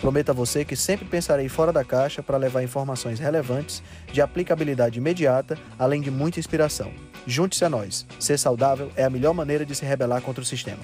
Prometo 0.00 0.30
a 0.30 0.34
você 0.34 0.64
que 0.64 0.76
sempre 0.76 1.06
pensarei 1.06 1.48
fora 1.48 1.72
da 1.72 1.84
caixa 1.84 2.22
para 2.22 2.36
levar 2.36 2.62
informações 2.62 3.18
relevantes, 3.18 3.82
de 4.12 4.20
aplicabilidade 4.20 4.98
imediata, 4.98 5.58
além 5.78 6.00
de 6.00 6.10
muita 6.10 6.38
inspiração. 6.38 6.92
Junte-se 7.26 7.64
a 7.64 7.68
nós. 7.68 8.06
Ser 8.20 8.38
saudável 8.38 8.90
é 8.94 9.04
a 9.04 9.10
melhor 9.10 9.32
maneira 9.32 9.64
de 9.64 9.74
se 9.74 9.84
rebelar 9.84 10.20
contra 10.22 10.42
o 10.42 10.46
sistema. 10.46 10.82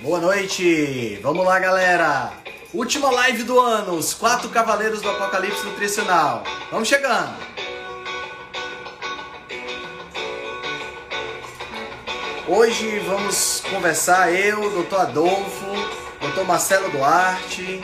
Boa 0.00 0.20
noite! 0.20 1.18
Vamos 1.22 1.44
lá, 1.44 1.58
galera! 1.58 2.32
Última 2.72 3.10
live 3.10 3.44
do 3.44 3.58
ano, 3.58 3.94
os 3.94 4.14
quatro 4.14 4.48
cavaleiros 4.50 5.02
do 5.02 5.10
apocalipse 5.10 5.64
nutricional. 5.64 6.44
Vamos 6.70 6.88
chegando! 6.88 7.47
Hoje 12.50 12.98
vamos 13.00 13.62
conversar 13.68 14.32
eu, 14.32 14.70
doutor 14.70 15.02
Adolfo, 15.02 15.66
doutor 16.18 16.46
Marcelo 16.46 16.88
Duarte, 16.88 17.78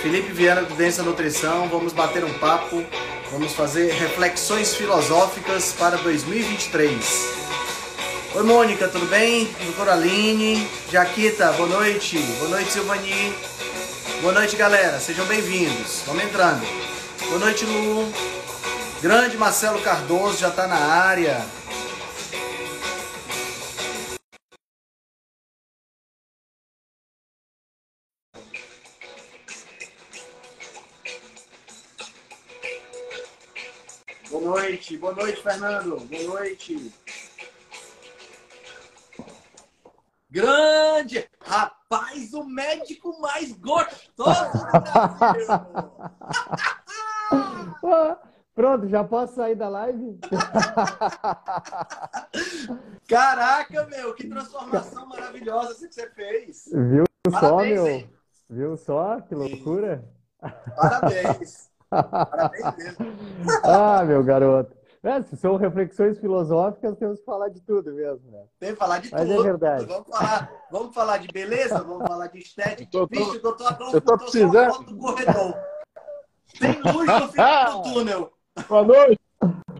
Felipe 0.00 0.32
Viana 0.32 0.62
do 0.62 0.74
Densa 0.74 1.02
Nutrição. 1.02 1.68
Vamos 1.68 1.92
bater 1.92 2.24
um 2.24 2.32
papo, 2.38 2.82
vamos 3.30 3.52
fazer 3.52 3.92
reflexões 3.92 4.74
filosóficas 4.74 5.74
para 5.78 5.98
2023. 5.98 7.04
Oi 8.34 8.42
Mônica, 8.44 8.88
tudo 8.88 9.04
bem? 9.10 9.46
Doutora 9.62 9.92
Aline, 9.92 10.66
Jaquita, 10.90 11.52
boa 11.52 11.68
noite. 11.68 12.18
Boa 12.38 12.48
noite, 12.48 12.72
Silvani. 12.72 13.34
Boa 14.22 14.32
noite, 14.32 14.56
galera. 14.56 14.98
Sejam 14.98 15.26
bem-vindos. 15.26 16.02
Vamos 16.06 16.24
entrando. 16.24 16.66
Boa 17.28 17.40
noite, 17.40 17.66
Lu. 17.66 18.10
Grande 19.02 19.36
Marcelo 19.36 19.82
Cardoso 19.82 20.38
já 20.38 20.48
está 20.48 20.66
na 20.66 20.78
área. 20.78 21.57
Noite, 34.48 34.96
boa 34.96 35.14
noite, 35.14 35.42
Fernando. 35.42 36.00
Boa 36.00 36.22
noite. 36.22 36.90
Grande! 40.30 41.28
Rapaz, 41.40 42.32
o 42.32 42.44
médico 42.44 43.20
mais 43.20 43.52
gostoso 43.52 44.52
do 44.52 44.80
Brasil! 44.80 45.46
Pronto, 48.54 48.88
já 48.88 49.04
posso 49.04 49.34
sair 49.36 49.54
da 49.54 49.68
live? 49.68 50.18
Caraca, 53.06 53.86
meu, 53.86 54.14
que 54.14 54.26
transformação 54.28 55.06
maravilhosa 55.06 55.86
que 55.86 55.94
você 55.94 56.10
fez! 56.10 56.64
Viu 56.72 57.04
só, 57.30 57.40
Parabéns, 57.40 57.74
meu? 57.74 57.86
hein? 57.86 58.10
Viu 58.50 58.76
só? 58.76 59.20
Que 59.20 59.34
loucura! 59.34 60.04
Parabéns! 60.76 61.68
Parabéns 61.90 62.76
mesmo! 62.76 63.06
Ah, 63.64 64.04
meu 64.04 64.22
garoto. 64.22 64.76
É, 65.02 65.22
se 65.22 65.36
são 65.36 65.56
reflexões 65.56 66.18
filosóficas, 66.18 66.96
temos 66.98 67.20
que 67.20 67.24
falar 67.24 67.48
de 67.50 67.60
tudo 67.62 67.92
mesmo, 67.92 68.30
né? 68.32 68.42
Tem 68.58 68.72
que 68.72 68.78
falar 68.78 68.98
de 68.98 69.10
Mas 69.12 69.22
é 69.30 69.34
tudo. 69.34 69.42
verdade. 69.44 69.84
Vamos 69.86 70.08
falar, 70.08 70.50
vamos 70.72 70.94
falar 70.94 71.18
de 71.18 71.28
beleza, 71.28 71.82
vamos 71.82 72.06
falar 72.06 72.26
de 72.26 72.38
estética. 72.40 72.82
Eu 72.96 73.06
tô- 73.06 73.08
tô- 73.08 73.24
Vixe, 73.24 73.36
o 73.36 73.42
doutor 73.42 73.66
Adolfo 73.68 73.96
eu 73.96 74.00
tô 74.00 74.18
precisando. 74.18 74.72
foto 74.74 74.84
do 74.92 74.98
corredor. 74.98 75.54
Tem 76.58 76.72
luz 76.92 77.06
no 77.06 77.28
fim 77.28 77.42
do 77.72 77.82
túnel. 77.94 78.32
Boa 78.68 78.82
noite, 78.84 79.20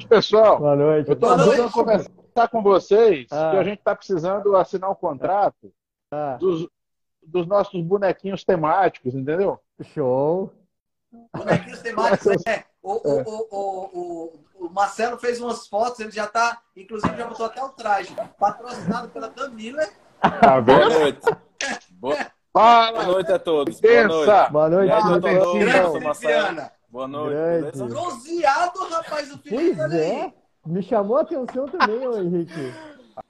pessoal. 0.08 0.58
Boa 0.60 0.76
noite. 0.76 1.10
Eu 1.10 1.16
noite. 1.18 1.50
tentando 1.50 1.72
conversar 1.72 2.48
com 2.50 2.62
vocês 2.62 3.26
Ah. 3.32 3.50
que 3.50 3.56
a 3.56 3.64
gente 3.64 3.78
está 3.80 3.96
precisando 3.96 4.56
assinar 4.56 4.88
um 4.90 4.94
contrato 4.94 5.72
Ah, 6.12 6.36
dos, 6.38 6.68
dos 7.26 7.44
nossos 7.46 7.82
bonequinhos 7.82 8.44
temáticos, 8.44 9.14
entendeu? 9.14 9.58
show. 9.82 10.52
Bonequinhos 11.34 11.80
temáticos, 11.80 12.44
é. 12.46 12.64
O, 12.82 12.92
o, 12.92 13.22
o, 13.22 13.48
o, 13.50 14.00
o, 14.60 14.66
o 14.66 14.70
Marcelo 14.70 15.18
fez 15.18 15.40
umas 15.40 15.66
fotos, 15.66 16.00
ele 16.00 16.10
já 16.10 16.26
tá, 16.26 16.60
inclusive 16.76 17.16
já 17.16 17.26
botou 17.26 17.46
até 17.46 17.62
o 17.62 17.68
traje, 17.70 18.14
patrocinado 18.38 19.08
pela 19.08 19.28
Dan 19.28 19.50
Miller. 19.50 19.90
Tá 20.20 20.60
Boa 20.60 20.88
noite. 20.88 21.20
Boa, 21.92 22.16
boa 22.52 23.06
noite 23.06 23.32
a 23.32 23.38
todos. 23.38 23.80
Boa 23.80 24.08
noite. 24.08 24.52
Boa 24.52 24.68
noite, 24.68 24.92
E 24.92 25.62
Então, 25.62 26.00
Marcelo. 26.00 26.32
Viana. 26.32 26.72
Boa 26.88 27.08
noite. 27.08 27.34
Grande. 27.36 27.60
Beleza? 27.60 27.86
Bronzeado, 27.86 28.78
rapaz, 28.88 29.32
o 29.32 29.38
Felipe, 29.38 29.76
Pois 29.76 29.92
é. 29.92 30.32
Me 30.66 30.82
chamou 30.82 31.18
a 31.18 31.22
atenção 31.22 31.66
também, 31.66 32.06
ô 32.06 32.18
Henrique. 32.18 32.74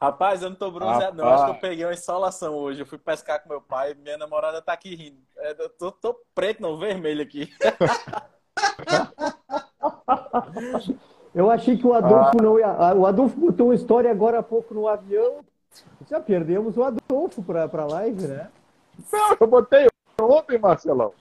Rapaz, 0.00 0.43
eu 0.43 0.50
não 0.50 0.56
tô 0.56 0.71
bronzeado, 0.71 1.16
não. 1.16 1.28
Acho 1.28 1.44
que 1.44 1.50
eu 1.50 1.54
peguei 1.60 1.84
uma 1.84 1.93
insolação 1.94 2.54
hoje. 2.54 2.81
Eu 2.82 2.87
fui 2.87 2.99
pescar 2.99 3.43
com 3.43 3.49
meu 3.49 3.60
pai. 3.60 3.94
Minha 3.94 4.19
namorada 4.19 4.60
tá 4.62 4.72
aqui 4.72 4.94
rindo. 4.94 5.19
É, 5.38 5.56
eu 5.62 5.69
tô, 5.71 5.91
tô 5.93 6.16
preto, 6.34 6.60
não, 6.62 6.76
vermelho 6.78 7.22
aqui. 7.22 7.53
Eu 11.34 11.50
achei 11.50 11.77
que 11.77 11.87
o 11.87 11.94
Adolfo 11.94 12.43
não 12.43 12.59
ia. 12.59 12.66
ah, 12.71 12.94
O 12.94 13.06
Adolfo 13.06 13.38
botou 13.38 13.69
uma 13.69 13.75
história 13.75 14.10
agora 14.10 14.38
há 14.38 14.43
pouco 14.43 14.75
no 14.75 14.88
avião. 14.88 15.41
Já 16.09 16.19
perdemos 16.21 16.77
o 16.77 16.82
Adolfo 16.82 17.43
pra, 17.43 17.69
pra 17.69 17.84
live, 17.87 18.27
né? 18.27 18.48
Não, 19.12 19.37
eu 19.41 19.47
botei 19.47 19.87
ontem, 20.21 20.59
Marcelão. 20.59 21.12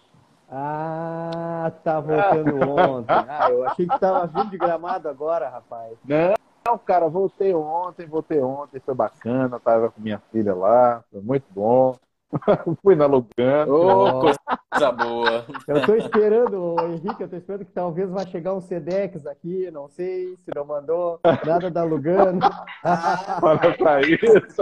Ah, 0.50 1.72
tá 1.83 2.00
voltando 2.00 2.56
ontem. 2.72 3.13
Ah, 3.27 3.50
eu 3.51 3.67
achei 3.67 3.85
que 3.85 4.00
tava 4.00 4.25
vindo 4.27 4.50
de 4.50 4.57
gramado 4.57 5.09
agora, 5.09 5.50
rapaz. 5.50 5.94
Não, 6.06 6.33
cara, 6.75 7.07
voltei 7.07 7.53
ontem, 7.53 8.07
voltei 8.07 8.41
ontem, 8.41 8.79
foi 8.79 8.95
bacana, 8.95 9.59
tava 9.59 9.91
com 9.91 10.01
minha 10.01 10.19
filha 10.31 10.55
lá, 10.55 11.03
foi 11.11 11.22
muito 11.22 11.45
bom. 11.51 11.95
Fui 12.81 12.95
na 12.95 13.05
Lugano. 13.05 13.73
Ô, 13.73 14.19
coisa 14.22 14.91
boa. 14.91 15.45
Eu 15.67 15.85
tô 15.85 15.95
esperando, 15.95 16.75
Henrique, 16.81 17.22
eu 17.22 17.29
tô 17.29 17.38
esperando 17.38 17.66
que 17.66 17.72
talvez 17.72 18.09
vá 18.09 18.25
chegar 18.25 18.53
um 18.53 18.61
Sedex 18.61 19.25
aqui, 19.25 19.69
não 19.72 19.88
sei 19.88 20.35
se 20.38 20.51
não 20.53 20.66
mandou 20.66 21.19
nada 21.45 21.69
da 21.72 21.83
Lugano. 21.83 22.39
Olha 23.41 23.77
pra 23.77 24.01
isso. 24.01 24.61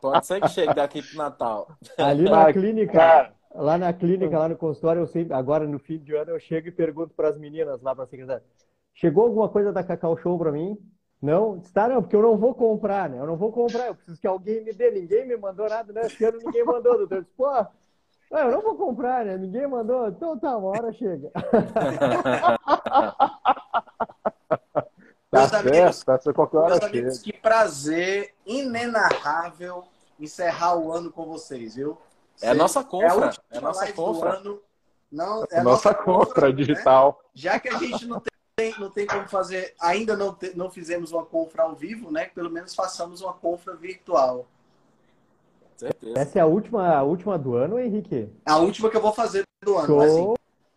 Pode 0.00 0.26
ser 0.26 0.40
que 0.40 0.48
chegue 0.48 0.74
daqui 0.74 1.02
pro 1.02 1.16
Natal. 1.16 1.68
Ali 1.98 2.28
na 2.28 2.52
clínica, 2.52 2.92
cara. 2.92 3.32
lá 3.54 3.78
na 3.78 3.92
clínica, 3.92 4.38
lá 4.38 4.48
no 4.48 4.56
consultório, 4.56 5.02
eu 5.02 5.06
sempre, 5.06 5.34
agora 5.34 5.66
no 5.66 5.78
fim 5.78 5.98
de 5.98 6.14
ano, 6.14 6.32
eu 6.32 6.40
chego 6.40 6.68
e 6.68 6.72
pergunto 6.72 7.14
para 7.14 7.28
as 7.28 7.38
meninas 7.38 7.80
lá 7.80 7.94
para 7.94 8.04
a 8.04 8.08
secretária: 8.08 8.42
chegou 8.94 9.24
alguma 9.24 9.48
coisa 9.48 9.72
da 9.72 9.82
Cacau 9.82 10.16
Show 10.18 10.38
para 10.38 10.52
mim? 10.52 10.76
Não? 11.20 11.56
Está 11.58 11.88
não, 11.88 12.02
porque 12.02 12.14
eu 12.14 12.22
não 12.22 12.36
vou 12.36 12.54
comprar, 12.54 13.08
né? 13.08 13.18
Eu 13.18 13.26
não 13.26 13.36
vou 13.36 13.50
comprar, 13.52 13.86
eu 13.88 13.94
preciso 13.94 14.20
que 14.20 14.26
alguém 14.26 14.62
me 14.62 14.72
dê. 14.72 14.90
Ninguém 14.90 15.26
me 15.26 15.36
mandou 15.36 15.68
nada, 15.68 15.92
né? 15.92 16.02
Esse 16.06 16.24
ano 16.24 16.38
ninguém 16.38 16.64
mandou, 16.64 16.98
doutor. 16.98 17.16
Eu 17.18 17.22
disse, 17.22 17.34
pô, 17.36 17.46
ah, 17.46 17.70
eu 18.30 18.50
não 18.50 18.60
vou 18.62 18.76
comprar, 18.76 19.24
né? 19.24 19.36
Ninguém 19.36 19.66
mandou. 19.66 20.08
Então 20.08 20.38
tá, 20.38 20.56
uma 20.56 20.68
hora 20.70 20.92
chega. 20.92 21.30
Tá 25.28 25.40
Meus 25.40 25.52
amigos, 25.54 25.96
certo, 25.96 26.04
tá 26.06 26.18
certo, 26.20 26.36
qualquer 26.36 26.56
hora 26.58 26.68
meus 26.68 26.78
chega. 26.84 26.98
amigos, 26.98 27.18
que 27.18 27.32
prazer 27.32 28.32
inenarrável 28.46 29.84
encerrar 30.20 30.76
o 30.78 30.92
ano 30.92 31.10
com 31.10 31.26
vocês, 31.26 31.74
viu? 31.74 31.98
É 32.40 32.50
a 32.50 32.54
nossa 32.54 32.78
É 32.78 32.82
a 32.82 32.84
confra. 32.86 33.26
última 33.26 33.44
É 33.50 33.58
a 33.58 33.60
nossa 33.60 33.92
confra. 33.92 34.30
ano. 34.36 34.60
Não, 35.10 35.44
é 35.50 35.58
a 35.58 35.64
Nossa 35.64 35.94
confra, 35.94 36.26
compra 36.26 36.46
né? 36.48 36.52
digital. 36.54 37.20
Já 37.34 37.58
que 37.60 37.68
a 37.68 37.78
gente 37.78 38.06
não 38.06 38.20
tem, 38.20 38.32
não 38.78 38.88
tem 38.90 39.06
como 39.06 39.28
fazer, 39.28 39.74
ainda 39.78 40.16
não, 40.16 40.32
te- 40.32 40.56
não 40.56 40.70
fizemos 40.70 41.12
uma 41.12 41.22
confra 41.26 41.64
ao 41.64 41.74
vivo, 41.74 42.10
né? 42.10 42.24
Pelo 42.34 42.48
menos 42.50 42.74
façamos 42.74 43.20
uma 43.20 43.34
confra 43.34 43.74
virtual. 43.76 44.46
Certeza. 45.76 46.18
Essa 46.18 46.38
é 46.38 46.42
a 46.42 46.46
última, 46.46 46.88
a 46.88 47.02
última 47.02 47.38
do 47.38 47.54
ano, 47.54 47.78
Henrique? 47.78 48.30
A 48.46 48.56
última 48.56 48.88
que 48.88 48.96
eu 48.96 49.02
vou 49.02 49.12
fazer 49.12 49.44
do 49.62 49.76
ano, 49.76 49.96
mas 49.98 50.10
assim, 50.10 50.22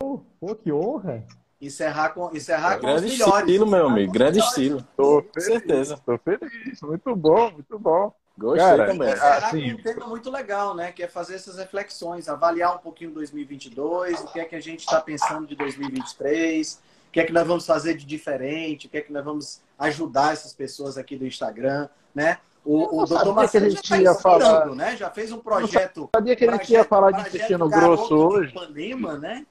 Show! 0.01 0.25
Pô, 0.41 0.55
que 0.55 0.73
honra! 0.73 1.23
encerrar 1.61 2.09
com, 2.09 2.35
encerrar 2.35 2.75
com 2.79 2.87
Grande 2.87 3.05
os 3.05 3.11
melhores. 3.13 3.39
estilo, 3.47 3.65
meu 3.67 3.87
amigo. 3.87 4.11
Grande 4.11 4.39
melhores. 4.39 4.57
estilo. 4.57 4.81
Tô 4.97 5.21
Com 5.23 5.29
feliz, 5.33 5.45
certeza. 5.45 6.01
tô 6.05 6.17
feliz. 6.17 6.81
Muito 6.81 7.15
bom, 7.15 7.51
muito 7.51 7.79
bom. 7.79 8.13
Gostei 8.37 8.59
Cara, 8.65 8.85
Tem 8.87 8.97
também. 8.97 9.13
encerrar 9.13 9.37
assim- 9.47 9.71
com 9.73 9.79
um 9.79 9.83
tema 9.83 10.07
muito 10.07 10.29
legal, 10.29 10.75
né? 10.75 10.91
Que 10.91 11.03
é 11.03 11.07
fazer 11.07 11.35
essas 11.35 11.57
reflexões, 11.57 12.27
avaliar 12.27 12.75
um 12.75 12.79
pouquinho 12.79 13.11
2022, 13.11 14.19
o 14.21 14.27
que 14.33 14.39
é 14.41 14.45
que 14.45 14.55
a 14.55 14.61
gente 14.61 14.79
está 14.81 14.99
pensando 15.01 15.47
de 15.47 15.55
2023, 15.55 16.81
o 17.09 17.11
que 17.11 17.19
é 17.19 17.23
que 17.25 17.33
nós 17.33 17.45
vamos 17.47 17.65
fazer 17.65 17.95
de 17.95 18.05
diferente, 18.05 18.87
o 18.87 18.89
que 18.89 18.97
é 18.97 19.01
que 19.01 19.11
nós 19.11 19.25
vamos 19.25 19.61
ajudar 19.79 20.31
essas 20.33 20.53
pessoas 20.53 20.97
aqui 20.97 21.17
do 21.17 21.25
Instagram, 21.25 21.89
né? 22.13 22.37
O, 22.63 23.01
o 23.01 23.05
doutor 23.05 23.29
que 23.29 23.31
Marcelo 23.33 23.69
já 23.71 23.79
está 23.97 24.15
falar. 24.15 24.65
né? 24.75 24.95
Já 24.95 25.09
fez 25.09 25.31
um 25.31 25.39
projeto. 25.39 26.09
Sabia 26.15 26.35
que 26.35 26.45
a 26.45 26.51
gente 26.51 26.71
ia 26.71 26.85
projeto- 26.85 26.87
falar 26.89 27.11
de 27.11 27.15
projeto 27.21 27.35
intestino 27.35 27.69
grosso 27.69 28.15
hoje? 28.15 28.49
Ipanema, 28.51 29.17
né? 29.17 29.45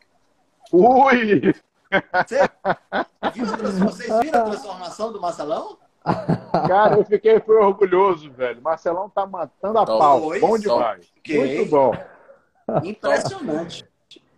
Ui! 0.71 1.53
Vocês 3.83 4.21
viram 4.21 4.41
a 4.41 4.45
transformação 4.45 5.13
do 5.13 5.21
Marcelão? 5.21 5.79
Cara, 6.67 6.97
eu 6.97 7.05
fiquei 7.05 7.41
foi 7.41 7.57
orgulhoso, 7.57 8.31
velho. 8.31 8.61
Marcelão 8.63 9.09
tá 9.11 9.27
matando 9.27 9.79
a 9.79 9.87
pau. 9.87 10.25
Oi, 10.27 10.39
bom 10.41 10.59
demais. 10.59 11.07
Ok. 11.19 11.57
Muito 11.57 11.71
bom. 11.71 11.93
Impressionante. 12.85 13.83
O 13.83 13.89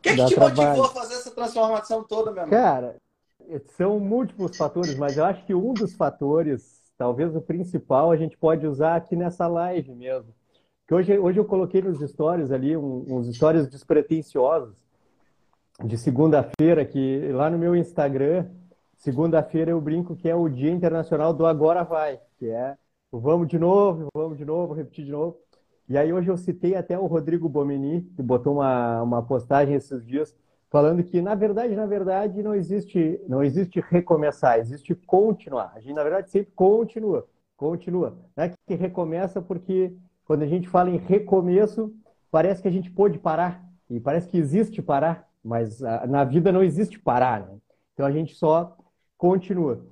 que, 0.02 0.11
que 0.11 0.16
Dá 0.16 0.26
te 0.26 0.34
trabalho. 0.34 0.56
motivou 0.69 0.84
a 0.87 0.88
fazer 0.88 1.14
essa 1.14 1.31
transformação 1.32 2.02
toda, 2.05 2.31
meu 2.31 2.43
amigo? 2.44 2.56
Cara, 2.56 2.96
são 3.76 3.99
múltiplos 4.00 4.56
fatores, 4.56 4.97
mas 4.97 5.17
eu 5.17 5.25
acho 5.25 5.44
que 5.44 5.55
um 5.55 5.73
dos 5.75 5.94
fatores, 5.94 6.81
talvez 6.97 7.35
o 7.35 7.41
principal, 7.41 8.11
a 8.11 8.17
gente 8.17 8.37
pode 8.37 8.67
usar 8.67 8.97
aqui 8.97 9.17
nessa 9.17 9.47
live 9.47 9.94
mesmo. 9.94 10.32
Que 10.87 10.94
hoje, 10.94 11.19
hoje 11.19 11.38
eu 11.38 11.44
coloquei 11.44 11.81
nos 11.82 12.00
stories 12.00 12.50
ali, 12.50 12.76
um- 12.76 13.05
uns 13.08 13.35
stories 13.35 13.69
despretensiosos 13.69 14.76
de 15.85 15.97
segunda-feira, 15.97 16.85
que 16.85 17.31
lá 17.32 17.49
no 17.49 17.58
meu 17.58 17.75
Instagram, 17.75 18.47
segunda-feira 18.97 19.70
eu 19.70 19.81
brinco 19.81 20.14
que 20.17 20.29
é 20.29 20.35
o 20.35 20.49
Dia 20.49 20.70
Internacional 20.70 21.32
do 21.32 21.47
Agora 21.47 21.82
Vai, 21.82 22.20
que 22.38 22.49
é 22.49 22.76
vamos 23.12 23.49
de 23.49 23.58
novo, 23.58 24.06
vamos 24.14 24.38
de 24.38 24.44
novo, 24.44 24.75
repetir 24.75 25.05
de 25.05 25.11
novo. 25.11 25.37
E 25.88 25.99
aí 25.99 26.12
hoje 26.12 26.31
eu 26.31 26.37
citei 26.37 26.76
até 26.76 26.99
o 26.99 27.06
Rodrigo 27.06 27.49
Bomini, 27.49 28.02
que 28.14 28.23
botou 28.23 28.55
uma, 28.55 29.02
uma 29.02 29.23
postagem 29.23 29.75
esses 29.75 30.06
dias, 30.06 30.37
falando 30.70 31.02
que, 31.05 31.20
na 31.20 31.34
verdade, 31.34 31.75
na 31.75 31.87
verdade, 31.87 32.43
não 32.43 32.55
existe, 32.55 33.20
não 33.28 33.43
existe 33.43 33.81
recomeçar, 33.81 34.58
existe 34.58 34.94
continuar. 34.94 35.72
A 35.75 35.81
gente, 35.81 35.94
na 35.94 36.02
verdade, 36.02 36.31
sempre 36.31 36.52
continua, 36.55 37.26
continua. 37.56 38.17
Não 38.37 38.44
é 38.44 38.55
que 38.67 38.75
recomeça 38.75 39.43
porque 39.43 39.93
quando 40.25 40.43
a 40.43 40.46
gente 40.46 40.69
fala 40.69 40.90
em 40.90 40.96
recomeço, 40.96 41.93
parece 42.31 42.62
que 42.62 42.69
a 42.69 42.70
gente 42.70 42.90
pôde 42.90 43.19
parar, 43.19 43.64
e 43.88 43.99
parece 43.99 44.28
que 44.28 44.38
existe 44.38 44.81
parar, 44.81 45.28
mas 45.43 45.82
ah, 45.82 46.06
na 46.06 46.22
vida 46.25 46.52
não 46.52 46.62
existe 46.62 46.99
parar, 46.99 47.40
né? 47.46 47.58
Então 47.94 48.06
a 48.06 48.12
gente 48.12 48.34
só 48.37 48.76
continua. 49.19 49.84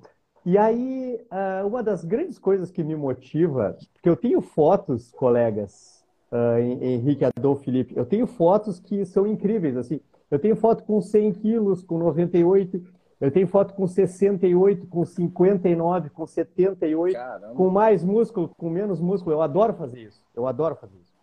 E 0.45 0.57
aí, 0.57 1.19
ah, 1.29 1.63
uma 1.65 1.83
das 1.83 2.03
grandes 2.05 2.39
coisas 2.39 2.71
que 2.71 2.83
me 2.83 2.95
motiva, 2.95 3.77
porque 3.93 4.09
eu 4.09 4.15
tenho 4.15 4.41
fotos, 4.41 5.11
colegas, 5.11 6.03
ah, 6.31 6.59
Hen- 6.59 6.81
Henrique, 6.81 7.25
Adolfo, 7.25 7.63
Felipe, 7.65 7.93
eu 7.97 8.05
tenho 8.05 8.25
fotos 8.25 8.79
que 8.79 9.05
são 9.05 9.27
incríveis, 9.27 9.75
assim. 9.77 9.99
Eu 10.29 10.39
tenho 10.39 10.55
foto 10.55 10.83
com 10.83 11.01
100 11.01 11.33
quilos, 11.33 11.83
com 11.83 11.97
98, 11.97 12.81
eu 13.19 13.29
tenho 13.29 13.47
foto 13.47 13.73
com 13.73 13.85
68, 13.85 14.87
com 14.87 15.03
59, 15.03 16.09
com 16.09 16.25
78, 16.25 17.13
Caramba. 17.13 17.53
com 17.53 17.69
mais 17.69 18.03
músculo, 18.03 18.49
com 18.57 18.69
menos 18.69 19.01
músculo. 19.01 19.35
Eu 19.35 19.41
adoro 19.41 19.73
fazer 19.73 19.99
isso. 19.99 20.21
Eu 20.33 20.47
adoro 20.47 20.75
fazer 20.75 20.97
isso. 20.97 21.13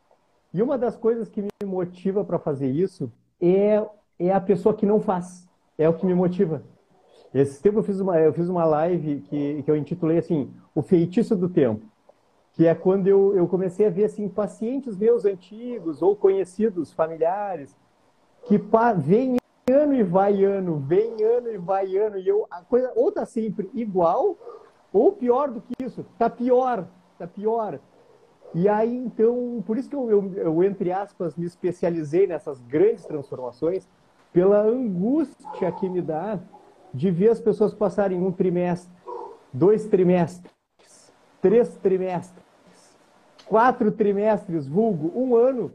E 0.52 0.62
uma 0.62 0.76
das 0.76 0.94
coisas 0.94 1.28
que 1.28 1.40
me 1.40 1.48
motiva 1.64 2.22
para 2.22 2.38
fazer 2.38 2.70
isso 2.70 3.10
é, 3.40 3.82
é 4.18 4.32
a 4.32 4.40
pessoa 4.40 4.74
que 4.74 4.84
não 4.84 5.00
faz. 5.00 5.48
É 5.78 5.88
o 5.88 5.94
que 5.94 6.04
me 6.04 6.14
motiva. 6.14 6.62
Esse 7.32 7.62
tempo 7.62 7.78
eu 7.78 7.82
fiz 7.82 7.98
uma, 7.98 8.18
eu 8.18 8.32
fiz 8.32 8.48
uma 8.48 8.64
live 8.64 9.20
que, 9.22 9.62
que 9.62 9.70
eu 9.70 9.76
intitulei 9.76 10.18
assim, 10.18 10.50
O 10.74 10.82
Feitiço 10.82 11.34
do 11.34 11.48
Tempo. 11.48 11.84
Que 12.52 12.66
é 12.66 12.74
quando 12.74 13.06
eu, 13.06 13.34
eu 13.36 13.46
comecei 13.46 13.86
a 13.86 13.90
ver 13.90 14.04
assim, 14.04 14.28
pacientes 14.28 14.96
meus 14.96 15.24
antigos 15.24 16.00
ou 16.02 16.16
conhecidos, 16.16 16.92
familiares, 16.92 17.76
que 18.46 18.60
vem 18.98 19.36
ano 19.68 19.94
e 19.94 20.02
vai 20.02 20.44
ano, 20.44 20.76
vem 20.78 21.22
ano 21.24 21.52
e 21.52 21.58
vai 21.58 21.96
ano, 21.96 22.18
e 22.18 22.28
eu, 22.28 22.46
a 22.50 22.62
coisa 22.62 22.92
ou 22.94 23.10
tá 23.10 23.26
sempre 23.26 23.68
igual, 23.74 24.36
ou 24.92 25.12
pior 25.12 25.50
do 25.50 25.60
que 25.60 25.84
isso, 25.84 26.06
tá 26.16 26.30
pior, 26.30 26.86
tá 27.18 27.26
pior. 27.26 27.80
E 28.54 28.68
aí, 28.68 28.96
então, 28.96 29.62
por 29.66 29.76
isso 29.76 29.90
que 29.90 29.96
eu, 29.96 30.08
eu, 30.08 30.32
eu, 30.34 30.64
entre 30.64 30.92
aspas, 30.92 31.34
me 31.34 31.44
especializei 31.44 32.26
nessas 32.26 32.60
grandes 32.62 33.04
transformações, 33.04 33.88
pela 34.32 34.60
angústia 34.60 35.72
que 35.72 35.88
me 35.88 36.00
dá 36.00 36.38
de 36.94 37.10
ver 37.10 37.30
as 37.30 37.40
pessoas 37.40 37.74
passarem 37.74 38.22
um 38.22 38.30
trimestre, 38.30 38.92
dois 39.52 39.86
trimestres, 39.86 41.12
três 41.42 41.76
trimestres, 41.76 42.44
quatro 43.46 43.90
trimestres, 43.90 44.68
vulgo, 44.68 45.12
um 45.18 45.34
ano, 45.34 45.72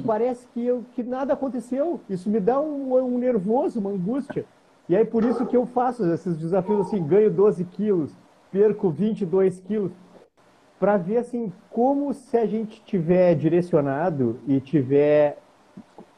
parece 0.00 0.46
que, 0.48 0.64
eu, 0.64 0.84
que 0.94 1.02
nada 1.02 1.32
aconteceu. 1.32 2.00
Isso 2.08 2.28
me 2.28 2.40
dá 2.40 2.60
um, 2.60 2.94
um 2.94 3.18
nervoso, 3.18 3.80
uma 3.80 3.90
angústia. 3.90 4.44
E 4.88 4.96
aí, 4.96 5.04
por 5.04 5.24
isso 5.24 5.46
que 5.46 5.56
eu 5.56 5.66
faço 5.66 6.04
esses 6.12 6.36
desafios 6.36 6.86
assim, 6.86 7.04
ganho 7.04 7.30
12 7.30 7.64
quilos, 7.64 8.12
perco 8.52 8.88
22 8.88 9.60
quilos, 9.60 9.92
para 10.78 10.96
ver 10.96 11.18
assim, 11.18 11.52
como 11.70 12.12
se 12.12 12.36
a 12.36 12.46
gente 12.46 12.82
tiver 12.84 13.34
direcionado 13.34 14.38
e 14.46 14.60
tiver 14.60 15.38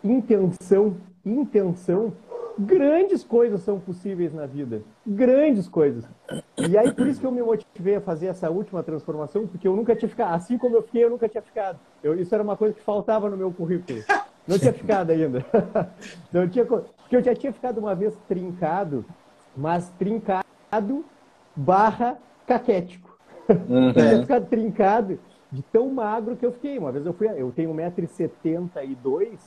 intenção, 0.02 0.96
intenção, 1.24 2.12
grandes 2.58 3.22
coisas 3.22 3.60
são 3.60 3.78
possíveis 3.78 4.32
na 4.34 4.46
vida. 4.46 4.82
Grandes 5.06 5.68
coisas. 5.68 6.04
E 6.56 6.76
aí, 6.76 6.92
por 6.92 7.06
isso 7.06 7.20
que 7.20 7.26
eu 7.26 7.32
me 7.32 7.42
motivei 7.42 7.96
a 7.96 8.00
fazer 8.00 8.26
essa 8.26 8.50
última 8.50 8.82
transformação, 8.82 9.46
porque 9.46 9.68
eu 9.68 9.76
nunca 9.76 9.94
tinha 9.94 10.08
ficado. 10.08 10.34
Assim 10.34 10.58
como 10.58 10.76
eu 10.76 10.82
fiquei, 10.82 11.04
eu 11.04 11.10
nunca 11.10 11.28
tinha 11.28 11.42
ficado. 11.42 11.78
Eu, 12.02 12.20
isso 12.20 12.34
era 12.34 12.42
uma 12.42 12.56
coisa 12.56 12.74
que 12.74 12.82
faltava 12.82 13.30
no 13.30 13.36
meu 13.36 13.52
currículo. 13.52 14.02
Não 14.46 14.58
tinha 14.58 14.72
ficado 14.72 15.10
ainda. 15.10 15.44
Não 16.32 16.48
tinha, 16.48 16.64
porque 16.64 17.16
eu 17.16 17.22
já 17.22 17.34
tinha 17.34 17.52
ficado 17.52 17.78
uma 17.78 17.94
vez 17.94 18.16
trincado, 18.26 19.04
mas 19.56 19.90
trincado 19.98 21.04
barra 21.54 22.18
caquético. 22.46 23.16
Eu 23.48 23.92
tinha 23.94 24.20
ficado 24.20 24.46
trincado 24.46 25.18
de 25.50 25.62
tão 25.62 25.88
magro 25.90 26.36
que 26.36 26.44
eu 26.44 26.52
fiquei. 26.52 26.78
Uma 26.78 26.92
vez 26.92 27.04
eu 27.06 27.12
fui, 27.12 27.28
eu 27.28 27.52
tenho 27.52 27.72
1,72m, 27.72 29.38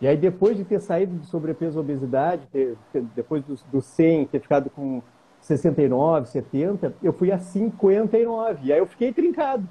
e 0.00 0.06
aí 0.06 0.16
depois 0.16 0.56
de 0.56 0.64
ter 0.64 0.80
saído 0.80 1.16
de 1.16 1.26
sobrepeso 1.26 1.78
e 1.78 1.80
obesidade, 1.80 2.42
ter- 2.52 2.76
ter- 2.92 3.02
depois 3.14 3.42
dos 3.44 3.62
do 3.64 3.80
100, 3.80 4.26
ter 4.26 4.40
ficado 4.40 4.68
com 4.70 5.02
69, 5.40 6.28
70, 6.28 6.94
eu 7.02 7.12
fui 7.12 7.30
a 7.32 7.38
59, 7.38 8.58
e 8.64 8.72
aí 8.72 8.78
eu 8.78 8.86
fiquei 8.86 9.12
trincado. 9.12 9.66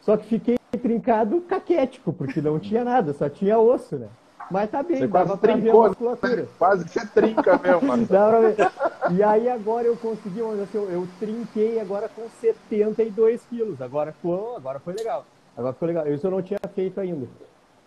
Só 0.00 0.16
que 0.16 0.26
fiquei 0.26 0.56
trincado 0.82 1.40
caquético, 1.42 2.12
porque 2.12 2.40
não 2.40 2.58
tinha 2.58 2.84
nada, 2.84 3.12
só 3.12 3.28
tinha 3.28 3.58
osso, 3.58 3.96
né? 3.96 4.08
Mas 4.50 4.70
tá 4.70 4.80
bem, 4.82 4.98
Você 4.98 5.08
dava 5.08 5.36
pra 5.36 5.54
ver 5.54 5.58
a 5.58 5.62
trincou, 5.62 5.88
musculatura. 5.88 6.36
né? 6.36 6.48
Quase 6.56 6.84
que 6.84 6.90
você 6.90 7.06
trinca 7.06 7.58
mesmo, 7.58 7.82
mano. 7.88 8.06
E 9.10 9.22
aí 9.22 9.48
agora 9.48 9.86
eu 9.86 9.96
consegui, 9.96 10.40
assim, 10.40 10.78
eu, 10.78 10.90
eu 10.90 11.08
trinquei 11.18 11.80
agora 11.80 12.08
com 12.08 12.28
72 12.40 13.44
quilos. 13.46 13.80
Agora 13.80 14.14
agora 14.56 14.78
foi 14.80 14.94
legal. 14.94 15.24
Agora 15.56 15.72
ficou 15.72 15.86
legal. 15.88 16.06
Isso 16.08 16.26
eu 16.26 16.30
não 16.30 16.42
tinha 16.42 16.58
feito 16.74 17.00
ainda. 17.00 17.26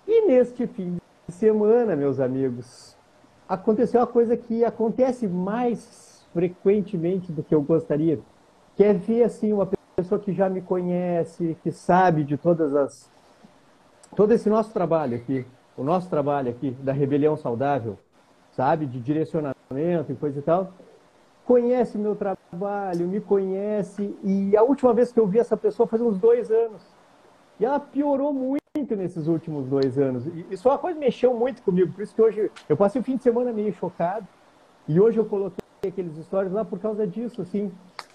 E 0.07 0.25
neste 0.27 0.65
fim 0.67 0.93
de 0.95 0.98
semana, 1.33 1.95
meus 1.95 2.19
amigos, 2.19 2.95
aconteceu 3.47 3.99
uma 3.99 4.07
coisa 4.07 4.37
que 4.37 4.63
acontece 4.63 5.27
mais 5.27 6.27
frequentemente 6.33 7.31
do 7.31 7.43
que 7.43 7.53
eu 7.53 7.61
gostaria, 7.61 8.19
que 8.75 8.83
é 8.83 8.93
ver 8.93 9.23
assim 9.23 9.51
uma 9.51 9.69
pessoa 9.95 10.19
que 10.19 10.31
já 10.31 10.49
me 10.49 10.61
conhece, 10.61 11.57
que 11.63 11.71
sabe 11.71 12.23
de 12.23 12.37
todas 12.37 12.75
as 12.75 13.09
todo 14.15 14.31
esse 14.33 14.49
nosso 14.49 14.71
trabalho 14.71 15.15
aqui, 15.17 15.45
o 15.77 15.83
nosso 15.83 16.09
trabalho 16.09 16.49
aqui 16.49 16.71
da 16.71 16.91
rebelião 16.91 17.37
saudável, 17.37 17.97
sabe, 18.51 18.85
de 18.85 18.99
direcionamento 18.99 20.11
e 20.11 20.15
coisa 20.15 20.39
e 20.39 20.41
tal, 20.41 20.73
conhece 21.45 21.97
meu 21.97 22.15
trabalho, 22.15 23.07
me 23.07 23.19
conhece. 23.19 24.15
E 24.23 24.55
a 24.57 24.63
última 24.63 24.93
vez 24.93 25.11
que 25.11 25.19
eu 25.19 25.27
vi 25.27 25.39
essa 25.39 25.57
pessoa 25.57 25.87
faz 25.87 26.01
uns 26.01 26.17
dois 26.17 26.51
anos. 26.51 26.81
E 27.59 27.65
ela 27.65 27.79
piorou 27.79 28.33
muito 28.33 28.58
nesses 28.95 29.27
últimos 29.27 29.67
dois 29.67 29.97
anos. 29.97 30.25
E 30.27 30.45
isso 30.51 30.67
é 30.67 30.71
uma 30.71 30.77
coisa 30.77 30.97
que 30.97 31.03
mexeu 31.03 31.33
muito 31.33 31.61
comigo, 31.63 31.91
por 31.91 32.03
isso 32.03 32.13
que 32.13 32.21
hoje 32.21 32.51
eu 32.67 32.77
passei 32.77 33.01
o 33.01 33.03
fim 33.03 33.17
de 33.17 33.23
semana 33.23 33.51
meio 33.51 33.73
chocado 33.73 34.27
e 34.87 34.99
hoje 34.99 35.17
eu 35.17 35.25
coloquei 35.25 35.59
aqueles 35.85 36.15
stories 36.25 36.53
lá 36.53 36.63
por 36.63 36.79
causa 36.79 37.05
disso, 37.05 37.41
assim. 37.41 37.71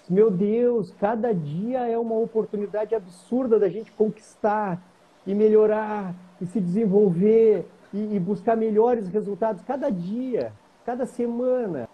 Meu 0.09 0.31
Deus, 0.31 0.93
cada 0.99 1.33
dia 1.33 1.87
é 1.87 1.97
uma 1.97 2.15
oportunidade 2.15 2.95
absurda 2.95 3.59
da 3.59 3.67
gente 3.67 3.91
conquistar 3.91 4.81
e 5.25 5.33
melhorar 5.33 6.15
e 6.39 6.45
se 6.45 6.61
desenvolver 6.61 7.67
e, 7.93 8.15
e 8.15 8.19
buscar 8.19 8.55
melhores 8.55 9.07
resultados 9.07 9.61
cada 9.63 9.89
dia, 9.89 10.53
cada 10.85 11.05
semana, 11.05 11.89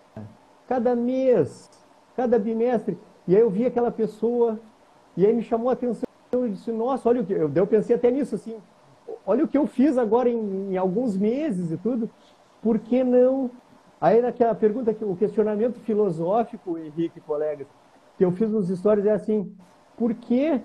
cada 0.68 0.96
mês, 0.96 1.70
cada 2.16 2.38
bimestre. 2.38 2.98
E 3.28 3.36
aí 3.36 3.42
eu 3.42 3.50
vi 3.50 3.66
aquela 3.66 3.92
pessoa 3.92 4.60
e 5.18 5.26
aí 5.26 5.34
me 5.34 5.42
chamou 5.42 5.70
a 5.70 5.74
atenção. 5.74 6.11
Eu 6.32 6.48
disse, 6.48 6.72
nossa, 6.72 7.10
olha 7.10 7.22
o 7.22 7.26
que. 7.26 7.34
Eu, 7.34 7.52
eu 7.54 7.68
pensei 7.68 7.96
até 7.96 8.10
nisso, 8.10 8.36
assim. 8.36 8.58
Olha 9.26 9.44
o 9.44 9.48
que 9.48 9.58
eu 9.58 9.68
fiz 9.68 9.98
agora 9.98 10.30
em, 10.30 10.72
em 10.72 10.78
alguns 10.78 11.18
meses 11.18 11.72
e 11.72 11.78
tudo. 11.78 12.10
Por 12.62 12.80
que 12.80 13.04
não? 13.04 13.52
Aí 14.00 14.22
naquela 14.22 14.56
pergunta, 14.56 14.96
o 15.02 15.16
questionamento 15.16 15.80
filosófico, 15.82 16.78
Henrique 16.78 17.20
colegas, 17.22 17.68
que 18.18 18.26
eu 18.26 18.32
fiz 18.32 18.50
nos 18.50 18.70
stories 18.70 19.06
é 19.06 19.12
assim: 19.12 19.54
por 19.98 20.14
que 20.14 20.62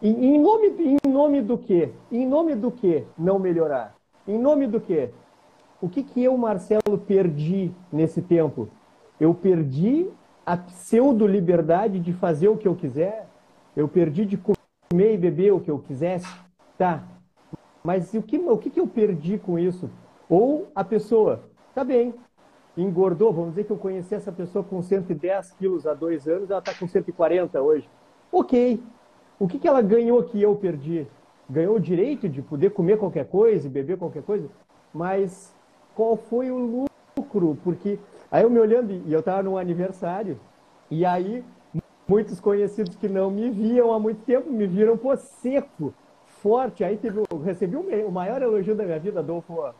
em, 0.00 0.34
em 0.34 0.40
nome, 0.40 0.68
em 0.68 1.10
nome 1.10 1.42
do 1.42 1.58
quê? 1.58 1.92
Em 2.10 2.26
nome 2.26 2.54
do 2.54 2.70
quê 2.70 3.04
não 3.18 3.38
melhorar? 3.38 3.94
Em 4.26 4.38
nome 4.38 4.66
do 4.66 4.80
quê? 4.80 5.10
O 5.80 5.88
que, 5.88 6.02
que 6.02 6.22
eu, 6.22 6.36
Marcelo, 6.36 6.98
perdi 7.06 7.72
nesse 7.92 8.22
tempo? 8.22 8.68
Eu 9.20 9.34
perdi 9.34 10.08
a 10.46 10.56
pseudo-liberdade 10.56 11.98
de 12.00 12.12
fazer 12.12 12.48
o 12.48 12.56
que 12.56 12.68
eu 12.68 12.74
quiser? 12.74 13.28
Eu 13.76 13.88
perdi 13.88 14.24
de 14.24 14.36
comer 14.36 14.58
e 14.92 15.16
beber 15.16 15.52
o 15.52 15.60
que 15.60 15.70
eu 15.70 15.78
quisesse? 15.78 16.28
Tá. 16.76 17.02
Mas 17.82 18.12
o 18.14 18.22
que, 18.22 18.38
o 18.38 18.58
que 18.58 18.80
eu 18.80 18.86
perdi 18.86 19.38
com 19.38 19.58
isso? 19.58 19.90
Ou 20.28 20.68
a 20.74 20.82
pessoa, 20.82 21.44
tá 21.74 21.84
bem, 21.84 22.14
engordou. 22.76 23.32
Vamos 23.32 23.50
dizer 23.50 23.64
que 23.64 23.70
eu 23.70 23.76
conheci 23.76 24.14
essa 24.14 24.32
pessoa 24.32 24.64
com 24.64 24.80
110 24.82 25.52
quilos 25.52 25.86
há 25.86 25.94
dois 25.94 26.26
anos, 26.26 26.50
ela 26.50 26.60
está 26.60 26.74
com 26.74 26.88
140 26.88 27.60
hoje. 27.60 27.88
Ok. 28.32 28.82
O 29.38 29.48
que, 29.48 29.58
que 29.58 29.68
ela 29.68 29.82
ganhou 29.82 30.22
que 30.22 30.40
eu 30.40 30.54
perdi? 30.56 31.06
Ganhou 31.48 31.76
o 31.76 31.80
direito 31.80 32.28
de 32.28 32.40
poder 32.40 32.70
comer 32.70 32.98
qualquer 32.98 33.26
coisa 33.26 33.66
e 33.66 33.70
beber 33.70 33.98
qualquer 33.98 34.22
coisa, 34.22 34.48
mas 34.92 35.54
qual 35.94 36.16
foi 36.16 36.50
o 36.50 36.86
lucro? 37.16 37.58
Porque 37.62 37.98
aí 38.30 38.42
eu 38.42 38.50
me 38.50 38.58
olhando, 38.58 38.92
e 38.92 39.12
eu 39.12 39.20
estava 39.20 39.42
num 39.42 39.58
aniversário, 39.58 40.40
e 40.90 41.04
aí 41.04 41.44
muitos 42.06 42.40
conhecidos 42.40 42.96
que 42.96 43.08
não 43.08 43.30
me 43.30 43.50
viam 43.50 43.92
há 43.92 43.98
muito 43.98 44.22
tempo 44.24 44.50
me 44.50 44.66
viram 44.66 44.96
pô, 44.96 45.16
seco, 45.16 45.94
forte. 46.42 46.84
Aí 46.84 46.96
teve, 46.96 47.22
eu 47.30 47.38
recebi 47.38 47.76
o 47.76 48.10
maior 48.10 48.42
elogio 48.42 48.74
da 48.74 48.84
minha 48.84 48.98
vida, 48.98 49.20
Adolfo. 49.20 49.72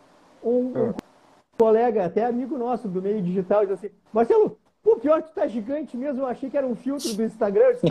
Um, 0.42 0.50
um 0.50 0.90
ah 0.90 0.94
colega, 1.56 2.04
até 2.04 2.24
amigo 2.24 2.58
nosso 2.58 2.88
do 2.88 3.00
meio 3.00 3.22
digital, 3.22 3.64
diz 3.64 3.72
assim, 3.72 3.90
Marcelo, 4.12 4.58
pô, 4.82 4.96
pior 4.96 5.22
que 5.22 5.28
tu 5.28 5.34
tá 5.34 5.46
gigante 5.46 5.96
mesmo, 5.96 6.22
eu 6.22 6.26
achei 6.26 6.50
que 6.50 6.56
era 6.56 6.66
um 6.66 6.74
filtro 6.74 7.14
do 7.14 7.22
Instagram. 7.22 7.64
Eu 7.64 7.72
disse, 7.74 7.86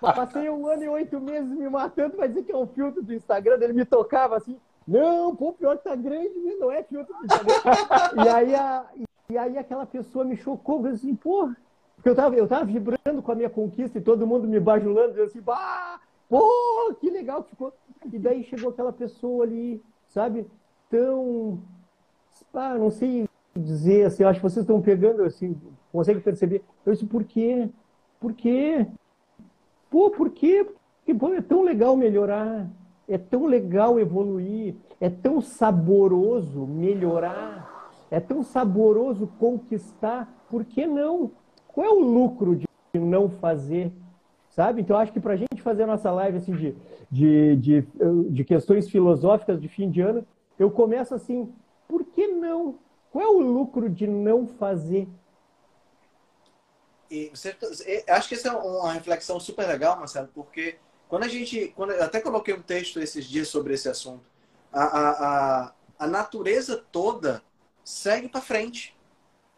Passei 0.00 0.48
um 0.50 0.66
ano 0.66 0.84
e 0.84 0.88
oito 0.88 1.20
meses 1.20 1.50
me 1.50 1.68
matando, 1.68 2.16
vai 2.16 2.28
dizer 2.28 2.42
que 2.42 2.52
é 2.52 2.56
um 2.56 2.66
filtro 2.66 3.02
do 3.02 3.14
Instagram, 3.14 3.58
ele 3.60 3.72
me 3.72 3.84
tocava 3.84 4.36
assim, 4.36 4.58
não, 4.86 5.36
pô, 5.36 5.52
pior 5.52 5.76
que 5.76 5.84
tá 5.84 5.94
grande, 5.94 6.32
não 6.58 6.70
é 6.72 6.82
filtro 6.82 7.14
do 7.14 7.24
Instagram. 7.24 8.24
e, 8.24 8.28
aí 8.28 8.54
a, 8.54 8.84
e 9.30 9.36
aí 9.38 9.58
aquela 9.58 9.86
pessoa 9.86 10.24
me 10.24 10.36
chocou, 10.36 10.86
eu 10.86 10.92
assim, 10.92 11.14
pô, 11.14 11.50
porque 11.96 12.08
eu 12.08 12.14
tava, 12.14 12.34
eu 12.36 12.48
tava 12.48 12.64
vibrando 12.64 13.22
com 13.22 13.32
a 13.32 13.34
minha 13.34 13.50
conquista 13.50 13.98
e 13.98 14.02
todo 14.02 14.26
mundo 14.26 14.46
me 14.46 14.60
bajulando, 14.60 15.10
dizendo 15.10 15.26
assim, 15.26 15.40
bah, 15.40 16.00
pô, 16.28 16.94
que 17.00 17.10
legal 17.10 17.42
que 17.42 17.50
ficou. 17.50 17.72
E 18.12 18.18
daí 18.18 18.44
chegou 18.44 18.70
aquela 18.70 18.92
pessoa 18.92 19.44
ali, 19.44 19.82
sabe? 20.06 20.46
tão. 20.90 21.60
Ah, 22.52 22.74
não 22.74 22.90
sei 22.90 23.28
dizer 23.54 24.06
assim, 24.06 24.24
acho 24.24 24.40
que 24.40 24.48
vocês 24.48 24.62
estão 24.62 24.80
pegando 24.80 25.22
assim, 25.22 25.56
conseguem 25.92 26.22
perceber. 26.22 26.62
Eu 26.84 26.92
disse, 26.92 27.06
por 27.06 27.24
quê? 27.24 27.68
Por 28.20 28.32
quê? 28.32 28.86
Pô, 29.90 30.10
por 30.10 30.30
quê? 30.30 30.66
Porque 30.98 31.14
pô, 31.18 31.32
é 31.32 31.40
tão 31.40 31.62
legal 31.62 31.96
melhorar, 31.96 32.68
é 33.08 33.18
tão 33.18 33.46
legal 33.46 33.98
evoluir, 33.98 34.76
é 35.00 35.08
tão 35.08 35.40
saboroso 35.40 36.66
melhorar, 36.66 37.77
é 38.10 38.20
tão 38.20 38.42
saboroso 38.42 39.26
conquistar, 39.38 40.28
por 40.48 40.64
que 40.64 40.86
não? 40.86 41.30
Qual 41.66 41.86
é 41.86 41.90
o 41.90 42.00
lucro 42.00 42.56
de 42.56 42.66
não 42.94 43.28
fazer? 43.28 43.92
Sabe? 44.50 44.80
Então, 44.80 44.96
acho 44.96 45.12
que 45.12 45.20
para 45.20 45.34
a 45.34 45.36
gente 45.36 45.62
fazer 45.62 45.84
a 45.84 45.86
nossa 45.86 46.10
live 46.10 46.38
assim, 46.38 46.52
de, 46.52 46.74
de, 47.10 47.56
de, 47.56 47.84
de 48.30 48.44
questões 48.44 48.88
filosóficas 48.88 49.60
de 49.60 49.68
fim 49.68 49.90
de 49.90 50.00
ano, 50.00 50.26
eu 50.58 50.70
começo 50.70 51.14
assim, 51.14 51.52
por 51.86 52.04
que 52.04 52.26
não? 52.26 52.78
Qual 53.10 53.24
é 53.24 53.28
o 53.28 53.40
lucro 53.40 53.88
de 53.88 54.06
não 54.06 54.46
fazer? 54.46 55.08
E 57.10 57.30
você, 57.32 57.56
acho 58.08 58.28
que 58.28 58.34
essa 58.34 58.48
é 58.48 58.52
uma 58.52 58.92
reflexão 58.92 59.40
super 59.40 59.66
legal, 59.66 59.96
Marcelo, 59.96 60.28
porque 60.34 60.76
quando 61.08 61.24
a 61.24 61.28
gente, 61.28 61.72
quando 61.74 61.92
até 61.92 62.20
coloquei 62.20 62.52
um 62.52 62.60
texto 62.60 63.00
esses 63.00 63.24
dias 63.24 63.48
sobre 63.48 63.74
esse 63.74 63.88
assunto, 63.88 64.30
a, 64.72 64.82
a, 64.82 65.10
a, 65.10 65.72
a 66.00 66.06
natureza 66.06 66.84
toda 66.92 67.42
segue 67.88 68.28
para 68.28 68.42
frente, 68.42 68.94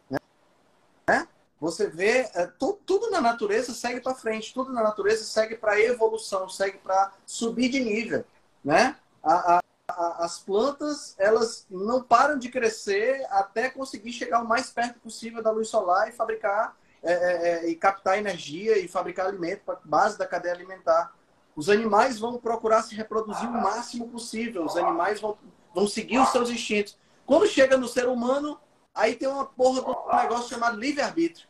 né? 0.09 1.27
Você 1.61 1.89
vê 1.89 2.31
é, 2.33 2.47
tu, 2.47 2.79
tudo 2.87 3.11
na 3.11 3.21
natureza 3.21 3.75
segue 3.75 4.01
para 4.01 4.15
frente, 4.15 4.55
tudo 4.55 4.73
na 4.73 4.85
natureza 4.85 5.25
segue 5.25 5.57
para 5.57 5.81
evolução, 5.81 6.49
segue 6.49 6.79
para 6.79 7.13
subir 7.27 7.69
de 7.69 7.81
nível, 7.81 8.25
né? 8.65 8.97
A, 9.23 9.57
a, 9.89 10.25
as 10.25 10.39
plantas 10.39 11.17
elas 11.19 11.67
não 11.69 12.05
param 12.05 12.39
de 12.39 12.49
crescer 12.49 13.27
até 13.31 13.69
conseguir 13.69 14.13
chegar 14.13 14.43
o 14.43 14.49
mais 14.49 14.71
perto 14.71 15.01
possível 15.01 15.43
da 15.43 15.51
luz 15.51 15.69
solar 15.69 16.09
e 16.09 16.13
fabricar 16.13 16.77
é, 17.03 17.13
é, 17.13 17.49
é 17.49 17.69
e 17.69 17.75
captar 17.75 18.17
energia 18.17 18.79
e 18.79 18.87
fabricar 18.87 19.27
alimento 19.27 19.63
para 19.65 19.81
base 19.85 20.17
da 20.17 20.27
cadeia 20.27 20.55
alimentar. 20.55 21.13
Os 21.57 21.69
animais 21.69 22.17
vão 22.17 22.39
procurar 22.39 22.83
se 22.83 22.95
reproduzir 22.95 23.49
o 23.49 23.61
máximo 23.61 24.09
possível. 24.09 24.65
Os 24.65 24.77
animais 24.77 25.21
vão, 25.21 25.37
vão 25.75 25.89
seguir 25.89 26.21
os 26.21 26.29
seus 26.29 26.49
instintos. 26.49 26.97
Quando 27.27 27.47
chega 27.47 27.77
no 27.77 27.89
ser 27.89 28.09
humano, 28.09 28.59
aí 28.95 29.15
tem 29.15 29.29
uma 29.29 29.47
porra 29.47 29.83
do 29.83 30.17
negócio 30.17 30.49
chamado 30.49 30.79
livre-arbítrio. 30.79 31.49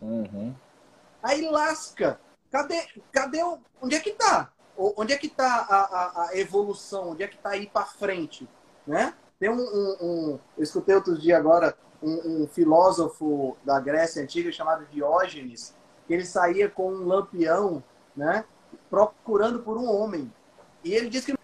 Uhum. 0.00 0.54
Aí 1.22 1.48
lasca. 1.48 2.20
Cadê, 2.50 2.86
cadê 3.10 3.42
o, 3.42 3.58
onde 3.80 3.96
é 3.96 4.00
que 4.00 4.12
tá? 4.12 4.50
onde 4.76 5.12
é 5.12 5.16
que 5.16 5.26
está 5.26 5.66
a, 5.68 5.76
a, 5.76 6.28
a, 6.28 6.38
evolução? 6.38 7.10
Onde 7.10 7.22
é 7.22 7.28
que 7.28 7.36
está 7.36 7.50
aí 7.50 7.66
para 7.66 7.86
frente? 7.86 8.48
Né? 8.86 9.14
Tem 9.38 9.48
um, 9.48 9.60
um, 9.60 9.96
um, 10.00 10.38
Eu 10.56 10.62
escutei 10.62 10.94
outro 10.94 11.18
dia 11.18 11.36
agora 11.36 11.76
um, 12.02 12.42
um, 12.42 12.46
filósofo 12.48 13.56
da 13.64 13.80
Grécia 13.80 14.22
Antiga 14.22 14.52
chamado 14.52 14.86
Diógenes, 14.86 15.74
que 16.06 16.12
ele 16.12 16.24
saía 16.24 16.68
com 16.68 16.92
um 16.92 17.06
lampião, 17.06 17.82
né? 18.14 18.44
Procurando 18.90 19.60
por 19.60 19.78
um 19.78 19.88
homem. 19.90 20.32
E 20.82 20.92
ele 20.92 21.08
disse 21.08 21.32
que 21.32 21.38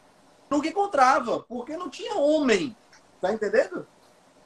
nunca 0.50 0.68
encontrava, 0.68 1.40
porque 1.48 1.76
não 1.76 1.88
tinha 1.88 2.16
homem. 2.16 2.76
Tá 3.20 3.32
entendendo? 3.32 3.86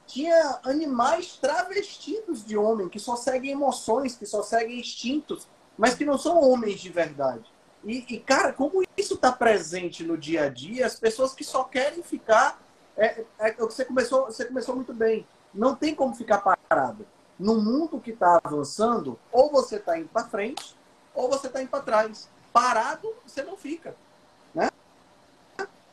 Tinha 0.05 0.59
animais 0.63 1.37
travestidos 1.37 2.45
de 2.45 2.57
homem, 2.57 2.89
que 2.89 2.99
só 2.99 3.15
seguem 3.15 3.51
emoções, 3.51 4.15
que 4.15 4.25
só 4.25 4.43
seguem 4.43 4.79
instintos, 4.79 5.47
mas 5.77 5.95
que 5.95 6.05
não 6.05 6.17
são 6.17 6.39
homens 6.39 6.79
de 6.79 6.89
verdade. 6.89 7.43
E, 7.83 8.05
e, 8.09 8.19
cara, 8.19 8.53
como 8.53 8.83
isso 8.97 9.13
está 9.15 9.31
presente 9.31 10.03
no 10.03 10.17
dia 10.17 10.45
a 10.45 10.49
dia, 10.49 10.85
as 10.85 10.99
pessoas 10.99 11.33
que 11.33 11.43
só 11.43 11.63
querem 11.63 12.01
ficar. 12.01 12.59
É, 12.97 13.25
é, 13.39 13.49
é 13.49 13.53
você, 13.53 13.85
começou, 13.85 14.25
você 14.25 14.45
começou 14.45 14.75
muito 14.75 14.93
bem. 14.93 15.25
Não 15.53 15.75
tem 15.75 15.93
como 15.93 16.15
ficar 16.15 16.39
parado. 16.39 17.05
No 17.37 17.61
mundo 17.61 17.99
que 17.99 18.11
está 18.11 18.39
avançando, 18.43 19.19
ou 19.31 19.51
você 19.51 19.75
está 19.75 19.97
indo 19.97 20.09
para 20.09 20.27
frente, 20.27 20.75
ou 21.13 21.29
você 21.29 21.47
está 21.47 21.61
indo 21.61 21.69
para 21.69 21.83
trás. 21.83 22.29
Parado, 22.51 23.13
você 23.25 23.43
não 23.43 23.57
fica. 23.57 23.95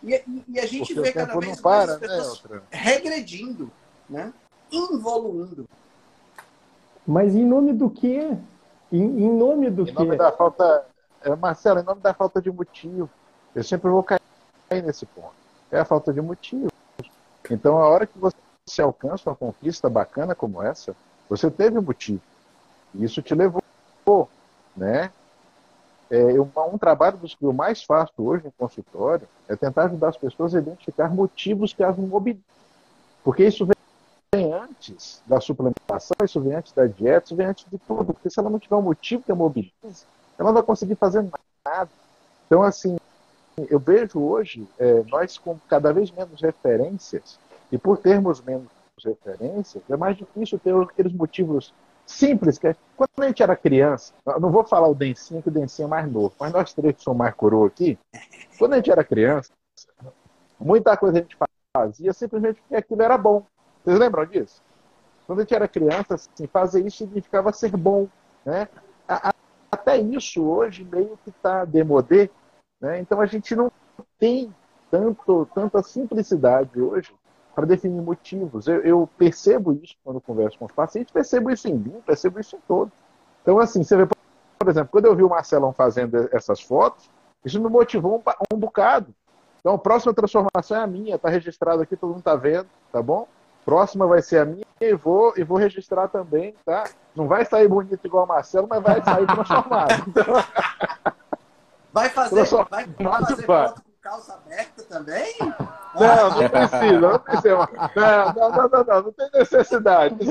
E, 0.03 0.15
e, 0.15 0.45
e 0.49 0.61
a 0.61 0.67
gente 0.67 0.95
Porque 0.95 1.09
vê 1.09 1.13
cada 1.13 1.39
vez 1.39 1.61
mais 1.61 1.91
as 1.91 2.01
né, 2.01 2.09
pessoas 2.09 2.43
né, 2.45 2.61
regredindo, 2.71 3.71
né? 4.09 4.33
involuindo. 4.71 5.69
Mas 7.07 7.35
em 7.35 7.45
nome 7.45 7.73
do 7.73 7.91
quê? 7.91 8.37
Em, 8.91 9.03
em 9.03 9.33
nome 9.33 9.71
do 9.71 9.83
em 9.83 9.87
quê? 9.87 9.93
Em 9.93 9.95
nome 9.95 10.17
da 10.17 10.33
falta 10.33 10.87
é, 11.23 11.35
Marcelo, 11.37 11.81
em 11.81 11.85
nome 11.85 12.01
da 12.01 12.13
falta 12.13 12.41
de 12.41 12.51
motivo. 12.51 13.09
Eu 13.55 13.63
sempre 13.63 13.91
vou 13.91 14.03
cair 14.03 14.21
nesse 14.85 15.07
ponto. 15.07 15.35
É 15.71 15.81
a 15.81 15.85
falta 15.85 16.13
de 16.13 16.21
motivo. 16.21 16.71
Então, 17.51 17.79
a 17.79 17.89
hora 17.89 18.07
que 18.07 18.19
você 18.19 18.83
alcança 18.83 19.29
uma 19.29 19.37
conquista 19.37 19.89
bacana 19.89 20.35
como 20.35 20.63
essa, 20.63 20.95
você 21.29 21.51
teve 21.51 21.79
um 21.79 21.83
motivo. 21.83 22.21
E 22.95 23.05
isso 23.05 23.23
te 23.23 23.35
levou, 23.35 23.63
né? 24.77 25.11
É, 26.13 26.39
um 26.39 26.77
trabalho 26.77 27.17
dos 27.17 27.35
que 27.35 27.43
eu 27.43 27.55
mais 27.55 27.83
faço 27.83 28.13
hoje 28.19 28.45
no 28.45 28.53
consultório 28.53 29.27
é 29.49 29.57
tentar 29.57 29.87
ajudar 29.87 30.11
as 30.11 30.17
pessoas 30.19 30.55
a 30.55 30.59
identificar 30.59 31.09
motivos 31.09 31.73
que 31.73 31.83
as 31.83 31.97
mobilizam. 31.97 32.45
Porque 33.25 33.47
isso 33.47 33.67
vem 34.35 34.53
antes 34.53 35.23
da 35.27 35.41
suplementação, 35.41 36.15
isso 36.23 36.39
vem 36.39 36.55
antes 36.55 36.75
da 36.75 36.87
dieta, 36.87 37.29
isso 37.29 37.35
vem 37.35 37.47
antes 37.47 37.65
de 37.65 37.79
tudo. 37.79 38.13
Porque 38.13 38.29
se 38.29 38.39
ela 38.39 38.51
não 38.51 38.59
tiver 38.59 38.77
um 38.77 38.83
motivo 38.83 39.23
que 39.23 39.33
a 39.33 39.35
mobilize, 39.35 40.05
ela 40.39 40.49
não 40.49 40.53
vai 40.53 40.63
conseguir 40.63 40.97
fazer 40.97 41.27
nada. 41.65 41.89
Então, 42.47 42.63
assim, 42.63 42.99
eu 43.57 43.79
vejo 43.79 44.21
hoje 44.21 44.69
é, 44.79 45.03
nós 45.05 45.39
com 45.39 45.59
cada 45.67 45.95
vez 45.95 46.11
menos 46.11 46.43
referências, 46.43 47.39
e 47.71 47.79
por 47.79 47.97
termos 47.97 48.43
menos 48.43 48.69
referências, 49.03 49.83
é 49.89 49.97
mais 49.97 50.15
difícil 50.15 50.59
ter 50.59 50.75
aqueles 50.75 51.15
motivos 51.15 51.73
simples. 52.13 52.59
Que 52.59 52.69
é, 52.69 52.77
quando 52.97 53.11
a 53.19 53.27
gente 53.27 53.43
era 53.43 53.57
criança, 53.57 54.13
não 54.41 54.51
vou 54.51 54.65
falar 54.65 54.89
o 54.89 54.95
Dencinho, 54.95 55.43
que 55.43 55.49
o 55.49 55.53
Dencinho 55.53 55.87
é 55.87 55.91
mais 55.91 56.11
novo, 56.11 56.35
mas 56.39 56.53
nós 56.53 56.73
três 56.73 56.97
que 56.97 57.03
somos 57.03 57.19
mais 57.19 57.35
coroa 57.35 57.67
aqui, 57.67 57.99
quando 58.59 58.75
a 58.75 58.77
gente 58.77 58.91
era 58.91 59.05
criança, 59.05 59.53
muita 60.59 60.97
coisa 60.97 61.19
a 61.19 61.23
gente 61.23 61.37
fazia 61.77 62.13
simplesmente 62.13 62.61
porque 62.61 62.77
aquilo 62.77 63.03
era 63.03 63.19
bom. 63.19 63.45
Vocês 63.85 63.99
lembram 63.99 64.25
disso? 64.27 64.63
Quando 65.27 65.41
a 65.41 65.43
gente 65.43 65.55
era 65.55 65.69
criança, 65.69 66.15
assim, 66.15 66.47
fazer 66.47 66.87
isso 66.87 66.99
significava 66.99 67.53
ser 67.53 67.77
bom. 67.77 68.09
Né? 68.45 68.69
Até 69.71 69.97
isso 69.97 70.45
hoje 70.45 70.85
meio 70.85 71.19
que 71.25 71.31
está 71.31 71.65
demodé, 71.65 72.29
né? 72.81 73.01
então 73.01 73.21
a 73.21 73.27
gente 73.27 73.57
não 73.57 73.71
tem 74.19 74.55
tanto, 74.91 75.49
tanta 75.55 75.83
simplicidade 75.83 76.81
hoje 76.81 77.13
para 77.55 77.67
definir 77.67 78.01
motivos. 78.01 78.67
Eu, 78.67 78.81
eu, 78.83 79.09
percebo 79.19 79.73
isso 79.73 79.95
quando 80.05 80.21
converso 80.21 80.59
com 80.59 80.65
os 80.65 80.73
pacientes, 80.73 81.13
percebo 81.13 81.51
isso 81.51 81.69
em 81.69 81.75
mim, 81.75 82.03
percebo 82.07 82.41
isso 82.41 82.57
em 82.57 82.61
todos. 82.67 82.93
Então, 83.43 83.59
assim, 83.59 83.83
você 83.83 83.97
vê, 83.97 84.07
por 84.59 84.69
exemplo, 84.69 84.89
quando 84.91 85.07
eu 85.07 85.17
vi 85.17 85.23
o 85.23 85.29
Marcelão 85.29 85.73
fazendo 85.73 86.29
essas 86.33 86.61
fotos, 86.61 87.11
isso 87.45 87.61
me 87.61 87.69
motivou 87.69 88.17
um, 88.17 88.55
um 88.55 88.59
bocado. 88.59 89.15
Então, 89.61 89.75
a 89.75 89.79
próxima 89.79 90.15
transformação 90.15 90.77
é 90.77 90.81
a 90.81 90.87
minha, 90.87 91.17
está 91.17 91.29
registrado 91.29 91.83
aqui, 91.83 91.97
todo 91.97 92.11
mundo 92.11 92.19
está 92.21 92.35
vendo, 92.35 92.67
tá 92.91 93.03
bom? 93.03 93.29
Próxima 93.65 94.07
vai 94.07 94.21
ser 94.21 94.39
a 94.39 94.45
minha 94.45 94.67
e 94.81 94.93
vou, 94.95 95.35
e 95.37 95.45
vou 95.45 95.57
registrar 95.57 96.09
também, 96.09 96.55
tá? 96.65 96.85
Não 97.15 97.29
vai 97.29 97.45
sair 97.45 97.69
bonito 97.69 98.05
igual 98.05 98.25
o 98.25 98.29
Marcelo, 98.29 98.67
mas 98.69 98.83
vai 98.83 99.03
sair 99.05 99.27
transformado. 99.27 99.93
Vai 101.93 102.09
fazer, 102.09 102.47
vai, 102.71 102.87
vai 102.87 103.21
fazer 103.21 103.45
foto 103.45 103.83
com 103.83 103.91
calça 104.01 104.33
aberta 104.33 104.83
também? 104.85 105.35
Não, 105.95 106.31
não 106.31 106.49
precisa, 106.49 107.01
não 107.01 107.19
precisa. 107.19 107.69
Não, 107.97 108.33
não, 108.35 108.51
não, 108.51 108.69
não, 108.85 109.03
não, 109.03 109.13
tem 109.13 109.29
necessidade. 109.35 110.17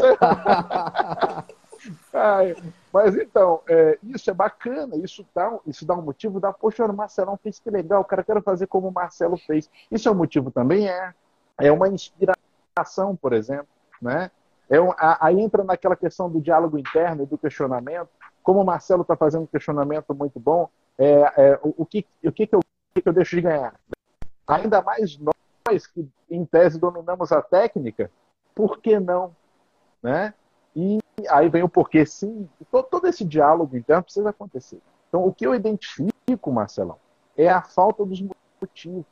Mas 2.93 3.15
então, 3.15 3.61
é, 3.67 3.97
isso 4.03 4.29
é 4.29 4.33
bacana, 4.33 4.95
isso 4.97 5.25
dá, 5.33 5.57
isso 5.65 5.85
dá 5.85 5.95
um 5.95 6.01
motivo 6.01 6.39
da, 6.39 6.51
poxa, 6.51 6.85
o 6.85 6.93
Marcelão 6.93 7.39
fez 7.41 7.59
que 7.59 7.69
legal, 7.69 8.01
o 8.01 8.05
cara 8.05 8.23
quer 8.23 8.41
fazer 8.43 8.67
como 8.67 8.89
o 8.89 8.93
Marcelo 8.93 9.37
fez. 9.37 9.69
Isso 9.89 10.09
é 10.09 10.11
um 10.11 10.15
motivo 10.15 10.51
também? 10.51 10.89
É. 10.89 11.13
É 11.59 11.71
uma 11.71 11.87
inspiração, 11.87 13.15
por 13.15 13.33
exemplo, 13.33 13.67
né? 14.01 14.31
É 14.69 14.79
um, 14.79 14.91
aí 14.97 15.39
entra 15.39 15.63
naquela 15.63 15.95
questão 15.95 16.29
do 16.29 16.41
diálogo 16.41 16.77
interno 16.77 17.23
e 17.23 17.25
do 17.25 17.37
questionamento. 17.37 18.09
Como 18.41 18.61
o 18.61 18.65
Marcelo 18.65 19.01
está 19.01 19.15
fazendo 19.15 19.43
um 19.43 19.47
questionamento 19.47 20.15
muito 20.15 20.39
bom, 20.39 20.69
é, 20.97 21.33
é, 21.37 21.59
o, 21.61 21.75
o, 21.79 21.85
que, 21.85 22.05
o, 22.23 22.31
que, 22.31 22.47
que, 22.47 22.55
eu, 22.55 22.61
que 22.95 23.07
eu 23.07 23.13
deixo 23.13 23.35
de 23.35 23.41
ganhar? 23.41 23.75
Ainda 24.47 24.81
mais 24.81 25.17
nós 25.17 25.35
que, 25.79 26.07
em 26.29 26.45
tese, 26.45 26.79
dominamos 26.79 27.31
a 27.31 27.41
técnica, 27.41 28.11
por 28.55 28.79
que 28.79 28.99
não? 28.99 29.35
Né? 30.01 30.33
E 30.75 30.99
aí 31.29 31.49
vem 31.49 31.63
o 31.63 31.69
porquê 31.69 32.05
sim. 32.05 32.49
Todo, 32.71 32.85
todo 32.85 33.07
esse 33.07 33.25
diálogo 33.25 33.77
interno 33.77 34.03
precisa 34.03 34.29
acontecer. 34.29 34.81
Então, 35.09 35.25
o 35.25 35.33
que 35.33 35.45
eu 35.45 35.53
identifico, 35.53 36.51
Marcelão, 36.51 36.97
é 37.35 37.49
a 37.49 37.61
falta 37.61 38.05
dos 38.05 38.21
motivos. 38.21 39.05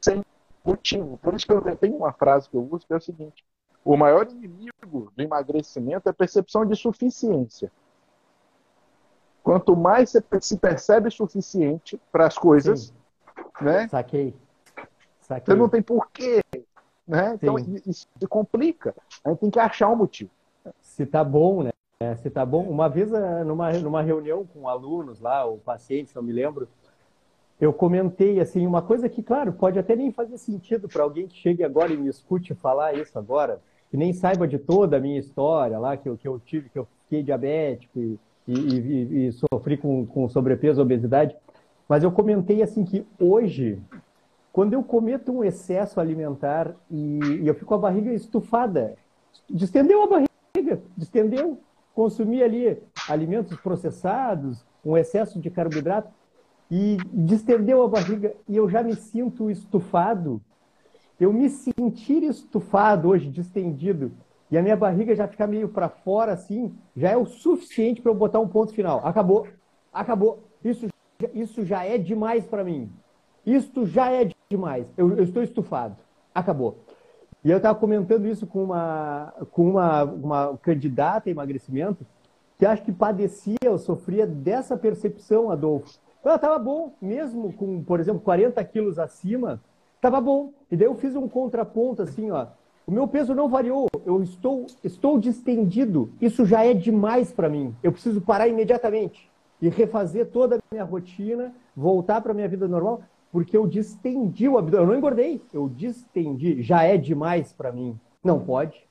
Sem 0.00 0.24
motivo. 0.64 1.18
Por 1.18 1.34
isso 1.34 1.46
que 1.46 1.52
eu 1.52 1.76
tenho 1.76 1.96
uma 1.96 2.12
frase 2.12 2.48
que 2.48 2.56
eu 2.56 2.66
uso 2.70 2.86
que 2.86 2.92
é 2.92 2.96
o 2.96 3.00
seguinte: 3.00 3.44
o 3.84 3.96
maior 3.96 4.28
inimigo 4.30 5.12
do 5.14 5.22
emagrecimento 5.22 6.08
é 6.08 6.10
a 6.10 6.14
percepção 6.14 6.64
de 6.64 6.76
suficiência. 6.76 7.70
Quanto 9.42 9.74
mais 9.74 10.10
você 10.10 10.22
se 10.40 10.58
percebe 10.58 11.10
suficiente 11.10 12.00
para 12.12 12.26
as 12.26 12.36
coisas, 12.36 12.92
Sim. 13.58 13.64
né? 13.64 13.88
Saquei. 13.88 14.34
Você 15.28 15.54
não 15.54 15.68
tem 15.68 15.82
porquê. 15.82 16.42
Né? 17.06 17.34
Então 17.34 17.56
isso 17.86 18.06
complica. 18.28 18.94
A 19.24 19.30
gente 19.30 19.38
tem 19.40 19.50
que 19.50 19.58
achar 19.58 19.88
um 19.88 19.96
motivo. 19.96 20.30
Se 20.82 21.06
tá 21.06 21.24
bom, 21.24 21.62
né? 21.62 21.70
Se 22.16 22.30
tá 22.30 22.44
bom. 22.44 22.62
Uma 22.64 22.88
vez 22.88 23.12
eh, 23.12 23.44
numa, 23.44 23.72
numa 23.72 24.02
reunião 24.02 24.46
com 24.46 24.68
alunos 24.68 25.20
lá, 25.20 25.44
ou 25.44 25.58
pacientes, 25.58 26.14
não 26.14 26.22
me 26.22 26.32
lembro, 26.32 26.68
eu 27.60 27.72
comentei 27.72 28.38
assim 28.40 28.66
uma 28.66 28.80
coisa 28.80 29.08
que, 29.08 29.22
claro, 29.22 29.52
pode 29.52 29.78
até 29.78 29.96
nem 29.96 30.12
fazer 30.12 30.38
sentido 30.38 30.88
para 30.88 31.02
alguém 31.02 31.26
que 31.26 31.36
chegue 31.36 31.64
agora 31.64 31.92
e 31.92 31.96
me 31.96 32.08
escute 32.08 32.54
falar 32.54 32.94
isso 32.94 33.18
agora, 33.18 33.60
que 33.90 33.96
nem 33.96 34.12
saiba 34.12 34.46
de 34.46 34.58
toda 34.58 34.96
a 34.96 35.00
minha 35.00 35.18
história 35.18 35.78
lá, 35.78 35.96
que 35.96 36.08
eu, 36.08 36.16
que 36.16 36.28
eu 36.28 36.38
tive, 36.38 36.68
que 36.68 36.78
eu 36.78 36.86
fiquei 37.04 37.22
diabético 37.22 37.98
e, 37.98 38.18
e, 38.46 38.52
e, 38.54 39.26
e 39.26 39.32
sofri 39.32 39.76
com, 39.76 40.06
com 40.06 40.28
sobrepeso, 40.28 40.80
obesidade. 40.80 41.34
Mas 41.88 42.04
eu 42.04 42.12
comentei 42.12 42.62
assim 42.62 42.84
que 42.84 43.04
hoje, 43.18 43.80
quando 44.52 44.72
eu 44.72 44.82
cometo 44.82 45.32
um 45.32 45.44
excesso 45.44 46.00
alimentar 46.00 46.74
e, 46.90 47.18
e 47.42 47.46
eu 47.46 47.54
fico 47.54 47.66
com 47.66 47.74
a 47.74 47.78
barriga 47.78 48.12
estufada, 48.12 48.96
distendeu 49.48 50.02
a 50.02 50.06
barriga, 50.06 50.82
distendeu, 50.96 51.60
consumi 51.94 52.42
ali 52.42 52.82
alimentos 53.08 53.58
processados, 53.60 54.64
um 54.84 54.96
excesso 54.96 55.40
de 55.40 55.50
carboidrato, 55.50 56.10
e 56.70 56.98
distendeu 57.12 57.82
a 57.82 57.88
barriga 57.88 58.34
e 58.48 58.56
eu 58.56 58.68
já 58.68 58.82
me 58.82 58.94
sinto 58.94 59.50
estufado. 59.50 60.40
Eu 61.18 61.32
me 61.32 61.48
sentir 61.48 62.22
estufado 62.22 63.08
hoje, 63.08 63.28
distendido, 63.28 64.12
e 64.50 64.56
a 64.56 64.62
minha 64.62 64.76
barriga 64.76 65.14
já 65.14 65.26
ficar 65.26 65.46
meio 65.46 65.68
para 65.68 65.88
fora 65.88 66.32
assim, 66.32 66.74
já 66.96 67.10
é 67.10 67.16
o 67.16 67.26
suficiente 67.26 68.00
para 68.00 68.10
eu 68.10 68.14
botar 68.14 68.40
um 68.40 68.48
ponto 68.48 68.72
final. 68.72 69.00
Acabou, 69.04 69.46
acabou. 69.92 70.44
Isso, 70.64 70.86
isso 71.34 71.64
já 71.64 71.84
é 71.84 71.98
demais 71.98 72.46
para 72.46 72.64
mim. 72.64 72.90
Isto 73.54 73.86
já 73.86 74.10
é 74.10 74.30
demais. 74.50 74.86
Eu, 74.96 75.16
eu, 75.16 75.24
estou 75.24 75.42
estufado. 75.42 75.96
Acabou. 76.34 76.78
E 77.44 77.50
eu 77.50 77.56
estava 77.56 77.78
comentando 77.78 78.26
isso 78.26 78.46
com 78.46 78.64
uma, 78.64 79.32
com 79.52 79.70
uma, 79.70 80.02
uma 80.04 80.58
candidata 80.58 81.28
a 81.28 81.32
emagrecimento 81.32 82.04
que 82.58 82.66
acho 82.66 82.82
que 82.82 82.92
padecia 82.92 83.70
ou 83.70 83.78
sofria 83.78 84.26
dessa 84.26 84.76
percepção, 84.76 85.50
Adolfo 85.50 85.98
ela 86.24 86.34
estava 86.34 86.58
bom, 86.58 86.92
mesmo 87.00 87.52
com, 87.52 87.82
por 87.82 88.00
exemplo, 88.00 88.20
40 88.20 88.62
quilos 88.64 88.98
acima, 88.98 89.60
estava 89.96 90.20
bom. 90.20 90.52
E 90.70 90.76
daí 90.76 90.86
eu 90.86 90.94
fiz 90.94 91.14
um 91.16 91.28
contraponto 91.28 92.02
assim, 92.02 92.30
ó. 92.30 92.46
O 92.86 92.90
meu 92.90 93.06
peso 93.06 93.34
não 93.34 93.48
variou, 93.48 93.86
eu 94.04 94.22
estou, 94.22 94.66
estou 94.82 95.18
distendido. 95.18 96.10
Isso 96.20 96.44
já 96.46 96.64
é 96.64 96.72
demais 96.72 97.30
para 97.30 97.48
mim. 97.48 97.74
Eu 97.82 97.92
preciso 97.92 98.20
parar 98.20 98.48
imediatamente 98.48 99.30
e 99.60 99.68
refazer 99.68 100.26
toda 100.26 100.56
a 100.56 100.58
minha 100.72 100.84
rotina, 100.84 101.54
voltar 101.76 102.20
para 102.20 102.32
a 102.32 102.34
minha 102.34 102.48
vida 102.48 102.66
normal, 102.66 103.02
porque 103.30 103.56
eu 103.56 103.66
distendi 103.66 104.48
o 104.48 104.58
abdômen. 104.58 104.86
Eu 104.86 104.90
não 104.90 104.98
engordei, 104.98 105.42
eu 105.52 105.68
distendi. 105.68 106.62
Já 106.62 106.82
é 106.82 106.96
demais 106.96 107.52
para 107.52 107.72
mim. 107.72 107.98
Não 108.22 108.40
pode. 108.40 108.86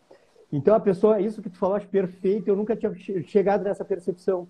Então 0.52 0.74
a 0.76 0.80
pessoa, 0.80 1.20
isso 1.20 1.42
que 1.42 1.50
tu 1.50 1.58
falou, 1.58 1.76
acho 1.76 1.88
perfeito. 1.88 2.48
Eu 2.48 2.56
nunca 2.56 2.76
tinha 2.76 2.94
chegado 3.24 3.64
nessa 3.64 3.84
percepção 3.84 4.48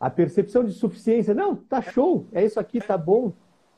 a 0.00 0.08
percepção 0.08 0.64
de 0.64 0.72
suficiência, 0.72 1.34
não, 1.34 1.56
tá 1.56 1.82
show, 1.82 2.26
é 2.32 2.44
isso 2.44 2.60
aqui, 2.60 2.80
tá 2.80 2.96
bom, 2.96 3.32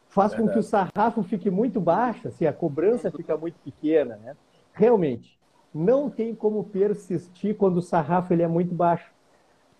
faz 0.09 0.35
com 0.35 0.48
que 0.48 0.59
o 0.59 0.62
sarrafo 0.62 1.22
fique 1.22 1.50
muito 1.50 1.81
baixo, 1.81 2.29
assim, 2.29 2.46
a 2.46 2.53
cobrança 2.53 3.11
fica 3.11 3.37
muito 3.37 3.59
pequena, 3.64 4.16
né? 4.16 4.37
Realmente, 4.72 5.38
não 5.72 6.11
tem 6.11 6.35
como 6.35 6.64
persistir 6.64 7.57
quando 7.57 7.79
o 7.79 7.83
sarrafo 7.83 8.33
ele 8.33 8.42
é 8.42 8.48
muito 8.48 8.74
baixo. 8.74 9.11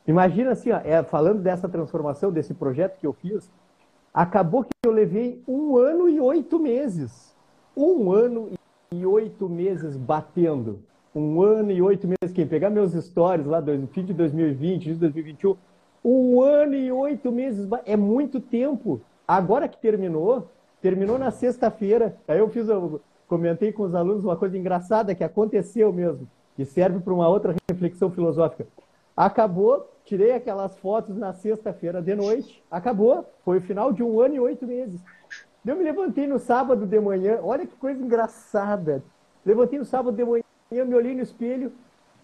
Imagina 0.07 0.53
assim, 0.53 0.71
ó, 0.71 0.79
é, 0.83 1.03
falando 1.03 1.43
dessa 1.43 1.69
transformação, 1.69 2.33
desse 2.33 2.55
projeto 2.55 2.99
que 2.99 3.07
eu 3.07 3.13
fiz, 3.13 3.51
acabou 4.13 4.65
que 4.65 4.71
eu 4.85 4.93
levei 4.93 5.43
um 5.47 5.77
ano 5.77 6.09
e 6.09 6.21
oito 6.21 6.59
meses. 6.59 7.35
Um 7.77 8.13
ano 8.13 8.51
e 8.93 9.07
oito 9.07 9.49
meses 9.49 9.97
batendo. 9.97 10.81
Um 11.15 11.43
ano 11.43 11.71
e 11.71 11.81
oito 11.81 12.07
meses. 12.07 12.35
Quem 12.35 12.47
pegar 12.47 12.71
meus 12.71 12.93
stories 12.93 13.47
lá 13.47 13.61
do 13.61 13.87
fim 13.89 14.05
de 14.05 14.13
2020, 14.13 14.85
de 14.85 14.95
2021, 14.95 15.57
um 16.05 16.41
ano 16.41 16.75
e 16.75 16.91
oito 16.91 17.31
meses 17.31 17.69
é 17.85 17.97
muito 17.97 18.41
tempo. 18.41 19.01
Agora 19.27 19.69
que 19.69 19.79
terminou, 19.79 20.49
terminou 20.81 21.19
na 21.19 21.31
sexta-feira. 21.31 22.17
Aí 22.27 22.39
eu 22.39 22.49
fiz, 22.49 22.69
eu 22.69 23.01
comentei 23.29 23.73
com 23.73 23.85
os 23.85 23.95
alunos 23.95 24.25
uma 24.25 24.37
coisa 24.37 24.59
engraçada 24.59 25.15
que 25.15 25.23
aconteceu 25.23 25.93
mesmo, 25.93 26.29
que 26.57 26.65
serve 26.65 26.99
para 27.01 27.15
uma 27.15 27.29
outra 27.29 27.55
reflexão 27.71 28.11
filosófica. 28.11 28.67
Acabou, 29.17 29.89
tirei 30.11 30.33
aquelas 30.33 30.77
fotos 30.79 31.17
na 31.17 31.33
sexta-feira 31.33 32.03
de 32.03 32.17
noite, 32.17 32.61
acabou. 32.69 33.25
Foi 33.45 33.59
o 33.59 33.61
final 33.61 33.93
de 33.93 34.03
um 34.03 34.21
ano 34.21 34.35
e 34.35 34.41
oito 34.41 34.67
meses. 34.67 35.01
Eu 35.65 35.77
me 35.77 35.85
levantei 35.85 36.27
no 36.27 36.37
sábado 36.37 36.85
de 36.85 36.99
manhã, 36.99 37.39
olha 37.41 37.65
que 37.65 37.77
coisa 37.77 38.03
engraçada. 38.03 39.05
Levantei 39.47 39.79
no 39.79 39.85
sábado 39.85 40.17
de 40.17 40.25
manhã, 40.25 40.43
me 40.85 40.95
olhei 40.97 41.15
no 41.15 41.23
espelho. 41.23 41.73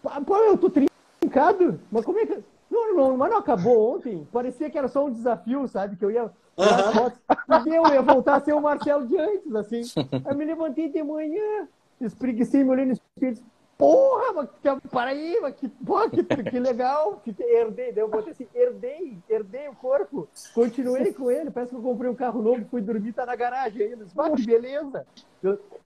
Pô, 0.02 0.36
eu 0.36 0.58
tô 0.58 0.68
trincado, 0.68 1.78
mas 1.92 2.04
como 2.04 2.18
é 2.18 2.26
que. 2.26 2.42
Não, 2.68 2.96
não, 2.96 3.16
mas 3.16 3.30
não 3.30 3.38
acabou 3.38 3.94
ontem. 3.94 4.26
Parecia 4.32 4.68
que 4.68 4.76
era 4.76 4.88
só 4.88 5.06
um 5.06 5.12
desafio, 5.12 5.68
sabe? 5.68 5.94
Que 5.94 6.04
eu 6.04 6.10
ia. 6.10 6.24
Uhum. 6.24 7.72
eu 7.72 7.86
ia 7.94 8.02
voltar 8.02 8.36
a 8.36 8.40
ser 8.40 8.52
o 8.52 8.60
Marcelo 8.60 9.06
de 9.06 9.16
antes, 9.16 9.54
assim. 9.54 9.82
Aí 10.24 10.34
me 10.34 10.44
levantei 10.44 10.88
de 10.88 11.04
manhã, 11.04 11.68
espreguicei, 12.00 12.64
me 12.64 12.70
olhei 12.70 12.86
no 12.86 12.94
espelho 12.94 13.38
porra, 13.78 14.32
mas, 14.32 14.48
para 14.90 15.10
aí, 15.10 15.38
mas 15.40 15.54
que, 15.54 15.68
porra, 15.68 16.08
que, 16.08 16.24
que 16.24 16.58
legal, 16.58 17.20
que 17.22 17.34
herdei, 17.42 17.92
daí 17.92 18.02
eu 18.02 18.08
botei 18.08 18.32
assim, 18.32 18.48
herdei, 18.54 19.18
herdei 19.28 19.68
o 19.68 19.74
corpo, 19.74 20.26
continuei 20.54 21.12
com 21.12 21.30
ele, 21.30 21.50
parece 21.50 21.70
que 21.70 21.76
eu 21.76 21.82
comprei 21.82 22.10
um 22.10 22.14
carro 22.14 22.40
novo, 22.40 22.64
fui 22.70 22.80
dormir, 22.80 23.12
tá 23.12 23.26
na 23.26 23.36
garagem 23.36 23.82
ainda, 23.82 24.06
ah, 24.16 24.30
que 24.30 24.46
beleza, 24.46 25.06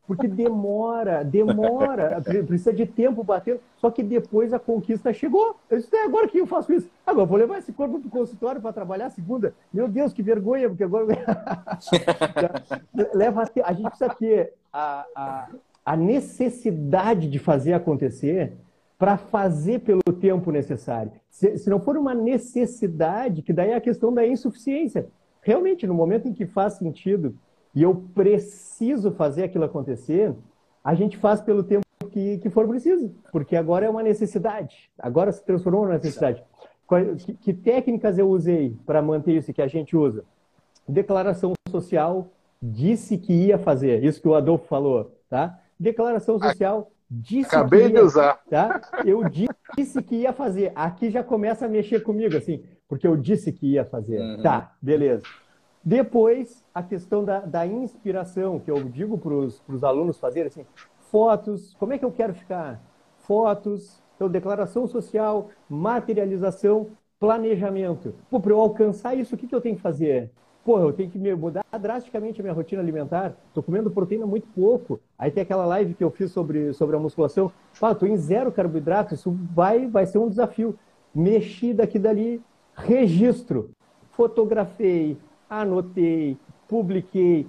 porque 0.06 0.28
demora, 0.28 1.24
demora, 1.24 2.22
precisa 2.46 2.72
de 2.72 2.86
tempo 2.86 3.24
batendo, 3.24 3.60
só 3.76 3.90
que 3.90 4.04
depois 4.04 4.52
a 4.52 4.58
conquista 4.58 5.12
chegou, 5.12 5.56
eu 5.68 5.78
disse, 5.78 5.94
é 5.96 6.04
agora 6.04 6.28
que 6.28 6.38
eu 6.38 6.46
faço 6.46 6.72
isso, 6.72 6.88
agora 7.04 7.26
vou 7.26 7.38
levar 7.38 7.58
esse 7.58 7.72
corpo 7.72 7.98
pro 7.98 8.10
consultório 8.10 8.60
para 8.60 8.72
trabalhar 8.72 9.10
segunda, 9.10 9.52
meu 9.72 9.88
Deus, 9.88 10.12
que 10.12 10.22
vergonha, 10.22 10.68
porque 10.68 10.84
agora 10.84 11.06
leva 13.12 13.42
a, 13.42 13.46
a 13.64 13.72
gente 13.72 13.88
precisa 13.88 14.14
ter 14.14 14.54
a, 14.72 15.04
a 15.16 15.48
a 15.84 15.96
necessidade 15.96 17.28
de 17.28 17.38
fazer 17.38 17.72
acontecer 17.72 18.52
para 18.98 19.16
fazer 19.16 19.80
pelo 19.80 20.02
tempo 20.20 20.52
necessário. 20.52 21.12
Se, 21.30 21.56
se, 21.56 21.70
não 21.70 21.80
for 21.80 21.96
uma 21.96 22.14
necessidade, 22.14 23.40
que 23.40 23.52
daí 23.52 23.70
é 23.70 23.74
a 23.74 23.80
questão 23.80 24.12
da 24.12 24.26
insuficiência. 24.26 25.06
Realmente, 25.40 25.86
no 25.86 25.94
momento 25.94 26.28
em 26.28 26.34
que 26.34 26.44
faz 26.44 26.74
sentido 26.74 27.34
e 27.74 27.82
eu 27.82 28.04
preciso 28.14 29.10
fazer 29.12 29.44
aquilo 29.44 29.64
acontecer, 29.64 30.34
a 30.84 30.94
gente 30.94 31.16
faz 31.16 31.40
pelo 31.40 31.62
tempo 31.62 31.84
que, 32.10 32.38
que 32.38 32.50
for 32.50 32.66
preciso, 32.68 33.14
porque 33.32 33.56
agora 33.56 33.86
é 33.86 33.88
uma 33.90 34.02
necessidade, 34.02 34.90
agora 34.98 35.32
se 35.32 35.44
transformou 35.44 35.84
numa 35.84 35.94
necessidade. 35.94 36.42
Que, 37.24 37.34
que 37.34 37.54
técnicas 37.54 38.18
eu 38.18 38.28
usei 38.28 38.76
para 38.84 39.00
manter 39.00 39.36
isso 39.36 39.52
que 39.52 39.62
a 39.62 39.68
gente 39.68 39.96
usa? 39.96 40.24
Declaração 40.88 41.52
social, 41.70 42.28
disse 42.60 43.16
que 43.16 43.32
ia 43.32 43.58
fazer, 43.58 44.02
isso 44.04 44.20
que 44.20 44.28
o 44.28 44.34
Adolfo 44.34 44.66
falou, 44.66 45.12
tá? 45.28 45.59
Declaração 45.80 46.38
social 46.38 46.92
disse 47.10 47.56
Acabei 47.56 47.84
ia, 47.84 47.90
de 47.90 48.00
usar. 48.00 48.38
Tá? 48.50 48.80
Eu 49.04 49.22
disse 49.76 50.02
que 50.02 50.16
ia 50.16 50.32
fazer. 50.32 50.72
Aqui 50.74 51.10
já 51.10 51.24
começa 51.24 51.64
a 51.64 51.68
mexer 51.68 52.00
comigo, 52.00 52.36
assim, 52.36 52.62
porque 52.86 53.06
eu 53.06 53.16
disse 53.16 53.50
que 53.50 53.72
ia 53.72 53.84
fazer. 53.84 54.20
Uhum. 54.20 54.42
Tá, 54.42 54.74
beleza. 54.80 55.22
Depois, 55.82 56.62
a 56.74 56.82
questão 56.82 57.24
da, 57.24 57.40
da 57.40 57.66
inspiração, 57.66 58.60
que 58.60 58.70
eu 58.70 58.84
digo 58.84 59.16
para 59.16 59.32
os 59.32 59.82
alunos 59.82 60.18
fazerem 60.18 60.48
assim, 60.48 60.66
fotos, 61.10 61.74
como 61.78 61.94
é 61.94 61.98
que 61.98 62.04
eu 62.04 62.12
quero 62.12 62.34
ficar? 62.34 62.80
Fotos, 63.16 64.02
então, 64.14 64.28
declaração 64.28 64.86
social, 64.86 65.48
materialização, 65.68 66.88
planejamento. 67.18 68.14
Pô, 68.28 68.38
para 68.38 68.52
eu 68.52 68.60
alcançar 68.60 69.14
isso, 69.14 69.34
o 69.34 69.38
que, 69.38 69.46
que 69.46 69.54
eu 69.54 69.60
tenho 69.62 69.76
que 69.76 69.82
fazer? 69.82 70.30
Pô, 70.62 70.78
eu 70.78 70.92
tenho 70.92 71.10
que 71.10 71.18
mudar 71.34 71.64
drasticamente 71.80 72.40
a 72.40 72.42
minha 72.42 72.52
rotina 72.52 72.82
alimentar. 72.82 73.34
Estou 73.48 73.62
comendo 73.62 73.90
proteína 73.90 74.26
muito 74.26 74.46
pouco. 74.54 75.00
Aí 75.18 75.30
tem 75.30 75.42
aquela 75.42 75.64
live 75.64 75.94
que 75.94 76.04
eu 76.04 76.10
fiz 76.10 76.30
sobre, 76.32 76.74
sobre 76.74 76.96
a 76.96 76.98
musculação. 76.98 77.50
Fala, 77.72 77.94
estou 77.94 78.06
em 78.06 78.16
zero 78.16 78.52
carboidrato. 78.52 79.14
Isso 79.14 79.34
vai, 79.54 79.86
vai 79.86 80.04
ser 80.04 80.18
um 80.18 80.28
desafio. 80.28 80.78
Mexi 81.14 81.72
daqui 81.72 81.98
dali, 81.98 82.42
registro. 82.74 83.70
Fotografei, 84.12 85.16
anotei, 85.48 86.36
publiquei. 86.68 87.46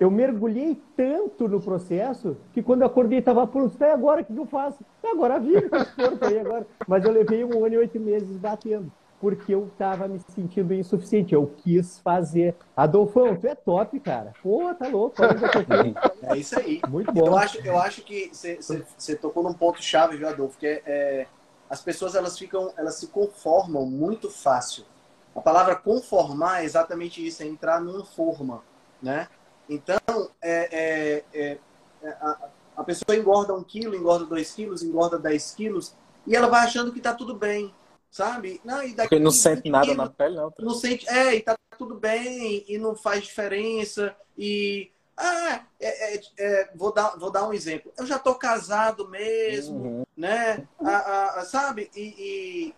Eu 0.00 0.10
mergulhei 0.10 0.80
tanto 0.96 1.46
no 1.46 1.60
processo 1.60 2.34
que 2.52 2.62
quando 2.62 2.80
eu 2.80 2.86
acordei 2.86 3.18
estava 3.18 3.46
pronto. 3.46 3.76
E 3.78 3.84
agora 3.84 4.22
o 4.22 4.24
que 4.24 4.34
eu 4.34 4.46
faço? 4.46 4.82
Agora 5.04 5.38
com 5.38 5.76
esse 5.76 5.94
corpo 5.94 6.24
aí 6.24 6.38
agora. 6.38 6.66
Mas 6.88 7.04
eu 7.04 7.12
levei 7.12 7.44
um 7.44 7.62
ano 7.62 7.74
e 7.74 7.78
oito 7.78 8.00
meses 8.00 8.38
batendo 8.38 8.90
porque 9.24 9.54
eu 9.54 9.68
estava 9.68 10.06
me 10.06 10.20
sentindo 10.34 10.74
insuficiente. 10.74 11.32
Eu 11.32 11.46
quis 11.46 11.98
fazer. 12.00 12.54
Adolfão, 12.76 13.34
tu 13.34 13.46
é 13.46 13.54
top, 13.54 13.98
cara. 13.98 14.34
Pô, 14.42 14.74
tá 14.74 14.86
louco. 14.86 15.16
É 16.20 16.36
isso 16.36 16.58
aí. 16.58 16.82
Muito 16.86 17.10
bom. 17.10 17.28
Eu 17.28 17.38
acho, 17.38 17.58
eu 17.66 17.78
acho 17.78 18.02
que 18.02 18.30
você 18.30 19.16
tocou 19.16 19.42
num 19.42 19.54
ponto 19.54 19.82
chave, 19.82 20.18
viu, 20.18 20.28
Adolfo? 20.28 20.58
Que 20.58 20.66
é, 20.66 20.82
é, 20.84 21.26
as 21.70 21.80
pessoas 21.80 22.14
elas 22.14 22.38
ficam, 22.38 22.70
elas 22.76 22.96
se 22.96 23.06
conformam 23.06 23.86
muito 23.86 24.28
fácil. 24.28 24.84
A 25.34 25.40
palavra 25.40 25.74
conformar 25.74 26.60
é 26.60 26.66
exatamente 26.66 27.26
isso, 27.26 27.42
é 27.42 27.46
entrar 27.46 27.80
numa 27.80 28.04
forma, 28.04 28.62
né? 29.02 29.26
Então, 29.66 29.96
é, 30.42 30.68
é, 30.70 31.24
é, 31.32 31.58
é 32.02 32.08
a, 32.20 32.48
a 32.76 32.84
pessoa 32.84 33.16
engorda 33.16 33.54
um 33.54 33.64
quilo, 33.64 33.96
engorda 33.96 34.26
dois 34.26 34.52
quilos, 34.52 34.82
engorda 34.82 35.18
dez 35.18 35.54
quilos, 35.54 35.94
e 36.26 36.36
ela 36.36 36.46
vai 36.46 36.62
achando 36.62 36.92
que 36.92 37.00
tá 37.00 37.14
tudo 37.14 37.34
bem 37.34 37.72
sabe? 38.14 38.60
Não, 38.64 38.80
e 38.80 38.94
daqui, 38.94 39.08
Porque 39.08 39.24
não 39.24 39.32
sente 39.32 39.68
nada 39.68 39.92
na 39.92 40.08
pele, 40.08 40.36
não. 40.36 40.52
Não 40.60 40.74
sente, 40.74 41.08
é, 41.08 41.34
e 41.34 41.40
tá 41.40 41.56
tudo 41.76 41.96
bem, 41.96 42.64
e 42.68 42.78
não 42.78 42.94
faz 42.94 43.24
diferença, 43.24 44.14
e... 44.38 44.92
Ah, 45.16 45.64
é, 45.80 46.14
é, 46.14 46.20
é, 46.38 46.70
vou, 46.76 46.92
dar, 46.92 47.16
vou 47.18 47.30
dar 47.30 47.48
um 47.48 47.52
exemplo. 47.52 47.92
Eu 47.96 48.06
já 48.06 48.18
tô 48.18 48.34
casado 48.34 49.08
mesmo, 49.08 49.76
uhum. 49.76 50.06
né? 50.16 50.66
Ah, 50.80 51.34
ah, 51.36 51.44
sabe? 51.44 51.88
E, 51.94 52.14
e, 52.18 52.74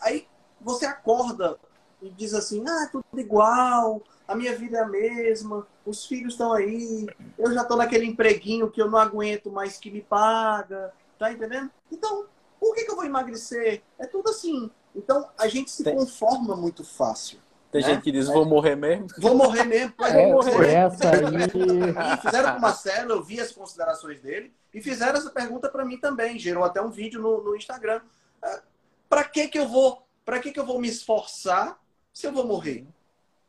aí 0.00 0.26
você 0.60 0.86
acorda 0.86 1.56
e 2.02 2.10
diz 2.10 2.34
assim, 2.34 2.64
ah, 2.66 2.88
tudo 2.90 3.20
igual, 3.20 4.02
a 4.26 4.34
minha 4.34 4.56
vida 4.56 4.78
é 4.78 4.82
a 4.82 4.88
mesma, 4.88 5.66
os 5.86 6.04
filhos 6.04 6.34
estão 6.34 6.52
aí, 6.52 7.06
eu 7.38 7.52
já 7.52 7.64
tô 7.64 7.76
naquele 7.76 8.06
empreguinho 8.06 8.70
que 8.70 8.82
eu 8.82 8.90
não 8.90 8.98
aguento 8.98 9.52
mais 9.52 9.76
que 9.76 9.90
me 9.90 10.00
paga, 10.00 10.92
tá 11.18 11.32
entendendo? 11.32 11.70
Então, 11.90 12.26
por 12.58 12.74
que, 12.74 12.84
que 12.84 12.90
eu 12.90 12.96
vou 12.96 13.04
emagrecer? 13.04 13.82
É 13.98 14.06
tudo 14.06 14.30
assim. 14.30 14.70
Então, 14.94 15.28
a 15.38 15.48
gente 15.48 15.70
se 15.70 15.84
Tem... 15.84 15.94
conforma 15.94 16.56
muito 16.56 16.84
fácil. 16.84 17.38
Tem 17.70 17.82
né? 17.82 17.88
gente 17.88 18.02
que 18.02 18.12
diz, 18.12 18.26
vou 18.26 18.44
morrer 18.44 18.74
mesmo. 18.74 19.06
Vou 19.18 19.34
morrer 19.34 19.64
mesmo. 19.64 19.92
Pode 19.96 20.16
é, 20.16 20.32
morrer. 20.32 20.74
Essa 20.74 21.10
aí... 21.10 22.14
E 22.14 22.20
fizeram 22.20 22.52
com 22.52 22.58
o 22.58 22.60
Marcelo, 22.60 23.12
eu 23.12 23.22
vi 23.22 23.40
as 23.40 23.52
considerações 23.52 24.20
dele, 24.20 24.52
e 24.74 24.82
fizeram 24.82 25.18
essa 25.18 25.30
pergunta 25.30 25.68
para 25.68 25.84
mim 25.84 25.98
também. 25.98 26.38
Gerou 26.38 26.64
até 26.64 26.82
um 26.82 26.90
vídeo 26.90 27.20
no, 27.20 27.42
no 27.42 27.56
Instagram. 27.56 28.00
Ah, 28.42 28.62
para 29.08 29.24
que 29.24 29.46
que 29.48 29.58
eu 29.58 29.68
vou, 29.68 30.04
para 30.24 30.40
que 30.40 30.50
que 30.52 30.58
eu 30.58 30.66
vou 30.66 30.80
me 30.80 30.88
esforçar 30.88 31.78
se 32.12 32.26
eu 32.26 32.32
vou 32.32 32.46
morrer? 32.46 32.86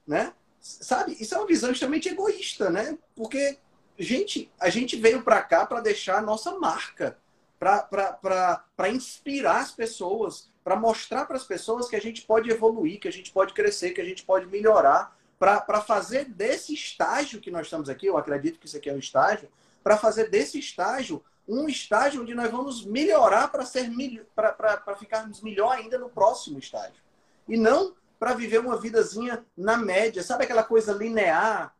Né? 0.05 0.33
Sabe? 0.59 1.17
Isso 1.19 1.33
é 1.33 1.37
uma 1.37 1.47
visão 1.47 1.71
extremamente 1.71 2.09
egoísta, 2.09 2.69
né? 2.69 2.97
Porque 3.15 3.57
gente, 3.97 4.51
a 4.59 4.69
gente 4.69 4.95
veio 4.95 5.23
para 5.23 5.41
cá 5.41 5.65
para 5.65 5.81
deixar 5.81 6.17
a 6.17 6.21
nossa 6.21 6.57
marca, 6.59 7.17
para 7.61 8.89
inspirar 8.89 9.59
as 9.59 9.71
pessoas, 9.71 10.49
para 10.63 10.75
mostrar 10.75 11.25
para 11.25 11.37
as 11.37 11.43
pessoas 11.43 11.87
que 11.87 11.95
a 11.95 12.01
gente 12.01 12.23
pode 12.23 12.49
evoluir, 12.49 12.99
que 12.99 13.07
a 13.07 13.11
gente 13.11 13.31
pode 13.31 13.53
crescer, 13.53 13.91
que 13.91 14.01
a 14.01 14.05
gente 14.05 14.23
pode 14.23 14.47
melhorar, 14.47 15.15
para 15.37 15.81
fazer 15.81 16.25
desse 16.25 16.73
estágio 16.73 17.39
que 17.39 17.51
nós 17.51 17.67
estamos 17.67 17.87
aqui, 17.87 18.07
eu 18.07 18.17
acredito 18.17 18.59
que 18.59 18.65
isso 18.65 18.77
aqui 18.77 18.89
é 18.89 18.93
um 18.93 18.99
estágio, 18.99 19.47
para 19.83 19.95
fazer 19.95 20.29
desse 20.29 20.57
estágio 20.57 21.23
um 21.47 21.67
estágio 21.67 22.21
onde 22.21 22.33
nós 22.33 22.49
vamos 22.49 22.85
melhorar 22.85 23.47
para 23.49 23.65
ser 23.65 23.91
para 24.35 24.95
ficarmos 24.95 25.41
melhor 25.41 25.71
ainda 25.73 25.97
no 25.97 26.09
próximo 26.09 26.57
estágio. 26.57 27.01
E 27.47 27.57
não 27.57 27.95
para 28.19 28.33
viver 28.33 28.59
uma 28.59 28.77
vidazinha 28.77 29.43
na 29.57 29.77
média, 29.77 30.23
sabe 30.23 30.43
aquela 30.43 30.63
coisa 30.63 30.93
linear? 30.93 31.75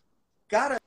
Cara, 0.47 0.80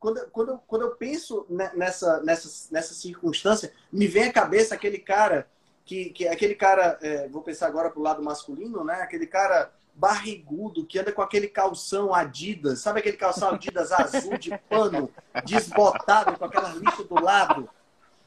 quando, 0.00 0.26
quando, 0.30 0.58
quando 0.66 0.82
eu 0.82 0.90
penso 0.92 1.46
nessa, 1.50 2.22
nessa, 2.22 2.68
nessa 2.72 2.94
circunstância, 2.94 3.70
me 3.92 4.06
vem 4.06 4.24
à 4.24 4.32
cabeça 4.32 4.74
aquele 4.74 4.98
cara 4.98 5.46
que, 5.84 6.10
que 6.10 6.26
aquele 6.26 6.54
cara, 6.54 6.98
é, 7.02 7.28
vou 7.28 7.42
pensar 7.42 7.66
agora 7.66 7.90
pro 7.90 8.00
lado 8.00 8.22
masculino, 8.22 8.82
né? 8.82 8.94
Aquele 9.02 9.26
cara 9.26 9.70
barrigudo 9.94 10.86
que 10.86 10.98
anda 10.98 11.12
com 11.12 11.20
aquele 11.20 11.48
calção 11.48 12.14
Adidas, 12.14 12.80
sabe 12.80 13.00
aquele 13.00 13.18
calção 13.18 13.50
Adidas 13.50 13.92
azul 13.92 14.38
de 14.38 14.56
pano, 14.70 15.10
desbotado 15.44 16.38
com 16.38 16.44
aquela 16.46 16.70
lixa 16.70 17.04
do 17.04 17.20
lado? 17.22 17.68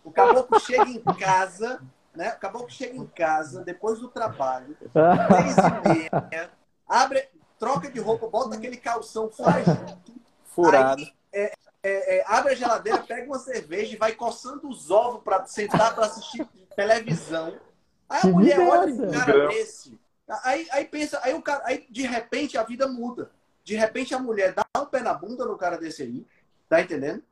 O 0.03 0.11
caboclo 0.11 0.59
chega 0.59 0.87
em 0.87 1.01
casa, 1.01 1.81
né? 2.13 2.33
O 2.33 2.39
caboclo 2.39 2.69
chega 2.69 2.95
em 2.95 3.07
casa 3.07 3.63
depois 3.63 3.97
do 3.97 4.09
trabalho, 4.09 4.77
três 4.77 5.57
e 5.57 5.89
meia, 5.89 6.51
abre, 6.87 7.27
troca 7.57 7.89
de 7.89 7.99
roupa, 7.99 8.27
bota 8.27 8.55
aquele 8.55 8.77
calção 8.77 9.31
furado. 10.45 11.01
Aí, 11.01 11.22
é, 11.33 11.53
é, 11.83 12.17
é, 12.17 12.23
abre 12.27 12.53
a 12.53 12.55
geladeira, 12.55 12.99
pega 12.99 13.25
uma 13.25 13.39
cerveja 13.39 13.93
e 13.93 13.97
vai 13.97 14.13
coçando 14.13 14.69
os 14.69 14.89
ovos 14.89 15.23
para 15.23 15.45
sentar 15.45 15.93
para 15.93 16.05
assistir 16.05 16.47
televisão. 16.75 17.59
Aí 18.07 18.21
a 18.23 18.27
mulher 18.27 18.59
olha 18.59 18.93
um 18.93 19.11
cara 19.11 19.47
desse. 19.47 19.99
Aí, 20.43 20.67
aí 20.71 20.85
pensa, 20.85 21.19
aí 21.23 21.33
o 21.33 21.41
cara, 21.41 21.61
aí 21.65 21.85
de 21.89 22.03
repente 22.03 22.57
a 22.57 22.63
vida 22.63 22.87
muda. 22.87 23.31
De 23.63 23.75
repente 23.75 24.13
a 24.13 24.19
mulher 24.19 24.53
dá 24.53 24.65
um 24.77 24.85
pé 24.85 25.01
na 25.01 25.13
bunda 25.13 25.45
no 25.45 25.57
cara 25.57 25.77
desse 25.77 26.03
aí, 26.03 26.25
tá 26.69 26.81
entendendo? 26.81 27.23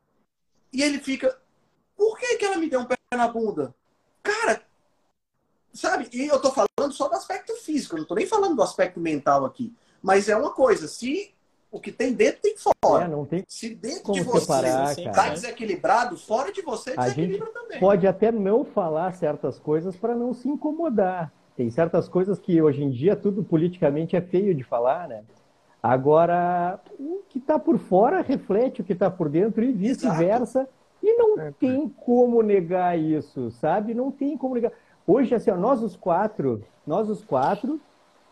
E 0.74 0.82
ele 0.82 1.00
fica, 1.00 1.38
por 1.96 2.18
que, 2.18 2.38
que 2.38 2.46
ela 2.46 2.58
me 2.58 2.70
deu 2.70 2.82
um 2.82 2.86
pé 2.86 2.96
na 3.14 3.28
bunda? 3.28 3.74
Cara, 4.24 4.62
sabe? 5.74 6.10
E 6.12 6.28
eu 6.28 6.40
tô 6.42 6.52
falando 6.52 6.94
só 6.94 7.08
do 7.08 7.16
aspecto 7.16 7.56
físico, 7.58 7.98
não 7.98 8.06
tô 8.06 8.16
nem 8.16 8.26
falando 8.26 8.56
do 8.56 8.64
aspecto 8.64 9.00
mental 9.00 9.46
aqui. 9.46 9.74
Mas 10.02 10.28
é 10.30 10.36
uma 10.36 10.52
coisa, 10.52 10.88
se 10.88 11.34
o 11.72 11.80
que 11.80 11.92
tem 11.92 12.14
dentro 12.14 12.42
tem 12.42 12.56
fora. 12.58 13.06
É, 13.06 13.08
não 13.08 13.26
tem 13.26 13.44
Se 13.48 13.74
dentro 13.74 14.12
de 14.12 14.22
você 14.22 15.06
está 15.06 15.30
desequilibrado, 15.30 16.18
fora 16.18 16.52
de 16.52 16.62
você 16.62 16.96
desequilibra 16.96 17.44
a 17.44 17.48
gente 17.48 17.54
também. 17.54 17.80
Pode 17.80 18.06
até 18.06 18.32
não 18.32 18.66
falar 18.66 19.14
certas 19.14 19.58
coisas 19.58 19.96
para 19.96 20.14
não 20.14 20.34
se 20.34 20.50
incomodar. 20.50 21.32
Tem 21.56 21.70
certas 21.70 22.10
coisas 22.10 22.40
que 22.40 22.62
hoje 22.62 22.84
em 22.84 22.90
dia 22.90 23.16
tudo 23.16 23.44
politicamente 23.44 24.16
é 24.16 24.22
feio 24.22 24.54
de 24.54 24.64
falar, 24.64 25.08
né? 25.08 25.24
Agora, 25.82 26.80
o 27.00 27.22
que 27.30 27.40
está 27.40 27.58
por 27.58 27.80
fora 27.80 28.22
reflete 28.22 28.82
o 28.82 28.84
que 28.84 28.94
está 28.94 29.10
por 29.10 29.30
dentro 29.30 29.64
e 29.64 29.72
vice-versa. 29.72 30.68
E 31.02 31.14
não 31.16 31.40
é, 31.40 31.52
tem 31.60 31.90
como 31.90 32.44
negar 32.44 33.00
isso, 33.00 33.50
sabe? 33.52 33.94
Não 33.94 34.12
tem 34.12 34.38
como 34.38 34.54
negar. 34.54 34.72
Hoje, 35.08 35.34
assim, 35.34 35.50
ó, 35.50 35.58
nós 35.58 35.82
os 35.82 35.96
quatro, 35.96 36.64
nós 36.86 37.10
os 37.10 37.24
quatro 37.24 37.82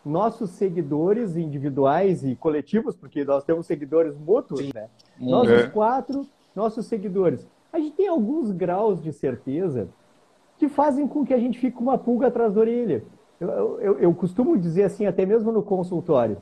nossos 0.04 0.50
seguidores 0.50 1.36
individuais 1.36 2.24
e 2.24 2.34
coletivos, 2.34 2.96
porque 2.96 3.24
nós 3.24 3.44
temos 3.44 3.66
seguidores 3.66 4.16
mútuos, 4.16 4.60
Sim. 4.60 4.70
né? 4.74 4.88
Nós, 5.18 5.48
é. 5.48 5.56
os 5.56 5.66
quatro, 5.66 6.26
nossos 6.54 6.86
seguidores. 6.86 7.46
A 7.72 7.78
gente 7.78 7.96
tem 7.96 8.08
alguns 8.08 8.50
graus 8.50 9.02
de 9.02 9.12
certeza 9.12 9.88
que 10.58 10.68
fazem 10.68 11.06
com 11.06 11.24
que 11.24 11.32
a 11.32 11.38
gente 11.38 11.58
fique 11.58 11.76
com 11.76 11.84
uma 11.84 11.98
pulga 11.98 12.26
atrás 12.26 12.52
da 12.52 12.60
orelha. 12.60 13.04
Eu, 13.38 13.80
eu, 13.80 13.98
eu 13.98 14.14
costumo 14.14 14.58
dizer 14.58 14.84
assim, 14.84 15.06
até 15.06 15.24
mesmo 15.24 15.50
no 15.52 15.62
consultório. 15.62 16.38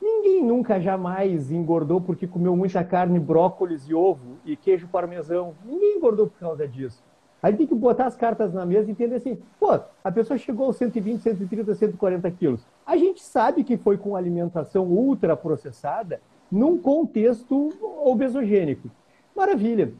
Ninguém 0.00 0.44
nunca 0.44 0.80
jamais 0.80 1.50
engordou 1.50 2.00
porque 2.00 2.26
comeu 2.26 2.56
muita 2.56 2.84
carne, 2.84 3.18
brócolis 3.18 3.88
e 3.88 3.94
ovo 3.94 4.38
e 4.44 4.56
queijo 4.56 4.88
parmesão. 4.88 5.54
Ninguém 5.64 5.96
engordou 5.96 6.28
por 6.28 6.38
causa 6.38 6.66
disso. 6.66 7.02
Aí 7.42 7.56
tem 7.56 7.66
que 7.66 7.74
botar 7.74 8.06
as 8.06 8.16
cartas 8.16 8.52
na 8.52 8.66
mesa 8.66 8.88
e 8.88 8.90
entender 8.90 9.16
assim, 9.16 9.38
pô, 9.60 9.78
a 10.02 10.12
pessoa 10.12 10.36
chegou 10.36 10.66
aos 10.66 10.76
120, 10.76 11.22
130, 11.22 11.74
140 11.74 12.30
quilos. 12.32 12.66
A 12.84 12.96
gente 12.96 13.22
sabe 13.22 13.62
que 13.62 13.76
foi 13.76 13.96
com 13.96 14.16
alimentação 14.16 14.84
ultraprocessada 14.86 16.20
num 16.50 16.78
contexto 16.78 17.72
obesogênico. 18.04 18.90
Maravilha. 19.36 19.92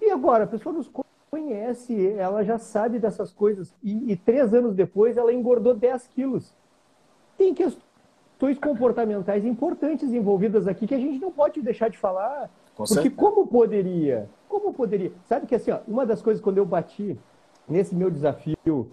E 0.00 0.10
agora, 0.10 0.44
a 0.44 0.46
pessoa 0.46 0.74
nos 0.74 0.90
conhece, 1.30 2.08
ela 2.14 2.42
já 2.42 2.58
sabe 2.58 2.98
dessas 2.98 3.32
coisas. 3.32 3.72
E, 3.82 4.12
e 4.12 4.16
três 4.16 4.52
anos 4.52 4.74
depois, 4.74 5.16
ela 5.16 5.32
engordou 5.32 5.74
10 5.74 6.08
quilos. 6.08 6.52
Tem 7.38 7.54
questões 7.54 8.58
comportamentais 8.60 9.44
importantes 9.44 10.12
envolvidas 10.12 10.66
aqui 10.66 10.86
que 10.86 10.94
a 10.94 10.98
gente 10.98 11.20
não 11.20 11.30
pode 11.30 11.62
deixar 11.62 11.88
de 11.88 11.98
falar. 11.98 12.50
Com 12.74 12.84
porque 12.84 12.94
certeza. 12.94 13.14
como 13.16 13.46
poderia? 13.46 14.28
Como 14.50 14.74
poderia? 14.74 15.12
Sabe 15.28 15.46
que 15.46 15.54
assim, 15.54 15.70
ó, 15.70 15.78
uma 15.86 16.04
das 16.04 16.20
coisas 16.20 16.42
quando 16.42 16.58
eu 16.58 16.66
bati 16.66 17.16
nesse 17.68 17.94
meu 17.94 18.10
desafio, 18.10 18.88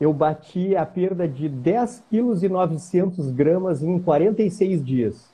eu 0.00 0.14
bati 0.14 0.76
a 0.76 0.86
perda 0.86 1.26
de 1.26 1.48
10 1.48 2.04
quilos 2.08 2.44
e 2.44 2.48
900 2.48 3.32
gramas 3.32 3.82
em 3.82 3.98
46 3.98 4.84
dias. 4.84 5.28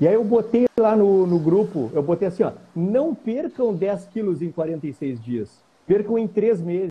E 0.00 0.08
aí 0.08 0.14
eu 0.14 0.24
botei 0.24 0.66
lá 0.80 0.96
no, 0.96 1.26
no 1.26 1.38
grupo, 1.38 1.90
eu 1.92 2.02
botei 2.02 2.26
assim, 2.26 2.42
ó, 2.42 2.52
não 2.74 3.14
percam 3.14 3.74
10 3.74 4.06
quilos 4.06 4.40
em 4.40 4.50
46 4.50 5.22
dias. 5.22 5.62
Percam 5.86 6.16
em 6.16 6.26
3 6.26 6.62
meses 6.62 6.90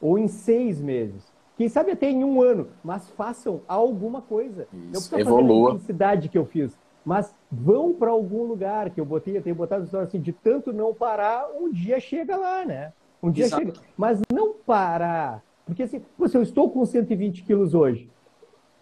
ou 0.00 0.18
em 0.18 0.26
6 0.26 0.80
meses. 0.80 1.22
Quem 1.56 1.68
sabe 1.68 1.92
até 1.92 2.10
em 2.10 2.24
um 2.24 2.42
ano, 2.42 2.66
mas 2.82 3.08
façam 3.10 3.60
alguma 3.68 4.20
coisa. 4.20 4.66
Isso, 4.72 4.84
não 4.86 4.90
precisa 4.90 5.20
evolua. 5.20 5.46
fazer 5.46 5.52
a 5.52 5.74
intensidade 5.74 6.28
que 6.28 6.36
eu 6.38 6.46
fiz, 6.46 6.76
mas 7.04 7.34
vão 7.50 7.92
para 7.92 8.10
algum 8.10 8.44
lugar 8.44 8.90
que 8.90 9.00
eu 9.00 9.04
botei, 9.04 9.36
eu 9.36 9.42
tenho 9.42 9.56
botado 9.56 9.84
história 9.84 10.06
assim, 10.06 10.20
de 10.20 10.32
tanto 10.32 10.72
não 10.72 10.94
parar, 10.94 11.48
um 11.58 11.70
dia 11.70 11.98
chega 11.98 12.36
lá, 12.36 12.64
né? 12.64 12.92
Um 13.22 13.30
dia 13.30 13.44
Exato. 13.44 13.62
chega. 13.62 13.78
Mas 13.96 14.20
não 14.32 14.54
parar. 14.54 15.42
Porque 15.64 15.82
assim, 15.82 16.02
se 16.26 16.36
eu 16.36 16.42
estou 16.42 16.70
com 16.70 16.84
120 16.84 17.42
quilos 17.42 17.74
hoje, 17.74 18.10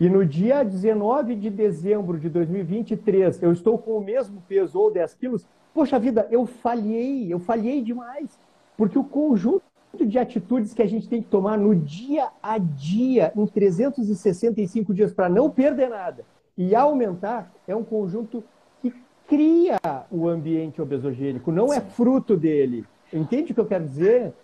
e 0.01 0.09
no 0.09 0.25
dia 0.25 0.63
19 0.63 1.35
de 1.35 1.51
dezembro 1.51 2.19
de 2.19 2.29
2023 2.29 3.43
eu 3.43 3.53
estou 3.53 3.79
com 3.79 3.99
o 3.99 4.01
mesmo 4.01 4.43
peso 4.49 4.79
ou 4.79 4.91
10 4.91 5.15
quilos, 5.15 5.47
poxa 5.75 5.99
vida, 5.99 6.27
eu 6.31 6.47
falhei, 6.47 7.33
eu 7.33 7.39
falhei 7.39 7.83
demais. 7.83 8.39
Porque 8.77 8.99
o 8.99 9.05
conjunto 9.05 9.63
de 9.99 10.19
atitudes 10.19 10.73
que 10.73 10.83
a 10.83 10.87
gente 10.87 11.09
tem 11.09 11.21
que 11.21 11.29
tomar 11.29 11.59
no 11.59 11.75
dia 11.75 12.29
a 12.41 12.59
dia, 12.59 13.33
em 13.37 13.47
365 13.47 14.95
dias, 14.95 15.13
para 15.13 15.29
não 15.29 15.51
perder 15.51 15.89
nada 15.89 16.25
e 16.59 16.75
aumentar, 16.75 17.53
é 17.69 17.77
um 17.77 17.85
conjunto 17.85 18.43
que 18.83 18.93
cria 19.29 19.79
o 20.11 20.29
ambiente 20.29 20.83
obesogênico, 20.83 21.53
não 21.53 21.73
é 21.73 21.81
fruto 21.81 22.37
dele. 22.37 22.85
Entende 23.13 23.53
o 23.53 23.55
que 23.55 23.61
eu 23.61 23.67
quero 23.67 23.85
dizer? 23.85 24.35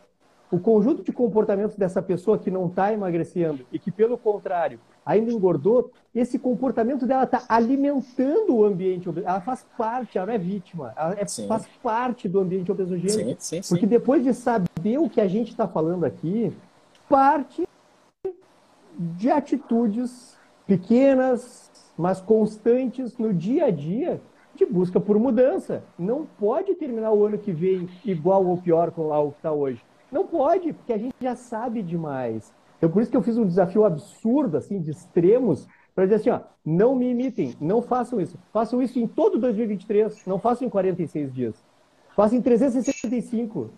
O 0.51 0.61
conjunto 0.61 1.03
de 1.03 1.13
comportamentos 1.13 1.77
dessa 1.77 2.01
pessoa 2.01 2.39
que 2.39 2.53
não 2.53 2.69
está 2.69 2.93
emagrecendo 2.93 3.67
e 3.73 3.79
que, 3.81 3.91
pelo 3.91 4.17
contrário, 4.17 4.79
ainda 5.05 5.33
engordou, 5.33 5.91
esse 6.15 6.39
comportamento 6.39 7.05
dela 7.05 7.25
está 7.25 7.43
alimentando 7.49 8.55
o 8.55 8.65
ambiente. 8.65 9.09
Ela 9.25 9.41
faz 9.41 9.67
parte, 9.77 10.17
ela 10.17 10.29
não 10.29 10.35
é 10.35 10.39
vítima, 10.39 10.93
ela 10.97 11.15
é- 11.15 11.27
faz 11.49 11.67
parte 11.83 12.29
do 12.29 12.39
ambiente 12.39 12.71
obesogênico. 12.71 13.31
Sim, 13.31 13.37
sim, 13.39 13.63
sim. 13.63 13.75
Porque 13.75 13.87
depois 13.87 14.23
de 14.23 14.33
saber 14.33 14.99
o 14.99 15.11
que 15.11 15.21
a 15.21 15.27
gente 15.27 15.51
está 15.51 15.67
falando 15.67 16.05
aqui, 16.05 16.53
parte 17.09 17.67
de 18.97 19.31
atitudes 19.31 20.37
pequenas, 20.67 21.64
mas 21.97 22.21
constantes 22.21 23.17
no 23.19 23.33
dia 23.33 23.67
a 23.67 23.71
dia 23.71 24.21
de 24.55 24.65
busca 24.65 25.01
por 25.01 25.19
mudança. 25.19 25.83
Não 25.99 26.27
pode 26.39 26.75
terminar 26.75 27.13
o 27.13 27.25
ano 27.25 27.39
que 27.39 27.53
vem 27.53 27.89
igual 28.05 28.45
ou 28.45 28.57
pior 28.57 28.91
com 28.91 29.09
lá 29.09 29.21
o 29.21 29.33
que 29.33 29.39
está 29.39 29.53
hoje. 29.53 29.83
Não 30.11 30.27
pode, 30.27 30.73
porque 30.73 30.93
a 30.93 30.99
gente 30.99 31.15
já 31.21 31.35
sabe 31.35 31.83
demais. 31.83 32.53
Então, 32.79 32.91
por 32.91 33.03
isso 33.03 33.11
que 33.11 33.17
eu 33.17 33.23
fiz 33.23 33.37
um 33.37 33.47
desafio 33.47 33.85
absurdo, 33.85 34.57
assim, 34.57 34.81
de 34.81 34.91
extremos, 34.91 35.67
para 35.95 36.05
dizer 36.05 36.17
assim, 36.17 36.31
ó, 36.31 36.41
não 36.65 36.95
me 36.95 37.11
imitem, 37.11 37.55
não 37.61 37.81
façam 37.81 38.21
isso. 38.21 38.39
Façam 38.53 38.83
isso 38.83 38.99
em 38.99 39.07
todo 39.07 39.39
2023, 39.39 40.27
não 40.27 40.39
façam 40.39 40.67
em 40.67 40.71
46 40.71 41.33
dias. 41.33 41.65
Façam 42.15 42.39
em 42.39 42.43
365. 42.43 43.71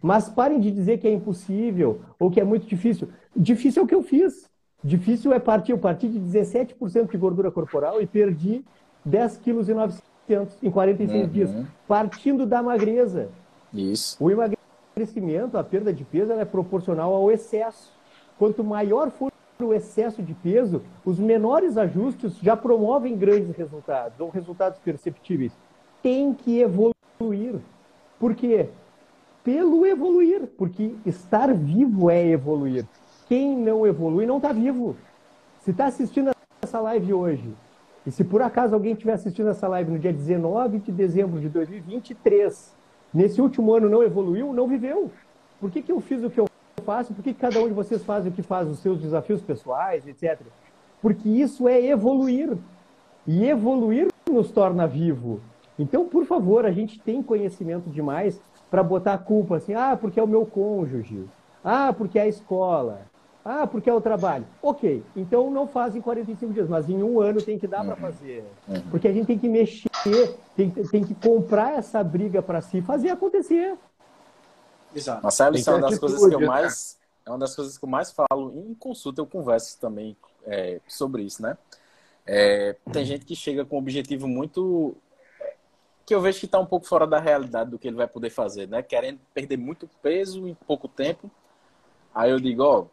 Mas 0.00 0.28
parem 0.28 0.60
de 0.60 0.70
dizer 0.70 0.98
que 0.98 1.06
é 1.06 1.12
impossível 1.12 2.00
ou 2.18 2.30
que 2.30 2.40
é 2.40 2.44
muito 2.44 2.66
difícil. 2.66 3.08
Difícil 3.34 3.82
é 3.82 3.84
o 3.84 3.88
que 3.88 3.94
eu 3.94 4.02
fiz. 4.02 4.50
Difícil 4.82 5.32
é 5.32 5.38
partir. 5.38 5.72
Eu 5.72 5.78
parti 5.78 6.08
de 6.08 6.18
17% 6.18 7.10
de 7.10 7.16
gordura 7.16 7.50
corporal 7.50 8.00
e 8.00 8.06
perdi 8.06 8.64
10 9.04 9.36
quilos 9.38 9.68
e 9.68 9.74
900 9.74 10.56
em 10.62 10.70
46 10.70 11.22
Uhum. 11.22 11.28
dias. 11.28 11.50
Partindo 11.86 12.46
da 12.46 12.62
magreza. 12.62 13.28
Isso. 13.72 14.16
O 14.22 14.30
emagrecimento, 14.30 15.56
a 15.56 15.64
perda 15.64 15.92
de 15.92 16.04
peso, 16.04 16.32
é 16.32 16.44
proporcional 16.44 17.14
ao 17.14 17.30
excesso. 17.30 17.92
Quanto 18.38 18.64
maior 18.64 19.10
for 19.10 19.30
o 19.60 19.72
excesso 19.72 20.20
de 20.22 20.34
peso, 20.34 20.82
os 21.04 21.20
menores 21.20 21.76
ajustes 21.76 22.36
já 22.38 22.56
promovem 22.56 23.16
grandes 23.16 23.54
resultados, 23.56 24.18
ou 24.18 24.28
resultados 24.28 24.78
perceptíveis. 24.80 25.52
Tem 26.02 26.34
que 26.34 26.58
evoluir. 26.60 27.54
Por 28.18 28.34
quê? 28.34 28.68
Pelo 29.44 29.86
evoluir, 29.86 30.48
porque 30.58 30.94
estar 31.06 31.52
vivo 31.54 32.10
é 32.10 32.26
evoluir. 32.26 32.84
Quem 33.32 33.56
não 33.56 33.86
evolui 33.86 34.26
não 34.26 34.36
está 34.36 34.52
vivo. 34.52 34.94
Se 35.60 35.70
está 35.70 35.86
assistindo 35.86 36.32
essa 36.60 36.78
live 36.80 37.14
hoje, 37.14 37.54
e 38.06 38.10
se 38.10 38.22
por 38.22 38.42
acaso 38.42 38.74
alguém 38.74 38.92
estiver 38.92 39.14
assistindo 39.14 39.48
essa 39.48 39.66
live 39.68 39.90
no 39.90 39.98
dia 39.98 40.12
19 40.12 40.80
de 40.80 40.92
dezembro 40.92 41.40
de 41.40 41.48
2023, 41.48 42.76
nesse 43.14 43.40
último 43.40 43.72
ano 43.72 43.88
não 43.88 44.02
evoluiu, 44.02 44.52
não 44.52 44.68
viveu. 44.68 45.10
Por 45.58 45.70
que, 45.70 45.80
que 45.80 45.90
eu 45.90 45.98
fiz 45.98 46.22
o 46.22 46.28
que 46.28 46.40
eu 46.40 46.46
faço? 46.84 47.14
Por 47.14 47.24
que, 47.24 47.32
cada 47.32 47.58
um 47.58 47.68
de 47.68 47.72
vocês 47.72 48.04
faz 48.04 48.26
o 48.26 48.30
que 48.30 48.42
faz, 48.42 48.68
os 48.68 48.80
seus 48.80 49.00
desafios 49.00 49.40
pessoais, 49.40 50.06
etc? 50.06 50.38
Porque 51.00 51.26
isso 51.26 51.66
é 51.66 51.82
evoluir. 51.82 52.54
E 53.26 53.46
evoluir 53.46 54.08
nos 54.30 54.50
torna 54.50 54.86
vivo. 54.86 55.40
Então, 55.78 56.06
por 56.06 56.26
favor, 56.26 56.66
a 56.66 56.70
gente 56.70 57.00
tem 57.00 57.22
conhecimento 57.22 57.88
demais 57.88 58.38
para 58.70 58.82
botar 58.82 59.14
a 59.14 59.18
culpa 59.18 59.56
assim, 59.56 59.72
ah, 59.72 59.96
porque 59.98 60.20
é 60.20 60.22
o 60.22 60.28
meu 60.28 60.44
cônjuge, 60.44 61.24
ah, 61.64 61.94
porque 61.96 62.18
é 62.18 62.22
a 62.22 62.28
escola, 62.28 63.10
ah, 63.44 63.66
porque 63.66 63.90
é 63.90 63.94
o 63.94 64.00
trabalho. 64.00 64.46
Ok, 64.62 65.02
então 65.16 65.50
não 65.50 65.66
faz 65.66 65.96
em 65.96 66.00
45 66.00 66.52
dias, 66.52 66.68
mas 66.68 66.88
em 66.88 67.02
um 67.02 67.20
ano 67.20 67.42
tem 67.42 67.58
que 67.58 67.66
dar 67.66 67.84
para 67.84 67.96
fazer. 67.96 68.44
Porque 68.90 69.08
a 69.08 69.12
gente 69.12 69.26
tem 69.26 69.38
que 69.38 69.48
mexer, 69.48 69.90
tem, 70.56 70.70
tem 70.70 71.04
que 71.04 71.14
comprar 71.14 71.78
essa 71.78 72.02
briga 72.04 72.40
para 72.40 72.60
si 72.60 72.78
e 72.78 72.82
fazer 72.82 73.10
acontecer. 73.10 73.76
Exato. 74.94 75.22
Marcelo, 75.22 75.56
isso 75.56 75.70
é 75.70 75.74
uma 75.74 75.88
das 75.88 75.98
coisas 75.98 76.28
que 76.28 76.34
eu 76.34 76.40
né? 76.40 76.46
mais. 76.46 76.98
É 77.24 77.30
uma 77.30 77.38
das 77.38 77.54
coisas 77.54 77.78
que 77.78 77.84
eu 77.84 77.88
mais 77.88 78.12
falo 78.12 78.52
em 78.68 78.74
consulta, 78.74 79.20
eu 79.20 79.26
converso 79.26 79.78
também 79.78 80.16
é, 80.44 80.80
sobre 80.88 81.22
isso, 81.22 81.40
né? 81.40 81.56
É, 82.26 82.76
tem 82.92 83.04
gente 83.04 83.24
que 83.24 83.34
chega 83.34 83.64
com 83.64 83.76
um 83.76 83.78
objetivo 83.78 84.28
muito. 84.28 84.94
que 86.06 86.14
eu 86.14 86.20
vejo 86.20 86.38
que 86.38 86.46
está 86.46 86.60
um 86.60 86.66
pouco 86.66 86.86
fora 86.86 87.06
da 87.06 87.18
realidade 87.18 87.70
do 87.70 87.78
que 87.78 87.88
ele 87.88 87.96
vai 87.96 88.06
poder 88.06 88.30
fazer, 88.30 88.68
né? 88.68 88.82
Querendo 88.82 89.20
perder 89.34 89.56
muito 89.56 89.88
peso 90.00 90.46
em 90.46 90.54
pouco 90.54 90.86
tempo. 90.86 91.30
Aí 92.14 92.30
eu 92.30 92.38
digo, 92.38 92.62
ó, 92.62 92.86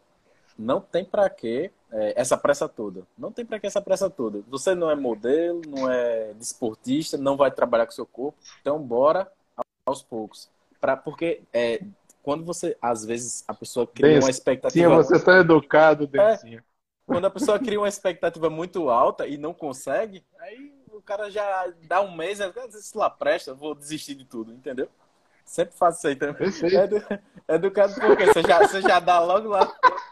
não 0.59 0.81
tem 0.81 1.05
pra 1.05 1.29
que 1.29 1.71
é, 1.91 2.13
essa 2.15 2.37
pressa 2.37 2.67
toda. 2.67 3.03
Não 3.17 3.31
tem 3.31 3.45
pra 3.45 3.59
que 3.59 3.65
essa 3.65 3.81
pressa 3.81 4.09
toda. 4.09 4.41
Você 4.49 4.75
não 4.75 4.91
é 4.91 4.95
modelo, 4.95 5.61
não 5.65 5.89
é 5.89 6.33
desportista, 6.33 7.17
não 7.17 7.37
vai 7.37 7.49
trabalhar 7.49 7.85
com 7.85 7.93
seu 7.93 8.05
corpo. 8.05 8.37
Então, 8.61 8.77
bora 8.77 9.31
aos 9.85 10.03
poucos. 10.03 10.49
Pra, 10.79 10.97
porque 10.97 11.41
é, 11.53 11.81
quando 12.21 12.43
você, 12.43 12.77
às 12.81 13.05
vezes, 13.05 13.43
a 13.47 13.53
pessoa 13.53 13.87
cria 13.87 14.09
Denso. 14.09 14.27
uma 14.27 14.33
Sim, 14.33 14.37
expectativa. 14.37 14.95
você 14.95 15.19
tá 15.19 15.37
educado, 15.39 16.05
Dencinho. 16.05 16.63
Quando 17.05 17.25
a 17.25 17.31
pessoa 17.31 17.57
cria 17.57 17.79
uma 17.79 17.87
expectativa 17.87 18.49
muito 18.51 18.89
alta 18.89 19.25
e 19.25 19.35
não 19.35 19.51
consegue, 19.51 20.23
aí 20.39 20.71
o 20.91 21.01
cara 21.01 21.31
já 21.31 21.73
dá 21.87 22.01
um 22.01 22.15
mês, 22.15 22.37
se 22.69 22.95
lá 22.95 23.09
presta, 23.09 23.53
vou 23.53 23.73
desistir 23.73 24.13
de 24.13 24.25
tudo, 24.25 24.53
entendeu? 24.53 24.87
Sempre 25.49 25.75
faço 25.75 25.97
isso 25.97 26.07
aí 26.09 26.15
também. 26.15 26.47
É, 26.61 26.83
edu- 26.83 27.05
é 27.47 27.55
educado 27.55 27.95
porque 27.95 28.27
você 28.27 28.43
já, 28.43 28.59
você 28.67 28.81
já 28.83 28.99
dá 28.99 29.19
logo 29.19 29.47
lá 29.47 29.67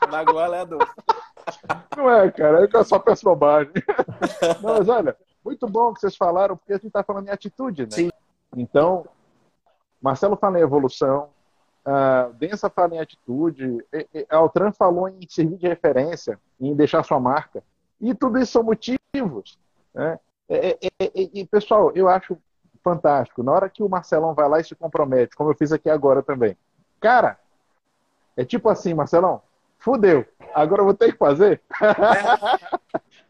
na 0.09 0.23
goela 0.23 0.57
é 0.57 0.65
dor. 0.65 0.89
Não 1.95 2.09
é, 2.09 2.31
cara, 2.31 2.67
eu 2.73 2.83
só 2.83 2.97
peço 2.97 3.23
bobagem. 3.23 3.71
Não, 4.63 4.79
mas 4.79 4.89
olha, 4.89 5.15
muito 5.45 5.67
bom 5.67 5.93
que 5.93 5.99
vocês 5.99 6.15
falaram, 6.15 6.57
porque 6.57 6.73
a 6.73 6.77
gente 6.77 6.87
está 6.87 7.03
falando 7.03 7.27
em 7.27 7.31
atitude, 7.31 7.83
né? 7.83 7.91
Sim. 7.91 8.09
Então, 8.55 9.05
Marcelo 10.01 10.35
fala 10.35 10.57
em 10.57 10.63
evolução, 10.63 11.29
a 11.85 12.29
Densa 12.33 12.67
fala 12.67 12.95
em 12.95 12.99
atitude, 12.99 13.85
e- 13.93 14.07
e- 14.15 14.27
Altran 14.31 14.71
falou 14.71 15.07
em 15.07 15.19
servir 15.29 15.57
de 15.57 15.67
referência, 15.67 16.39
em 16.59 16.73
deixar 16.75 17.03
sua 17.03 17.19
marca. 17.19 17.63
E 18.01 18.15
tudo 18.15 18.39
isso 18.39 18.53
são 18.53 18.63
motivos. 18.63 19.59
Né? 19.93 20.19
É, 20.49 20.67
é, 20.69 20.77
é, 20.81 21.05
é, 21.05 21.11
e, 21.13 21.45
pessoal, 21.45 21.91
eu 21.93 22.09
acho 22.09 22.35
fantástico. 22.91 23.43
Na 23.43 23.51
hora 23.51 23.69
que 23.69 23.83
o 23.83 23.89
Marcelão 23.89 24.33
vai 24.33 24.47
lá 24.47 24.59
e 24.59 24.63
se 24.63 24.73
compromete, 24.75 25.35
como 25.35 25.49
eu 25.51 25.55
fiz 25.55 25.71
aqui 25.73 25.89
agora 25.89 26.23
também. 26.23 26.55
Cara, 27.01 27.37
é 28.37 28.45
tipo 28.45 28.69
assim, 28.69 28.93
Marcelão, 28.93 29.41
fudeu. 29.77 30.25
Agora 30.53 30.81
eu 30.81 30.85
vou 30.85 30.93
ter 30.93 31.11
que 31.11 31.17
fazer? 31.17 31.61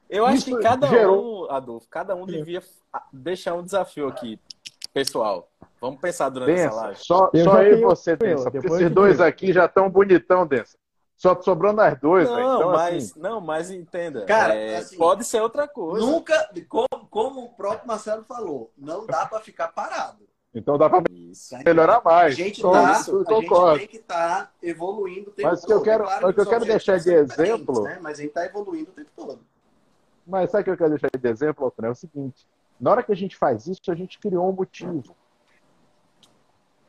Eu 0.09 0.25
acho 0.25 0.37
Isso 0.37 0.55
que 0.55 0.63
cada 0.63 0.87
gerou- 0.87 1.47
um, 1.47 1.51
Adolfo, 1.51 1.85
cada 1.89 2.15
um 2.15 2.25
devia 2.25 2.63
deixar 3.11 3.55
um 3.55 3.61
desafio 3.61 4.07
aqui, 4.07 4.39
pessoal. 4.93 5.49
Vamos 5.81 5.99
pensar 5.99 6.29
durante 6.29 6.51
essa 6.53 6.69
Densa, 6.69 6.81
live. 6.81 6.99
só, 7.03 7.29
Eu 7.33 7.43
só 7.43 7.51
já 7.57 7.63
eu 7.65 7.77
e 7.77 7.81
você, 7.81 8.15
Densa. 8.15 8.49
Esses 8.53 8.89
dois 8.89 9.19
aqui 9.19 9.51
já 9.51 9.65
estão 9.65 9.89
bonitão, 9.89 10.47
Densa. 10.47 10.77
Só 11.17 11.41
sobrou 11.41 11.73
nós 11.73 11.99
dois, 11.99 12.29
velho. 12.29 12.41
Não, 12.47 12.55
Então, 12.57 12.71
mas, 12.73 13.11
assim, 13.11 13.19
não, 13.19 13.41
mas 13.41 13.71
entenda. 13.71 14.23
Cara, 14.25 14.53
é, 14.53 14.77
assim, 14.77 14.97
pode 14.97 15.25
ser 15.25 15.41
outra 15.41 15.67
coisa. 15.67 16.05
Nunca, 16.05 16.49
como, 16.69 17.07
como 17.09 17.43
o 17.45 17.49
próprio 17.49 17.87
Marcelo 17.87 18.23
falou, 18.23 18.71
não 18.77 19.05
dá 19.07 19.25
para 19.25 19.39
ficar 19.39 19.69
parado. 19.69 20.27
então 20.53 20.77
dá 20.77 20.87
tá? 20.87 21.01
melhorar 21.65 21.97
A 21.97 22.01
mais. 22.01 22.35
gente, 22.35 22.61
Só 22.61 22.71
tá, 22.71 22.91
isso, 22.99 23.11
eu 23.11 23.21
a 23.27 23.33
gente 23.33 23.49
concordo. 23.49 23.79
tem 23.79 23.87
que 23.87 23.97
estar 23.97 24.53
evoluindo 24.61 25.31
o 25.31 25.33
tempo 25.33 25.49
Mas 25.49 25.63
o 25.63 25.65
que 25.65 25.73
eu 25.73 25.77
todo. 25.77 25.85
quero- 25.85 26.03
Claro 26.03 26.21
mas 26.21 26.31
o 26.31 26.33
que 26.35 26.41
eu 26.41 26.45
quero 26.45 26.65
deixar 26.65 26.99
de 26.99 27.11
exemplo- 27.11 27.83
Né? 27.83 27.97
Mas 27.99 28.19
a 28.19 28.21
gente 28.21 28.29
está 28.29 28.45
evoluindo 28.45 28.91
o 28.91 28.93
tempo 28.93 29.09
todo. 29.15 29.39
Mas 30.25 30.51
sabe 30.51 30.61
o 30.61 30.63
que 30.65 30.69
eu 30.71 30.77
quero 30.77 30.89
deixar 30.91 31.09
de 31.19 31.27
exemplo, 31.27 31.65
Altran? 31.65 31.87
É 31.87 31.91
o 31.91 31.95
seguinte: 31.95 32.45
na 32.79 32.91
hora 32.91 33.01
que 33.01 33.11
a 33.11 33.15
gente 33.15 33.35
faz 33.35 33.65
isso, 33.65 33.81
a 33.89 33.95
gente 33.95 34.19
criou 34.19 34.47
um 34.47 34.53
motivo. 34.53 35.15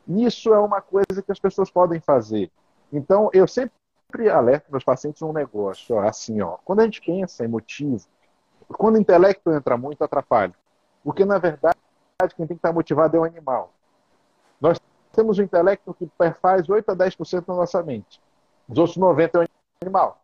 Isso 0.07 0.53
é 0.53 0.59
uma 0.59 0.81
coisa 0.81 1.21
que 1.25 1.31
as 1.31 1.39
pessoas 1.39 1.69
podem 1.71 1.99
fazer. 1.99 2.51
Então, 2.91 3.29
eu 3.33 3.47
sempre 3.47 3.71
alerto 4.31 4.71
meus 4.71 4.83
pacientes 4.83 5.21
um 5.21 5.31
negócio, 5.31 5.95
ó, 5.95 6.07
assim, 6.07 6.41
ó. 6.41 6.57
Quando 6.65 6.79
a 6.81 6.83
gente 6.83 7.01
pensa 7.01 7.45
em 7.45 7.47
motivo, 7.47 8.05
quando 8.67 8.95
o 8.95 8.99
intelecto 8.99 9.51
entra 9.51 9.77
muito, 9.77 10.03
atrapalha. 10.03 10.53
Porque, 11.03 11.25
na 11.25 11.37
verdade, 11.37 11.77
quem 12.35 12.45
tem 12.45 12.47
que 12.47 12.53
estar 12.55 12.73
motivado 12.73 13.15
é 13.17 13.19
o 13.19 13.23
animal. 13.23 13.73
Nós 14.59 14.79
temos 15.11 15.39
um 15.39 15.43
intelecto 15.43 15.93
que 15.93 16.09
faz 16.41 16.67
8 16.69 16.89
a 16.89 16.95
10% 16.95 17.45
da 17.45 17.53
nossa 17.53 17.81
mente. 17.81 18.21
Os 18.67 18.77
outros 18.77 18.97
90% 18.97 19.33
é 19.33 19.39
o 19.39 19.47
animal. 19.81 20.21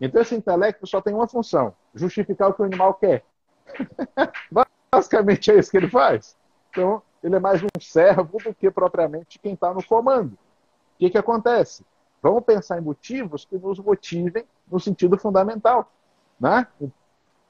Então, 0.00 0.20
esse 0.20 0.34
intelecto 0.34 0.86
só 0.86 1.00
tem 1.00 1.14
uma 1.14 1.28
função: 1.28 1.74
justificar 1.94 2.50
o 2.50 2.54
que 2.54 2.62
o 2.62 2.64
animal 2.64 2.94
quer. 2.94 3.24
Basicamente 4.92 5.50
é 5.50 5.58
isso 5.58 5.70
que 5.70 5.76
ele 5.76 5.88
faz. 5.88 6.36
Então, 6.70 7.02
ele 7.22 7.36
é 7.36 7.40
mais 7.40 7.62
um 7.62 7.80
servo 7.80 8.38
do 8.38 8.54
que 8.54 8.70
propriamente 8.70 9.38
quem 9.38 9.54
está 9.54 9.72
no 9.72 9.84
comando. 9.84 10.32
O 10.32 10.98
que, 10.98 11.10
que 11.10 11.18
acontece? 11.18 11.84
Vamos 12.30 12.44
pensar 12.44 12.78
em 12.78 12.82
motivos 12.82 13.44
que 13.44 13.56
nos 13.56 13.78
motivem 13.78 14.44
no 14.70 14.80
sentido 14.80 15.16
fundamental. 15.16 15.90
Né? 16.40 16.66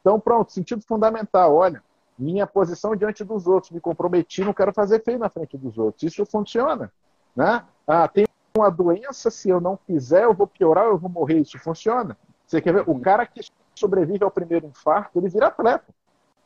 Então, 0.00 0.20
pronto, 0.20 0.52
sentido 0.52 0.82
fundamental. 0.82 1.54
Olha, 1.54 1.82
minha 2.18 2.46
posição 2.46 2.94
diante 2.94 3.24
dos 3.24 3.46
outros, 3.46 3.72
me 3.72 3.80
comprometi, 3.80 4.44
não 4.44 4.52
quero 4.52 4.72
fazer 4.72 5.02
feio 5.02 5.18
na 5.18 5.28
frente 5.28 5.56
dos 5.56 5.76
outros. 5.78 6.02
Isso 6.02 6.24
funciona. 6.24 6.92
Né? 7.34 7.64
Ah, 7.86 8.06
tem 8.08 8.26
uma 8.56 8.70
doença, 8.70 9.30
se 9.30 9.48
eu 9.48 9.60
não 9.60 9.76
fizer, 9.76 10.24
eu 10.24 10.34
vou 10.34 10.46
piorar, 10.46 10.86
eu 10.86 10.98
vou 10.98 11.10
morrer. 11.10 11.40
Isso 11.40 11.58
funciona. 11.58 12.16
Você 12.46 12.60
quer 12.60 12.72
ver? 12.72 12.84
O 12.86 13.00
cara 13.00 13.26
que 13.26 13.40
sobrevive 13.74 14.24
ao 14.24 14.30
primeiro 14.30 14.66
infarto, 14.66 15.18
ele 15.18 15.28
vira 15.28 15.48
atleta. 15.48 15.86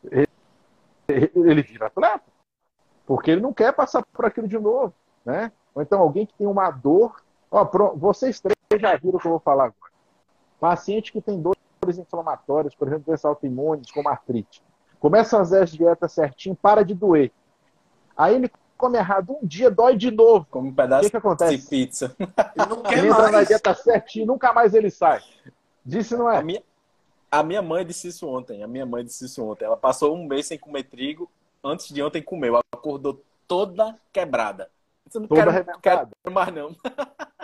Ele, 0.05 0.29
ele 1.35 1.63
vira 1.63 1.87
atleta. 1.87 2.25
Porque 3.07 3.31
ele 3.31 3.41
não 3.41 3.53
quer 3.53 3.73
passar 3.73 4.05
por 4.13 4.25
aquilo 4.25 4.49
de 4.49 4.59
novo. 4.59 4.95
Né? 5.25 5.53
Ou 5.75 5.83
então 5.83 6.01
alguém 6.01 6.27
que 6.27 6.35
tem 6.35 6.47
uma 6.47 6.71
dor. 6.71 7.23
Ó, 7.51 7.65
vocês 7.97 8.41
três 8.41 8.57
já 8.81 8.97
viram 8.97 9.17
o 9.17 9.21
que 9.21 9.27
eu 9.27 9.33
vou 9.33 9.41
falar 9.41 9.65
agora. 9.65 9.93
Paciente 10.61 11.11
que 11.13 11.21
tem 11.21 11.41
dores 11.41 11.99
inflamatórias, 11.99 12.75
por 12.75 12.87
exemplo, 12.87 13.05
doenças 13.07 13.25
autoimunes, 13.25 13.91
como 13.91 14.09
artrite. 14.09 14.63
Começa 14.99 15.37
a 15.37 15.41
fazer 15.41 15.63
as 15.63 15.71
dietas 15.71 16.13
certinho, 16.13 16.55
para 16.55 16.85
de 16.85 16.95
doer. 16.95 17.33
Aí 18.17 18.35
ele 18.35 18.51
come 18.77 18.99
errado 18.99 19.37
um 19.43 19.47
dia, 19.47 19.71
dói 19.71 19.97
de 19.97 20.11
novo. 20.11 20.47
Como 20.51 20.69
um 20.69 20.75
pedaço 20.75 21.03
o 21.03 21.05
que, 21.07 21.11
que 21.11 21.17
acontece? 21.17 21.57
de 21.57 21.67
pizza. 21.69 22.15
Ele 22.19 22.67
não 22.69 22.83
quer 22.83 22.99
Ele 22.99 23.09
entra 23.09 23.23
mais. 23.23 23.33
na 23.33 23.43
dieta 23.45 23.75
certinho, 23.75 24.27
nunca 24.27 24.53
mais 24.53 24.75
ele 24.75 24.91
sai. 24.91 25.21
Disse 25.85 26.17
não 26.17 26.29
A 26.29 26.37
é? 26.37 26.43
minha, 26.43 26.63
a 27.31 27.43
minha 27.43 27.63
mãe 27.63 27.85
disse 27.85 28.09
isso 28.09 28.29
ontem. 28.29 28.63
A 28.63 28.69
minha 28.69 28.85
mãe 28.85 29.03
disse 29.05 29.25
isso 29.25 29.43
ontem. 29.43 29.65
Ela 29.65 29.77
passou 29.77 30.15
um 30.15 30.27
mês 30.27 30.47
sem 30.47 30.59
comer 30.59 30.85
trigo. 30.85 31.31
Antes 31.65 31.89
de 31.89 32.03
ontem 32.03 32.23
comeu. 32.23 32.55
Ela 32.55 32.63
acordou 32.73 33.23
toda 33.49 33.99
quebrada. 34.13 34.71
Eu 35.13 35.21
não 35.23 35.29
Toda 35.29 35.65
quero 35.83 36.09
mais 36.31 36.55
não. 36.55 36.77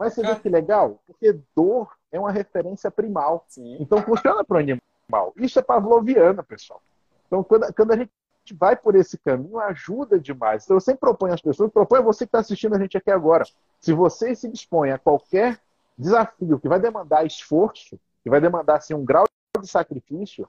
Mas 0.00 0.14
você 0.14 0.22
vê 0.22 0.34
que 0.36 0.48
legal? 0.48 0.98
Porque 1.06 1.38
dor 1.54 1.94
é 2.10 2.18
uma 2.18 2.32
referência 2.32 2.90
primal. 2.90 3.44
Sim. 3.48 3.76
Então 3.78 4.00
funciona 4.00 4.42
para 4.42 4.56
o 4.56 4.58
animal. 4.58 5.34
Isso 5.36 5.58
é 5.58 5.62
pavloviana, 5.62 6.42
pessoal. 6.42 6.80
Então, 7.26 7.44
quando, 7.44 7.70
quando 7.74 7.92
a 7.92 7.96
gente 7.98 8.10
vai 8.54 8.74
por 8.74 8.94
esse 8.94 9.18
caminho, 9.18 9.60
ajuda 9.60 10.18
demais. 10.18 10.64
Então, 10.64 10.78
eu 10.78 10.80
sempre 10.80 11.00
proponho 11.00 11.34
às 11.34 11.42
pessoas, 11.42 11.70
proponho 11.70 12.00
a 12.00 12.04
você 12.06 12.24
que 12.24 12.28
está 12.28 12.38
assistindo 12.38 12.74
a 12.74 12.78
gente 12.78 12.96
aqui 12.96 13.10
agora. 13.10 13.44
Se 13.78 13.92
você 13.92 14.34
se 14.34 14.48
dispõe 14.48 14.90
a 14.90 14.98
qualquer 14.98 15.60
desafio 15.98 16.58
que 16.58 16.66
vai 16.66 16.80
demandar 16.80 17.26
esforço, 17.26 18.00
que 18.22 18.30
vai 18.30 18.40
demandar 18.40 18.76
assim, 18.76 18.94
um 18.94 19.04
grau 19.04 19.26
de 19.60 19.68
sacrifício, 19.68 20.48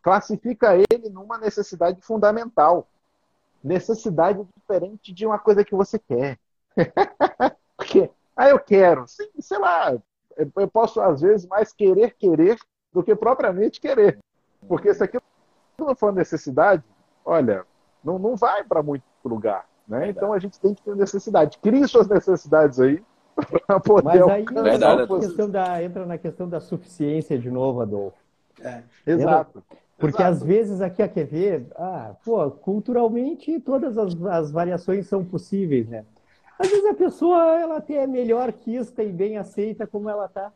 classifica 0.00 0.76
ele 0.76 1.08
numa 1.10 1.38
necessidade 1.38 2.00
fundamental. 2.02 2.86
Necessidade 3.64 4.46
diferente 4.56 5.12
de 5.12 5.26
uma 5.26 5.40
coisa 5.40 5.64
que 5.64 5.74
você 5.74 5.98
quer. 5.98 6.38
Porque, 7.76 8.08
ah, 8.36 8.48
eu 8.48 8.58
quero. 8.58 9.06
Sim, 9.06 9.28
sei 9.40 9.58
lá, 9.58 9.96
eu 10.36 10.68
posso, 10.68 11.00
às 11.00 11.20
vezes, 11.20 11.46
mais 11.46 11.72
querer 11.72 12.14
querer 12.16 12.58
do 12.92 13.02
que 13.02 13.14
propriamente 13.14 13.80
querer. 13.80 14.18
Porque 14.68 14.92
se 14.94 15.02
aquilo 15.02 15.22
não 15.78 15.94
for 15.94 16.12
necessidade, 16.12 16.82
olha, 17.24 17.64
não, 18.04 18.18
não 18.18 18.36
vai 18.36 18.64
para 18.64 18.82
muito 18.82 19.04
lugar. 19.24 19.66
Né? 19.86 20.08
Então 20.08 20.32
a 20.32 20.38
gente 20.38 20.60
tem 20.60 20.74
que 20.74 20.82
ter 20.82 20.94
necessidade. 20.94 21.58
Crie 21.58 21.86
suas 21.88 22.08
necessidades 22.08 22.78
aí 22.80 23.02
para 23.66 23.80
poder 23.80 24.20
Mas 24.20 24.28
aí 24.28 24.44
Verdade, 24.44 25.06
questão 25.06 25.50
da, 25.50 25.82
entra 25.82 26.06
na 26.06 26.18
questão 26.18 26.48
da 26.48 26.60
suficiência 26.60 27.38
de 27.38 27.50
novo, 27.50 27.80
Adolfo. 27.80 28.16
É. 28.60 28.82
Exato. 29.06 29.62
Porque 29.98 30.22
Exato. 30.22 30.32
às 30.32 30.42
vezes 30.42 30.80
aqui 30.80 31.02
a 31.02 31.08
quer 31.08 31.24
ver, 31.24 31.66
ah, 31.76 32.14
pô, 32.24 32.50
culturalmente 32.50 33.58
todas 33.60 33.96
as, 33.96 34.14
as 34.24 34.50
variações 34.50 35.06
são 35.06 35.24
possíveis, 35.24 35.88
né? 35.88 36.04
Às 36.62 36.70
vezes 36.70 36.86
a 36.86 36.94
pessoa 36.94 37.58
ela 37.58 37.78
até 37.78 37.94
é 37.94 38.06
melhor 38.06 38.52
quista 38.52 39.02
e 39.02 39.10
bem 39.10 39.36
aceita 39.36 39.84
como 39.84 40.08
ela 40.08 40.28
tá. 40.28 40.52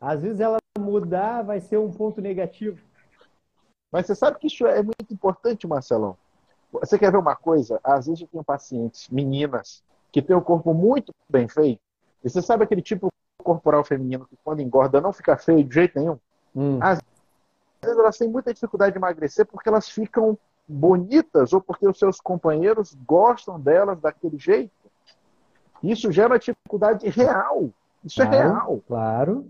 Às 0.00 0.22
vezes 0.22 0.38
ela 0.38 0.58
mudar 0.78 1.42
vai 1.42 1.60
ser 1.60 1.76
um 1.76 1.90
ponto 1.90 2.20
negativo. 2.20 2.80
Mas 3.90 4.06
você 4.06 4.14
sabe 4.14 4.38
que 4.38 4.46
isso 4.46 4.64
é 4.64 4.80
muito 4.80 5.12
importante, 5.12 5.66
Marcelão. 5.66 6.16
Você 6.72 6.96
quer 6.96 7.10
ver 7.10 7.18
uma 7.18 7.34
coisa? 7.34 7.80
Às 7.82 8.06
vezes 8.06 8.20
eu 8.22 8.28
tenho 8.28 8.44
pacientes, 8.44 9.08
meninas, 9.08 9.82
que 10.12 10.22
têm 10.22 10.36
o 10.36 10.40
corpo 10.42 10.72
muito 10.72 11.12
bem 11.28 11.48
feito. 11.48 11.80
E 12.22 12.30
você 12.30 12.40
sabe 12.40 12.62
aquele 12.62 12.82
tipo 12.82 13.08
corporal 13.38 13.82
feminino 13.84 14.26
que 14.26 14.36
quando 14.44 14.60
engorda 14.60 15.00
não 15.00 15.12
fica 15.12 15.36
feio 15.36 15.64
de 15.64 15.74
jeito 15.74 15.98
nenhum? 15.98 16.18
Hum. 16.54 16.78
Às 16.80 17.00
vezes 17.82 17.98
elas 17.98 18.16
têm 18.16 18.28
muita 18.28 18.54
dificuldade 18.54 18.92
de 18.92 18.98
emagrecer 18.98 19.46
porque 19.46 19.68
elas 19.68 19.88
ficam 19.88 20.38
bonitas 20.66 21.52
ou 21.52 21.60
porque 21.60 21.88
os 21.88 21.98
seus 21.98 22.20
companheiros 22.20 22.94
gostam 23.04 23.60
delas 23.60 24.00
daquele 24.00 24.38
jeito. 24.38 24.83
Isso 25.90 26.10
gera 26.10 26.38
dificuldade 26.38 27.08
real. 27.08 27.70
Isso 28.04 28.22
é 28.22 28.26
Claro. 28.26 28.42
real. 28.48 28.82
Claro. 28.86 29.46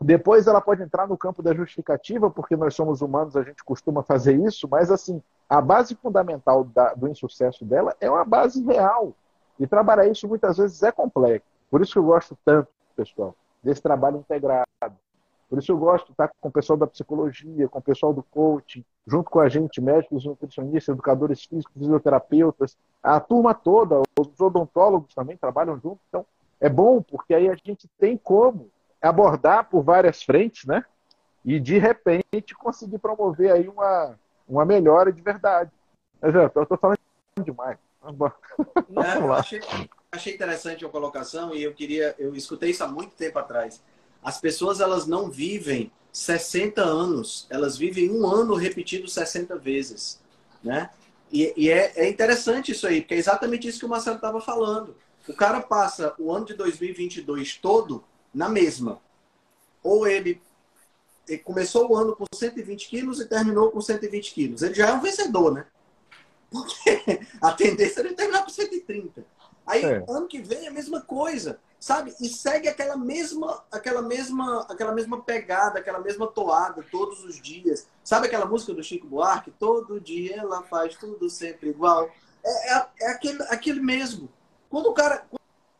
Depois 0.00 0.46
ela 0.46 0.60
pode 0.60 0.82
entrar 0.82 1.08
no 1.08 1.16
campo 1.18 1.42
da 1.42 1.52
justificativa, 1.52 2.30
porque 2.30 2.56
nós 2.56 2.74
somos 2.74 3.00
humanos, 3.02 3.36
a 3.36 3.42
gente 3.42 3.64
costuma 3.64 4.02
fazer 4.02 4.34
isso, 4.34 4.68
mas 4.68 4.90
assim, 4.92 5.20
a 5.48 5.60
base 5.60 5.96
fundamental 5.96 6.62
da- 6.64 6.94
do 6.94 7.08
insucesso 7.08 7.64
dela 7.64 7.96
é 8.00 8.08
uma 8.08 8.24
base 8.24 8.62
real. 8.64 9.12
E 9.58 9.66
trabalhar 9.66 10.06
isso 10.06 10.28
muitas 10.28 10.56
vezes 10.56 10.80
é 10.84 10.92
complexo. 10.92 11.48
Por 11.68 11.82
isso 11.82 11.92
que 11.94 11.98
eu 11.98 12.04
gosto 12.04 12.38
tanto, 12.44 12.68
pessoal, 12.94 13.34
desse 13.62 13.82
trabalho 13.82 14.18
integrado. 14.18 14.67
Por 15.48 15.58
isso 15.58 15.72
eu 15.72 15.78
gosto 15.78 16.06
de 16.06 16.12
estar 16.12 16.30
com 16.40 16.48
o 16.48 16.52
pessoal 16.52 16.76
da 16.76 16.86
psicologia, 16.86 17.68
com 17.68 17.78
o 17.78 17.82
pessoal 17.82 18.12
do 18.12 18.22
coaching, 18.22 18.84
junto 19.06 19.30
com 19.30 19.40
a 19.40 19.48
gente, 19.48 19.80
médicos, 19.80 20.26
nutricionistas, 20.26 20.92
educadores 20.92 21.44
físicos, 21.44 21.72
fisioterapeutas, 21.74 22.76
a 23.02 23.18
turma 23.18 23.54
toda, 23.54 24.02
os 24.18 24.40
odontólogos 24.40 25.14
também 25.14 25.36
trabalham 25.36 25.80
junto. 25.80 26.00
Então, 26.08 26.26
é 26.60 26.68
bom 26.68 27.00
porque 27.00 27.32
aí 27.34 27.48
a 27.48 27.54
gente 27.54 27.88
tem 27.98 28.16
como 28.16 28.70
abordar 29.00 29.68
por 29.70 29.82
várias 29.82 30.22
frentes, 30.22 30.66
né? 30.66 30.84
E 31.44 31.58
de 31.58 31.78
repente 31.78 32.54
conseguir 32.54 32.98
promover 32.98 33.52
aí 33.52 33.68
uma, 33.68 34.18
uma 34.46 34.64
melhora 34.64 35.10
de 35.10 35.22
verdade. 35.22 35.70
Mas 36.20 36.34
eu 36.34 36.66
tô 36.66 36.76
falando 36.76 36.98
demais. 37.42 37.78
Vamos 38.02 38.32
eu 39.14 39.26
lá. 39.26 39.38
achei, 39.38 39.60
achei 40.10 40.34
interessante 40.34 40.84
a 40.84 40.88
colocação 40.88 41.54
e 41.54 41.62
eu 41.62 41.72
queria, 41.72 42.14
eu 42.18 42.34
escutei 42.34 42.70
isso 42.70 42.84
há 42.84 42.88
muito 42.88 43.14
tempo 43.14 43.38
atrás. 43.38 43.82
As 44.22 44.40
pessoas 44.40 44.80
elas 44.80 45.06
não 45.06 45.30
vivem 45.30 45.90
60 46.12 46.82
anos, 46.82 47.46
elas 47.50 47.76
vivem 47.76 48.10
um 48.10 48.26
ano 48.26 48.54
repetido 48.54 49.08
60 49.08 49.56
vezes, 49.56 50.20
né? 50.62 50.90
E, 51.30 51.52
e 51.56 51.70
é, 51.70 51.92
é 51.96 52.08
interessante 52.08 52.72
isso 52.72 52.86
aí, 52.86 53.00
porque 53.00 53.14
é 53.14 53.18
exatamente 53.18 53.68
isso 53.68 53.78
que 53.78 53.86
o 53.86 53.88
Marcelo 53.88 54.16
estava 54.16 54.40
falando. 54.40 54.96
O 55.28 55.34
cara 55.34 55.60
passa 55.60 56.14
o 56.18 56.32
ano 56.32 56.46
de 56.46 56.54
2022 56.54 57.56
todo 57.56 58.02
na 58.32 58.48
mesma. 58.48 59.00
Ou 59.82 60.06
ele, 60.06 60.40
ele 61.28 61.38
começou 61.38 61.90
o 61.90 61.96
ano 61.96 62.16
com 62.16 62.24
120 62.34 62.88
quilos 62.88 63.20
e 63.20 63.26
terminou 63.26 63.70
com 63.70 63.80
120 63.80 64.32
quilos. 64.32 64.62
Ele 64.62 64.74
já 64.74 64.88
é 64.88 64.92
um 64.92 65.02
vencedor, 65.02 65.52
né? 65.52 65.66
Porque 66.50 67.20
a 67.42 67.52
tendência 67.52 68.00
é 68.00 68.06
ele 68.06 68.14
terminar 68.14 68.42
com 68.42 68.50
130. 68.50 69.24
Aí, 69.68 69.84
É. 69.84 70.04
ano 70.08 70.26
que 70.26 70.40
vem, 70.40 70.64
é 70.64 70.68
a 70.68 70.72
mesma 70.72 71.00
coisa, 71.00 71.60
sabe? 71.78 72.14
E 72.20 72.28
segue 72.28 72.68
aquela 72.68 72.96
mesma, 72.96 73.62
aquela 73.70 74.00
mesma, 74.02 74.66
aquela 74.68 74.92
mesma 74.92 75.20
pegada, 75.22 75.78
aquela 75.78 76.00
mesma 76.00 76.26
toada 76.26 76.84
todos 76.90 77.22
os 77.22 77.40
dias. 77.40 77.86
Sabe 78.02 78.26
aquela 78.26 78.46
música 78.46 78.72
do 78.72 78.82
Chico 78.82 79.06
Buarque? 79.06 79.50
Todo 79.52 80.00
dia 80.00 80.36
ela 80.36 80.62
faz 80.62 80.96
tudo 80.96 81.28
sempre 81.28 81.68
igual. 81.70 82.10
É, 82.42 82.74
é, 82.74 82.86
é 83.02 83.10
aquele, 83.10 83.42
aquele 83.44 83.80
mesmo. 83.80 84.28
Quando 84.70 84.86
o 84.86 84.94
cara, 84.94 85.26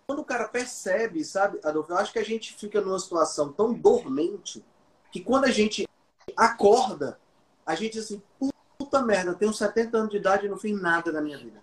quando 0.06 0.20
o 0.20 0.24
cara 0.24 0.46
percebe, 0.48 1.24
sabe, 1.24 1.58
Adolfo, 1.64 1.92
eu 1.92 1.98
acho 1.98 2.12
que 2.12 2.18
a 2.18 2.24
gente 2.24 2.54
fica 2.54 2.80
numa 2.80 2.98
situação 2.98 3.52
tão 3.52 3.72
dormente 3.72 4.64
que 5.10 5.20
quando 5.20 5.44
a 5.44 5.50
gente 5.50 5.88
acorda, 6.36 7.18
a 7.64 7.74
gente 7.74 7.94
diz 7.94 8.04
assim, 8.04 8.22
puta 8.78 9.02
merda, 9.02 9.30
eu 9.30 9.34
tenho 9.34 9.52
70 9.52 9.96
anos 9.96 10.10
de 10.10 10.16
idade 10.18 10.46
e 10.46 10.48
não 10.48 10.58
fiz 10.58 10.78
nada 10.78 11.10
na 11.10 11.20
minha 11.20 11.38
vida. 11.38 11.60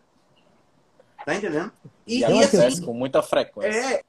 Tá 1.26 1.36
entendendo? 1.36 1.72
E, 2.06 2.18
E, 2.18 2.20
e 2.20 2.24
acontece 2.24 2.58
assim, 2.58 2.86
com 2.86 2.94
muita 2.94 3.22
frequência. 3.24 3.96
é, 3.96 4.04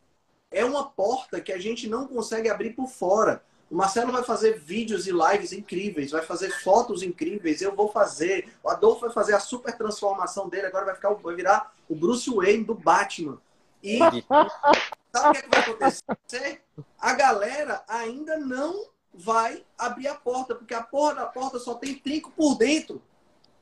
é 0.50 0.64
uma 0.64 0.84
porta 0.84 1.40
que 1.40 1.52
a 1.52 1.58
gente 1.58 1.88
não 1.88 2.06
consegue 2.06 2.48
abrir 2.48 2.70
por 2.74 2.88
fora. 2.88 3.42
O 3.70 3.74
Marcelo 3.74 4.12
vai 4.12 4.22
fazer 4.22 4.60
vídeos 4.60 5.06
e 5.08 5.10
lives 5.10 5.52
incríveis, 5.52 6.12
vai 6.12 6.22
fazer 6.22 6.50
fotos 6.62 7.02
incríveis, 7.02 7.60
eu 7.60 7.74
vou 7.74 7.88
fazer. 7.90 8.48
O 8.62 8.68
Adolfo 8.68 9.00
vai 9.00 9.10
fazer 9.10 9.34
a 9.34 9.40
super 9.40 9.76
transformação 9.76 10.48
dele, 10.48 10.66
agora 10.66 10.84
vai, 10.84 10.94
ficar, 10.94 11.12
vai 11.14 11.34
virar 11.34 11.72
o 11.88 11.94
Bruce 11.96 12.30
Wayne 12.30 12.64
do 12.64 12.74
Batman. 12.74 13.38
E 13.82 13.98
sabe 15.12 15.28
o 15.28 15.32
que, 15.32 15.38
é 15.38 15.42
que 15.42 15.48
vai 15.48 15.60
acontecer? 15.60 16.62
A 16.98 17.12
galera 17.14 17.82
ainda 17.88 18.38
não 18.38 18.86
vai 19.12 19.64
abrir 19.76 20.08
a 20.08 20.14
porta, 20.14 20.54
porque 20.54 20.74
a 20.74 20.82
porra 20.82 21.14
da 21.14 21.26
porta 21.26 21.58
só 21.58 21.74
tem 21.74 21.94
trinco 21.94 22.30
por 22.30 22.56
dentro. 22.56 23.02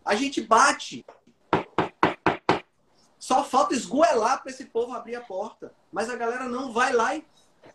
A 0.04 0.14
gente 0.14 0.42
bate. 0.42 1.04
Só 3.24 3.42
falta 3.42 3.72
esgoelar 3.72 4.42
para 4.42 4.50
esse 4.50 4.66
povo 4.66 4.92
abrir 4.92 5.16
a 5.16 5.20
porta. 5.22 5.72
Mas 5.90 6.10
a 6.10 6.14
galera 6.14 6.44
não 6.46 6.74
vai 6.74 6.92
lá 6.92 7.16
e 7.16 7.24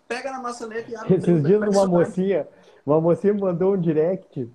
pega 0.08 0.32
na 0.32 0.40
maçaneta 0.40 0.92
e 0.92 0.96
abre. 0.96 1.16
Esses 1.16 1.44
dias 1.44 1.76
uma 1.76 1.88
mocinha, 1.88 2.48
uma 2.86 3.02
mocinha 3.02 3.34
mandou 3.34 3.74
um 3.74 3.82
direct 3.82 4.48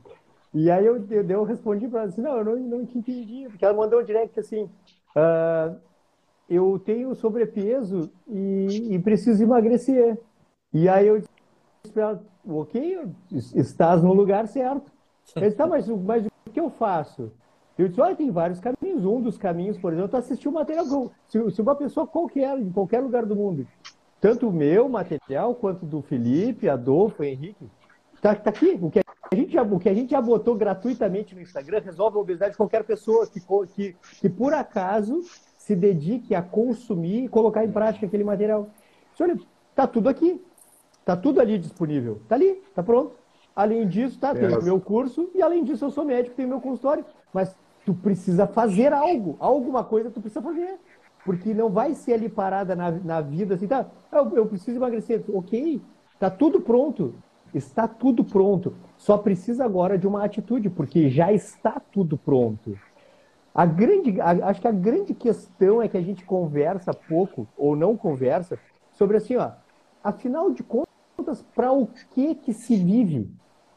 e 0.54 0.70
aí 0.70 0.86
eu, 0.86 1.04
eu, 1.10 1.28
eu 1.28 1.42
respondi 1.42 1.88
para 1.88 2.02
ela 2.02 2.08
assim, 2.08 2.20
não, 2.20 2.38
eu 2.38 2.44
não, 2.44 2.56
não 2.56 2.86
te 2.86 2.96
entendi, 2.96 3.44
porque 3.48 3.64
ela 3.64 3.74
mandou 3.74 4.00
um 4.00 4.04
direct 4.04 4.38
assim, 4.38 4.70
uh, 5.16 5.76
eu 6.48 6.78
tenho 6.78 7.12
sobrepeso 7.16 8.08
e, 8.28 8.92
e, 8.92 8.98
preciso 9.00 9.42
emagrecer. 9.42 10.16
E 10.72 10.88
aí 10.88 11.08
eu 11.08 11.18
disse 11.18 11.92
para 11.92 12.02
ela, 12.04 12.24
ok, 12.46 13.04
estás 13.32 14.00
no 14.00 14.12
lugar 14.12 14.46
certo. 14.46 14.92
Ela 15.34 15.46
disse, 15.46 15.56
tá, 15.56 15.66
mas, 15.66 15.88
mas 15.88 16.24
o 16.24 16.50
que 16.52 16.60
eu 16.60 16.70
faço? 16.70 17.32
Eu 17.76 17.88
disse, 17.88 18.00
olha, 18.00 18.14
tem 18.14 18.30
vários 18.30 18.60
caminhos. 18.60 19.04
Um 19.04 19.20
dos 19.20 19.36
caminhos, 19.36 19.76
por 19.76 19.92
exemplo, 19.92 20.16
é 20.16 20.18
assistir 20.18 20.48
o 20.48 20.52
material. 20.52 21.10
Se, 21.28 21.50
se 21.50 21.60
uma 21.60 21.74
pessoa 21.74 22.06
qualquer, 22.06 22.58
em 22.58 22.70
qualquer 22.70 23.00
lugar 23.00 23.26
do 23.26 23.34
mundo, 23.34 23.66
tanto 24.20 24.48
o 24.48 24.52
meu 24.52 24.88
material 24.88 25.54
quanto 25.54 25.84
do 25.84 26.00
Felipe, 26.00 26.68
Adolfo, 26.68 27.24
Henrique, 27.24 27.66
tá, 28.20 28.34
tá 28.34 28.50
aqui. 28.50 28.78
O 28.80 28.90
que, 28.90 29.00
a 29.00 29.34
gente 29.34 29.52
já, 29.52 29.62
o 29.62 29.78
que 29.78 29.88
a 29.88 29.94
gente 29.94 30.10
já 30.10 30.20
botou 30.20 30.54
gratuitamente 30.54 31.34
no 31.34 31.40
Instagram 31.40 31.80
resolve 31.80 32.16
a 32.16 32.20
obesidade 32.20 32.52
de 32.52 32.56
qualquer 32.56 32.84
pessoa 32.84 33.26
que, 33.26 33.40
que, 33.74 33.96
que 34.20 34.28
por 34.30 34.54
acaso 34.54 35.22
se 35.58 35.74
dedique 35.74 36.34
a 36.34 36.42
consumir 36.42 37.24
e 37.24 37.28
colocar 37.28 37.64
em 37.64 37.72
prática 37.72 38.06
aquele 38.06 38.22
material. 38.22 38.68
Olha, 39.18 39.36
tá 39.74 39.86
tudo 39.86 40.08
aqui. 40.08 40.40
Tá 41.04 41.16
tudo 41.16 41.40
ali 41.40 41.58
disponível. 41.58 42.20
Tá 42.28 42.36
ali, 42.36 42.62
tá 42.74 42.82
pronto. 42.82 43.16
Além 43.54 43.86
disso, 43.86 44.18
tá, 44.18 44.34
tem 44.34 44.48
o 44.48 44.62
meu 44.62 44.80
curso 44.80 45.30
e 45.34 45.42
além 45.42 45.62
disso 45.62 45.84
eu 45.84 45.90
sou 45.90 46.04
médico, 46.04 46.34
tenho 46.34 46.48
meu 46.48 46.60
consultório. 46.60 47.04
Mas 47.32 47.54
tu 47.84 47.94
precisa 47.94 48.46
fazer 48.46 48.92
algo, 48.92 49.36
alguma 49.38 49.84
coisa 49.84 50.10
tu 50.10 50.20
precisa 50.20 50.42
fazer. 50.42 50.78
Porque 51.24 51.54
não 51.54 51.70
vai 51.70 51.94
ser 51.94 52.14
ali 52.14 52.28
parada 52.28 52.76
na, 52.76 52.90
na 52.90 53.20
vida 53.20 53.54
assim, 53.54 53.66
tá, 53.66 53.86
eu, 54.12 54.36
eu 54.36 54.46
preciso 54.46 54.76
emagrecer. 54.76 55.24
Ok, 55.28 55.80
tá 56.18 56.30
tudo 56.30 56.60
pronto. 56.60 57.14
Está 57.54 57.86
tudo 57.86 58.24
pronto. 58.24 58.74
Só 58.96 59.16
precisa 59.16 59.64
agora 59.64 59.96
de 59.96 60.06
uma 60.06 60.24
atitude, 60.24 60.68
porque 60.68 61.08
já 61.08 61.32
está 61.32 61.80
tudo 61.92 62.18
pronto. 62.18 62.76
A 63.54 63.64
grande, 63.64 64.20
a, 64.20 64.48
acho 64.48 64.60
que 64.60 64.68
a 64.68 64.72
grande 64.72 65.14
questão 65.14 65.80
é 65.80 65.86
que 65.86 65.96
a 65.96 66.02
gente 66.02 66.24
conversa 66.24 66.92
pouco 66.92 67.46
ou 67.56 67.76
não 67.76 67.96
conversa 67.96 68.58
sobre 68.92 69.16
assim, 69.16 69.36
ó, 69.36 69.52
afinal 70.02 70.50
de 70.50 70.64
contas, 70.64 71.42
para 71.54 71.72
o 71.72 71.86
que 72.10 72.34
que 72.34 72.52
se 72.52 72.76
vive? 72.76 73.30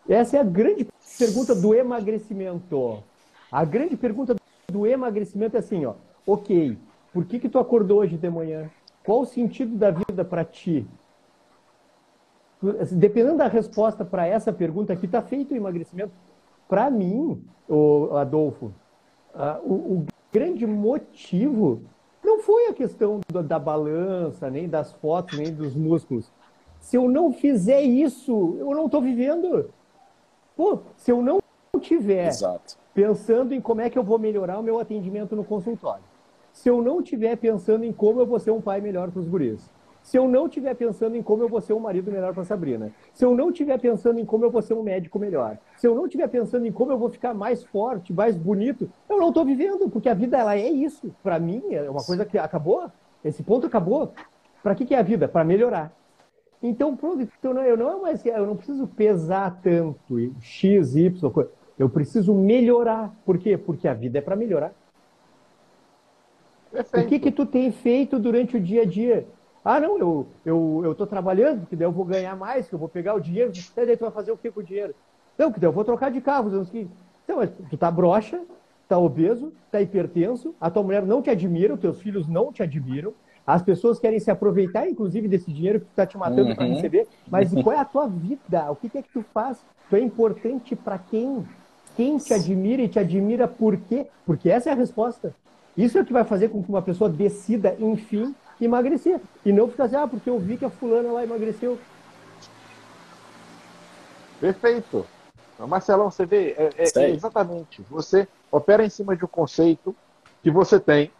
Essa 0.09 0.37
é 0.37 0.39
a 0.39 0.43
grande 0.43 0.87
pergunta 1.19 1.53
do 1.53 1.75
emagrecimento. 1.75 3.03
A 3.51 3.63
grande 3.63 3.95
pergunta 3.95 4.35
do 4.69 4.85
emagrecimento 4.85 5.55
é 5.55 5.59
assim, 5.59 5.85
ó, 5.85 5.93
ok, 6.25 6.77
por 7.13 7.25
que 7.25 7.39
que 7.39 7.49
tu 7.49 7.57
acordou 7.57 7.99
hoje 7.99 8.17
de 8.17 8.29
manhã? 8.29 8.69
Qual 9.03 9.21
o 9.21 9.25
sentido 9.25 9.75
da 9.75 9.89
vida 9.89 10.25
para 10.25 10.43
ti? 10.43 10.85
Dependendo 12.91 13.37
da 13.37 13.47
resposta 13.47 14.03
para 14.03 14.27
essa 14.27 14.51
pergunta 14.51 14.91
aqui, 14.91 15.05
está 15.05 15.21
feito 15.21 15.53
o 15.53 15.57
emagrecimento. 15.57 16.11
Para 16.67 16.89
mim, 16.91 17.41
Adolfo, 18.19 18.73
o, 19.63 20.05
grande 20.31 20.65
motivo 20.65 21.81
não 22.23 22.39
foi 22.39 22.67
a 22.67 22.73
questão 22.73 23.21
da, 23.31 23.41
da 23.41 23.57
balança, 23.57 24.49
nem 24.49 24.67
das 24.67 24.91
fotos, 24.93 25.37
nem 25.39 25.53
dos 25.53 25.73
músculos. 25.73 26.29
Se 26.79 26.97
eu 26.97 27.09
não 27.09 27.31
fizer 27.31 27.81
isso, 27.81 28.57
eu 28.59 28.71
não 28.71 28.85
estou 28.85 29.01
vivendo. 29.01 29.69
Pô, 30.55 30.79
se 30.97 31.11
eu 31.11 31.21
não 31.21 31.39
tiver 31.79 32.27
Exato. 32.27 32.77
Pensando 32.97 33.53
em 33.53 33.61
como 33.61 33.79
é 33.79 33.91
que 33.91 33.99
eu 33.99 34.01
vou 34.01 34.17
melhorar 34.17 34.57
o 34.57 34.63
meu 34.63 34.79
atendimento 34.79 35.35
no 35.35 35.43
consultório, 35.43 36.03
se 36.51 36.67
eu 36.67 36.81
não 36.81 36.99
estiver 36.99 37.35
pensando 37.37 37.83
em 37.83 37.93
como 37.93 38.19
eu 38.19 38.25
vou 38.25 38.39
ser 38.39 38.49
um 38.49 38.59
pai 38.59 38.81
melhor 38.81 39.11
para 39.11 39.19
os 39.19 39.27
guris, 39.27 39.69
se 40.01 40.17
eu 40.17 40.27
não 40.27 40.47
estiver 40.47 40.73
pensando 40.73 41.15
em 41.15 41.21
como 41.21 41.43
eu 41.43 41.47
vou 41.47 41.61
ser 41.61 41.73
um 41.73 41.79
marido 41.79 42.11
melhor 42.11 42.33
para 42.33 42.43
Sabrina, 42.43 42.91
se 43.13 43.23
eu 43.23 43.35
não 43.35 43.51
estiver 43.51 43.77
pensando 43.77 44.19
em 44.19 44.25
como 44.25 44.45
eu 44.45 44.49
vou 44.49 44.63
ser 44.63 44.73
um 44.73 44.81
médico 44.81 45.19
melhor, 45.19 45.59
se 45.75 45.85
eu 45.85 45.93
não 45.93 46.05
estiver 46.05 46.27
pensando 46.27 46.65
em 46.65 46.71
como 46.71 46.91
eu 46.91 46.97
vou 46.97 47.09
ficar 47.11 47.35
mais 47.35 47.63
forte, 47.65 48.11
mais 48.11 48.35
bonito, 48.35 48.89
eu 49.07 49.19
não 49.19 49.27
estou 49.27 49.45
vivendo, 49.45 49.87
porque 49.91 50.09
a 50.09 50.15
vida 50.15 50.35
ela 50.35 50.55
é 50.55 50.67
isso. 50.67 51.13
Para 51.21 51.37
mim, 51.37 51.61
é 51.69 51.87
uma 51.87 52.03
coisa 52.03 52.25
que 52.25 52.35
acabou. 52.39 52.89
Esse 53.23 53.43
ponto 53.43 53.67
acabou. 53.67 54.11
Para 54.63 54.73
que, 54.73 54.87
que 54.87 54.95
é 54.95 54.99
a 54.99 55.03
vida? 55.03 55.27
Para 55.27 55.43
melhorar. 55.43 55.93
Então, 56.63 56.97
pronto, 56.97 57.21
então 57.21 57.63
eu 57.63 57.77
não 57.77 57.91
é 57.91 58.01
mais, 58.01 58.25
eu 58.25 58.47
não 58.47 58.55
preciso 58.55 58.87
pesar 58.87 59.59
tanto, 59.61 60.17
X, 60.41 60.95
Y, 60.95 61.47
eu 61.77 61.89
preciso 61.89 62.33
melhorar. 62.33 63.13
Por 63.25 63.37
quê? 63.37 63.57
Porque 63.57 63.87
a 63.87 63.93
vida 63.93 64.17
é 64.17 64.21
para 64.21 64.35
melhorar. 64.35 64.73
Perfeito. 66.71 67.05
O 67.05 67.09
que 67.09 67.19
que 67.19 67.31
tu 67.31 67.45
tem 67.45 67.71
feito 67.71 68.19
durante 68.19 68.57
o 68.57 68.61
dia 68.61 68.81
a 68.81 68.85
dia? 68.85 69.27
Ah, 69.63 69.79
não, 69.79 69.97
eu 69.97 70.27
eu 70.45 70.81
eu 70.83 70.95
tô 70.95 71.05
trabalhando, 71.05 71.65
que 71.67 71.75
daí 71.75 71.85
eu 71.85 71.91
vou 71.91 72.05
ganhar 72.05 72.35
mais, 72.35 72.67
que 72.67 72.73
eu 72.73 72.79
vou 72.79 72.89
pegar 72.89 73.15
o 73.15 73.19
dinheiro. 73.19 73.51
Daí 73.75 73.97
tu 73.97 74.01
vai 74.01 74.11
fazer 74.11 74.31
o 74.31 74.37
que 74.37 74.51
com 74.51 74.59
o 74.59 74.63
dinheiro? 74.63 74.93
Não, 75.37 75.51
que 75.51 75.59
daí 75.59 75.67
eu 75.67 75.73
vou 75.73 75.85
trocar 75.85 76.11
de 76.11 76.21
carro. 76.21 76.49
Então, 77.23 77.37
mas 77.37 77.51
tu 77.69 77.77
tá 77.77 77.91
broxa, 77.91 78.41
tá 78.87 78.97
obeso, 78.97 79.51
tá 79.71 79.81
hipertenso, 79.81 80.55
a 80.59 80.69
tua 80.69 80.83
mulher 80.83 81.05
não 81.05 81.21
te 81.21 81.29
admira, 81.29 81.73
os 81.73 81.79
teus 81.79 82.01
filhos 82.01 82.27
não 82.27 82.51
te 82.51 82.63
admiram, 82.63 83.13
as 83.45 83.61
pessoas 83.61 83.99
querem 83.99 84.19
se 84.19 84.29
aproveitar, 84.29 84.89
inclusive, 84.89 85.27
desse 85.27 85.51
dinheiro 85.53 85.79
que 85.79 85.85
tu 85.85 85.95
tá 85.95 86.05
te 86.05 86.17
matando 86.17 86.49
uhum. 86.49 86.55
para 86.55 86.65
receber. 86.65 87.07
Mas 87.29 87.49
qual 87.63 87.73
é 87.73 87.79
a 87.79 87.85
tua 87.85 88.07
vida? 88.07 88.69
O 88.69 88.75
que, 88.75 88.89
que 88.89 88.97
é 88.97 89.01
que 89.01 89.09
tu 89.09 89.23
faz? 89.33 89.65
Tu 89.89 89.95
é 89.95 90.01
importante 90.01 90.75
para 90.75 90.97
quem? 90.97 91.45
Quem 91.97 92.19
te 92.19 92.31
admira 92.31 92.83
e 92.83 92.87
te 92.87 92.99
admira 92.99 93.47
por 93.47 93.75
quê? 93.75 94.05
Porque 94.23 94.51
essa 94.51 94.69
é 94.69 94.71
a 94.71 94.75
resposta. 94.75 95.33
Isso 95.75 95.97
é 95.97 96.01
o 96.01 96.05
que 96.05 96.13
vai 96.13 96.23
fazer 96.23 96.49
com 96.49 96.61
que 96.61 96.69
uma 96.69 96.81
pessoa 96.81 97.09
decida, 97.09 97.75
enfim, 97.79 98.35
emagrecer. 98.61 99.19
E 99.43 99.51
não 99.51 99.67
ficar 99.67 99.85
assim, 99.85 99.95
ah, 99.95 100.07
porque 100.07 100.29
eu 100.29 100.37
vi 100.37 100.57
que 100.57 100.65
a 100.65 100.69
fulana 100.69 101.11
lá 101.11 101.23
emagreceu. 101.23 101.79
Perfeito. 104.39 105.07
Marcelão, 105.67 106.11
você 106.11 106.23
vê, 106.23 106.51
é, 106.51 106.69
é, 106.77 107.09
exatamente. 107.09 107.81
Você 107.89 108.27
opera 108.51 108.85
em 108.85 108.89
cima 108.91 109.17
de 109.17 109.25
um 109.25 109.27
conceito 109.27 109.95
que 110.43 110.51
você 110.51 110.79
tem 110.79 111.11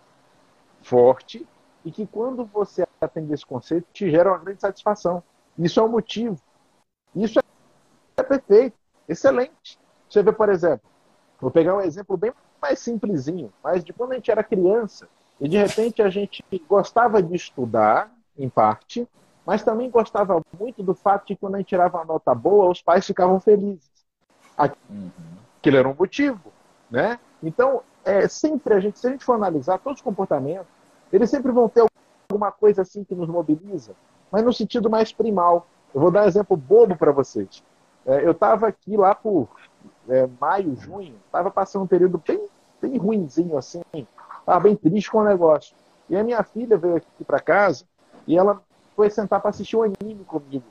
forte 0.83 1.43
e 1.83 1.91
que 1.91 2.05
quando 2.05 2.45
você 2.45 2.85
atende 3.01 3.33
esse 3.33 3.45
conceito 3.45 3.87
te 3.91 4.11
gera 4.11 4.29
uma 4.29 4.37
grande 4.37 4.61
satisfação. 4.61 5.23
Isso 5.57 5.79
é 5.79 5.83
o 5.83 5.87
um 5.87 5.89
motivo. 5.89 6.39
Isso 7.15 7.39
é 8.15 8.21
perfeito, 8.21 8.77
excelente. 9.09 9.79
Você 10.09 10.23
vê, 10.23 10.31
por 10.31 10.49
exemplo, 10.49 10.89
vou 11.39 11.51
pegar 11.51 11.75
um 11.75 11.81
exemplo 11.81 12.17
bem 12.17 12.31
mais 12.61 12.79
simplesinho, 12.79 13.51
mas 13.63 13.83
de 13.83 13.93
quando 13.93 14.13
a 14.13 14.15
gente 14.15 14.31
era 14.31 14.43
criança, 14.43 15.07
e 15.39 15.47
de 15.47 15.57
repente 15.57 16.01
a 16.01 16.09
gente 16.09 16.43
gostava 16.67 17.21
de 17.21 17.35
estudar, 17.35 18.11
em 18.37 18.49
parte, 18.49 19.07
mas 19.45 19.63
também 19.63 19.89
gostava 19.89 20.41
muito 20.59 20.83
do 20.83 20.93
fato 20.93 21.21
de 21.21 21.33
que 21.33 21.39
quando 21.39 21.55
a 21.55 21.57
gente 21.57 21.67
tirava 21.67 21.97
uma 21.97 22.05
nota 22.05 22.35
boa, 22.35 22.69
os 22.69 22.81
pais 22.81 23.05
ficavam 23.05 23.39
felizes. 23.39 23.89
Aquilo 24.57 25.77
era 25.77 25.87
um 25.87 25.95
motivo, 25.97 26.51
né? 26.89 27.19
Então, 27.41 27.81
é, 28.03 28.27
sempre 28.27 28.73
a 28.73 28.79
gente, 28.79 28.99
se 28.99 29.07
a 29.07 29.11
gente 29.11 29.25
for 29.25 29.33
analisar 29.33 29.79
todos 29.79 29.99
os 29.99 30.03
comportamentos, 30.03 30.67
eles 31.11 31.29
sempre 31.29 31.51
vão 31.51 31.69
ter 31.69 31.85
alguma 32.29 32.51
coisa 32.51 32.81
assim 32.81 33.03
que 33.03 33.15
nos 33.15 33.29
mobiliza, 33.29 33.93
mas 34.31 34.43
no 34.43 34.53
sentido 34.53 34.89
mais 34.89 35.11
primal. 35.11 35.67
Eu 35.93 36.01
vou 36.01 36.11
dar 36.11 36.23
um 36.23 36.27
exemplo 36.27 36.57
bobo 36.57 36.97
para 36.97 37.11
vocês. 37.11 37.63
É, 38.05 38.25
eu 38.25 38.31
estava 38.31 38.67
aqui 38.67 38.97
lá 38.97 39.15
por 39.15 39.47
é, 40.09 40.27
maio, 40.39 40.75
junho, 40.75 41.15
estava 41.25 41.51
passando 41.51 41.83
um 41.83 41.87
período 41.87 42.21
bem, 42.25 42.47
bem 42.81 42.97
ruinzinho 42.97 43.57
assim, 43.57 43.81
estava 44.39 44.59
bem 44.59 44.75
triste 44.75 45.11
com 45.11 45.19
o 45.19 45.23
negócio. 45.23 45.75
E 46.09 46.15
a 46.15 46.23
minha 46.23 46.41
filha 46.43 46.77
veio 46.77 46.95
aqui 46.95 47.23
para 47.25 47.39
casa 47.39 47.85
e 48.25 48.37
ela 48.37 48.61
foi 48.95 49.09
sentar 49.09 49.39
para 49.39 49.49
assistir 49.49 49.75
um 49.75 49.83
anime 49.83 50.23
comigo. 50.25 50.65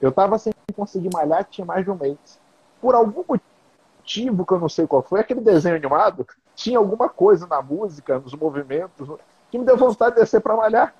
Eu 0.00 0.10
estava 0.10 0.38
sem 0.38 0.52
conseguir 0.74 1.10
malhar, 1.12 1.44
tinha 1.44 1.64
mais 1.64 1.84
de 1.84 1.90
um 1.90 1.94
mês. 1.94 2.38
Por 2.80 2.94
algum 2.94 3.24
motivo 3.26 4.44
que 4.44 4.52
eu 4.52 4.60
não 4.60 4.68
sei 4.68 4.86
qual 4.86 5.02
foi, 5.02 5.20
aquele 5.20 5.40
desenho 5.40 5.76
animado 5.76 6.26
tinha 6.54 6.78
alguma 6.78 7.08
coisa 7.08 7.46
na 7.46 7.62
música, 7.62 8.18
nos 8.18 8.34
movimentos, 8.34 9.08
que 9.50 9.58
me 9.58 9.64
deu 9.64 9.76
vontade 9.76 10.16
de 10.16 10.22
descer 10.22 10.40
para 10.40 10.56
malhar. 10.56 10.94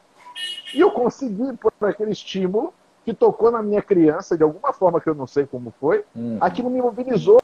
E 0.75 0.81
eu 0.81 0.91
consegui, 0.91 1.57
por 1.57 1.73
aquele 1.83 2.13
estímulo, 2.13 2.73
que 3.07 3.15
tocou 3.15 3.53
na 3.53 3.63
minha 3.63 3.81
criança 3.81 4.37
de 4.37 4.43
alguma 4.43 4.73
forma 4.73 5.01
que 5.01 5.09
eu 5.09 5.15
não 5.15 5.29
sei 5.29 5.47
como 5.47 5.73
foi, 5.81 6.05
uhum. 6.13 6.39
aquilo 6.41 6.69
me 6.69 6.83
mobilizou. 6.83 7.41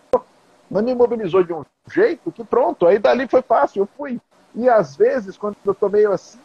Mas 0.69 0.83
me 0.83 0.93
mobilizou 0.93 1.45
de 1.45 1.53
um 1.53 1.65
jeito 1.89 2.33
que 2.33 2.43
pronto, 2.43 2.85
aí 2.85 2.99
dali 2.99 3.29
foi 3.29 3.43
fácil, 3.43 3.83
eu 3.83 3.89
fui. 3.97 4.21
E 4.57 4.69
às 4.69 4.97
vezes, 4.97 5.37
quando 5.37 5.57
eu 5.65 5.73
tô 5.73 5.89
meio 5.89 6.11
assim, 6.11 6.41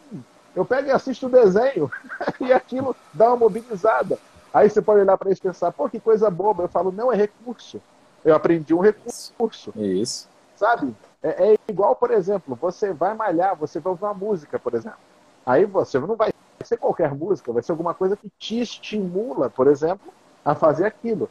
eu 0.55 0.63
pego 0.63 0.89
e 0.89 0.91
assisto 0.91 1.25
o 1.25 1.29
desenho 1.29 1.89
e 2.39 2.53
aquilo 2.53 2.95
dá 3.11 3.29
uma 3.29 3.37
mobilizada. 3.37 4.19
Aí 4.53 4.69
você 4.69 4.83
pode 4.83 5.01
olhar 5.01 5.17
para 5.17 5.31
isso 5.31 5.41
e 5.41 5.47
pensar, 5.47 5.71
pô, 5.71 5.89
que 5.89 5.99
coisa 5.99 6.29
boba. 6.29 6.65
Eu 6.65 6.69
falo, 6.69 6.91
não, 6.91 7.11
é 7.11 7.15
recurso. 7.15 7.81
Eu 8.23 8.35
aprendi 8.35 8.71
um 8.71 8.79
recurso. 8.79 9.73
Isso. 9.75 10.29
Sabe? 10.55 10.95
É, 11.23 11.53
é 11.53 11.57
igual, 11.67 11.95
por 11.95 12.11
exemplo, 12.11 12.55
você 12.55 12.93
vai 12.93 13.15
malhar, 13.15 13.55
você 13.55 13.79
vai 13.79 13.91
ouvir 13.91 14.03
uma 14.03 14.13
música, 14.13 14.59
por 14.59 14.75
exemplo. 14.75 14.99
Aí 15.43 15.65
você 15.65 15.97
não 15.99 16.15
vai 16.15 16.31
ser 16.65 16.77
qualquer 16.77 17.13
música, 17.13 17.51
vai 17.51 17.61
ser 17.61 17.71
alguma 17.71 17.93
coisa 17.93 18.15
que 18.15 18.29
te 18.39 18.59
estimula, 18.59 19.49
por 19.49 19.67
exemplo, 19.67 20.11
a 20.43 20.55
fazer 20.55 20.85
aquilo. 20.85 21.29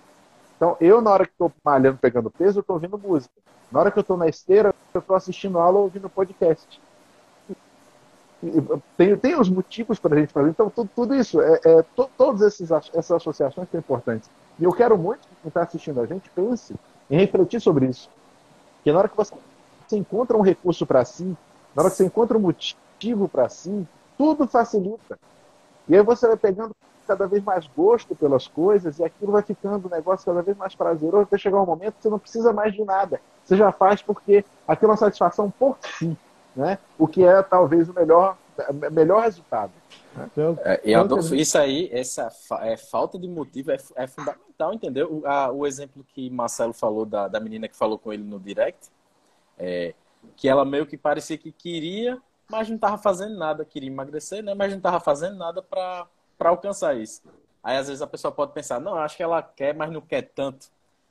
Então, 0.57 0.77
eu, 0.81 1.01
na 1.01 1.11
hora 1.11 1.27
que 1.27 1.33
estou 1.33 1.53
malhando, 1.65 1.99
pegando 1.99 2.31
peso, 2.31 2.61
estou 2.61 2.75
ouvindo 2.77 2.99
música. 2.99 3.35
Na 3.71 3.81
hora 3.81 3.91
que 3.91 3.99
eu 3.99 4.03
estou 4.03 4.17
na 4.17 4.29
esteira, 4.29 4.75
eu 4.95 5.01
estou 5.01 5.17
assistindo 5.17 5.59
aula 5.59 5.79
ou 5.79 5.85
ouvindo 5.85 6.09
podcast. 6.09 6.81
Tem, 8.97 9.17
tem 9.17 9.39
os 9.39 9.49
motivos 9.49 9.99
para 9.99 10.15
a 10.15 10.19
gente 10.19 10.33
fazer. 10.33 10.51
Então, 10.51 10.71
tudo, 10.71 10.91
tudo 10.95 11.15
isso, 11.15 11.41
é, 11.41 11.61
é 11.65 11.83
to, 11.83 12.09
todas 12.17 12.43
esses, 12.43 12.71
essas 12.71 13.11
associações 13.11 13.69
são 13.69 13.81
importantes. 13.81 14.31
E 14.59 14.65
eu 14.65 14.73
quero 14.73 14.97
muito 14.97 15.21
que 15.21 15.35
quem 15.43 15.49
está 15.49 15.63
assistindo 15.63 16.01
a 16.01 16.07
gente 16.07 16.31
pense 16.31 16.75
em 17.11 17.19
refletir 17.19 17.61
sobre 17.61 17.87
isso. 17.87 18.11
Porque 18.77 18.93
na 18.93 18.99
hora 18.99 19.09
que 19.09 19.17
você, 19.17 19.35
você 19.87 19.97
encontra 19.97 20.37
um 20.37 20.43
recurso 20.43 20.87
para 20.87 21.05
si, 21.05 21.37
na 21.75 21.83
hora 21.83 21.91
que 21.91 21.97
você 21.97 22.05
encontra 22.05 22.39
um 22.39 22.41
motivo 22.41 23.29
para 23.29 23.49
si, 23.49 23.87
tudo 24.17 24.47
facilita. 24.47 25.19
E 25.89 25.97
aí 25.97 26.03
você 26.03 26.27
vai 26.27 26.37
pegando 26.37 26.75
cada 27.07 27.27
vez 27.27 27.43
mais 27.43 27.67
gosto 27.69 28.15
pelas 28.17 28.49
coisas 28.49 28.99
e 28.99 29.05
aquilo 29.05 29.33
vai 29.33 29.43
ficando 29.43 29.87
um 29.87 29.91
negócio 29.91 30.27
cada 30.27 30.43
vez 30.43 30.57
mais 30.57 30.75
prazeroso 30.75 31.23
até 31.23 31.39
chegar 31.39 31.63
um 31.63 31.67
momento 31.67 31.95
que 31.95 32.03
você 32.03 32.11
não 32.11 32.19
precisa 32.19 32.53
mais 32.53 32.75
de 32.75 32.85
nada. 32.85 33.21
Você 33.45 33.57
já 33.57 33.71
faz 33.71 34.03
porque 34.03 34.45
aquilo 34.67 34.91
é 34.91 34.93
uma 34.93 34.99
satisfação 34.99 35.51
por 35.51 35.79
si, 35.99 36.17
né? 36.55 36.79
O 36.99 37.07
que 37.07 37.25
é 37.25 37.41
talvez 37.43 37.89
o 37.89 37.95
melhor, 37.95 38.37
melhor 38.91 39.23
resultado. 39.23 39.73
Né? 40.17 40.29
Então, 40.33 40.59
é, 40.65 40.81
e 40.85 40.95
Adolfo, 40.95 41.35
isso 41.35 41.57
aí, 41.57 41.89
essa 41.93 42.29
é, 42.63 42.77
falta 42.77 43.19
de 43.19 43.29
motivo 43.29 43.71
é, 43.71 43.77
é 43.95 44.07
fundamental, 44.09 44.75
entendeu? 44.75 45.21
O, 45.23 45.27
a, 45.27 45.53
o, 45.53 45.65
exemplo 45.65 46.05
que 46.13 46.29
Marcelo 46.29 46.73
falou 46.73 47.07
da, 47.07 47.29
da 47.29 47.39
menina 47.39 47.69
que 47.69 47.77
falou 47.77 47.99
com 47.99 48.13
ele 48.13 48.25
no 48.25 48.41
direct, 48.41 48.89
é, 49.59 49.95
que 50.35 50.49
ela 50.49 50.65
meio 50.65 50.87
que 50.87 50.97
parecia 50.97 51.39
que 51.39 51.53
queria, 51.53 52.21
mas 52.49 52.69
não 52.69 52.77
estava 52.77 52.99
fazendo 52.99 53.37
nada, 53.37 53.65
queria 53.65 53.89
emagrecer, 53.89 54.43
né? 54.43 54.55
Mas 54.55 54.71
não 54.71 54.79
estava 54.79 55.01
fazendo 55.01 55.37
nada 55.37 55.63
para 55.63 56.09
alcançar 56.41 56.97
isso. 56.97 57.23
Aí 57.63 57.77
às 57.77 57.89
vezes 57.89 58.03
a 58.03 58.07
pessoa 58.07 58.31
pode 58.31 58.53
pensar, 58.53 58.81
não, 58.81 58.95
acho 58.95 59.17
que 59.17 59.23
ela 59.23 59.43
quer, 59.43 59.75
mas 59.75 59.91
não 59.91 60.01
quer 60.01 60.23
tanto. 60.23 60.69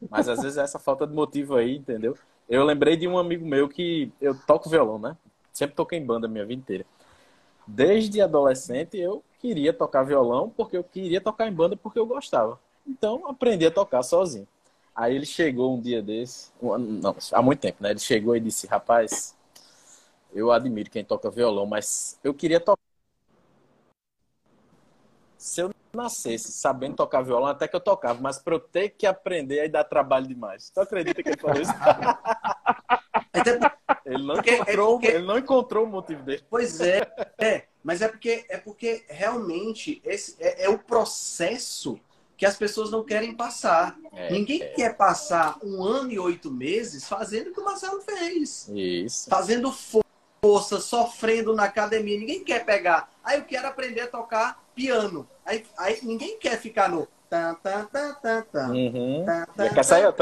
Mas 0.10 0.30
às 0.30 0.42
vezes 0.42 0.58
é 0.58 0.62
essa 0.62 0.80
falta 0.80 1.06
de 1.06 1.14
motivo 1.14 1.56
aí, 1.56 1.78
entendeu? 1.78 2.18
Eu 2.48 2.64
lembrei 2.64 2.96
de 2.96 3.08
um 3.08 3.18
amigo 3.18 3.46
meu 3.46 3.68
que 3.68 4.12
eu 4.22 4.36
toco 4.46 4.70
violão, 4.70 5.00
né? 5.00 5.18
Sempre 5.52 5.76
toquei 5.76 6.00
em 6.00 6.06
banda 6.06 6.28
a 6.28 6.30
minha 6.30 6.46
vida 6.46 6.62
inteira. 6.62 6.86
Desde 7.68 8.22
adolescente 8.22 8.98
eu 8.98 9.24
queria 9.40 9.74
tocar 9.74 10.04
violão 10.04 10.50
porque 10.50 10.78
eu 10.78 10.84
queria 10.84 11.20
tocar 11.20 11.48
em 11.48 11.54
banda 11.54 11.76
porque 11.76 11.98
eu 11.98 12.06
gostava. 12.06 12.60
Então 12.86 13.28
aprendi 13.28 13.66
a 13.66 13.72
tocar 13.72 14.04
sozinho. 14.04 14.48
Aí 14.96 15.16
ele 15.16 15.26
chegou 15.26 15.76
um 15.76 15.82
dia 15.82 16.02
desse, 16.02 16.52
não, 16.62 17.16
há 17.32 17.42
muito 17.42 17.60
tempo, 17.60 17.82
né? 17.82 17.90
Ele 17.90 18.00
chegou 18.00 18.36
e 18.36 18.40
disse, 18.40 18.66
rapaz, 18.68 19.36
eu 20.36 20.52
admiro 20.52 20.92
quem 20.92 21.04
toca 21.04 21.32
violão, 21.32 21.66
mas 21.66 22.20
eu 22.24 22.34
queria 22.34 22.60
tocar 22.60 22.84
se 25.38 25.62
eu 25.62 25.72
nascesse 25.94 26.52
sabendo 26.52 26.96
tocar 26.96 27.22
violão, 27.22 27.48
até 27.48 27.68
que 27.68 27.76
eu 27.76 27.80
tocava, 27.80 28.20
mas 28.20 28.38
para 28.38 28.56
eu 28.56 28.60
ter 28.60 28.90
que 28.90 29.08
aprender, 29.08 29.62
aí 29.62 29.70
dá 29.70 29.84
trabalho 29.84 30.28
demais. 30.28 30.70
Tu 30.70 30.82
acredita 30.82 31.24
que 31.24 31.30
ele 31.30 31.38
falou 31.38 31.62
isso? 31.62 31.72
ele, 34.06 34.24
não 34.24 34.36
porque, 34.36 34.56
encontrou, 34.56 34.88
é 34.88 34.92
porque... 34.92 35.08
ele 35.08 35.26
não 35.26 35.38
encontrou 35.38 35.86
o 35.86 35.88
motivo 35.88 36.24
dele. 36.24 36.44
Pois 36.50 36.82
é, 36.82 37.02
é, 37.38 37.66
mas 37.84 38.02
é 38.02 38.08
porque, 38.08 38.46
é 38.50 38.58
porque 38.58 39.06
realmente 39.08 40.02
esse 40.04 40.36
é, 40.40 40.66
é 40.66 40.70
o 40.70 40.80
processo 40.80 42.00
que 42.38 42.46
as 42.46 42.58
pessoas 42.58 42.92
não 42.92 43.04
querem 43.04 43.34
passar. 43.34 43.98
É, 44.12 44.32
Ninguém 44.32 44.62
é. 44.62 44.68
quer 44.70 44.98
passar 44.98 45.58
um 45.64 45.84
ano 45.84 46.12
e 46.12 46.20
oito 46.20 46.52
meses 46.52 47.08
fazendo 47.08 47.50
o 47.50 47.54
que 47.54 47.60
o 47.60 47.66
Marcelo 47.66 48.02
fez. 48.02 48.70
Isso. 48.70 49.30
Fazendo 49.30 49.72
força, 49.72 50.05
sofrendo 50.60 51.56
na 51.56 51.66
academia. 51.66 52.20
Ninguém 52.20 52.44
quer 52.44 52.66
pegar. 52.66 53.10
Aí 53.24 53.40
eu 53.40 53.46
quero 53.46 53.68
aprender 53.68 54.02
a 54.02 54.08
tocar 54.08 54.64
piano. 54.74 55.28
Aí, 55.46 55.64
aí 55.78 56.00
ninguém 56.04 56.38
quer 56.40 56.60
ficar 56.60 56.90
no. 56.90 57.08
Uhum. 58.70 59.26
Já 59.58 59.70
quer 59.74 59.84
sair. 59.84 60.14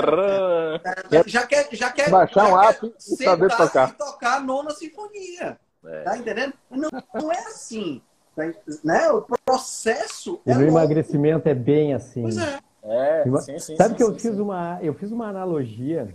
Já 1.28 1.46
quer, 1.46 1.68
já 1.72 1.92
quer 1.92 2.10
baixar 2.10 2.48
um 2.50 2.60
app 2.60 2.94
e 2.98 3.24
saber 3.24 3.56
tocar. 3.56 3.90
E 3.90 3.94
tocar 3.94 4.38
a 4.38 4.40
nona 4.40 4.72
sinfonia. 4.72 5.60
É. 5.86 6.02
Tá 6.02 6.18
entendendo? 6.18 6.54
Não, 6.72 6.90
não 7.14 7.32
é 7.32 7.40
assim. 7.40 8.02
Tá 8.36 8.44
né? 8.84 9.12
O 9.12 9.22
processo. 9.46 10.42
E 10.46 10.52
é 10.52 10.56
no 10.56 10.66
emagrecimento 10.66 11.48
é 11.48 11.54
bem 11.54 11.94
assim. 11.94 12.22
Pois 12.24 12.38
é. 12.38 12.60
É, 12.86 13.24
sim, 13.42 13.60
sim, 13.60 13.76
Sabe 13.78 13.92
sim, 13.92 13.96
que 13.96 14.04
eu 14.04 14.14
fiz 14.20 14.38
uma 14.38 14.78
eu 14.82 14.94
fiz 14.94 15.10
uma 15.10 15.30
analogia 15.30 16.14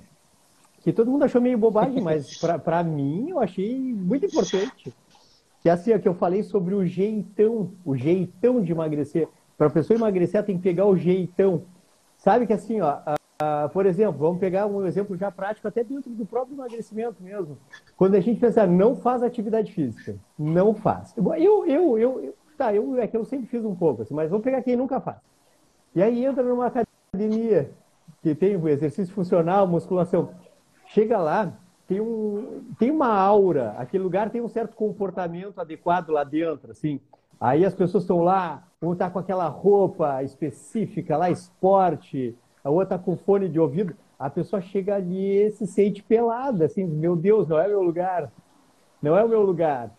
que 0.80 0.92
todo 0.92 1.10
mundo 1.10 1.24
achou 1.24 1.40
meio 1.40 1.58
bobagem, 1.58 2.00
mas 2.00 2.38
para 2.64 2.82
mim 2.82 3.30
eu 3.30 3.40
achei 3.40 3.78
muito 3.78 4.26
importante. 4.26 4.94
Que 5.60 5.68
é 5.68 5.72
assim, 5.72 5.98
que 5.98 6.08
eu 6.08 6.14
falei 6.14 6.42
sobre 6.42 6.74
o 6.74 6.86
jeitão, 6.86 7.72
o 7.84 7.96
jeitão 7.96 8.62
de 8.62 8.72
emagrecer. 8.72 9.28
Para 9.56 9.66
a 9.66 9.70
pessoa 9.70 9.98
emagrecer, 9.98 10.36
ela 10.36 10.46
tem 10.46 10.56
que 10.56 10.62
pegar 10.62 10.86
o 10.86 10.96
jeitão. 10.96 11.64
Sabe 12.16 12.46
que 12.46 12.52
assim, 12.52 12.80
ó, 12.80 12.98
a, 13.40 13.68
por 13.72 13.86
exemplo, 13.86 14.18
vamos 14.18 14.38
pegar 14.38 14.66
um 14.66 14.86
exemplo 14.86 15.16
já 15.16 15.30
prático, 15.30 15.66
até 15.66 15.82
dentro 15.82 16.10
do 16.10 16.26
próprio 16.26 16.54
emagrecimento 16.56 17.22
mesmo. 17.22 17.58
Quando 17.96 18.14
a 18.14 18.20
gente 18.20 18.40
pensa, 18.40 18.66
não 18.66 18.96
faz 18.96 19.22
atividade 19.22 19.72
física, 19.72 20.16
não 20.38 20.74
faz. 20.74 21.14
Eu, 21.16 21.66
eu, 21.66 21.98
eu, 21.98 22.20
eu 22.20 22.34
tá, 22.56 22.74
eu, 22.74 22.98
é 22.98 23.06
que 23.06 23.16
eu 23.16 23.24
sempre 23.24 23.46
fiz 23.46 23.64
um 23.64 23.74
pouco, 23.74 24.02
assim, 24.02 24.14
mas 24.14 24.28
vamos 24.28 24.44
pegar 24.44 24.62
quem 24.62 24.76
nunca 24.76 25.00
faz. 25.00 25.18
E 25.94 26.02
aí 26.02 26.24
entra 26.24 26.42
numa 26.42 26.66
academia 26.66 27.70
que 28.22 28.34
tem 28.34 28.56
o 28.56 28.68
exercício 28.68 29.14
funcional, 29.14 29.66
musculação. 29.66 30.30
Chega 30.88 31.18
lá, 31.18 31.52
tem, 31.86 32.00
um, 32.00 32.64
tem 32.78 32.90
uma 32.90 33.08
aura, 33.08 33.74
aquele 33.78 34.02
lugar 34.02 34.30
tem 34.30 34.40
um 34.40 34.48
certo 34.48 34.74
comportamento 34.74 35.60
adequado 35.60 36.10
lá 36.10 36.24
dentro, 36.24 36.70
assim. 36.70 37.00
Aí 37.40 37.64
as 37.64 37.74
pessoas 37.74 38.04
estão 38.04 38.20
lá, 38.20 38.66
um 38.80 38.92
está 38.92 39.08
com 39.08 39.18
aquela 39.18 39.46
roupa 39.48 40.22
específica 40.22 41.16
lá, 41.16 41.30
esporte, 41.30 42.36
a 42.64 42.70
outra 42.70 42.96
está 42.96 42.98
com 42.98 43.16
fone 43.16 43.48
de 43.48 43.58
ouvido. 43.60 43.94
A 44.18 44.28
pessoa 44.28 44.60
chega 44.60 44.96
ali 44.96 45.46
e 45.46 45.50
se 45.50 45.66
sente 45.66 46.02
pelada, 46.02 46.64
assim, 46.64 46.84
meu 46.84 47.14
Deus, 47.14 47.46
não 47.46 47.58
é 47.58 47.68
meu 47.68 47.82
lugar. 47.82 48.32
Não 49.00 49.16
é 49.16 49.24
o 49.24 49.28
meu 49.28 49.42
lugar. 49.42 49.90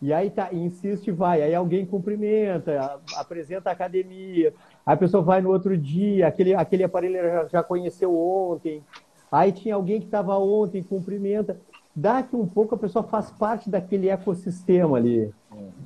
E 0.00 0.12
aí 0.12 0.30
tá, 0.30 0.52
insiste 0.52 1.10
vai. 1.10 1.42
Aí 1.42 1.54
alguém 1.54 1.86
cumprimenta, 1.86 3.00
apresenta 3.16 3.70
a 3.70 3.72
academia. 3.72 4.52
A 4.84 4.96
pessoa 4.96 5.22
vai 5.22 5.40
no 5.40 5.50
outro 5.50 5.76
dia, 5.76 6.26
aquele, 6.26 6.54
aquele 6.54 6.84
aparelho 6.84 7.20
já, 7.20 7.46
já 7.46 7.62
conheceu 7.62 8.16
ontem. 8.16 8.82
Aí 9.30 9.52
tinha 9.52 9.74
alguém 9.74 10.00
que 10.00 10.06
estava 10.06 10.36
ontem, 10.38 10.82
cumprimenta. 10.82 11.60
Daqui 11.94 12.36
um 12.36 12.46
pouco 12.46 12.74
a 12.74 12.78
pessoa 12.78 13.02
faz 13.02 13.30
parte 13.30 13.68
daquele 13.68 14.08
ecossistema 14.08 14.96
ali. 14.96 15.32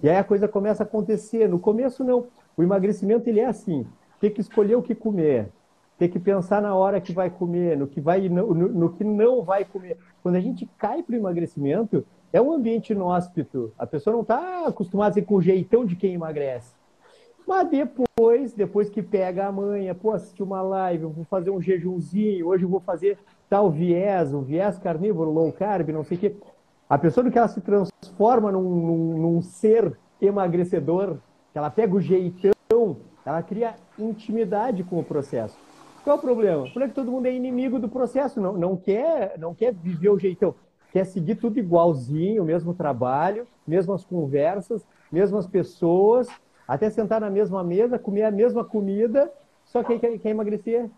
E 0.02 0.08
aí 0.08 0.16
a 0.16 0.24
coisa 0.24 0.46
começa 0.46 0.82
a 0.82 0.86
acontecer. 0.86 1.48
No 1.48 1.58
começo, 1.58 2.04
não. 2.04 2.26
O 2.56 2.62
emagrecimento 2.62 3.28
ele 3.28 3.40
é 3.40 3.46
assim: 3.46 3.86
tem 4.20 4.30
que 4.30 4.40
escolher 4.40 4.76
o 4.76 4.82
que 4.82 4.94
comer, 4.94 5.48
tem 5.98 6.08
que 6.08 6.18
pensar 6.18 6.60
na 6.60 6.74
hora 6.74 7.00
que 7.00 7.12
vai 7.12 7.30
comer, 7.30 7.76
no 7.76 7.86
que, 7.86 8.00
vai, 8.00 8.28
no, 8.28 8.54
no, 8.54 8.68
no 8.68 8.92
que 8.92 9.04
não 9.04 9.42
vai 9.42 9.64
comer. 9.64 9.96
Quando 10.22 10.36
a 10.36 10.40
gente 10.40 10.68
cai 10.78 11.02
para 11.02 11.14
o 11.14 11.18
emagrecimento, 11.18 12.04
é 12.32 12.40
um 12.40 12.52
ambiente 12.52 12.92
inóspito. 12.92 13.72
A 13.78 13.86
pessoa 13.86 14.12
não 14.12 14.22
está 14.22 14.66
acostumada 14.66 15.18
a 15.18 15.22
com 15.22 15.36
o 15.36 15.42
jeitão 15.42 15.84
de 15.84 15.96
quem 15.96 16.14
emagrece. 16.14 16.74
Mas 17.46 17.68
depois, 17.68 18.52
depois 18.52 18.88
que 18.88 19.02
pega 19.02 19.46
a 19.46 19.52
manha, 19.52 19.94
pô, 19.94 20.12
assistir 20.12 20.42
uma 20.42 20.62
live, 20.62 21.04
vou 21.06 21.24
fazer 21.24 21.50
um 21.50 21.60
jejumzinho, 21.60 22.46
hoje 22.46 22.64
eu 22.64 22.68
vou 22.68 22.80
fazer 22.80 23.18
tal 23.52 23.70
viés, 23.70 24.32
um 24.32 24.40
viés 24.40 24.78
carnívoro, 24.78 25.30
low 25.30 25.52
carb, 25.52 25.90
não 25.90 26.02
sei 26.02 26.16
o 26.16 26.20
quê. 26.20 26.34
A 26.88 26.96
pessoa 26.96 27.30
que 27.30 27.36
ela 27.36 27.48
se 27.48 27.60
transforma 27.60 28.50
num, 28.50 28.62
num, 28.62 29.18
num 29.18 29.42
ser 29.42 29.94
emagrecedor, 30.22 31.18
que 31.52 31.58
ela 31.58 31.68
pega 31.68 31.94
o 31.94 32.00
jeitão, 32.00 32.96
ela 33.26 33.42
cria 33.42 33.74
intimidade 33.98 34.82
com 34.82 34.98
o 34.98 35.04
processo. 35.04 35.54
Qual 36.02 36.16
é 36.16 36.18
o 36.18 36.22
problema? 36.22 36.66
Por 36.72 36.80
é 36.80 36.88
que 36.88 36.94
todo 36.94 37.10
mundo 37.10 37.26
é 37.26 37.34
inimigo 37.34 37.78
do 37.78 37.90
processo, 37.90 38.40
não, 38.40 38.54
não, 38.54 38.74
quer, 38.74 39.34
não 39.38 39.54
quer 39.54 39.74
viver 39.74 40.08
o 40.08 40.18
jeitão, 40.18 40.54
quer 40.90 41.04
seguir 41.04 41.34
tudo 41.34 41.58
igualzinho, 41.58 42.42
o 42.42 42.46
mesmo 42.46 42.72
trabalho, 42.72 43.46
mesmas 43.66 44.02
conversas, 44.02 44.82
mesmas 45.12 45.46
pessoas, 45.46 46.26
até 46.66 46.88
sentar 46.88 47.20
na 47.20 47.28
mesma 47.28 47.62
mesa, 47.62 47.98
comer 47.98 48.22
a 48.22 48.30
mesma 48.30 48.64
comida, 48.64 49.30
só 49.66 49.82
que 49.82 49.98
quer, 49.98 50.18
quer 50.18 50.30
emagrecer. 50.30 50.88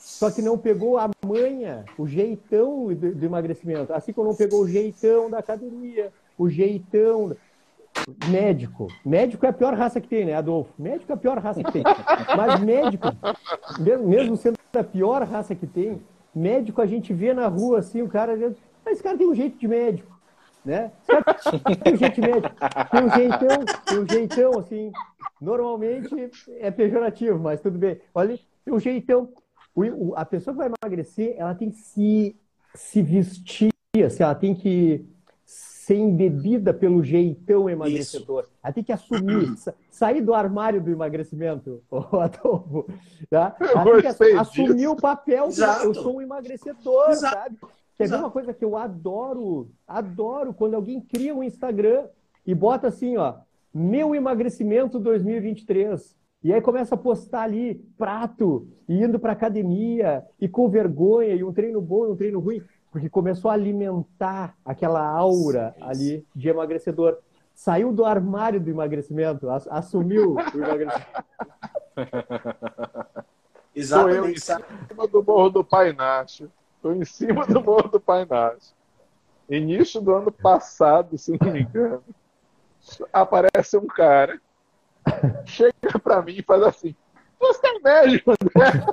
Só 0.00 0.30
que 0.30 0.40
não 0.40 0.56
pegou 0.56 0.98
a 0.98 1.10
manha, 1.24 1.84
o 1.98 2.08
jeitão 2.08 2.86
do, 2.94 3.14
do, 3.14 3.24
emagrecimento. 3.24 3.92
Assim 3.92 4.12
como 4.12 4.30
não 4.30 4.36
pegou 4.36 4.62
o 4.62 4.68
jeitão 4.68 5.30
da 5.30 5.38
academia, 5.38 6.10
o 6.36 6.48
jeitão. 6.48 7.36
Médico. 8.28 8.86
Médico 9.04 9.44
é 9.44 9.48
a 9.48 9.52
pior 9.52 9.74
raça 9.74 10.00
que 10.00 10.08
tem, 10.08 10.24
né, 10.24 10.34
Adolfo? 10.34 10.72
Médico 10.78 11.10
é 11.10 11.14
a 11.14 11.18
pior 11.18 11.38
raça 11.38 11.62
que 11.62 11.72
tem. 11.72 11.82
Mas 12.36 12.60
médico, 12.60 13.08
mesmo 13.78 14.36
sendo 14.36 14.56
a 14.72 14.84
pior 14.84 15.22
raça 15.24 15.54
que 15.54 15.66
tem, 15.66 16.00
médico 16.34 16.80
a 16.80 16.86
gente 16.86 17.12
vê 17.12 17.34
na 17.34 17.48
rua 17.48 17.80
assim, 17.80 18.00
o 18.00 18.08
cara. 18.08 18.36
Mas 18.84 18.94
esse 18.94 19.02
cara 19.02 19.18
tem 19.18 19.28
um 19.28 19.34
jeito 19.34 19.58
de 19.58 19.68
médico 19.68 20.20
né? 20.64 20.92
Tem 21.82 21.94
um 21.94 21.96
jeito 21.96 22.20
médico, 22.20 22.54
tem 22.90 23.04
um 23.04 23.10
jeitão, 23.10 23.64
tem 23.86 23.98
um 23.98 24.08
jeitão, 24.08 24.58
assim, 24.58 24.92
normalmente 25.40 26.30
é 26.58 26.70
pejorativo, 26.70 27.38
mas 27.38 27.60
tudo 27.60 27.78
bem. 27.78 28.00
Olha, 28.14 28.38
tem 28.64 28.74
um 28.74 28.80
jeitão. 28.80 29.28
O, 29.74 29.82
o, 29.82 30.14
a 30.16 30.24
pessoa 30.24 30.54
que 30.54 30.58
vai 30.58 30.70
emagrecer, 30.82 31.34
ela 31.36 31.54
tem 31.54 31.70
que 31.70 31.78
se, 31.78 32.36
se 32.74 33.02
vestir, 33.02 33.72
assim, 34.04 34.22
ela 34.22 34.34
tem 34.34 34.54
que 34.54 35.06
ser 35.44 35.96
embebida 35.96 36.72
pelo 36.72 37.02
jeitão 37.02 37.68
emagrecedor. 37.68 38.42
Isso. 38.44 38.52
Ela 38.62 38.72
tem 38.72 38.84
que 38.84 38.92
assumir, 38.92 39.52
sair 39.90 40.20
do 40.20 40.32
armário 40.32 40.80
do 40.80 40.90
emagrecimento, 40.90 41.82
o 41.90 42.16
Adolfo. 42.18 42.86
Tá? 43.28 43.56
Ela 43.60 43.84
tem 43.84 44.00
que 44.00 44.06
assumir 44.36 44.74
disso. 44.74 44.92
o 44.92 44.96
papel, 44.96 45.48
eu 45.82 45.94
sou 45.94 46.16
um 46.16 46.22
emagrecedor, 46.22 47.10
Exato. 47.10 47.34
sabe? 47.34 47.58
Quer 47.96 48.08
ver 48.08 48.16
uma 48.16 48.30
coisa 48.30 48.54
que 48.54 48.64
eu 48.64 48.76
adoro? 48.76 49.70
Adoro 49.86 50.54
quando 50.54 50.74
alguém 50.74 51.00
cria 51.00 51.34
um 51.34 51.42
Instagram 51.42 52.06
e 52.46 52.54
bota 52.54 52.88
assim, 52.88 53.16
ó, 53.16 53.34
meu 53.74 54.14
emagrecimento 54.14 54.98
2023. 54.98 56.16
E 56.42 56.54
aí 56.54 56.60
começa 56.60 56.94
a 56.94 56.98
postar 56.98 57.42
ali 57.42 57.74
prato, 57.98 58.66
e 58.88 59.02
indo 59.02 59.18
para 59.18 59.32
academia, 59.32 60.24
e 60.40 60.48
com 60.48 60.70
vergonha, 60.70 61.34
e 61.34 61.44
um 61.44 61.52
treino 61.52 61.80
bom 61.82 62.06
e 62.06 62.10
um 62.10 62.16
treino 62.16 62.40
ruim, 62.40 62.62
porque 62.90 63.10
começou 63.10 63.50
a 63.50 63.54
alimentar 63.54 64.56
aquela 64.64 65.06
aura 65.06 65.74
ali 65.80 66.26
de 66.34 66.48
emagrecedor. 66.48 67.18
Saiu 67.54 67.92
do 67.92 68.06
armário 68.06 68.58
do 68.58 68.70
emagrecimento, 68.70 69.50
assumiu 69.50 70.34
o 70.34 70.40
emagrecimento. 70.56 71.24
Exatamente. 73.74 74.38
Estou 74.38 74.58
eu 74.58 74.64
em 74.64 74.88
cima 74.88 75.06
do 75.06 75.22
Morro 75.22 75.50
do 75.50 75.62
Pai 75.62 75.90
Inácio. 75.90 76.50
Estou 76.76 76.94
em 76.94 77.04
cima 77.04 77.46
do 77.46 77.62
Morro 77.62 77.88
do 77.88 78.00
Pai 78.00 78.22
Inácio. 78.22 78.74
Início 79.48 80.00
do 80.00 80.14
ano 80.14 80.32
passado, 80.32 81.18
se 81.18 81.36
não 81.38 81.52
me 81.52 81.60
engano, 81.62 82.02
aparece 83.12 83.76
um 83.76 83.86
cara 83.86 84.40
chega 85.46 85.98
pra 86.02 86.22
mim 86.22 86.36
e 86.38 86.42
faz 86.42 86.62
assim: 86.62 86.94
Você 87.38 87.66
é 87.66 87.78
médico, 87.80 88.32
André? 88.32 88.84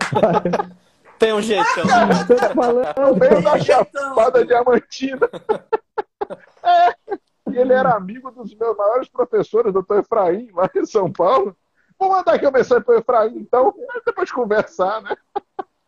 Tem 1.20 1.34
um 1.34 1.41
jeitão. 1.41 1.84
No 2.97 3.16
meio 3.16 3.41
da 3.41 3.60
chapada 3.60 4.45
diamantina. 4.45 5.30
É. 6.64 7.16
E 7.49 7.58
ele 7.58 7.72
era 7.72 7.95
amigo 7.95 8.30
dos 8.30 8.53
meus 8.53 8.76
maiores 8.76 9.08
professores, 9.08 9.72
doutor 9.72 9.99
Efraim, 9.99 10.49
lá 10.53 10.70
em 10.76 10.86
São 10.86 11.10
Paulo. 11.10 11.55
Vou 11.97 12.10
mandar 12.10 12.34
aqui 12.34 12.45
uma 12.45 12.51
mensagem 12.51 12.84
para 12.84 12.95
o 12.95 12.99
Efraim, 12.99 13.38
então, 13.38 13.74
depois 14.05 14.30
conversar, 14.30 15.01
né? 15.01 15.16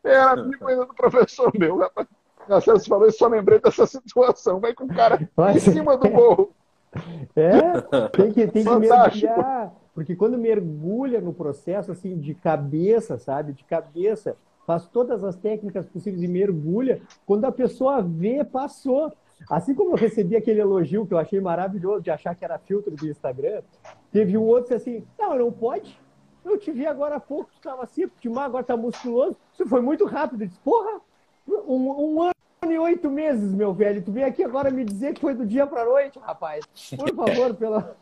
Ele 0.02 0.14
era 0.14 0.32
amigo 0.32 0.66
ainda 0.66 0.86
do 0.86 0.94
professor 0.94 1.52
meu, 1.54 1.80
rapaz. 1.80 2.08
Marcelo 2.48 2.80
falou 2.80 3.08
isso, 3.08 3.18
só 3.18 3.28
lembrei 3.28 3.60
dessa 3.60 3.86
situação. 3.86 4.60
Vai 4.60 4.74
com 4.74 4.86
o 4.86 4.96
cara 4.96 5.30
em 5.54 5.60
cima 5.60 5.98
do 5.98 6.10
morro. 6.10 6.52
É, 7.36 8.08
tem 8.10 8.32
que, 8.32 8.48
tem 8.48 8.64
que 8.64 8.70
mergulhar. 8.70 9.72
Porque 10.00 10.16
quando 10.16 10.38
mergulha 10.38 11.20
no 11.20 11.34
processo, 11.34 11.92
assim, 11.92 12.18
de 12.18 12.34
cabeça, 12.34 13.18
sabe? 13.18 13.52
De 13.52 13.66
cabeça, 13.66 14.38
faz 14.66 14.88
todas 14.88 15.26
as 15.26 15.36
técnicas 15.36 15.86
possíveis 15.88 16.24
e 16.24 16.28
mergulha, 16.28 17.02
quando 17.26 17.44
a 17.44 17.52
pessoa 17.52 18.02
vê, 18.02 18.42
passou. 18.46 19.12
Assim 19.50 19.76
como 19.76 19.92
eu 19.92 19.98
recebi 19.98 20.38
aquele 20.38 20.62
elogio 20.62 21.06
que 21.06 21.14
eu 21.14 21.18
achei 21.18 21.42
maravilhoso 21.42 22.02
de 22.02 22.10
achar 22.10 22.34
que 22.34 22.46
era 22.46 22.58
filtro 22.58 22.96
do 22.96 23.10
Instagram, 23.10 23.62
teve 24.10 24.38
um 24.38 24.44
outro 24.44 24.74
assim, 24.74 25.04
não, 25.20 25.38
não 25.38 25.52
pode. 25.52 26.00
Eu 26.46 26.58
te 26.58 26.72
vi 26.72 26.88
agora 26.88 27.18
há 27.18 27.20
pouco, 27.20 27.52
tu 27.52 27.58
estava 27.58 27.84
assim, 27.84 28.08
Timar 28.22 28.46
agora 28.46 28.62
está 28.62 28.78
musculoso. 28.78 29.36
Isso 29.54 29.66
foi 29.68 29.82
muito 29.82 30.06
rápido. 30.06 30.44
Eu 30.44 30.48
disse, 30.48 30.62
porra, 30.62 31.02
um, 31.46 32.16
um 32.16 32.22
ano 32.22 32.72
e 32.72 32.78
oito 32.78 33.12
meses, 33.12 33.54
meu 33.54 33.74
velho. 33.74 34.02
Tu 34.02 34.14
vem 34.14 34.24
aqui 34.24 34.46
agora 34.46 34.72
me 34.72 34.86
dizer 34.86 35.14
que 35.14 35.20
foi 35.20 35.34
do 35.34 35.46
dia 35.46 35.68
para 35.68 35.84
noite, 35.84 36.18
rapaz. 36.20 36.66
Por 36.98 37.14
favor, 37.14 37.54
pela... 37.54 37.98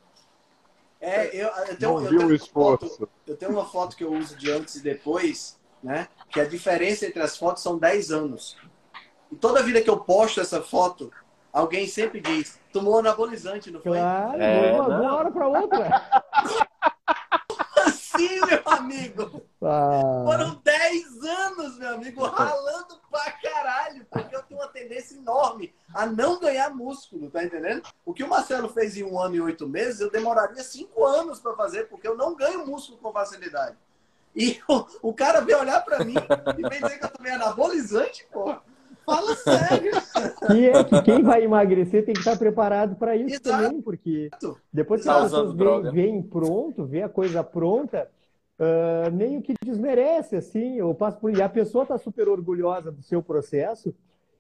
É, 0.99 1.27
eu, 1.27 1.47
eu, 1.47 1.77
tenho, 1.77 1.99
eu, 1.99 2.09
tenho 2.09 2.45
foto, 2.47 3.09
eu 3.25 3.37
tenho 3.37 3.51
uma 3.51 3.65
foto 3.65 3.95
que 3.95 4.03
eu 4.03 4.11
uso 4.13 4.35
de 4.35 4.51
antes 4.51 4.75
e 4.75 4.83
depois, 4.83 5.59
né? 5.81 6.07
Que 6.29 6.39
a 6.39 6.45
diferença 6.45 7.05
entre 7.05 7.21
as 7.21 7.37
fotos 7.37 7.61
são 7.61 7.77
10 7.77 8.11
anos. 8.11 8.57
E 9.31 9.35
toda 9.35 9.61
vida 9.61 9.81
que 9.81 9.89
eu 9.89 9.99
posto 9.99 10.41
essa 10.41 10.61
foto, 10.61 11.11
alguém 11.53 11.87
sempre 11.87 12.19
diz, 12.19 12.59
tomou 12.73 12.99
anabolizante, 12.99 13.69
não 13.69 13.81
foi? 13.81 13.97
Claro, 13.97 14.41
é, 14.41 14.73
uma, 14.73 14.87
uma 14.87 15.15
hora 15.15 15.31
para 15.31 15.47
outra. 15.47 16.66
assim, 18.18 18.39
meu 18.45 18.61
amigo? 18.65 19.43
Ah. 19.61 20.24
Foram 20.26 20.61
10 20.63 21.24
anos, 21.24 21.78
meu 21.78 21.89
amigo, 21.93 22.24
ralando 22.24 22.99
pra 23.09 23.32
caralho, 23.32 24.05
porque 24.09 24.36
eu 24.36 24.43
tenho 24.43 24.59
uma 24.59 24.68
tendência 24.68 25.15
enorme 25.15 25.74
a 25.93 26.05
não 26.05 26.39
ganhar 26.39 26.70
músculo, 26.74 27.30
tá 27.30 27.43
entendendo? 27.43 27.84
O 28.05 28.13
que 28.13 28.24
o 28.24 28.30
Marcelo 28.30 28.70
fez 28.70 28.97
em 28.97 29.03
um 29.03 29.20
ano 29.20 29.36
e 29.36 29.41
oito 29.41 29.68
meses, 29.68 30.01
eu 30.01 30.11
demoraria 30.11 30.63
cinco 30.63 31.05
anos 31.05 31.39
para 31.39 31.55
fazer, 31.55 31.88
porque 31.88 32.07
eu 32.07 32.15
não 32.15 32.36
ganho 32.36 32.65
músculo 32.65 32.97
com 32.97 33.11
facilidade. 33.11 33.78
E 34.36 34.61
o, 34.68 35.09
o 35.09 35.13
cara 35.13 35.41
vem 35.41 35.55
olhar 35.55 35.82
para 35.84 36.03
mim 36.03 36.15
e 36.57 36.70
vem 36.70 36.82
dizer 36.82 36.99
que 36.99 37.05
eu 37.05 37.09
tomei 37.09 37.32
anabolizante, 37.32 38.28
porra. 38.32 38.61
Fala 39.08 39.36
sério. 39.36 39.91
E 40.53 40.66
é 40.66 40.84
que 40.84 41.01
quem 41.01 41.24
vai 41.24 41.41
emagrecer 41.41 42.03
tem 42.03 42.14
que 42.14 42.20
estar 42.20 42.38
preparado 42.38 42.97
para 42.97 43.16
isso 43.16 43.39
Exato. 43.41 43.64
também, 43.64 43.82
porque 43.82 44.30
depois 44.72 44.99
que 44.99 45.08
tá 45.08 45.16
as 45.16 45.24
pessoas 45.32 45.53
veem, 45.53 45.91
veem, 45.93 46.22
pronto, 46.22 46.86
vê 46.86 47.03
a 47.03 47.08
coisa 47.08 47.41
pronta, 47.41 48.10
uh, 48.60 49.10
meio 49.14 49.41
que 49.41 49.53
desmerece, 49.64 50.36
assim, 50.36 50.76
eu 50.76 50.93
passo 50.93 51.18
por... 51.20 51.32
E 51.32 51.41
a 51.41 51.47
pessoa 51.47 51.84
está 51.84 51.97
super 51.97 52.28
orgulhosa 52.28 52.91
do 52.91 53.01
seu 53.01 53.24
processo, 53.24 53.95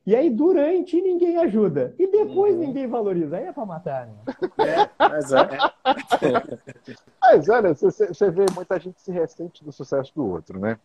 e 0.05 0.13
aí 0.13 0.29
durante 0.29 1.01
ninguém 1.01 1.37
ajuda. 1.37 1.95
E 1.97 2.05
depois 2.05 2.53
uhum. 2.53 2.59
ninguém 2.59 2.87
valoriza. 2.87 3.37
Aí 3.37 3.45
é 3.45 3.53
para 3.53 3.65
matar, 3.65 4.07
né? 4.07 4.15
É, 4.57 4.89
mas 4.99 5.31
é. 5.31 5.47
mas 7.21 7.49
olha, 7.49 7.73
você, 7.73 8.07
você 8.07 8.31
vê 8.31 8.45
muita 8.53 8.77
gente 8.79 9.01
se 9.01 9.13
ressente 9.13 9.63
do 9.63 9.71
sucesso 9.71 10.13
do 10.13 10.25
outro, 10.25 10.59
né? 10.59 10.77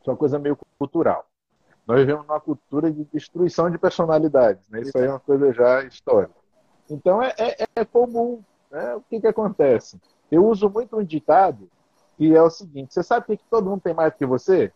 Isso 0.00 0.10
é 0.10 0.12
uma 0.12 0.18
coisa 0.18 0.38
meio 0.38 0.58
cultural. 0.78 1.26
Nós 1.86 2.00
vivemos 2.00 2.26
numa 2.26 2.40
cultura 2.40 2.90
de 2.90 3.04
destruição 3.04 3.70
de 3.70 3.78
personalidades, 3.78 4.68
né? 4.68 4.80
Isso 4.80 4.96
aí 4.96 5.04
é 5.04 5.10
uma 5.10 5.20
coisa 5.20 5.52
já 5.52 5.84
histórica. 5.84 6.34
Então 6.90 7.22
é, 7.22 7.32
é, 7.38 7.66
é 7.76 7.84
comum. 7.84 8.42
Né? 8.70 8.94
O 8.94 9.00
que, 9.02 9.20
que 9.20 9.26
acontece? 9.26 10.00
Eu 10.30 10.46
uso 10.46 10.68
muito 10.68 10.96
um 10.96 11.04
ditado 11.04 11.68
que 12.16 12.34
é 12.34 12.42
o 12.42 12.50
seguinte: 12.50 12.92
você 12.92 13.02
sabe 13.02 13.36
que 13.36 13.44
todo 13.50 13.70
mundo 13.70 13.82
tem 13.82 13.94
mais 13.94 14.12
do 14.12 14.16
que 14.16 14.26
você? 14.26 14.72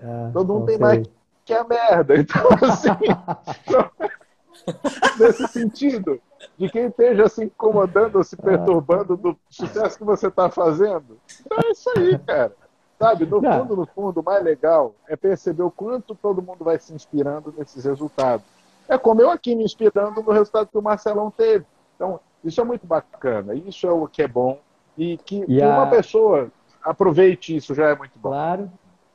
Ah, 0.00 0.30
todo 0.32 0.54
mundo 0.54 0.66
tem 0.66 0.76
sei. 0.76 0.84
mais 0.84 1.06
que 1.44 1.54
a 1.54 1.64
merda. 1.64 2.14
Então, 2.18 2.48
assim, 2.68 2.88
nesse 5.20 5.46
sentido, 5.48 6.20
de 6.58 6.68
quem 6.68 6.86
esteja 6.86 7.28
se 7.28 7.44
incomodando 7.44 8.16
ou 8.16 8.24
se 8.24 8.36
perturbando 8.36 9.16
do 9.16 9.38
sucesso 9.48 9.98
que 9.98 10.04
você 10.04 10.28
está 10.28 10.50
fazendo. 10.50 11.18
Então 11.40 11.58
é 11.58 11.70
isso 11.70 11.90
aí, 11.96 12.18
cara. 12.18 12.56
Sabe, 12.98 13.26
no 13.26 13.42
fundo, 13.42 13.76
no 13.76 13.86
fundo, 13.86 14.20
o 14.20 14.24
mais 14.24 14.42
legal 14.42 14.94
é 15.06 15.16
perceber 15.16 15.62
o 15.62 15.70
quanto 15.70 16.14
todo 16.14 16.40
mundo 16.40 16.64
vai 16.64 16.78
se 16.78 16.94
inspirando 16.94 17.52
nesses 17.56 17.84
resultados. 17.84 18.46
É 18.88 18.96
como 18.96 19.20
eu 19.20 19.30
aqui 19.30 19.54
me 19.54 19.64
inspirando 19.64 20.22
no 20.22 20.32
resultado 20.32 20.68
que 20.68 20.78
o 20.78 20.82
Marcelão 20.82 21.30
teve. 21.30 21.66
Então, 21.94 22.18
isso 22.42 22.60
é 22.60 22.64
muito 22.64 22.86
bacana, 22.86 23.54
isso 23.54 23.86
é 23.86 23.90
o 23.90 24.06
que 24.06 24.22
é 24.22 24.28
bom. 24.28 24.58
E 24.96 25.18
que, 25.18 25.44
e 25.46 25.60
a... 25.60 25.68
uma 25.68 25.90
pessoa 25.90 26.50
aproveite 26.82 27.54
isso 27.54 27.74
já 27.74 27.90
é 27.90 27.94
muito 27.94 28.18
bom. 28.18 28.30
Claro, 28.30 28.70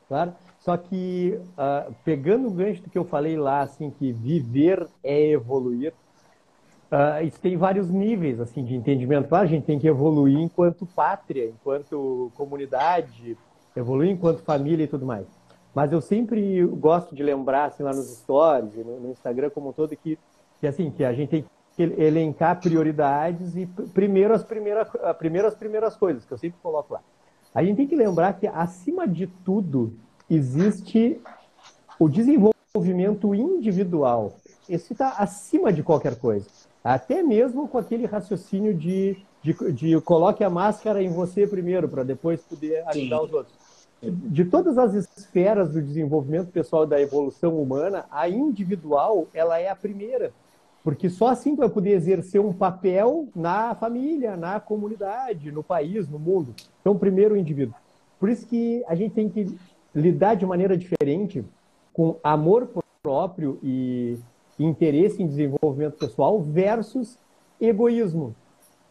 claro. 0.06 0.32
Só 0.60 0.76
que, 0.76 1.40
uh, 1.58 1.92
pegando 2.04 2.46
o 2.46 2.50
gancho 2.52 2.82
do 2.82 2.90
que 2.90 2.96
eu 2.96 3.04
falei 3.04 3.36
lá, 3.36 3.62
assim, 3.62 3.90
que 3.90 4.12
viver 4.12 4.86
é 5.02 5.30
evoluir, 5.30 5.92
uh, 6.92 7.24
isso 7.24 7.40
tem 7.40 7.56
vários 7.56 7.90
níveis, 7.90 8.38
assim, 8.38 8.64
de 8.64 8.76
entendimento. 8.76 9.28
Claro, 9.28 9.44
a 9.44 9.48
gente 9.48 9.64
tem 9.64 9.80
que 9.80 9.88
evoluir 9.88 10.38
enquanto 10.38 10.86
pátria, 10.86 11.46
enquanto 11.46 12.30
comunidade, 12.36 13.36
evoluir 13.76 14.10
enquanto 14.10 14.42
família 14.42 14.84
e 14.84 14.88
tudo 14.88 15.06
mais. 15.06 15.26
Mas 15.74 15.92
eu 15.92 16.00
sempre 16.00 16.64
gosto 16.66 17.14
de 17.14 17.22
lembrar, 17.22 17.66
assim, 17.66 17.82
lá 17.82 17.92
nos 17.92 18.06
stories, 18.18 18.74
no, 18.76 19.00
no 19.00 19.10
Instagram 19.10 19.50
como 19.50 19.70
um 19.70 19.72
todo, 19.72 19.96
que, 19.96 20.18
que, 20.60 20.66
assim, 20.66 20.90
que 20.90 21.04
a 21.04 21.12
gente 21.12 21.30
tem 21.30 21.44
que 21.74 21.82
elencar 21.82 22.60
prioridades 22.60 23.56
e 23.56 23.66
primeiro 23.94 24.34
as 24.34 24.44
primeiras, 24.44 24.88
primeiro 25.18 25.48
as 25.48 25.54
primeiras 25.54 25.96
coisas, 25.96 26.24
que 26.24 26.32
eu 26.32 26.38
sempre 26.38 26.58
coloco 26.62 26.92
lá. 26.92 27.00
A 27.54 27.64
gente 27.64 27.76
tem 27.76 27.86
que 27.86 27.96
lembrar 27.96 28.34
que, 28.34 28.46
acima 28.46 29.08
de 29.08 29.26
tudo, 29.26 29.94
existe 30.28 31.20
o 31.98 32.08
desenvolvimento 32.08 33.34
individual. 33.34 34.34
Esse 34.68 34.92
está 34.92 35.16
acima 35.18 35.72
de 35.72 35.82
qualquer 35.82 36.18
coisa. 36.18 36.46
Até 36.84 37.22
mesmo 37.22 37.68
com 37.68 37.78
aquele 37.78 38.06
raciocínio 38.06 38.74
de, 38.74 39.16
de, 39.42 39.72
de 39.72 40.00
coloque 40.00 40.42
a 40.42 40.50
máscara 40.50 41.02
em 41.02 41.10
você 41.10 41.46
primeiro, 41.46 41.88
para 41.88 42.02
depois 42.02 42.42
poder 42.42 42.82
ajudar 42.88 43.18
Sim. 43.18 43.24
os 43.24 43.32
outros 43.32 43.61
de 44.02 44.44
todas 44.44 44.76
as 44.78 44.94
esferas 44.94 45.70
do 45.70 45.80
desenvolvimento 45.80 46.50
pessoal 46.50 46.84
da 46.84 47.00
evolução 47.00 47.60
humana, 47.60 48.04
a 48.10 48.28
individual 48.28 49.28
ela 49.32 49.58
é 49.58 49.68
a 49.68 49.76
primeira, 49.76 50.32
porque 50.82 51.08
só 51.08 51.28
assim 51.28 51.54
vai 51.54 51.68
poder 51.68 51.90
exercer 51.90 52.40
um 52.40 52.52
papel 52.52 53.28
na 53.34 53.74
família, 53.76 54.36
na 54.36 54.58
comunidade, 54.58 55.52
no 55.52 55.62
país, 55.62 56.08
no 56.08 56.18
mundo. 56.18 56.52
Então, 56.80 56.98
primeiro 56.98 57.34
o 57.34 57.38
indivíduo. 57.38 57.76
Por 58.18 58.28
isso 58.28 58.46
que 58.46 58.82
a 58.88 58.94
gente 58.96 59.14
tem 59.14 59.28
que 59.28 59.56
lidar 59.94 60.34
de 60.34 60.44
maneira 60.44 60.76
diferente 60.76 61.44
com 61.92 62.16
amor 62.24 62.68
próprio 63.02 63.58
e 63.62 64.18
interesse 64.58 65.22
em 65.22 65.26
desenvolvimento 65.26 65.98
pessoal 65.98 66.40
versus 66.40 67.18
egoísmo. 67.60 68.34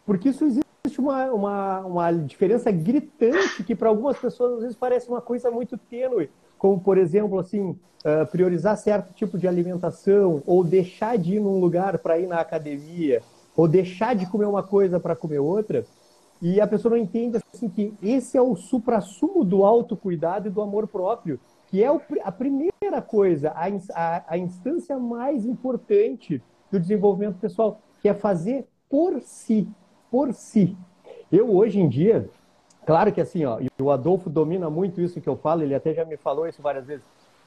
Porque 0.05 0.30
isso 0.30 0.45
existe 0.45 0.70
uma, 0.98 1.26
uma, 1.32 1.80
uma 1.82 2.12
diferença 2.12 2.72
gritante 2.72 3.64
que 3.64 3.76
para 3.76 3.90
algumas 3.90 4.18
pessoas 4.18 4.54
às 4.54 4.62
vezes 4.62 4.76
parece 4.76 5.08
uma 5.10 5.22
coisa 5.22 5.52
muito 5.52 5.78
tênue, 5.78 6.30
como 6.58 6.80
por 6.80 6.98
exemplo 6.98 7.40
assim 7.40 7.70
uh, 7.72 8.26
priorizar 8.32 8.78
certo 8.78 9.14
tipo 9.14 9.38
de 9.38 9.48
alimentação 9.48 10.42
ou 10.46 10.64
deixar 10.64 11.18
de 11.18 11.36
ir 11.36 11.40
num 11.40 11.60
lugar 11.60 12.00
para 12.00 12.20
ir 12.20 12.28
na 12.28 12.40
academia 12.40 13.22
ou 13.56 13.68
deixar 13.68 14.16
de 14.16 14.26
comer 14.26 14.46
uma 14.46 14.64
coisa 14.64 15.00
para 15.00 15.16
comer 15.16 15.40
outra. 15.40 15.86
E 16.42 16.60
a 16.60 16.66
pessoa 16.66 16.96
não 16.96 17.04
entende 17.04 17.38
assim 17.54 17.70
que 17.70 17.94
esse 18.02 18.36
é 18.36 18.42
o 18.42 18.56
suprassumo 18.56 19.44
do 19.44 19.64
autocuidado 19.64 20.48
e 20.48 20.52
do 20.52 20.62
amor 20.62 20.88
próprio 20.88 21.40
que 21.72 21.82
é 21.82 21.88
a 22.22 22.32
primeira 22.34 23.02
coisa, 23.02 23.52
a, 23.52 23.66
a, 23.94 24.24
a 24.28 24.38
instância 24.38 25.00
mais 25.00 25.46
importante 25.46 26.44
do 26.70 26.78
desenvolvimento 26.78 27.40
pessoal, 27.40 27.82
que 28.02 28.10
é 28.10 28.14
fazer 28.14 28.68
por 28.90 29.22
si, 29.22 29.66
por 30.12 30.34
si. 30.34 30.78
Eu, 31.32 31.49
hoje 31.55 31.80
em 31.80 31.88
dia, 31.88 32.30
claro 32.86 33.12
que 33.14 33.22
assim, 33.22 33.45
ó, 33.45 33.59
e 33.62 33.70
o 33.82 33.89
Adolfo 33.89 34.30
domina 34.30 34.70
muito 34.70 34.99
isso 34.99 35.22
que 35.22 35.30
eu 35.30 35.38
falo, 35.38 35.64
ele 35.64 35.74
até 35.74 35.93
já 35.93 36.03
me 36.03 36.18
falou 36.18 36.45
isso 36.45 36.62
várias 36.62 36.86
vezes. 36.86 37.05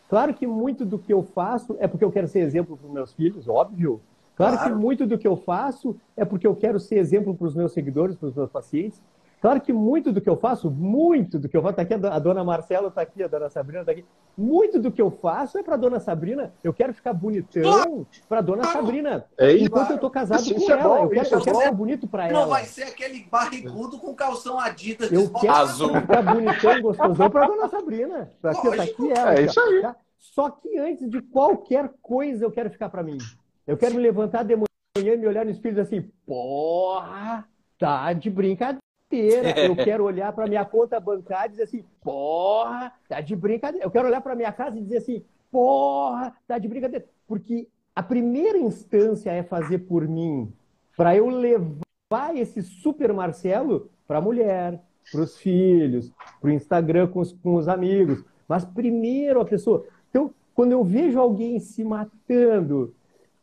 Claro 0.09 0.33
que 0.33 0.47
muito 0.47 0.85
do 0.85 0.99
que 0.99 1.13
eu 1.13 1.23
faço 1.23 1.77
é 1.79 1.87
porque 1.87 2.05
eu 2.05 2.11
quero 2.11 2.27
ser 2.27 2.41
exemplo 2.41 2.77
para 2.77 2.87
os 2.87 2.93
meus 2.93 3.13
filhos, 3.13 3.47
óbvio. 3.47 4.01
Claro, 4.37 4.57
claro, 4.57 4.73
que 4.73 4.81
muito 4.81 5.07
do 5.07 5.19
que 5.19 5.29
eu 5.29 5.37
faço 5.37 5.97
é 6.17 6.25
porque 6.25 6.47
eu 6.47 6.57
quero 6.57 6.81
ser 6.81 6.97
exemplo 6.97 7.35
para 7.35 7.47
os 7.47 7.55
meus 7.55 7.73
seguidores, 7.73 8.17
para 8.17 8.29
os 8.29 8.35
meus 8.35 8.51
pacientes. 8.51 9.01
Claro 9.45 9.61
que 9.61 9.75
muito 9.75 10.11
do 10.11 10.23
que 10.23 10.31
eu 10.31 10.39
faço, 10.39 10.71
muito 10.71 11.39
do 11.39 11.51
que 11.51 11.55
eu 11.55 11.61
faço, 11.61 11.77
tá 11.77 11.83
aqui 11.83 11.93
a 11.93 12.19
dona 12.19 12.43
Marcela, 12.43 12.89
está 12.89 13.03
aqui, 13.03 13.23
a 13.23 13.29
dona 13.29 13.51
Sabrina 13.51 13.81
está 13.81 13.93
aqui. 13.93 14.03
Muito 14.39 14.81
do 14.81 14.91
que 14.91 15.03
eu 15.03 15.11
faço 15.11 15.59
é 15.59 15.63
para 15.63 15.75
a 15.75 15.77
dona 15.77 16.01
Sabrina. 16.01 16.55
Eu 16.65 16.73
quero 16.73 16.95
ficar 16.95 17.13
bonitão 17.13 18.07
para 18.27 18.39
a 18.39 18.41
dona 18.41 18.65
Sabrina. 18.65 19.27
É 19.37 19.53
isso, 19.53 19.67
enquanto 19.67 19.91
eu 19.91 19.97
estou 19.97 20.09
casado 20.09 20.41
isso, 20.41 20.55
com 20.55 20.63
é 20.63 20.73
ela. 20.73 20.81
É 20.81 20.83
bom, 20.83 20.97
eu 20.97 21.11
quero, 21.11 21.35
eu 21.35 21.41
quero 21.43 21.59
ficar 21.59 21.73
bonito 21.73 22.09
para 22.09 22.27
ela. 22.27 22.41
Não 22.41 22.49
vai 22.49 22.65
ser 22.65 22.85
aquele 22.85 23.23
barrigudo 23.31 23.99
com 23.99 24.15
calção 24.15 24.59
Adidas. 24.59 25.13
Eu 25.13 25.29
quero 25.29 25.53
azul. 25.53 25.95
ficar 25.95 26.23
bonitão, 26.23 26.81
gostosão 26.81 27.29
para 27.29 27.45
a 27.45 27.47
dona 27.47 27.69
Sabrina. 27.69 28.31
Aqui, 28.43 28.77
tá 28.77 28.83
aqui 28.83 29.13
ela. 29.13 29.35
É 29.35 29.43
isso 29.43 29.61
aí. 29.61 29.83
Tá? 29.83 29.95
Só 30.19 30.49
que 30.49 30.79
antes 30.79 31.07
de 31.11 31.21
qualquer 31.21 31.91
coisa 32.01 32.47
eu 32.47 32.51
quero 32.51 32.71
ficar 32.71 32.89
para 32.89 33.03
mim. 33.03 33.19
Eu 33.67 33.77
quero 33.77 33.95
me 33.95 34.01
levantar 34.01 34.43
de 34.43 34.57
manhã 34.57 35.13
e 35.13 35.19
me 35.19 35.27
olhar 35.27 35.45
no 35.45 35.51
espelho 35.51 35.83
assim, 35.83 36.01
porra, 36.27 37.47
tá 37.79 38.11
de 38.15 38.31
brincadeira 38.31 38.84
inteira. 39.15 39.51
Eu 39.61 39.77
quero 39.77 40.05
olhar 40.05 40.33
para 40.33 40.47
minha 40.47 40.65
conta 40.65 40.99
bancária 40.99 41.49
e 41.49 41.51
dizer 41.51 41.63
assim, 41.65 41.85
porra, 42.03 42.93
tá 43.09 43.21
de 43.21 43.37
brincadeira. 43.37 43.87
Eu 43.87 43.91
quero 43.91 44.09
olhar 44.09 44.21
para 44.21 44.35
minha 44.35 44.53
casa 44.53 44.79
e 44.79 44.83
dizer 44.83 44.99
assim, 44.99 45.25
porra, 45.51 46.35
tá 46.47 46.59
de 46.59 46.69
brincadeira. 46.69 47.07
Porque 47.27 47.69
a 47.95 48.03
primeira 48.03 48.59
instância 48.59 49.31
é 49.31 49.43
fazer 49.43 49.79
por 49.79 50.07
mim, 50.07 50.53
para 50.97 51.17
eu 51.17 51.29
levar 51.29 52.35
esse 52.35 52.63
super 52.63 53.13
Marcelo 53.13 53.89
para 54.07 54.19
a 54.19 54.23
mulher, 54.23 54.81
para 55.11 55.21
os 55.21 55.37
filhos, 55.37 56.13
para 56.41 56.49
o 56.51 56.53
Instagram 56.53 57.09
com 57.09 57.21
os, 57.21 57.33
com 57.33 57.55
os 57.55 57.69
amigos. 57.69 58.25
Mas 58.49 58.65
primeiro 58.65 59.41
a 59.41 59.45
pessoa. 59.45 59.87
Então, 60.11 60.35
quando 60.55 60.73
eu 60.73 60.85
vejo 60.85 61.19
alguém 61.19 61.59
se 61.59 61.83
matando, 61.85 62.95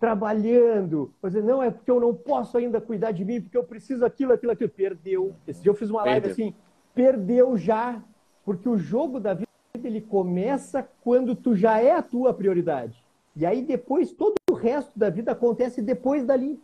trabalhando, 0.01 1.13
dizer, 1.23 1.43
não, 1.43 1.61
é 1.61 1.69
porque 1.69 1.91
eu 1.91 1.99
não 1.99 2.11
posso 2.11 2.57
ainda 2.57 2.81
cuidar 2.81 3.11
de 3.11 3.23
mim, 3.23 3.39
porque 3.39 3.55
eu 3.55 3.63
preciso 3.63 4.03
aquilo, 4.03 4.33
aquilo, 4.33 4.51
aquilo. 4.51 4.69
Perdeu. 4.71 5.35
Esse 5.47 5.61
dia 5.61 5.69
eu 5.69 5.75
fiz 5.75 5.91
uma 5.91 6.03
live 6.03 6.21
perdeu. 6.21 6.31
assim, 6.31 6.55
perdeu 6.95 7.55
já, 7.55 8.03
porque 8.43 8.67
o 8.67 8.79
jogo 8.79 9.19
da 9.19 9.35
vida 9.35 9.47
ele 9.83 10.01
começa 10.01 10.89
quando 11.03 11.35
tu 11.35 11.55
já 11.55 11.79
é 11.79 11.91
a 11.91 12.01
tua 12.01 12.33
prioridade. 12.33 13.05
E 13.35 13.45
aí 13.45 13.61
depois 13.61 14.11
todo 14.11 14.33
o 14.49 14.55
resto 14.55 14.91
da 14.97 15.11
vida 15.11 15.33
acontece 15.33 15.83
depois 15.83 16.25
dali. 16.25 16.59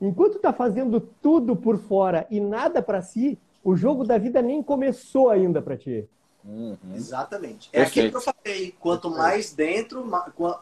Enquanto 0.00 0.40
tá 0.40 0.52
fazendo 0.52 1.00
tudo 1.00 1.54
por 1.54 1.78
fora 1.78 2.26
e 2.28 2.40
nada 2.40 2.82
para 2.82 3.00
si, 3.00 3.38
o 3.62 3.76
jogo 3.76 4.02
da 4.02 4.18
vida 4.18 4.42
nem 4.42 4.60
começou 4.60 5.30
ainda 5.30 5.62
para 5.62 5.76
ti. 5.76 6.08
Uhum. 6.44 6.76
Exatamente. 6.96 7.70
É 7.72 7.82
aquilo 7.82 8.10
que 8.10 8.16
eu 8.16 8.20
falei. 8.20 8.74
Quanto 8.80 9.08
mais 9.08 9.54
dentro, 9.54 10.04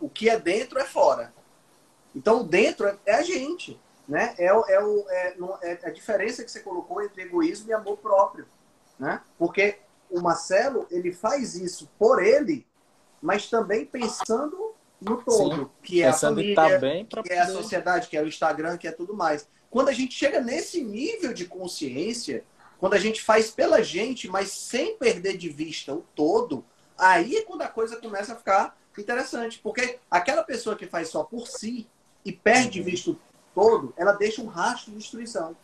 o 0.02 0.08
que 0.10 0.28
é 0.28 0.38
dentro 0.38 0.78
é 0.78 0.84
fora. 0.84 1.32
Então, 2.14 2.44
dentro 2.44 2.86
é, 2.86 2.98
é 3.06 3.14
a 3.14 3.22
gente. 3.22 3.80
Né? 4.08 4.34
É, 4.38 4.46
é, 4.46 4.52
o, 4.82 5.06
é, 5.08 5.36
é, 5.62 5.78
a 5.84 5.90
diferença 5.90 6.42
que 6.42 6.50
você 6.50 6.60
colocou 6.60 7.02
entre 7.02 7.22
egoísmo 7.22 7.70
e 7.70 7.72
amor 7.72 7.98
próprio. 7.98 8.46
Né? 8.98 9.20
Porque 9.38 9.78
o 10.10 10.20
Marcelo, 10.20 10.86
ele 10.90 11.12
faz 11.12 11.54
isso 11.54 11.88
por 11.98 12.22
ele, 12.22 12.66
mas 13.22 13.48
também 13.48 13.86
pensando 13.86 14.74
no 15.00 15.22
todo, 15.22 15.56
Sim, 15.56 15.70
que 15.82 16.02
é 16.02 16.08
a 16.08 16.12
família, 16.12 16.54
tá 16.54 16.78
que 16.78 17.16
poder... 17.16 17.32
é 17.32 17.38
a 17.38 17.46
sociedade, 17.46 18.08
que 18.08 18.16
é 18.16 18.22
o 18.22 18.26
Instagram, 18.26 18.76
que 18.76 18.88
é 18.88 18.92
tudo 18.92 19.14
mais. 19.14 19.48
Quando 19.70 19.88
a 19.88 19.92
gente 19.92 20.14
chega 20.14 20.40
nesse 20.40 20.82
nível 20.82 21.32
de 21.32 21.46
consciência, 21.46 22.44
quando 22.78 22.94
a 22.94 22.98
gente 22.98 23.22
faz 23.22 23.50
pela 23.50 23.82
gente, 23.82 24.28
mas 24.28 24.50
sem 24.50 24.96
perder 24.96 25.36
de 25.36 25.48
vista 25.48 25.94
o 25.94 26.04
todo, 26.14 26.64
aí 26.98 27.36
é 27.36 27.42
quando 27.42 27.62
a 27.62 27.68
coisa 27.68 27.96
começa 27.96 28.32
a 28.32 28.36
ficar 28.36 28.76
interessante. 28.98 29.58
Porque 29.62 29.98
aquela 30.10 30.42
pessoa 30.42 30.74
que 30.74 30.86
faz 30.86 31.08
só 31.08 31.22
por 31.22 31.46
si, 31.46 31.88
e 32.24 32.32
perde 32.32 32.82
visto 32.82 33.18
todo, 33.54 33.92
ela 33.96 34.12
deixa 34.12 34.42
um 34.42 34.46
rastro 34.46 34.92
de 34.92 34.98
destruição. 34.98 35.56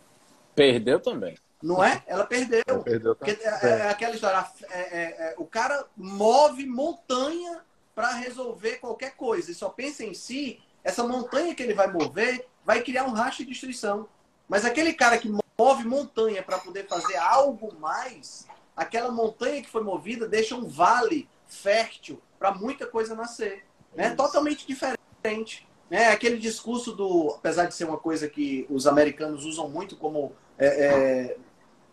Perdeu 0.55 0.99
também. 0.99 1.37
Não 1.61 1.83
é? 1.83 2.03
Ela 2.05 2.25
perdeu. 2.25 2.63
Ela 2.67 2.83
perdeu 2.83 3.15
Porque 3.15 3.31
é, 3.31 3.59
é, 3.63 3.69
é, 3.69 3.89
aquela 3.89 4.13
história. 4.13 4.45
É, 4.69 4.79
é, 4.79 5.03
é 5.31 5.35
o 5.37 5.45
cara 5.45 5.85
move 5.95 6.65
montanha 6.65 7.61
para 7.95 8.11
resolver 8.11 8.75
qualquer 8.75 9.15
coisa 9.15 9.51
e 9.51 9.55
só 9.55 9.69
pensa 9.69 10.03
em 10.03 10.13
si. 10.13 10.59
Essa 10.83 11.03
montanha 11.03 11.53
que 11.55 11.63
ele 11.63 11.73
vai 11.73 11.91
mover 11.91 12.47
vai 12.63 12.81
criar 12.81 13.05
um 13.05 13.11
rastro 13.11 13.43
de 13.43 13.51
destruição. 13.51 14.07
Mas 14.47 14.63
aquele 14.63 14.93
cara 14.93 15.17
que 15.17 15.29
move 15.57 15.83
montanha 15.83 16.43
para 16.43 16.59
poder 16.59 16.87
fazer 16.87 17.17
algo 17.17 17.75
mais, 17.79 18.47
aquela 18.75 19.11
montanha 19.11 19.61
que 19.61 19.69
foi 19.69 19.83
movida 19.83 20.27
deixa 20.27 20.55
um 20.55 20.67
vale 20.67 21.27
fértil 21.47 22.21
para 22.37 22.53
muita 22.53 22.85
coisa 22.85 23.15
nascer. 23.15 23.65
Né? 23.95 24.11
Totalmente 24.11 24.65
diferente. 24.67 25.67
É 25.89 26.07
aquele 26.07 26.37
discurso 26.37 26.91
do, 26.91 27.33
apesar 27.37 27.65
de 27.65 27.73
ser 27.73 27.85
uma 27.85 27.97
coisa 27.97 28.27
que 28.27 28.65
os 28.69 28.85
americanos 28.85 29.45
usam 29.45 29.69
muito 29.69 29.95
como 29.95 30.33
é, 30.57 30.67
é, 30.67 31.37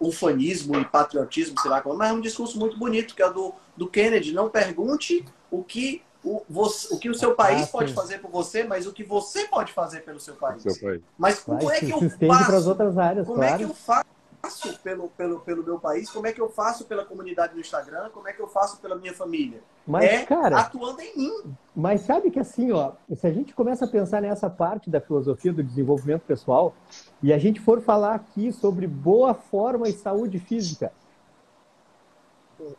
ufanismo 0.01 0.79
e 0.81 0.85
patriotismo, 0.85 1.59
sei 1.61 1.71
lá, 1.71 1.83
mas 1.97 2.11
é 2.11 2.13
um 2.13 2.21
discurso 2.21 2.59
muito 2.59 2.77
bonito 2.79 3.15
que 3.15 3.23
é 3.23 3.33
do, 3.33 3.55
do 3.77 3.87
Kennedy. 3.89 4.33
Não 4.33 4.49
pergunte 4.49 5.25
o 5.51 5.63
que 5.63 6.03
o, 6.25 6.43
você, 6.49 6.93
o 6.93 6.99
que 6.99 7.11
o 7.11 7.15
seu 7.15 7.35
país 7.35 7.65
ah, 7.65 7.67
pode 7.67 7.93
fazer 7.93 8.19
por 8.19 8.31
você, 8.31 8.65
mas 8.65 8.87
o 8.87 8.93
que 8.93 9.05
você 9.05 9.47
pode 9.47 9.73
fazer 9.73 10.01
pelo 10.01 10.19
seu 10.19 10.35
país. 10.35 10.63
Seu 10.63 10.77
país. 10.81 11.03
Mas 11.19 11.41
como 11.41 11.61
Vai, 11.61 11.77
é 11.77 11.81
que 11.81 11.91
eu 11.91 12.01
faço? 12.01 12.47
Para 12.47 12.57
as 12.57 12.67
outras 12.67 12.99
áreas, 12.99 13.27
como 13.27 13.39
claro. 13.39 13.55
é 13.55 13.59
que 13.59 13.65
eu 13.65 13.75
faço? 13.75 14.14
Faço 14.45 14.79
pelo, 14.81 15.09
pelo, 15.09 15.41
pelo 15.41 15.65
meu 15.65 15.79
país, 15.79 16.11
como 16.11 16.27
é 16.27 16.33
que 16.33 16.41
eu 16.41 16.49
faço 16.49 16.85
pela 16.85 17.05
comunidade 17.05 17.55
do 17.55 17.61
Instagram, 17.61 18.11
como 18.11 18.29
é 18.29 18.33
que 18.33 18.41
eu 18.41 18.49
faço 18.49 18.81
pela 18.81 18.97
minha 18.97 19.15
família. 19.15 19.61
Mas, 19.87 20.05
é 20.05 20.25
cara, 20.25 20.61
atuando 20.61 21.01
em 21.01 21.17
mim. 21.17 21.57
Mas 21.75 22.03
sabe 22.03 22.31
que 22.31 22.39
assim, 22.39 22.71
ó, 22.73 22.93
se 23.15 23.27
a 23.27 23.33
gente 23.33 23.55
começa 23.55 23.85
a 23.85 23.89
pensar 23.89 24.21
nessa 24.23 24.51
parte 24.51 24.91
da 24.91 25.01
filosofia 25.01 25.53
do 25.53 25.63
desenvolvimento 25.63 26.23
pessoal 26.23 26.75
e 27.23 27.33
a 27.33 27.39
gente 27.39 27.61
for 27.61 27.81
falar 27.81 28.15
aqui 28.15 28.53
sobre 28.53 28.87
boa 28.87 29.35
forma 29.35 29.89
e 29.89 29.93
saúde 29.93 30.39
física, 30.39 30.93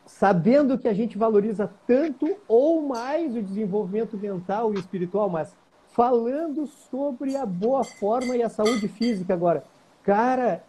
sabendo 0.05 0.77
que 0.77 0.87
a 0.87 0.93
gente 0.93 1.17
valoriza 1.17 1.69
tanto 1.85 2.35
ou 2.47 2.81
mais 2.81 3.35
o 3.35 3.41
desenvolvimento 3.41 4.17
mental 4.17 4.73
e 4.73 4.79
espiritual, 4.79 5.29
mas 5.29 5.55
falando 5.91 6.67
sobre 6.67 7.35
a 7.35 7.45
boa 7.45 7.83
forma 7.83 8.35
e 8.35 8.43
a 8.43 8.49
saúde 8.49 8.87
física 8.87 9.33
agora. 9.33 9.63
Cara, 10.03 10.63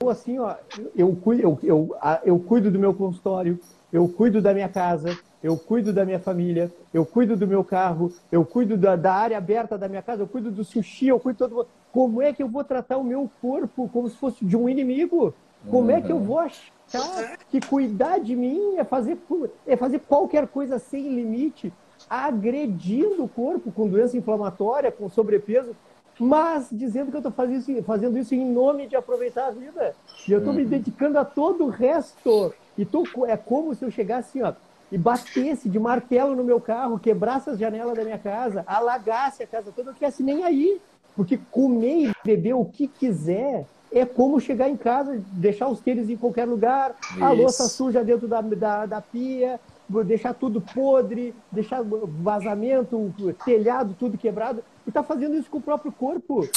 eu 0.00 0.10
assim, 0.10 0.38
ó, 0.38 0.54
eu, 0.94 1.18
eu, 1.26 1.58
eu, 1.62 1.96
eu 2.24 2.38
cuido 2.38 2.70
do 2.70 2.78
meu 2.78 2.92
consultório, 2.92 3.58
eu 3.92 4.08
cuido 4.08 4.42
da 4.42 4.52
minha 4.52 4.68
casa, 4.68 5.16
eu 5.42 5.56
cuido 5.56 5.92
da 5.92 6.04
minha 6.04 6.18
família, 6.18 6.70
eu 6.92 7.06
cuido 7.06 7.36
do 7.36 7.46
meu 7.46 7.64
carro, 7.64 8.12
eu 8.30 8.44
cuido 8.44 8.76
da, 8.76 8.94
da 8.94 9.14
área 9.14 9.38
aberta 9.38 9.78
da 9.78 9.88
minha 9.88 10.02
casa, 10.02 10.22
eu 10.22 10.28
cuido 10.28 10.50
do 10.50 10.64
sushi, 10.64 11.08
eu 11.08 11.18
cuido 11.18 11.44
de 11.44 11.50
todo 11.50 11.68
Como 11.92 12.20
é 12.20 12.32
que 12.32 12.42
eu 12.42 12.48
vou 12.48 12.62
tratar 12.62 12.98
o 12.98 13.04
meu 13.04 13.30
corpo 13.40 13.88
como 13.88 14.08
se 14.08 14.16
fosse 14.16 14.44
de 14.44 14.56
um 14.56 14.68
inimigo? 14.68 15.34
Como 15.70 15.90
é 15.90 16.00
que 16.00 16.12
eu 16.12 16.20
vou 16.20 16.38
achar 16.38 17.38
que 17.48 17.60
cuidar 17.60 18.18
de 18.18 18.36
mim 18.36 18.76
é 18.76 18.84
fazer, 18.84 19.18
é 19.66 19.76
fazer 19.76 20.00
qualquer 20.00 20.46
coisa 20.46 20.78
sem 20.78 21.08
limite, 21.08 21.72
agredindo 22.08 23.24
o 23.24 23.28
corpo 23.28 23.72
com 23.72 23.88
doença 23.88 24.16
inflamatória, 24.16 24.92
com 24.92 25.08
sobrepeso? 25.08 25.74
Mas 26.18 26.68
dizendo 26.72 27.10
que 27.10 27.16
eu 27.16 27.20
estou 27.20 27.32
fazendo 27.32 27.58
isso, 27.58 27.82
fazendo 27.82 28.18
isso 28.18 28.34
em 28.34 28.44
nome 28.50 28.86
de 28.86 28.96
aproveitar 28.96 29.48
a 29.48 29.50
vida. 29.50 29.94
E 30.26 30.32
eu 30.32 30.38
estou 30.38 30.52
me 30.52 30.62
uhum. 30.62 30.68
dedicando 30.68 31.18
a 31.18 31.24
todo 31.24 31.64
o 31.64 31.68
resto. 31.68 32.54
E 32.76 32.84
tô, 32.84 33.04
é 33.26 33.36
como 33.36 33.74
se 33.74 33.84
eu 33.84 33.90
chegasse 33.90 34.42
ó, 34.42 34.52
e 34.90 34.98
batesse 34.98 35.68
de 35.68 35.78
martelo 35.78 36.34
no 36.34 36.44
meu 36.44 36.60
carro, 36.60 36.98
quebrasse 36.98 37.50
as 37.50 37.58
janelas 37.58 37.96
da 37.96 38.04
minha 38.04 38.18
casa, 38.18 38.64
alagasse 38.66 39.42
a 39.42 39.46
casa 39.46 39.72
toda, 39.74 39.90
eu 39.90 39.96
não 40.00 40.26
nem 40.26 40.44
aí. 40.44 40.80
Porque 41.14 41.38
comer 41.50 42.10
e 42.10 42.12
beber 42.22 42.54
o 42.54 42.64
que 42.64 42.86
quiser 42.86 43.66
é 43.90 44.04
como 44.04 44.38
chegar 44.38 44.68
em 44.68 44.76
casa, 44.76 45.22
deixar 45.32 45.68
os 45.68 45.80
tênis 45.80 46.10
em 46.10 46.16
qualquer 46.16 46.44
lugar, 46.44 46.94
Isso. 47.00 47.24
a 47.24 47.30
louça 47.30 47.68
suja 47.68 48.04
dentro 48.04 48.28
da, 48.28 48.42
da, 48.42 48.84
da 48.84 49.00
pia, 49.00 49.58
deixar 50.04 50.34
tudo 50.34 50.60
podre, 50.60 51.34
deixar 51.50 51.82
vazamento, 51.82 53.14
telhado, 53.44 53.96
tudo 53.98 54.18
quebrado. 54.18 54.62
E 54.86 54.90
está 54.90 55.02
fazendo 55.02 55.34
isso 55.34 55.50
com 55.50 55.58
o 55.58 55.62
próprio 55.62 55.90
corpo. 55.90 56.48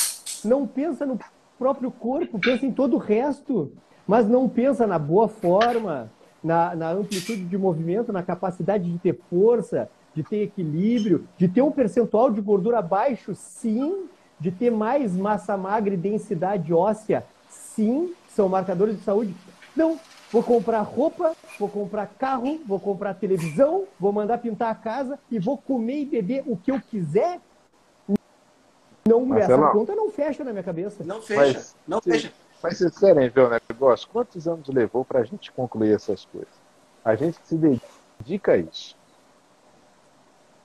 Não 0.45 0.67
pensa 0.67 1.05
no 1.05 1.19
próprio 1.57 1.91
corpo, 1.91 2.39
pensa 2.39 2.65
em 2.65 2.71
todo 2.71 2.95
o 2.95 2.99
resto. 2.99 3.71
Mas 4.07 4.27
não 4.27 4.47
pensa 4.47 4.87
na 4.87 4.99
boa 4.99 5.27
forma, 5.27 6.11
na, 6.43 6.75
na 6.75 6.91
amplitude 6.91 7.43
de 7.45 7.57
movimento, 7.57 8.13
na 8.13 8.23
capacidade 8.23 8.89
de 8.91 8.97
ter 8.99 9.19
força, 9.29 9.89
de 10.13 10.23
ter 10.23 10.43
equilíbrio, 10.43 11.27
de 11.37 11.47
ter 11.47 11.61
um 11.61 11.71
percentual 11.71 12.31
de 12.31 12.41
gordura 12.41 12.81
baixo, 12.81 13.35
sim, 13.35 14.05
de 14.39 14.51
ter 14.51 14.71
mais 14.71 15.15
massa 15.15 15.57
magra 15.57 15.93
e 15.93 15.97
densidade 15.97 16.73
óssea, 16.73 17.25
sim, 17.49 18.13
são 18.29 18.49
marcadores 18.49 18.97
de 18.97 19.03
saúde. 19.03 19.35
Não, 19.75 19.99
vou 20.31 20.41
comprar 20.41 20.81
roupa, 20.81 21.33
vou 21.59 21.69
comprar 21.69 22.07
carro, 22.07 22.59
vou 22.65 22.79
comprar 22.79 23.13
televisão, 23.13 23.85
vou 23.99 24.11
mandar 24.11 24.39
pintar 24.39 24.71
a 24.71 24.75
casa 24.75 25.19
e 25.29 25.39
vou 25.39 25.57
comer 25.57 26.01
e 26.01 26.05
beber 26.05 26.43
o 26.47 26.55
que 26.57 26.71
eu 26.71 26.81
quiser. 26.81 27.39
Não, 29.07 29.35
essa 29.35 29.57
conta 29.71 29.95
não 29.95 30.11
fecha 30.11 30.43
na 30.43 30.51
minha 30.51 30.63
cabeça. 30.63 31.03
Não 31.03 31.21
fecha, 31.21 31.41
Mas- 31.57 31.75
não 31.87 32.01
Sim. 32.01 32.11
fecha. 32.11 32.33
Mas 32.61 32.77
vocês 32.77 32.97
querem 32.99 33.29
ver 33.29 33.41
o 33.41 33.49
negócio? 33.71 34.07
Quantos 34.09 34.47
anos 34.47 34.67
levou 34.67 35.05
para 35.05 35.19
a 35.19 35.23
gente 35.23 35.51
concluir 35.51 35.93
essas 35.95 36.25
coisas? 36.25 36.53
A 37.05 37.15
gente 37.15 37.37
se 37.45 37.55
dedica 37.57 38.51
a 38.53 38.57
isso. 38.57 38.97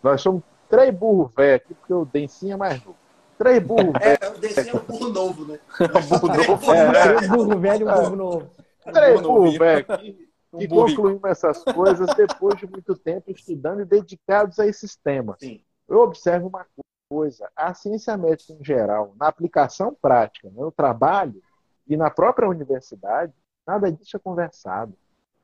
Nós 0.03 0.21
somos 0.21 0.43
três 0.69 0.93
burros 0.95 1.33
velhos 1.35 1.63
aqui, 1.63 1.75
porque 1.75 1.95
o 1.95 2.05
Dencinho 2.05 2.55
é 2.55 2.57
mais 2.57 2.85
novo. 2.85 2.99
Três 3.39 3.63
burros 3.63 3.93
velhos. 3.99 4.19
É, 4.21 4.29
o 4.29 4.39
DC 4.39 4.71
é 4.71 4.75
um 4.75 4.79
burro 4.81 5.09
novo, 5.11 5.45
né? 5.47 5.59
burro 5.79 6.29
novo. 6.29 6.93
Três 6.93 7.29
burro 7.29 7.59
velho 7.61 7.89
e 7.89 7.91
um 7.91 7.95
burro 8.03 8.17
novo. 8.17 8.51
Três 8.93 9.21
burro 9.21 9.35
burros 9.35 9.59
velhos 9.59 9.91
aqui. 9.91 10.29
Um 10.53 10.61
E 10.61 10.69
concluímos 10.69 11.25
essas 11.25 11.65
coisas 11.65 12.07
depois 12.17 12.57
de 12.59 12.67
muito 12.71 12.95
tempo 12.97 13.29
estudando 13.31 13.81
e 13.83 13.85
dedicados 13.85 14.59
a 14.61 14.67
esses 14.67 14.95
temas. 14.97 15.37
Sim. 15.41 15.61
Eu 15.89 15.99
observo 16.01 16.47
uma 16.49 16.65
coisa: 17.09 17.51
a 17.55 17.73
ciência 17.75 18.17
médica 18.17 18.53
em 18.53 18.65
geral, 18.65 19.15
na 19.19 19.29
aplicação 19.29 19.97
prática, 20.01 20.51
no 20.51 20.71
trabalho 20.71 21.43
e 21.87 21.97
na 21.97 22.11
própria 22.11 22.49
universidade, 22.49 23.33
nada 23.67 23.91
disso 23.91 24.17
é 24.17 24.21
conversado. 24.21 24.95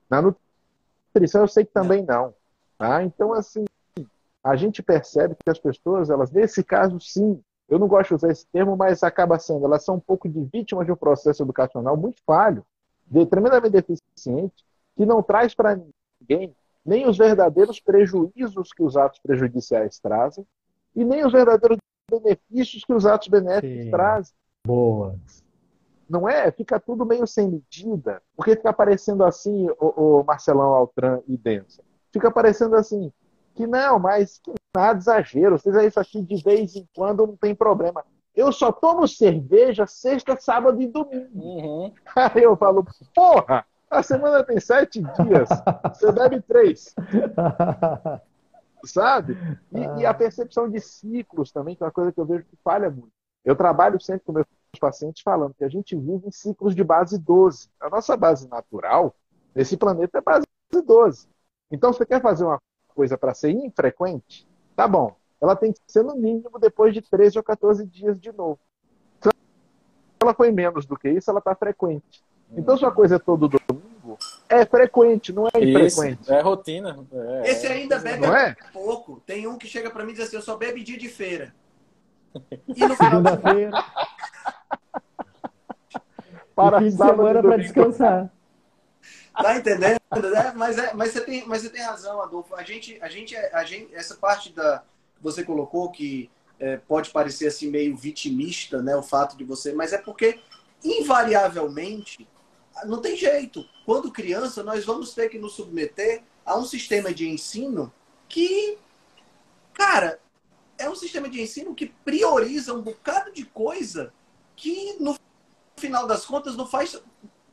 Na 0.08 0.22
nutrição 0.22 1.42
eu 1.42 1.48
sei 1.48 1.64
que 1.64 1.72
também 1.72 2.04
não. 2.04 2.34
Tá? 2.78 3.02
Então, 3.02 3.32
assim, 3.32 3.64
a 4.42 4.56
gente 4.56 4.82
percebe 4.82 5.34
que 5.34 5.50
as 5.50 5.58
pessoas, 5.58 6.08
elas, 6.10 6.30
nesse 6.30 6.64
caso, 6.64 6.98
sim, 6.98 7.42
eu 7.68 7.78
não 7.78 7.86
gosto 7.86 8.08
de 8.08 8.14
usar 8.14 8.32
esse 8.32 8.46
termo, 8.46 8.76
mas 8.76 9.02
acaba 9.02 9.38
sendo, 9.38 9.64
elas 9.64 9.84
são 9.84 9.96
um 9.96 10.00
pouco 10.00 10.28
de 10.28 10.42
vítimas 10.44 10.86
de 10.86 10.92
um 10.92 10.96
processo 10.96 11.42
educacional 11.42 11.96
muito 11.96 12.22
falho, 12.24 12.64
de, 13.06 13.26
tremendamente 13.26 13.72
deficiente, 13.72 14.64
que 14.96 15.04
não 15.04 15.22
traz 15.22 15.54
para 15.54 15.78
ninguém 16.20 16.54
nem 16.84 17.06
os 17.06 17.18
verdadeiros 17.18 17.78
prejuízos 17.78 18.72
que 18.72 18.82
os 18.82 18.96
atos 18.96 19.20
prejudiciais 19.20 19.98
trazem 19.98 20.46
e 20.94 21.04
nem 21.04 21.24
os 21.24 21.32
verdadeiros 21.32 21.78
benefícios 22.10 22.84
que 22.84 22.92
os 22.92 23.06
atos 23.06 23.28
benéficos 23.28 23.84
Sim. 23.84 23.90
trazem. 23.90 24.34
Boa. 24.66 25.14
Não 26.08 26.28
é? 26.28 26.50
Fica 26.50 26.80
tudo 26.80 27.06
meio 27.06 27.26
sem 27.26 27.48
medida. 27.48 28.20
Porque 28.36 28.56
fica 28.56 28.72
parecendo 28.72 29.24
assim, 29.24 29.68
o, 29.78 30.20
o 30.20 30.24
Marcelão 30.24 30.74
Altran 30.74 31.20
e 31.26 31.36
Densa. 31.36 31.82
Fica 32.12 32.30
parecendo 32.30 32.74
assim, 32.74 33.12
que 33.54 33.66
não, 33.66 33.98
mas 33.98 34.38
que 34.38 34.52
nada 34.74 34.98
exagero. 34.98 35.58
Seja 35.58 35.84
isso 35.84 36.00
aqui 36.00 36.20
de 36.20 36.42
vez 36.42 36.74
em 36.74 36.88
quando 36.94 37.26
não 37.26 37.36
tem 37.36 37.54
problema. 37.54 38.04
Eu 38.34 38.52
só 38.52 38.72
tomo 38.72 39.06
cerveja 39.06 39.86
sexta, 39.86 40.36
sábado 40.38 40.80
e 40.80 40.86
domingo. 40.86 41.30
Uhum. 41.34 41.92
Aí 42.16 42.42
eu 42.42 42.56
falo, 42.56 42.84
porra, 43.14 43.64
a 43.90 44.02
semana 44.02 44.44
tem 44.44 44.60
sete 44.60 45.02
dias, 45.02 45.48
você 45.92 46.12
bebe 46.12 46.40
três, 46.42 46.94
sabe? 48.84 49.36
E, 49.72 50.00
e 50.00 50.06
a 50.06 50.14
percepção 50.14 50.68
de 50.68 50.80
ciclos 50.80 51.50
também, 51.52 51.74
que 51.76 51.82
é 51.82 51.86
uma 51.86 51.92
coisa 51.92 52.12
que 52.12 52.20
eu 52.20 52.26
vejo 52.26 52.44
que 52.44 52.56
falha 52.62 52.90
muito. 52.90 53.12
Eu 53.44 53.56
trabalho 53.56 54.00
sempre 54.00 54.24
com 54.24 54.32
meus 54.32 54.46
pacientes 54.78 55.22
falando 55.22 55.54
que 55.54 55.64
a 55.64 55.68
gente 55.68 55.96
vive 55.96 56.26
em 56.26 56.30
ciclos 56.30 56.74
de 56.74 56.84
base 56.84 57.18
12. 57.18 57.68
A 57.80 57.88
nossa 57.88 58.16
base 58.16 58.48
natural 58.48 59.14
nesse 59.54 59.76
planeta 59.76 60.18
é 60.18 60.20
base 60.20 60.46
12. 60.84 61.28
Então, 61.70 61.92
você 61.92 62.04
quer 62.04 62.20
fazer 62.20 62.44
uma 62.44 62.60
coisa 62.88 63.16
para 63.16 63.34
ser 63.34 63.50
infrequente? 63.50 64.46
Tá 64.76 64.86
bom. 64.86 65.16
Ela 65.40 65.56
tem 65.56 65.72
que 65.72 65.80
ser 65.86 66.02
no 66.02 66.16
mínimo 66.16 66.58
depois 66.58 66.92
de 66.92 67.00
13 67.00 67.38
ou 67.38 67.44
14 67.44 67.86
dias 67.86 68.20
de 68.20 68.30
novo. 68.32 68.58
Se 69.22 69.30
ela 70.22 70.34
foi 70.34 70.50
menos 70.50 70.84
do 70.84 70.98
que 70.98 71.08
isso, 71.08 71.30
ela 71.30 71.38
está 71.38 71.54
frequente. 71.54 72.22
Então, 72.52 72.76
se 72.76 72.84
uma 72.84 72.92
coisa 72.92 73.16
é 73.16 73.18
todo 73.18 73.48
domingo, 73.48 73.79
é 74.50 74.66
frequente, 74.66 75.32
não 75.32 75.46
é 75.46 75.60
Isso, 75.60 76.04
infrequente. 76.04 76.32
é 76.32 76.40
rotina. 76.40 77.06
É, 77.12 77.50
Esse 77.50 77.66
ainda 77.68 77.96
é, 77.96 77.98
bebe 78.00 78.26
Não 78.26 78.36
é? 78.36 78.56
pouco. 78.72 79.22
Tem 79.24 79.46
um 79.46 79.56
que 79.56 79.68
chega 79.68 79.90
pra 79.90 80.04
mim 80.04 80.10
e 80.10 80.14
diz 80.16 80.24
assim: 80.24 80.36
eu 80.36 80.42
só 80.42 80.56
bebo 80.56 80.82
dia 80.82 80.98
de 80.98 81.08
feira. 81.08 81.54
E 82.68 82.86
no 82.86 82.96
final 82.96 83.22
da 83.22 83.36
Segunda-feira. 83.36 83.84
Para 86.54 86.78
e 86.78 86.84
fim 86.84 86.90
de 86.90 86.96
semana 86.96 87.42
para 87.42 87.56
descansar. 87.56 88.30
Tá 89.34 89.56
entendendo? 89.56 89.98
né? 90.30 90.52
Mas, 90.54 90.76
é, 90.76 90.92
mas, 90.92 91.12
você 91.12 91.20
tem, 91.22 91.46
mas 91.46 91.62
você 91.62 91.70
tem 91.70 91.80
razão, 91.80 92.20
Adolfo. 92.20 92.54
A 92.54 92.62
gente, 92.62 92.98
a 93.00 93.08
gente, 93.08 93.34
a 93.34 93.64
gente 93.64 93.94
essa 93.94 94.14
parte 94.16 94.52
da 94.52 94.82
que 95.16 95.22
você 95.22 95.42
colocou 95.42 95.90
que 95.90 96.30
é, 96.58 96.76
pode 96.76 97.10
parecer 97.10 97.46
assim 97.46 97.70
meio 97.70 97.96
vitimista, 97.96 98.82
né? 98.82 98.94
O 98.94 99.02
fato 99.02 99.36
de 99.36 99.44
você, 99.44 99.72
mas 99.72 99.94
é 99.94 99.98
porque 99.98 100.38
invariavelmente 100.84 102.28
não 102.84 103.00
tem 103.00 103.16
jeito. 103.16 103.64
Quando 103.84 104.12
criança, 104.12 104.62
nós 104.62 104.84
vamos 104.84 105.14
ter 105.14 105.28
que 105.28 105.38
nos 105.38 105.54
submeter 105.54 106.22
a 106.44 106.56
um 106.58 106.64
sistema 106.64 107.12
de 107.12 107.28
ensino 107.28 107.92
que, 108.28 108.78
cara, 109.72 110.20
é 110.78 110.88
um 110.88 110.96
sistema 110.96 111.28
de 111.28 111.40
ensino 111.40 111.74
que 111.74 111.86
prioriza 112.04 112.72
um 112.72 112.80
bocado 112.80 113.32
de 113.32 113.44
coisa 113.44 114.12
que 114.56 114.96
no 114.98 115.16
final 115.76 116.06
das 116.06 116.24
contas 116.24 116.56
não 116.56 116.66
faz. 116.66 117.00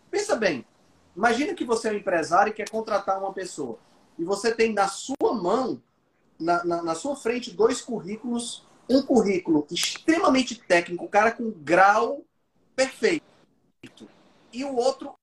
Pensa 0.09 0.35
bem. 0.35 0.65
Imagina 1.15 1.53
que 1.53 1.65
você 1.65 1.89
é 1.89 1.91
um 1.91 1.95
empresário 1.95 2.51
e 2.51 2.53
quer 2.53 2.69
contratar 2.69 3.19
uma 3.19 3.33
pessoa. 3.33 3.79
E 4.17 4.23
você 4.23 4.53
tem 4.53 4.73
na 4.73 4.87
sua 4.87 5.33
mão, 5.33 5.81
na, 6.39 6.63
na, 6.63 6.81
na 6.81 6.95
sua 6.95 7.15
frente, 7.15 7.51
dois 7.51 7.81
currículos. 7.81 8.65
Um 8.89 9.01
currículo 9.01 9.67
extremamente 9.69 10.55
técnico, 10.55 11.05
o 11.05 11.09
cara 11.09 11.31
com 11.31 11.51
grau 11.51 12.21
perfeito. 12.73 13.25
E 14.57 14.65
o 14.65 14.75
outro, 14.75 15.13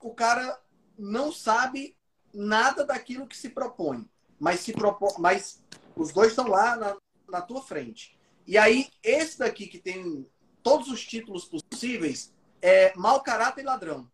o 0.00 0.14
cara 0.14 0.58
não 0.98 1.30
sabe 1.30 1.94
nada 2.32 2.86
daquilo 2.86 3.26
que 3.26 3.36
se 3.36 3.50
propõe. 3.50 4.08
Mas, 4.40 4.60
se 4.60 4.72
propõe, 4.72 5.12
mas 5.18 5.62
os 5.94 6.10
dois 6.10 6.28
estão 6.28 6.48
lá 6.48 6.74
na, 6.74 6.96
na 7.28 7.42
tua 7.42 7.60
frente. 7.60 8.18
E 8.46 8.56
aí, 8.56 8.88
esse 9.02 9.38
daqui 9.38 9.66
que 9.66 9.78
tem 9.78 10.26
todos 10.62 10.88
os 10.88 11.04
títulos 11.04 11.44
possíveis 11.44 12.34
é 12.62 12.96
mau 12.96 13.22
caráter 13.22 13.60
e 13.60 13.66
ladrão. 13.66 14.10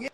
E 0.00 0.10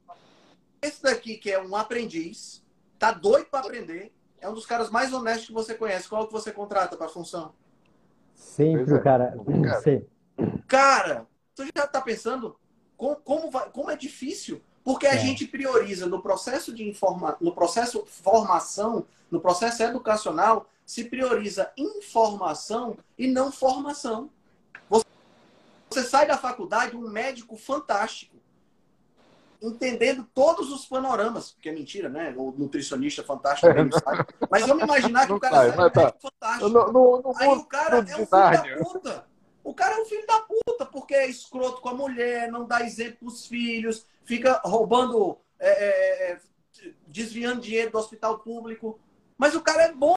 esse 0.82 1.02
daqui, 1.02 1.38
que 1.38 1.50
é 1.50 1.58
um 1.58 1.74
aprendiz, 1.74 2.62
tá 2.98 3.10
doido 3.10 3.46
para 3.46 3.60
aprender, 3.60 4.12
é 4.38 4.46
um 4.50 4.52
dos 4.52 4.66
caras 4.66 4.90
mais 4.90 5.14
honestos 5.14 5.46
que 5.46 5.54
você 5.54 5.74
conhece. 5.74 6.10
Qual 6.10 6.26
que 6.26 6.32
você 6.34 6.52
contrata 6.52 6.94
para 6.94 7.06
a 7.06 7.08
função? 7.08 7.54
Sempre 8.34 8.96
é, 8.96 9.00
cara. 9.00 9.34
Cara, 10.68 11.26
tu 11.54 11.64
já 11.74 11.86
tá 11.86 12.02
pensando 12.02 12.54
como, 13.04 13.16
como, 13.16 13.50
vai- 13.50 13.68
como 13.70 13.90
é 13.90 13.96
difícil? 13.96 14.62
Porque 14.82 15.06
a 15.06 15.14
É. 15.14 15.18
gente 15.18 15.46
prioriza 15.46 16.06
no 16.06 16.22
processo 16.22 16.72
de 16.72 16.88
informa, 16.88 17.36
no 17.40 17.52
processo 17.54 18.04
formação, 18.06 19.06
no 19.30 19.40
processo 19.40 19.82
educacional, 19.82 20.68
se 20.86 21.04
prioriza 21.04 21.70
informação 21.76 22.96
e 23.18 23.26
não 23.26 23.50
formação. 23.52 24.30
Você, 24.88 25.04
você 25.90 26.02
sai 26.02 26.26
da 26.26 26.36
faculdade 26.38 26.96
um 26.96 27.08
médico 27.08 27.56
fantástico, 27.56 28.36
entendendo 29.62 30.26
todos 30.34 30.70
os 30.70 30.84
panoramas, 30.86 31.56
que 31.60 31.68
é 31.68 31.72
mentira, 31.72 32.08
né? 32.10 32.34
O 32.36 32.52
nutricionista 32.56 33.22
fantástico 33.22 33.72
não 33.72 33.92
sabe. 33.98 34.26
Mas 34.50 34.66
vamos 34.66 34.84
imaginar 34.84 35.22
que 35.22 35.30
Não 35.30 35.36
o 35.36 35.40
cara 35.40 35.56
sai, 35.56 35.72
sai 35.72 35.86
um 35.86 35.90
tá. 35.90 36.00
médico 36.04 36.20
fantástico. 36.20 36.68
No, 36.68 36.92
no, 36.92 37.22
no 37.22 37.32
Aí 37.38 37.48
o 37.48 37.64
cara 37.64 37.96
é 37.96 38.00
um 38.00 38.06
filho 38.06 38.28
da 38.30 38.84
puta. 38.84 39.33
O 39.64 39.74
cara 39.74 39.96
é 39.96 40.02
um 40.02 40.04
filho 40.04 40.26
da 40.26 40.40
puta, 40.40 40.84
porque 40.84 41.14
é 41.14 41.26
escroto 41.26 41.80
com 41.80 41.88
a 41.88 41.94
mulher, 41.94 42.52
não 42.52 42.66
dá 42.66 42.82
exemplo 42.82 43.16
pros 43.20 43.46
filhos, 43.46 44.06
fica 44.22 44.60
roubando, 44.62 45.38
é, 45.58 45.70
é, 45.70 46.32
é, 46.32 46.38
desviando 47.06 47.62
dinheiro 47.62 47.90
do 47.90 47.98
hospital 47.98 48.38
público. 48.40 49.00
Mas 49.38 49.54
o 49.54 49.62
cara 49.62 49.84
é 49.84 49.92
bom 49.92 50.14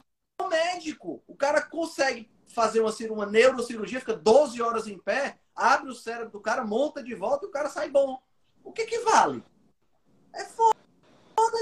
médico. 0.50 1.24
O 1.28 1.36
cara 1.36 1.62
consegue 1.62 2.30
fazer 2.46 2.82
uma, 2.82 2.92
uma 3.12 3.26
neurocirurgia, 3.26 4.00
fica 4.00 4.14
12 4.14 4.62
horas 4.62 4.88
em 4.88 4.98
pé, 4.98 5.38
abre 5.56 5.90
o 5.90 5.96
cérebro 5.96 6.32
do 6.32 6.40
cara, 6.42 6.64
monta 6.66 7.02
de 7.02 7.16
volta 7.16 7.46
e 7.46 7.50
o 7.50 7.52
cara 7.52 7.70
sai 7.70 7.90
bom. 7.90 8.20
O 8.64 8.72
que 8.72 8.86
que 8.86 9.00
vale? 9.00 9.44
É 10.36 10.44
foda 10.44 10.76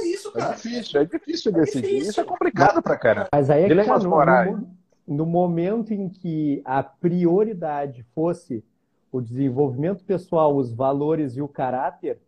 isso, 0.06 0.30
É 0.30 0.40
cara. 0.40 0.56
difícil, 0.56 1.02
é 1.02 1.06
difícil 1.06 1.52
decidir. 1.52 1.82
difícil. 1.82 2.10
Isso 2.10 2.22
é 2.22 2.24
complicado 2.24 2.82
pra 2.82 2.98
caramba. 2.98 3.30
Mas 3.32 3.50
aí 3.50 3.64
é 3.64 3.68
que 3.68 3.76
tá, 3.76 3.82
Dilemas 3.82 4.04
no, 4.04 4.10
morais. 4.10 4.52
no, 4.52 4.78
no 5.08 5.26
momento 5.26 5.94
em 5.94 6.10
que 6.10 6.62
a 6.66 6.82
prioridade 6.84 8.04
fosse 8.14 8.64
o 9.12 9.22
desenvolvimento 9.22 10.04
pessoal, 10.04 10.56
os 10.56 10.74
valores 10.74 11.38
e 11.38 11.42
o 11.42 11.48
caráter, 11.48 12.20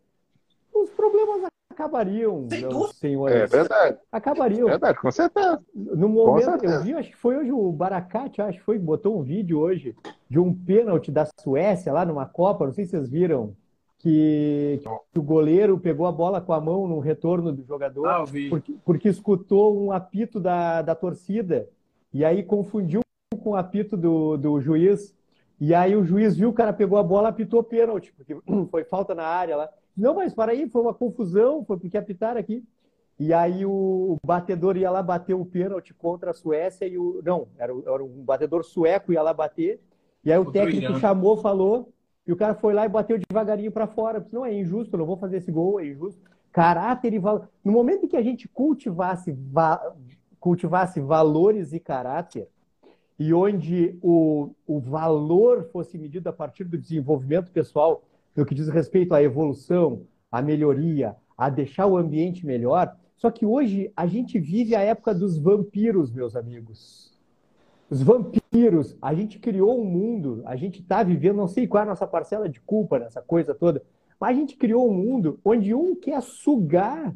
os 0.74 0.90
problemas 0.92 1.50
acabariam, 1.70 2.48
Sem 2.50 2.62
meus 2.62 2.96
senhores. 2.96 3.36
É 3.36 3.46
verdade, 3.46 3.98
Acabariam. 4.12 4.68
verdade, 4.68 4.98
com 5.00 5.12
certeza. 5.12 5.62
No 5.76 6.10
momento, 6.10 6.46
certeza. 6.46 6.76
eu 6.76 6.84
vi, 6.84 6.94
acho 6.94 7.10
que 7.10 7.18
foi 7.18 7.38
hoje 7.38 7.52
o 7.52 7.72
Baracate, 7.72 8.42
acho 8.42 8.58
que 8.60 8.64
foi, 8.64 8.80
botou 8.80 9.20
um 9.20 9.22
vídeo 9.22 9.60
hoje 9.60 9.96
de 10.30 10.40
um 10.40 10.54
pênalti 10.54 11.12
da 11.12 11.28
Suécia 11.40 11.94
lá 11.94 12.06
numa 12.06 12.26
Copa, 12.26 12.66
não 12.66 12.74
sei 12.74 12.86
se 12.86 12.92
vocês 12.92 13.10
viram, 13.10 13.56
que, 14.00 14.80
que 15.12 15.20
o 15.20 15.24
goleiro 15.24 15.80
pegou 15.80 16.06
a 16.06 16.12
bola 16.12 16.40
com 16.40 16.54
a 16.54 16.62
mão 16.62 16.88
no 16.88 17.00
retorno 17.00 17.52
do 17.52 17.64
jogador, 17.64 18.08
Ah, 18.08 18.24
porque, 18.50 18.76
porque 18.86 19.10
escutou 19.10 19.78
um 19.80 19.92
apito 19.92 20.40
da, 20.40 20.82
da 20.82 20.96
torcida, 20.96 21.68
e 22.18 22.26
aí 22.26 22.42
confundiu 22.42 23.02
com 23.44 23.52
o 23.52 23.56
apito 23.56 23.96
do, 23.96 24.38
do 24.38 24.60
juiz, 24.60 25.16
e 25.60 25.72
aí 25.72 25.96
o 25.96 26.04
juiz 26.04 26.36
viu, 26.36 26.50
o 26.50 26.54
cara 26.54 26.74
pegou 26.74 26.98
a 26.98 27.04
bola, 27.04 27.30
apitou 27.30 27.62
pênalti, 27.62 28.12
porque 28.14 28.36
foi 28.72 28.84
falta 28.84 29.14
na 29.14 29.24
área 29.24 29.56
lá. 29.56 29.70
Não, 29.96 30.16
mas 30.16 30.34
para 30.34 30.52
aí, 30.52 30.68
foi 30.68 30.82
uma 30.82 30.96
confusão, 30.96 31.64
foi 31.64 31.78
porque 31.78 31.96
apitaram 31.96 32.40
aqui. 32.40 32.64
E 33.20 33.32
aí 33.32 33.68
o 33.68 34.18
batedor 34.26 34.78
ia 34.78 34.90
lá 34.90 35.04
bater 35.04 35.36
o 35.36 35.46
pênalti 35.46 35.94
contra 35.94 36.32
a 36.32 36.34
Suécia 36.34 36.88
e 36.88 36.98
o. 36.98 37.22
Não, 37.24 37.48
era, 37.56 37.72
era 37.86 38.04
um 38.04 38.24
batedor 38.24 38.64
sueco 38.64 39.14
ia 39.14 39.22
lá 39.22 39.32
bater. 39.32 39.80
E 40.26 40.32
aí 40.32 40.40
o 40.40 40.52
técnico 40.52 41.00
chamou, 41.00 41.38
falou, 41.38 41.94
e 42.26 42.34
o 42.34 42.36
cara 42.36 42.56
foi 42.56 42.74
lá 42.74 42.84
e 42.84 42.90
bateu 42.90 43.20
devagarinho 43.30 43.72
para 43.72 43.86
fora. 43.86 44.20
Disse, 44.20 44.34
não, 44.34 44.44
é 44.44 44.52
injusto, 44.52 44.96
eu 44.96 44.98
não 44.98 45.06
vou 45.06 45.18
fazer 45.18 45.38
esse 45.38 45.52
gol, 45.52 45.80
é 45.80 45.86
injusto. 45.86 46.20
Caráter 46.52 47.14
e 47.14 47.20
valor. 47.20 47.48
No 47.64 47.72
momento 47.72 48.06
em 48.06 48.08
que 48.08 48.18
a 48.18 48.24
gente 48.24 48.48
cultivasse, 48.48 49.32
va... 49.32 49.96
cultivasse 50.40 51.00
valores 51.00 51.74
e 51.74 51.80
caráter, 51.80 52.48
e 53.20 53.34
onde 53.34 53.98
o, 54.02 54.52
o 54.66 54.80
valor 54.80 55.70
fosse 55.72 55.98
medido 55.98 56.30
a 56.30 56.34
partir 56.34 56.64
do 56.64 56.78
desenvolvimento 56.78 57.52
pessoal, 57.52 58.04
no 58.36 58.46
que 58.46 58.54
diz 58.54 58.70
respeito 58.70 59.14
à 59.14 59.24
evolução, 59.24 60.04
à 60.32 60.42
melhoria, 60.42 61.16
a 61.38 61.50
deixar 61.50 61.88
o 61.88 61.98
ambiente 61.98 62.46
melhor, 62.46 62.96
só 63.16 63.32
que 63.32 63.46
hoje 63.46 63.92
a 63.96 64.06
gente 64.06 64.40
vive 64.40 64.76
a 64.76 64.82
época 64.82 65.14
dos 65.14 65.38
vampiros, 65.38 66.12
meus 66.12 66.36
amigos. 66.36 67.12
Os 67.90 68.04
vampiros, 68.04 68.96
a 69.02 69.14
gente 69.14 69.40
criou 69.40 69.82
um 69.82 69.86
mundo, 69.86 70.44
a 70.46 70.56
gente 70.56 70.82
está 70.82 71.02
vivendo, 71.02 71.38
não 71.38 71.48
sei 71.48 71.68
qual 71.68 71.82
é 71.82 71.86
a 71.86 71.90
nossa 71.90 72.06
parcela 72.06 72.48
de 72.48 72.60
culpa 72.62 73.00
nessa 73.00 73.22
coisa 73.22 73.56
toda, 73.56 73.82
mas 74.20 74.36
a 74.36 74.40
gente 74.40 74.56
criou 74.56 74.90
um 74.90 74.94
mundo 74.94 75.40
onde 75.44 75.74
um 75.74 75.96
quer 75.96 76.22
sugar 76.22 77.16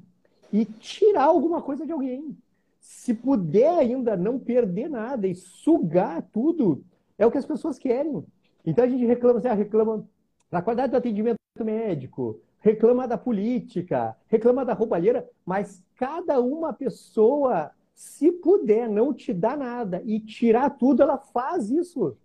e 0.52 0.66
tirar 0.66 1.26
alguma 1.26 1.62
coisa 1.62 1.86
de 1.86 1.92
alguém. 1.92 2.36
Se 2.82 3.14
puder 3.14 3.78
ainda 3.78 4.18
não 4.18 4.40
perder 4.40 4.90
nada 4.90 5.28
e 5.28 5.36
sugar 5.36 6.22
tudo, 6.34 6.84
é 7.18 7.26
o 7.26 7.32
que 7.32 7.38
as 7.38 7.46
pessoas 7.46 7.78
querem. 7.78 8.26
Então 8.66 8.84
a 8.84 8.88
gente 8.88 9.06
reclama, 9.06 9.38
assim, 9.40 9.48
ah, 9.48 9.54
reclama 9.54 10.04
da 10.50 10.62
qualidade 10.62 10.92
do 10.92 10.98
atendimento 10.98 11.38
médico, 11.64 12.40
reclama 12.60 13.08
da 13.08 13.18
política, 13.18 14.16
reclama 14.28 14.66
da 14.66 14.74
roubalheira, 14.74 15.30
mas 15.46 15.84
cada 15.96 16.40
uma 16.40 16.74
pessoa, 16.74 17.72
se 17.94 18.32
puder 18.32 18.90
não 18.90 19.14
te 19.14 19.32
dar 19.32 19.56
nada 19.56 20.02
e 20.04 20.20
tirar 20.20 20.72
tudo, 20.72 21.04
ela 21.04 21.18
faz 21.18 21.70
isso, 21.70 22.18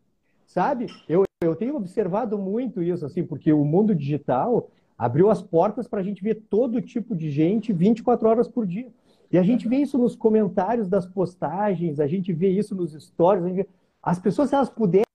sabe? 0.47 0.87
Eu, 1.07 1.25
eu 1.43 1.55
tenho 1.55 1.77
observado 1.77 2.39
muito 2.39 2.83
isso, 2.83 3.05
assim, 3.05 3.23
porque 3.23 3.53
o 3.53 3.65
mundo 3.65 3.95
digital 3.95 4.71
abriu 4.97 5.31
as 5.31 5.43
portas 5.43 5.87
para 5.87 6.01
a 6.01 6.03
gente 6.03 6.23
ver 6.23 6.37
todo 6.49 6.81
tipo 6.81 7.15
de 7.15 7.31
gente 7.31 7.73
24 7.73 8.27
horas 8.27 8.49
por 8.49 8.67
dia. 8.67 8.91
E 9.31 9.39
a 9.39 9.43
gente 9.43 9.69
vê 9.69 9.77
isso 9.77 9.99
nos 9.99 10.15
comentários 10.15 10.89
das 10.89 11.07
postagens, 11.07 12.01
a 12.01 12.07
gente 12.07 12.33
vê 12.33 12.49
isso 12.49 12.75
nos 12.75 12.93
stories. 12.93 13.55
Vê... 13.55 13.67
As 14.03 14.19
pessoas, 14.19 14.51
se 14.51 14.55
elas 14.55 14.71
puderem 14.71 15.07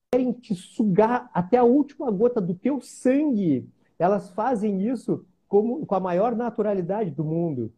te 0.42 0.54
sugar 0.54 1.30
até 1.34 1.58
a 1.58 1.64
última 1.64 2.12
gota 2.12 2.42
do 2.42 2.54
teu 2.54 2.82
sangue, 2.82 3.68
elas 3.98 4.30
fazem 4.32 4.88
isso 4.88 5.26
como, 5.48 5.86
com 5.86 5.96
a 5.96 6.00
maior 6.00 6.36
naturalidade 6.36 7.12
do 7.12 7.24
mundo. 7.24 7.66
O 7.66 7.72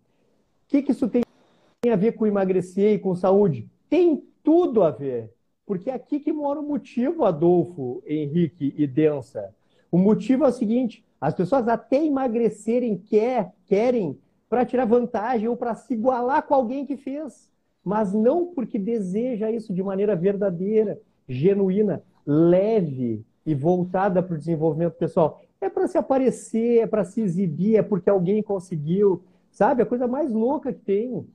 que, 0.68 0.82
que 0.82 0.92
isso 0.92 1.08
tem 1.08 1.24
a 1.92 1.96
ver 1.96 2.14
com 2.14 2.26
emagrecer 2.26 2.94
e 2.94 3.00
com 3.00 3.16
saúde? 3.16 3.70
Tem 3.90 4.24
tudo 4.44 4.84
a 4.84 4.90
ver. 4.90 5.32
Porque 5.66 5.90
é 5.90 5.94
aqui 5.94 6.20
que 6.20 6.34
mora 6.34 6.60
o 6.60 6.68
motivo, 6.68 7.24
Adolfo, 7.24 8.04
Henrique 8.06 8.74
e 8.78 8.86
Densa. 8.86 9.54
O 9.92 9.98
motivo 9.98 10.44
é 10.44 10.48
o 10.48 10.52
seguinte: 10.52 11.06
as 11.22 11.34
pessoas 11.34 11.68
até 11.68 12.04
emagrecerem 12.04 12.98
quer, 12.98 13.54
querem 13.66 14.18
para 14.54 14.68
tirar 14.68 14.86
vantagem 14.86 15.48
ou 15.48 15.58
para 15.58 15.74
se 15.74 15.96
igualar 15.96 16.44
com 16.44 16.54
alguém 16.54 16.86
que 16.86 16.96
fez, 16.96 17.50
mas 17.84 18.14
não 18.14 18.54
porque 18.54 18.78
deseja 18.78 19.50
isso 19.50 19.74
de 19.74 19.82
maneira 19.82 20.16
verdadeira, 20.16 21.02
genuína, 21.28 22.04
leve 22.24 23.26
e 23.44 23.56
voltada 23.56 24.22
para 24.22 24.36
o 24.36 24.38
desenvolvimento 24.38 24.94
pessoal 24.94 25.42
é 25.60 25.68
para 25.70 25.88
se 25.88 25.98
aparecer, 25.98 26.84
é 26.84 26.86
para 26.86 27.04
se 27.04 27.20
exibir, 27.22 27.78
é 27.78 27.82
porque 27.82 28.12
alguém 28.12 28.44
conseguiu, 28.44 29.24
sabe? 29.50 29.82
A 29.82 29.88
coisa 29.88 30.08
mais 30.08 30.32
louca 30.32 30.72
que 30.72 30.82
tem. 30.82 31.16
Uh, 31.16 31.26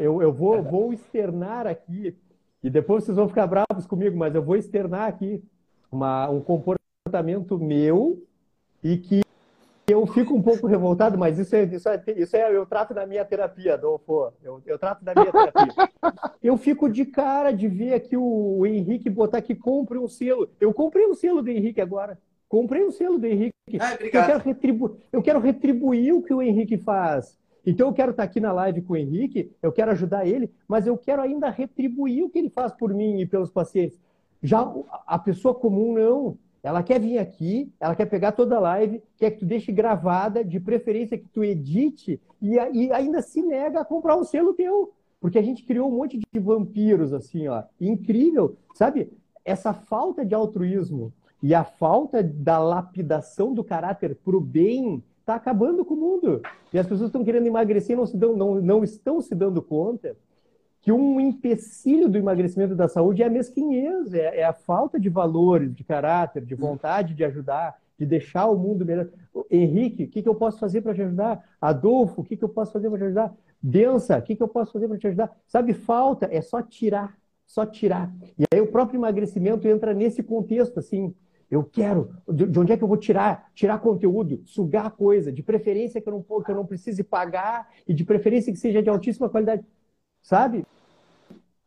eu, 0.00 0.20
eu 0.20 0.32
vou, 0.32 0.60
vou 0.64 0.92
externar 0.92 1.64
aqui, 1.64 2.12
e 2.60 2.68
depois 2.68 3.04
vocês 3.04 3.16
vão 3.16 3.28
ficar 3.28 3.46
bravos 3.46 3.86
comigo, 3.86 4.18
mas 4.18 4.34
eu 4.34 4.42
vou 4.42 4.56
externar 4.56 5.06
aqui 5.06 5.44
uma, 5.92 6.28
um 6.28 6.40
comportamento 6.40 7.56
meu 7.56 8.20
e 8.82 8.96
que 8.96 9.25
eu 9.88 10.06
fico 10.06 10.34
um 10.34 10.42
pouco 10.42 10.66
revoltado, 10.66 11.16
mas 11.16 11.38
isso 11.38 11.54
é, 11.54 11.62
isso 11.64 11.88
é, 11.88 12.02
isso 12.16 12.36
é 12.36 12.54
eu 12.54 12.66
trato 12.66 12.92
na 12.92 13.06
minha 13.06 13.24
terapia, 13.24 13.74
Adolfo. 13.74 14.32
Eu, 14.42 14.60
eu 14.66 14.78
trato 14.78 15.04
na 15.04 15.14
minha 15.14 15.30
terapia. 15.30 15.90
Eu 16.42 16.56
fico 16.56 16.88
de 16.88 17.04
cara 17.04 17.52
de 17.52 17.68
ver 17.68 17.94
aqui 17.94 18.16
o, 18.16 18.58
o 18.58 18.66
Henrique 18.66 19.08
botar 19.08 19.40
que 19.42 19.54
compre 19.54 19.98
um 19.98 20.08
selo. 20.08 20.48
Eu 20.60 20.74
comprei 20.74 21.06
um 21.06 21.14
selo 21.14 21.42
do 21.42 21.50
Henrique 21.50 21.80
agora. 21.80 22.18
Comprei 22.48 22.82
o 22.82 22.90
selo 22.90 23.18
do 23.18 23.26
Henrique. 23.26 23.54
Ah, 23.80 23.96
eu, 24.00 24.10
quero 24.10 24.38
retribu... 24.38 24.96
eu 25.12 25.22
quero 25.22 25.40
retribuir 25.40 26.14
o 26.14 26.22
que 26.22 26.34
o 26.34 26.42
Henrique 26.42 26.78
faz. 26.78 27.38
Então 27.64 27.88
eu 27.88 27.92
quero 27.92 28.12
estar 28.12 28.22
aqui 28.22 28.38
na 28.38 28.52
live 28.52 28.82
com 28.82 28.92
o 28.92 28.96
Henrique, 28.96 29.50
eu 29.60 29.72
quero 29.72 29.90
ajudar 29.90 30.24
ele, 30.24 30.52
mas 30.68 30.86
eu 30.86 30.96
quero 30.96 31.20
ainda 31.20 31.50
retribuir 31.50 32.22
o 32.22 32.30
que 32.30 32.38
ele 32.38 32.48
faz 32.48 32.72
por 32.72 32.94
mim 32.94 33.20
e 33.20 33.26
pelos 33.26 33.50
pacientes. 33.50 34.00
Já 34.40 34.72
a 35.06 35.18
pessoa 35.18 35.52
comum 35.52 35.92
não. 35.92 36.38
Ela 36.66 36.82
quer 36.82 36.98
vir 36.98 37.16
aqui, 37.18 37.72
ela 37.78 37.94
quer 37.94 38.06
pegar 38.06 38.32
toda 38.32 38.56
a 38.56 38.58
live, 38.58 39.00
quer 39.16 39.30
que 39.30 39.38
tu 39.38 39.46
deixe 39.46 39.70
gravada, 39.70 40.44
de 40.44 40.58
preferência 40.58 41.16
que 41.16 41.28
tu 41.28 41.44
edite, 41.44 42.20
e, 42.42 42.54
e 42.56 42.92
ainda 42.92 43.22
se 43.22 43.40
nega 43.40 43.82
a 43.82 43.84
comprar 43.84 44.16
um 44.16 44.24
selo 44.24 44.52
teu. 44.52 44.92
Porque 45.20 45.38
a 45.38 45.42
gente 45.42 45.62
criou 45.62 45.88
um 45.88 45.96
monte 45.96 46.18
de 46.18 46.40
vampiros, 46.40 47.12
assim, 47.12 47.46
ó. 47.46 47.62
Incrível, 47.80 48.56
sabe? 48.74 49.12
Essa 49.44 49.72
falta 49.72 50.26
de 50.26 50.34
altruísmo 50.34 51.12
e 51.40 51.54
a 51.54 51.62
falta 51.62 52.20
da 52.20 52.58
lapidação 52.58 53.54
do 53.54 53.62
caráter 53.62 54.16
para 54.16 54.36
o 54.36 54.40
bem 54.40 55.04
está 55.20 55.36
acabando 55.36 55.84
com 55.84 55.94
o 55.94 55.96
mundo. 55.96 56.42
E 56.72 56.80
as 56.80 56.86
pessoas 56.88 57.10
estão 57.10 57.22
querendo 57.22 57.46
emagrecer 57.46 57.96
não, 57.96 58.36
não, 58.36 58.54
não 58.56 58.82
estão 58.82 59.20
se 59.20 59.36
dando 59.36 59.62
conta 59.62 60.16
que 60.86 60.92
um 60.92 61.18
empecilho 61.18 62.08
do 62.08 62.16
emagrecimento 62.16 62.76
da 62.76 62.86
saúde 62.86 63.20
é 63.20 63.26
a 63.26 63.28
mesquinhez, 63.28 64.14
é, 64.14 64.38
é 64.38 64.44
a 64.44 64.52
falta 64.52 65.00
de 65.00 65.08
valores, 65.08 65.74
de 65.74 65.82
caráter, 65.82 66.44
de 66.44 66.54
vontade 66.54 67.12
de 67.12 67.24
ajudar, 67.24 67.76
de 67.98 68.06
deixar 68.06 68.46
o 68.46 68.56
mundo 68.56 68.86
melhor. 68.86 69.08
Henrique, 69.50 70.04
o 70.04 70.08
que, 70.08 70.22
que 70.22 70.28
eu 70.28 70.34
posso 70.36 70.60
fazer 70.60 70.82
para 70.82 70.94
te 70.94 71.02
ajudar? 71.02 71.44
Adolfo, 71.60 72.20
o 72.20 72.24
que, 72.24 72.36
que 72.36 72.44
eu 72.44 72.48
posso 72.48 72.72
fazer 72.72 72.88
para 72.88 72.98
te 72.98 73.04
ajudar? 73.06 73.34
Densa, 73.60 74.16
o 74.16 74.22
que, 74.22 74.36
que 74.36 74.42
eu 74.44 74.46
posso 74.46 74.74
fazer 74.74 74.86
para 74.86 74.96
te 74.96 75.08
ajudar? 75.08 75.36
Sabe, 75.48 75.74
falta 75.74 76.28
é 76.30 76.40
só 76.40 76.62
tirar, 76.62 77.18
só 77.44 77.66
tirar. 77.66 78.14
E 78.38 78.44
aí 78.54 78.60
o 78.60 78.70
próprio 78.70 78.98
emagrecimento 78.98 79.66
entra 79.66 79.92
nesse 79.92 80.22
contexto, 80.22 80.78
assim, 80.78 81.12
eu 81.50 81.64
quero. 81.64 82.14
De 82.28 82.60
onde 82.60 82.70
é 82.70 82.76
que 82.76 82.84
eu 82.84 82.88
vou 82.88 82.96
tirar? 82.96 83.50
Tirar 83.56 83.80
conteúdo, 83.80 84.40
sugar 84.44 84.92
coisa, 84.92 85.32
de 85.32 85.42
preferência 85.42 86.00
que 86.00 86.08
eu 86.08 86.12
não, 86.12 86.42
que 86.44 86.50
eu 86.52 86.54
não 86.54 86.64
precise 86.64 87.02
pagar 87.02 87.68
e 87.88 87.92
de 87.92 88.04
preferência 88.04 88.52
que 88.52 88.58
seja 88.60 88.80
de 88.80 88.88
altíssima 88.88 89.28
qualidade. 89.28 89.64
Sabe? 90.22 90.64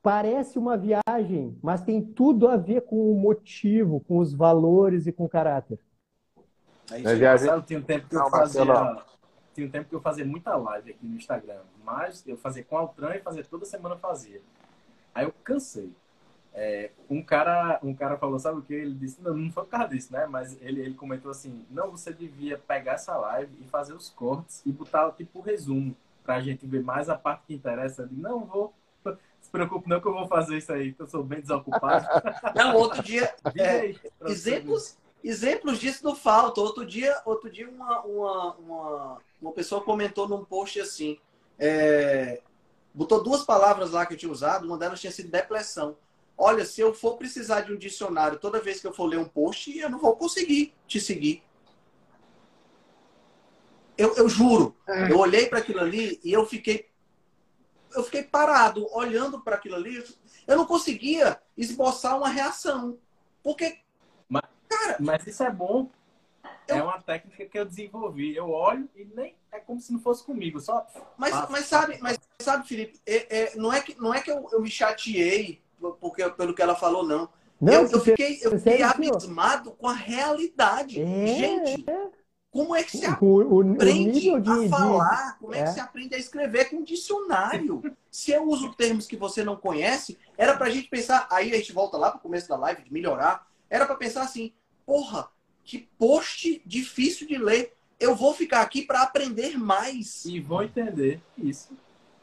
Parece 0.01 0.57
uma 0.57 0.77
viagem, 0.77 1.57
mas 1.61 1.81
tem 1.83 2.01
tudo 2.01 2.47
a 2.47 2.55
ver 2.55 2.81
com 2.81 3.11
o 3.11 3.15
motivo, 3.15 3.99
com 4.01 4.17
os 4.17 4.33
valores 4.33 5.07
e 5.07 5.11
com 5.11 5.25
o 5.25 5.29
caráter. 5.29 5.77
É 6.91 6.99
isso, 6.99 7.09
é 7.09 7.15
viagem... 7.15 7.61
Tinha 7.63 7.79
um 7.79 7.83
tempo 7.83 8.07
que 8.07 8.15
eu 8.15 8.29
fazia. 8.29 9.05
Tinha 9.53 9.67
um 9.67 9.69
tempo 9.69 9.89
que 9.89 9.95
eu 9.95 10.01
fazia 10.01 10.25
muita 10.25 10.55
live 10.55 10.91
aqui 10.91 11.05
no 11.05 11.17
Instagram. 11.17 11.61
Mas 11.83 12.25
eu 12.25 12.37
fazia 12.37 12.63
com 12.63 12.77
a 12.77 12.79
Altran 12.79 13.15
e 13.15 13.19
fazia 13.19 13.43
toda 13.43 13.65
semana 13.65 13.97
fazia. 13.97 14.41
Aí 15.13 15.25
eu 15.25 15.33
cansei. 15.43 15.91
É, 16.53 16.91
um 17.09 17.21
cara 17.21 17.79
um 17.83 17.93
cara 17.93 18.17
falou, 18.17 18.39
sabe 18.39 18.59
o 18.59 18.61
que? 18.61 18.73
Ele 18.73 18.95
disse, 18.95 19.21
não, 19.21 19.35
não 19.35 19.51
foi 19.51 19.63
por 19.63 19.69
causa 19.69 19.89
disso, 19.89 20.11
né? 20.11 20.25
Mas 20.25 20.59
ele, 20.61 20.81
ele 20.81 20.93
comentou 20.95 21.29
assim, 21.29 21.65
não, 21.69 21.91
você 21.91 22.11
devia 22.11 22.57
pegar 22.57 22.93
essa 22.93 23.15
live 23.17 23.55
e 23.61 23.67
fazer 23.67 23.93
os 23.93 24.09
cortes 24.09 24.65
e 24.65 24.71
botar 24.71 25.11
tipo 25.11 25.39
o 25.39 25.41
resumo 25.41 25.95
pra 26.23 26.41
gente 26.41 26.65
ver 26.65 26.81
mais 26.83 27.09
a 27.09 27.17
parte 27.17 27.43
que 27.47 27.53
interessa. 27.53 28.03
Ele, 28.03 28.19
não, 28.19 28.45
vou, 28.45 28.73
se 29.49 29.51
preocupe 29.51 29.89
não 29.89 29.99
que 29.99 30.07
eu 30.07 30.13
vou 30.13 30.27
fazer 30.27 30.57
isso 30.59 30.71
aí, 30.71 30.93
que 30.93 31.01
eu 31.01 31.07
sou 31.07 31.23
bem 31.23 31.41
desocupado. 31.41 32.05
Não, 32.55 32.75
outro 32.75 33.01
dia, 33.01 33.33
é, 33.57 33.95
exemplos, 34.27 34.95
exemplos 35.23 35.79
disso 35.79 36.03
não 36.03 36.15
faltam. 36.15 36.63
Outro 36.63 36.85
dia, 36.85 37.19
outro 37.25 37.49
dia 37.49 37.67
uma, 37.67 38.01
uma, 38.01 38.53
uma, 38.55 39.17
uma 39.41 39.51
pessoa 39.51 39.81
comentou 39.81 40.27
num 40.27 40.45
post 40.45 40.79
assim, 40.79 41.17
é, 41.57 42.41
botou 42.93 43.23
duas 43.23 43.43
palavras 43.43 43.91
lá 43.91 44.05
que 44.05 44.13
eu 44.13 44.17
tinha 44.17 44.31
usado, 44.31 44.67
uma 44.67 44.77
delas 44.77 45.01
tinha 45.01 45.11
sido 45.11 45.31
depressão. 45.31 45.97
Olha, 46.37 46.63
se 46.63 46.79
eu 46.79 46.93
for 46.93 47.17
precisar 47.17 47.61
de 47.61 47.73
um 47.73 47.77
dicionário 47.77 48.37
toda 48.37 48.61
vez 48.61 48.79
que 48.79 48.85
eu 48.85 48.93
for 48.93 49.05
ler 49.05 49.17
um 49.17 49.25
post, 49.25 49.75
eu 49.75 49.89
não 49.89 49.99
vou 49.99 50.15
conseguir 50.15 50.75
te 50.87 51.01
seguir. 51.01 51.43
Eu, 53.97 54.15
eu 54.15 54.29
juro. 54.29 54.75
É. 54.87 55.11
Eu 55.11 55.17
olhei 55.17 55.47
para 55.47 55.57
aquilo 55.57 55.79
ali 55.79 56.19
e 56.23 56.31
eu 56.31 56.45
fiquei 56.45 56.88
eu 57.93 58.03
fiquei 58.03 58.23
parado 58.23 58.87
olhando 58.93 59.39
para 59.41 59.55
aquilo 59.55 59.75
ali. 59.75 60.03
Eu 60.47 60.57
não 60.57 60.65
conseguia 60.65 61.39
esboçar 61.57 62.17
uma 62.17 62.29
reação. 62.29 62.97
Porque, 63.43 63.79
mas, 64.27 64.43
cara. 64.67 64.97
Mas 64.99 65.25
isso 65.27 65.43
é 65.43 65.51
bom. 65.51 65.89
Eu... 66.67 66.75
É 66.75 66.83
uma 66.83 67.01
técnica 67.01 67.45
que 67.45 67.57
eu 67.57 67.65
desenvolvi. 67.65 68.35
Eu 68.35 68.49
olho 68.49 68.87
e 68.95 69.05
nem 69.05 69.35
é 69.51 69.59
como 69.59 69.79
se 69.79 69.91
não 69.91 69.99
fosse 69.99 70.23
comigo. 70.23 70.59
Só. 70.59 70.85
Mas, 71.17 71.33
mas 71.49 71.65
sabe, 71.65 71.97
mas 72.01 72.19
sabe, 72.39 72.67
Felipe, 72.67 72.99
é, 73.05 73.39
é, 73.39 73.55
não 73.55 73.73
é 73.73 73.81
que 73.81 73.99
não 73.99 74.13
é 74.13 74.21
que 74.21 74.29
eu, 74.29 74.47
eu 74.51 74.61
me 74.61 74.69
chateei 74.69 75.61
porque, 75.99 76.29
pelo 76.31 76.53
que 76.53 76.61
ela 76.61 76.75
falou, 76.75 77.05
não. 77.05 77.29
não 77.59 77.73
eu, 77.73 77.87
eu 77.89 77.99
fiquei, 78.01 78.39
eu 78.41 78.57
fiquei 78.57 78.83
abismado 78.83 79.71
com 79.71 79.87
a 79.87 79.93
realidade. 79.93 81.01
É, 81.01 81.05
Gente, 81.05 81.89
é. 81.89 82.07
Como 82.51 82.75
é 82.75 82.83
que 82.83 82.97
se 82.97 83.05
O, 83.05 83.25
o, 83.25 83.55
o 83.57 83.71
aprende 83.73 84.11
nível 84.11 84.39
de, 84.39 84.49
a 84.49 84.69
falar? 84.69 85.37
Como 85.39 85.53
é, 85.53 85.59
é. 85.59 85.63
que 85.65 85.73
se 85.73 85.79
aprende 85.79 86.15
a 86.15 86.17
escrever 86.17 86.69
com 86.69 86.77
um 86.77 86.83
dicionário? 86.83 87.81
se 88.09 88.31
eu 88.31 88.43
uso 88.47 88.73
termos 88.73 89.05
que 89.05 89.15
você 89.15 89.43
não 89.43 89.55
conhece, 89.55 90.17
era 90.35 90.57
pra 90.57 90.69
gente 90.69 90.89
pensar. 90.89 91.27
Aí 91.31 91.51
a 91.51 91.57
gente 91.57 91.71
volta 91.71 91.95
lá 91.97 92.09
pro 92.09 92.19
começo 92.19 92.49
da 92.49 92.57
live, 92.57 92.83
de 92.83 92.91
melhorar. 92.91 93.47
Era 93.69 93.85
pra 93.85 93.95
pensar 93.95 94.23
assim: 94.23 94.51
porra, 94.85 95.29
que 95.63 95.87
post 95.97 96.61
difícil 96.65 97.27
de 97.27 97.37
ler. 97.37 97.75
Eu 97.99 98.15
vou 98.15 98.33
ficar 98.33 98.61
aqui 98.61 98.81
pra 98.81 99.01
aprender 99.03 99.57
mais. 99.57 100.25
E 100.25 100.39
vão 100.39 100.63
entender 100.63 101.21
isso. 101.37 101.69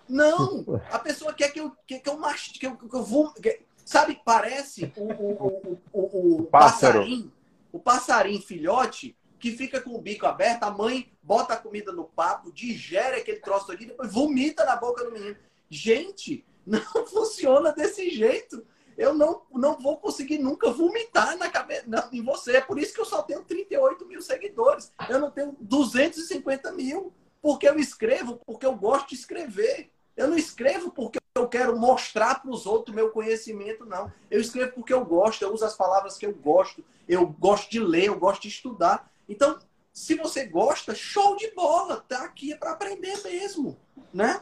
Não! 0.08 0.64
A 0.90 0.98
pessoa 0.98 1.34
quer 1.34 1.52
que 1.52 1.60
eu, 1.60 1.70
que, 1.86 1.98
que 1.98 2.08
eu 2.08 2.18
mastique, 2.18 2.58
que 2.58 2.66
eu, 2.66 2.76
que 2.76 2.96
eu 2.96 3.02
vou. 3.02 3.32
que- 3.34 3.60
sabe, 3.84 4.20
parece 4.24 4.92
o, 4.96 5.02
o, 5.02 5.78
o, 5.92 6.00
o, 6.00 6.40
o 6.40 6.44
Pássaro. 6.44 6.94
passarinho, 7.00 7.32
o 7.72 7.78
passarinho 7.78 8.42
filhote, 8.42 9.16
que 9.38 9.52
fica 9.52 9.80
com 9.80 9.94
o 9.94 10.00
bico 10.00 10.26
aberto, 10.26 10.64
a 10.64 10.70
mãe 10.70 11.12
bota 11.22 11.54
a 11.54 11.56
comida 11.56 11.92
no 11.92 12.04
papo, 12.04 12.52
digere 12.52 13.16
aquele 13.16 13.40
troço 13.40 13.70
ali, 13.72 13.86
depois 13.86 14.12
vomita 14.12 14.64
na 14.64 14.76
boca 14.76 15.04
do 15.04 15.12
menino. 15.12 15.36
Gente, 15.68 16.44
não 16.66 17.06
funciona 17.06 17.72
desse 17.72 18.10
jeito. 18.10 18.66
Eu 18.96 19.12
não, 19.12 19.42
não 19.52 19.78
vou 19.78 19.98
conseguir 19.98 20.38
nunca 20.38 20.70
vomitar 20.70 21.36
na 21.36 21.50
cabeça 21.50 21.84
não, 21.86 22.08
em 22.10 22.22
você. 22.22 22.56
É 22.56 22.60
por 22.62 22.78
isso 22.78 22.94
que 22.94 23.00
eu 23.00 23.04
só 23.04 23.22
tenho 23.22 23.44
38 23.44 24.06
mil 24.06 24.22
seguidores. 24.22 24.90
Eu 25.08 25.18
não 25.18 25.30
tenho 25.30 25.54
250 25.60 26.72
mil. 26.72 27.12
Porque 27.42 27.68
eu 27.68 27.78
escrevo, 27.78 28.40
porque 28.44 28.64
eu 28.64 28.74
gosto 28.74 29.10
de 29.10 29.14
escrever. 29.14 29.90
Eu 30.16 30.28
não 30.28 30.36
escrevo 30.36 30.90
porque 30.90 31.18
eu 31.34 31.46
quero 31.46 31.78
mostrar 31.78 32.40
para 32.40 32.50
os 32.50 32.64
outros 32.64 32.96
meu 32.96 33.10
conhecimento, 33.10 33.84
não. 33.84 34.10
Eu 34.30 34.40
escrevo 34.40 34.72
porque 34.72 34.92
eu 34.92 35.04
gosto, 35.04 35.42
eu 35.42 35.52
uso 35.52 35.64
as 35.64 35.76
palavras 35.76 36.16
que 36.16 36.26
eu 36.26 36.34
gosto, 36.34 36.82
eu 37.06 37.26
gosto 37.26 37.70
de 37.70 37.78
ler, 37.78 38.06
eu 38.06 38.18
gosto 38.18 38.42
de 38.42 38.48
estudar. 38.48 39.12
Então, 39.28 39.58
se 39.92 40.14
você 40.14 40.46
gosta, 40.46 40.94
show 40.94 41.36
de 41.36 41.50
bola, 41.54 42.02
tá 42.08 42.24
aqui 42.24 42.52
é 42.52 42.56
para 42.56 42.72
aprender 42.72 43.16
mesmo, 43.24 43.76
né? 44.12 44.40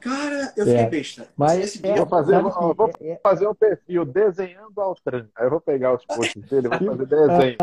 Cara, 0.00 0.52
eu 0.56 0.66
fiquei 0.66 0.80
É, 0.80 0.88
besta. 0.90 1.28
Mas 1.36 1.60
Esse 1.60 1.86
é, 1.86 1.94
Vou 1.96 2.06
fazer- 2.08 2.34
ó, 2.34 2.50
que 2.50 2.76
vou- 2.76 2.90
é- 3.00 3.08
é- 3.12 3.20
fazer 3.22 3.46
um 3.46 3.54
perfil 3.54 4.04
desenhando 4.04 4.80
Altran. 4.80 5.28
Aí 5.36 5.46
eu 5.46 5.50
vou 5.50 5.60
pegar 5.60 5.94
os 5.94 6.04
posts 6.04 6.42
dele, 6.50 6.66
vou 6.68 6.76
fazer 6.96 7.06
desenho. 7.06 7.56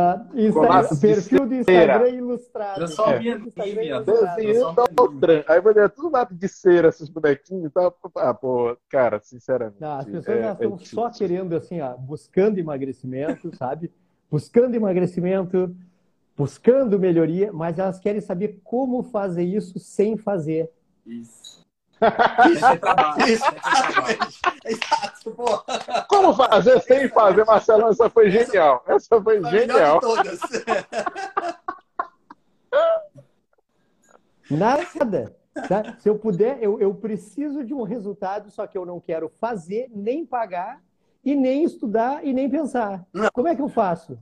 Lápis 0.55 0.89
de 0.99 1.01
perfil 1.01 1.45
do 1.45 1.63
cera. 1.65 1.95
Instagram 1.95 2.09
ilustrado. 2.15 2.81
Eu 2.81 2.87
só 2.87 3.11
É. 3.11 3.19
minha- 3.19 3.35
ilustrado. 3.35 4.05
Desenhando 4.37 4.79
Altran. 4.97 5.43
Aí 5.49 5.57
eu 5.57 5.61
vou 5.63 5.73
ler 5.73 5.89
tudo 5.89 6.09
lápis 6.11 6.37
de 6.39 6.47
cera, 6.47 6.87
esses 6.87 7.09
bonequinhos 7.09 7.65
e 7.65 7.69
tal. 7.71 7.93
Ah, 8.15 8.33
pô, 8.33 8.77
cara, 8.87 9.19
sinceramente. 9.21 9.81
Não, 9.81 9.99
as 9.99 10.05
pessoas 10.05 10.27
é- 10.37 10.41
já 10.41 10.49
é 10.49 10.51
estão 10.53 10.79
só 10.79 11.09
querendo, 11.09 11.57
assim, 11.57 11.81
ó, 11.81 11.89
buscando 11.97 12.57
emagrecimento, 12.57 13.53
sabe? 13.57 13.91
Buscando 14.31 14.73
emagrecimento, 14.75 15.75
buscando 16.39 16.97
melhoria, 16.97 17.51
mas 17.51 17.77
elas 17.77 17.99
querem 17.99 18.21
saber 18.21 18.61
como 18.63 19.03
fazer 19.03 19.43
isso 19.43 19.77
sem 19.77 20.15
fazer. 20.15 20.71
Isso. 21.05 21.59
Isso, 22.49 22.65
Sem 22.65 22.77
trabalho. 22.77 23.27
isso, 23.27 23.43
sem 23.43 23.91
trabalho. 23.91 24.17
exatamente. 24.17 24.39
Exato, 24.65 25.31
pô. 25.31 25.63
Como 26.07 26.33
fazer 26.33 26.79
sem 26.83 27.09
fazer, 27.09 27.43
Marcelo? 27.43 27.89
Essa 27.89 28.09
foi 28.09 28.31
genial. 28.31 28.81
Essa 28.87 29.21
foi 29.21 29.39
A 29.39 29.49
genial. 29.49 29.99
todas. 29.99 30.39
Nada. 34.49 35.35
tá? 35.67 35.97
Se 35.99 36.07
eu 36.09 36.17
puder, 36.17 36.57
eu, 36.63 36.79
eu 36.79 36.95
preciso 36.95 37.65
de 37.65 37.73
um 37.73 37.83
resultado, 37.83 38.49
só 38.49 38.65
que 38.65 38.77
eu 38.77 38.85
não 38.85 39.01
quero 39.01 39.29
fazer, 39.39 39.89
nem 39.93 40.25
pagar, 40.25 40.81
e 41.21 41.35
nem 41.35 41.65
estudar, 41.65 42.25
e 42.25 42.31
nem 42.31 42.49
pensar. 42.49 43.05
Não. 43.13 43.27
Como 43.33 43.49
é 43.49 43.55
que 43.57 43.61
eu 43.61 43.67
faço? 43.67 44.17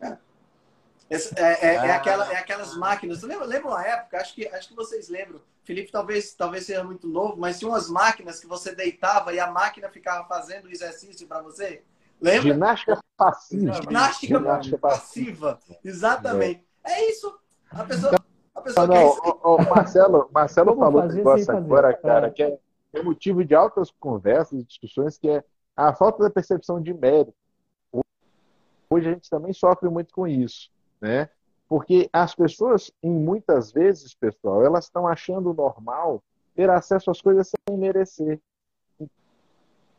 É, 0.00 0.16
é- 1.10 1.66
é 1.74 1.90
Ah. 1.90 1.96
aquela- 1.96 2.32
é 2.32 2.36
aquelas 2.36 2.76
máquinas. 2.76 3.22
Lembra, 3.22 3.44
lembra 3.46 3.68
uma 3.68 3.86
época? 3.86 4.18
Acho 4.18 4.34
que, 4.34 4.46
acho 4.48 4.68
que 4.68 4.74
vocês 4.74 5.08
lembram. 5.08 5.40
Felipe 5.64 5.90
talvez, 5.90 6.32
talvez 6.34 6.66
seja 6.66 6.82
muito 6.84 7.08
novo, 7.08 7.36
mas 7.36 7.58
tinha 7.58 7.68
umas 7.70 7.88
máquinas 7.88 8.38
que 8.40 8.46
você 8.46 8.74
deitava 8.74 9.32
e 9.32 9.40
a 9.40 9.50
máquina 9.50 9.88
ficava 9.88 10.26
fazendo 10.28 10.66
o 10.66 10.70
exercício 10.70 11.26
para 11.26 11.42
você. 11.42 11.82
Lembra? 12.20 12.52
Ginástica 12.52 12.98
passiva. 13.16 13.72
Ginástica 13.74 14.38
Ginástica 14.38 14.78
passiva. 14.78 15.60
Exatamente. 15.84 16.64
É 16.84 17.10
isso. 17.10 17.36
A 17.70 17.84
pessoa, 17.84 18.14
a 18.54 18.60
pessoa 18.60 18.86
Não, 18.86 18.94
quer 18.94 19.00
não, 19.02 19.08
ó, 19.22 19.38
ó, 19.42 19.62
Marcelo, 19.74 20.30
Marcelo 20.32 20.76
falou 20.76 21.02
um 21.02 21.06
negócio 21.06 21.56
agora, 21.56 21.92
cara, 21.94 22.28
É. 22.28 22.30
que 22.30 22.42
é, 22.42 22.58
é 22.94 23.02
motivo 23.02 23.44
de 23.44 23.54
altas 23.54 23.90
conversas 23.98 24.60
e 24.60 24.64
discussões, 24.64 25.18
que 25.18 25.28
é 25.28 25.44
a 25.76 25.92
falta 25.92 26.22
da 26.22 26.30
percepção 26.30 26.80
de 26.80 26.94
mérito. 26.94 27.34
Hoje 28.88 29.08
a 29.08 29.12
gente 29.12 29.28
também 29.28 29.52
sofre 29.52 29.88
muito 29.90 30.14
com 30.14 30.26
isso, 30.28 30.70
né? 31.00 31.28
Porque 31.68 32.08
as 32.12 32.34
pessoas, 32.34 32.92
em 33.02 33.10
muitas 33.10 33.72
vezes, 33.72 34.14
pessoal, 34.14 34.64
elas 34.64 34.84
estão 34.84 35.06
achando 35.06 35.52
normal 35.52 36.22
ter 36.54 36.70
acesso 36.70 37.10
às 37.10 37.20
coisas 37.20 37.50
sem 37.68 37.76
merecer. 37.76 38.40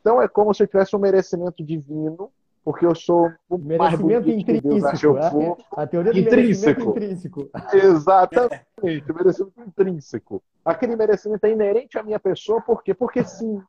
Então 0.02 0.22
é 0.22 0.28
como 0.28 0.54
se 0.54 0.64
eu 0.64 0.68
tivesse 0.68 0.96
um 0.96 1.00
merecimento 1.00 1.64
divino, 1.64 2.32
porque 2.64 2.86
eu 2.86 2.96
sou 2.96 3.32
o 3.50 3.58
Merecimento 3.58 4.30
intrínseco. 4.30 5.18
é-. 5.18 5.56
A 5.72 5.88
teoria 5.88 6.12
do 6.14 6.20
Intrínseco. 6.20 6.94
merecimento 6.94 7.40
intrínseco. 7.42 7.50
Exatamente, 7.74 9.12
o 9.12 9.16
merecimento 9.16 9.62
intrínseco. 9.62 10.44
Aquele 10.64 10.96
merecimento 10.96 11.46
é 11.46 11.52
inerente 11.52 11.98
à 11.98 12.04
minha 12.04 12.20
pessoa, 12.20 12.62
por 12.62 12.84
quê? 12.84 12.94
Porque 12.94 13.24
sim, 13.24 13.62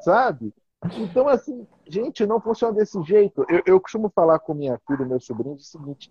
sabe? 0.00 0.54
Então, 0.96 1.28
assim, 1.28 1.66
gente, 1.86 2.24
não 2.24 2.40
funciona 2.40 2.72
desse 2.74 3.02
jeito. 3.02 3.44
Eu, 3.48 3.62
eu 3.66 3.80
costumo 3.80 4.10
falar 4.14 4.38
com 4.38 4.54
minha 4.54 4.78
filha 4.86 5.02
e 5.02 5.06
meu 5.06 5.20
sobrinho 5.20 5.56
o 5.56 5.60
seguinte: 5.60 6.10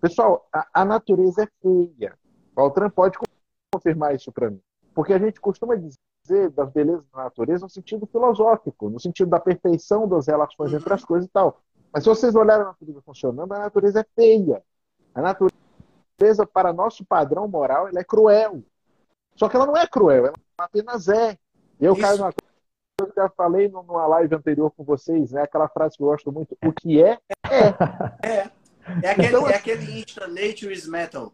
pessoal, 0.00 0.48
a, 0.52 0.66
a 0.72 0.84
natureza 0.84 1.42
é 1.42 1.48
feia. 1.60 2.18
O 2.56 2.60
Altran 2.60 2.90
pode 2.90 3.18
confirmar 3.72 4.14
isso 4.14 4.32
para 4.32 4.50
mim. 4.50 4.60
Porque 4.94 5.12
a 5.12 5.18
gente 5.18 5.40
costuma 5.40 5.76
dizer 5.76 6.50
das 6.50 6.70
belezas 6.70 7.04
da 7.12 7.24
natureza 7.24 7.64
no 7.64 7.70
sentido 7.70 8.06
filosófico, 8.06 8.90
no 8.90 8.98
sentido 8.98 9.30
da 9.30 9.40
perfeição 9.40 10.08
das 10.08 10.26
relações 10.26 10.72
entre 10.72 10.92
as 10.92 11.04
coisas 11.04 11.28
e 11.28 11.32
tal. 11.32 11.60
Mas 11.92 12.02
se 12.02 12.08
vocês 12.08 12.34
olharem 12.34 12.64
a 12.64 12.68
natureza 12.68 13.00
funcionando, 13.02 13.52
a 13.52 13.58
natureza 13.58 14.00
é 14.00 14.06
feia. 14.14 14.62
A 15.14 15.22
natureza, 15.22 16.46
para 16.52 16.72
nosso 16.72 17.04
padrão 17.04 17.48
moral, 17.48 17.88
ela 17.88 18.00
é 18.00 18.04
cruel. 18.04 18.62
Só 19.36 19.48
que 19.48 19.56
ela 19.56 19.66
não 19.66 19.76
é 19.76 19.86
cruel, 19.86 20.26
ela 20.26 20.36
apenas 20.58 21.08
é. 21.08 21.38
E 21.80 21.84
eu 21.84 21.92
Isso. 21.92 22.02
caio 22.02 22.18
numa 22.18 22.32
coisa 22.32 22.52
que 22.98 23.04
eu 23.04 23.12
já 23.14 23.28
falei 23.30 23.68
numa 23.68 24.06
live 24.08 24.34
anterior 24.34 24.70
com 24.72 24.82
vocês, 24.82 25.30
né? 25.30 25.42
Aquela 25.42 25.68
frase 25.68 25.96
que 25.96 26.02
eu 26.02 26.08
gosto 26.08 26.32
muito: 26.32 26.56
o 26.64 26.72
que 26.72 27.02
é, 27.02 27.18
É. 27.48 28.28
É 28.28 28.57
aquele, 29.10 29.36
é 29.36 29.54
aquele 29.56 30.00
Insta 30.00 30.26
Nature 30.26 30.72
is 30.72 30.86
Metal. 30.86 31.32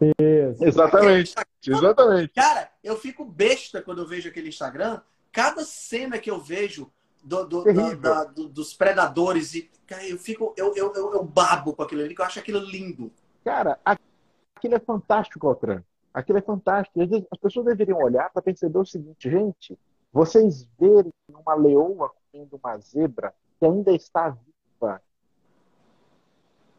Isso. 0.00 0.64
Exatamente. 0.64 1.34
Exatamente. 1.66 2.32
Cara, 2.34 2.70
eu 2.82 2.96
fico 2.96 3.24
besta 3.24 3.82
quando 3.82 4.00
eu 4.02 4.06
vejo 4.06 4.28
aquele 4.28 4.48
Instagram. 4.48 5.00
Cada 5.32 5.62
cena 5.64 6.18
que 6.18 6.30
eu 6.30 6.40
vejo 6.40 6.90
do- 7.22 7.44
do- 7.46 7.64
da- 7.64 7.94
da- 7.94 8.24
do- 8.24 8.48
dos 8.48 8.72
predadores 8.72 9.54
e 9.54 9.70
cara, 9.86 10.06
eu 10.08 10.18
fico 10.18 10.54
eu, 10.56 10.74
eu, 10.74 10.92
eu, 10.94 11.12
eu 11.14 11.24
babo 11.24 11.74
com 11.74 11.82
aquilo 11.82 12.00
ali, 12.02 12.14
que 12.14 12.20
eu 12.20 12.24
acho 12.24 12.38
aquilo 12.38 12.60
lindo. 12.60 13.12
Cara, 13.44 13.78
aquilo 13.84 14.74
é 14.74 14.80
fantástico, 14.80 15.46
Altran. 15.46 15.82
Aquilo 16.14 16.38
é 16.38 16.42
fantástico. 16.42 17.00
Às 17.02 17.08
vezes, 17.08 17.26
As 17.30 17.38
pessoas 17.38 17.66
deveriam 17.66 17.98
olhar 17.98 18.30
para 18.32 18.42
perceber 18.42 18.78
o 18.78 18.84
seguinte, 18.86 19.30
gente, 19.30 19.78
vocês 20.12 20.66
verem 20.78 21.12
uma 21.28 21.54
leoa 21.54 22.10
comendo 22.32 22.58
uma 22.62 22.78
zebra 22.78 23.32
que 23.58 23.66
ainda 23.66 23.92
está 23.92 24.30
viva. 24.30 24.49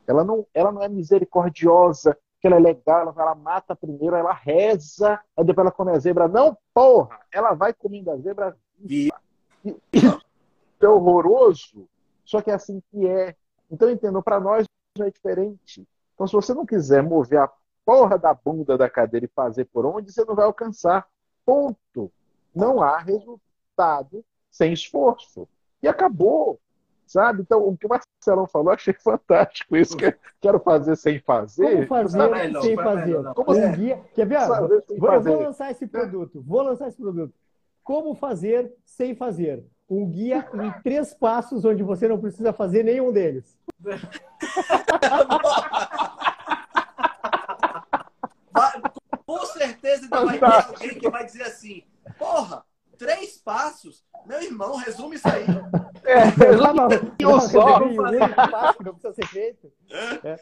Ela 0.08 0.24
não, 0.24 0.46
ela 0.54 0.72
não 0.72 0.82
é 0.82 0.90
misericordiosa, 0.90 2.18
que 2.40 2.48
ela 2.48 2.56
é 2.56 2.60
legal, 2.60 3.02
ela, 3.02 3.12
vai 3.12 3.26
lá, 3.26 3.36
mata 3.36 3.76
primeiro, 3.76 4.16
ela 4.16 4.34
reza, 4.34 5.20
aí 5.38 5.46
depois 5.46 5.66
ela 5.66 5.72
come 5.72 5.92
a 5.92 6.00
zebra. 6.00 6.28
Não, 6.28 6.58
porra! 6.74 7.20
Ela 7.32 7.54
vai 7.54 7.74
comendo 7.74 8.12
a 8.12 8.18
zebra 8.18 8.58
Vi. 8.80 9.10
é 10.82 10.88
horroroso, 10.88 11.88
só 12.26 12.42
que 12.42 12.50
é 12.50 12.56
assim 12.56 12.82
que 12.90 13.08
é. 13.08 13.36
Então, 13.70 13.90
entendam, 13.90 14.22
para 14.22 14.40
nós 14.40 14.66
é 15.00 15.10
diferente. 15.10 15.88
Então, 16.16 16.28
se 16.28 16.34
você 16.34 16.54
não 16.54 16.66
quiser 16.66 17.04
mover 17.04 17.40
a 17.40 17.52
porra 17.86 18.18
da 18.18 18.34
bunda 18.34 18.78
da 18.78 18.90
cadeira 18.90 19.26
e 19.26 19.30
fazer 19.36 19.66
por 19.66 19.86
onde, 19.86 20.12
você 20.12 20.26
não 20.26 20.36
vai 20.36 20.46
alcançar. 20.46 21.08
Ponto. 21.46 22.12
Não 22.54 22.82
há 22.82 22.98
resultado 22.98 24.24
sem 24.50 24.74
esforço. 24.74 25.48
E 25.82 25.88
acabou. 25.88 26.60
Sabe? 27.12 27.42
Então, 27.42 27.68
o 27.68 27.76
que 27.76 27.86
o 27.86 27.90
Marcelão 27.90 28.48
falou, 28.48 28.70
eu 28.70 28.76
achei 28.76 28.94
fantástico. 28.94 29.76
Isso 29.76 29.98
que 29.98 30.16
quero 30.40 30.62
fazer 30.62 30.96
sem 30.96 31.20
fazer. 31.20 31.70
Como 31.70 31.88
fazer 31.88 32.18
Não, 32.18 32.62
sem 32.62 32.74
não, 32.76 32.84
fazer? 32.84 33.24
Como 33.34 33.50
Um 33.52 33.52
assim? 33.52 33.72
guia. 33.74 34.02
Quer 34.16 34.26
ver? 34.26 34.40
Sem 34.40 34.98
Vou- 34.98 35.12
eu 35.14 35.22
vou 35.22 35.42
lançar 35.42 35.72
esse 35.72 35.86
produto. 35.86 36.42
Vou 36.42 36.62
lançar 36.62 36.88
esse 36.88 36.96
produto. 36.96 37.34
Como 37.84 38.16
fazer 38.16 38.74
sem 38.86 39.14
fazer? 39.14 39.62
Um 39.90 40.10
guia 40.10 40.48
em 40.54 40.72
três 40.84 41.14
passos 41.14 41.66
onde 41.66 41.84
você 41.84 42.08
não 42.08 42.18
precisa 42.18 42.54
fazer 42.54 42.82
nenhum 42.82 43.12
deles. 43.12 43.58
Vai- 48.54 48.82
com 49.26 49.46
certeza 49.48 50.04
ainda 50.04 50.26
vai 50.26 50.40
ter 50.40 50.46
alguém 50.70 50.90
que 51.00 51.10
vai 51.10 51.26
dizer 51.26 51.44
assim: 51.44 51.84
porra, 52.18 52.64
três 53.02 53.36
passos. 53.40 54.04
Meu 54.28 54.40
irmão, 54.40 54.76
resume 54.76 55.16
isso 55.16 55.28
aí. 55.28 55.46
É, 56.04 56.24
eu 57.20 57.40
só. 57.40 57.80
passo 58.50 58.78
que 58.80 58.84
não 58.84 58.96
precisa 58.96 59.14
ser 59.14 59.28
feito. 59.28 59.72
É. 60.24 60.40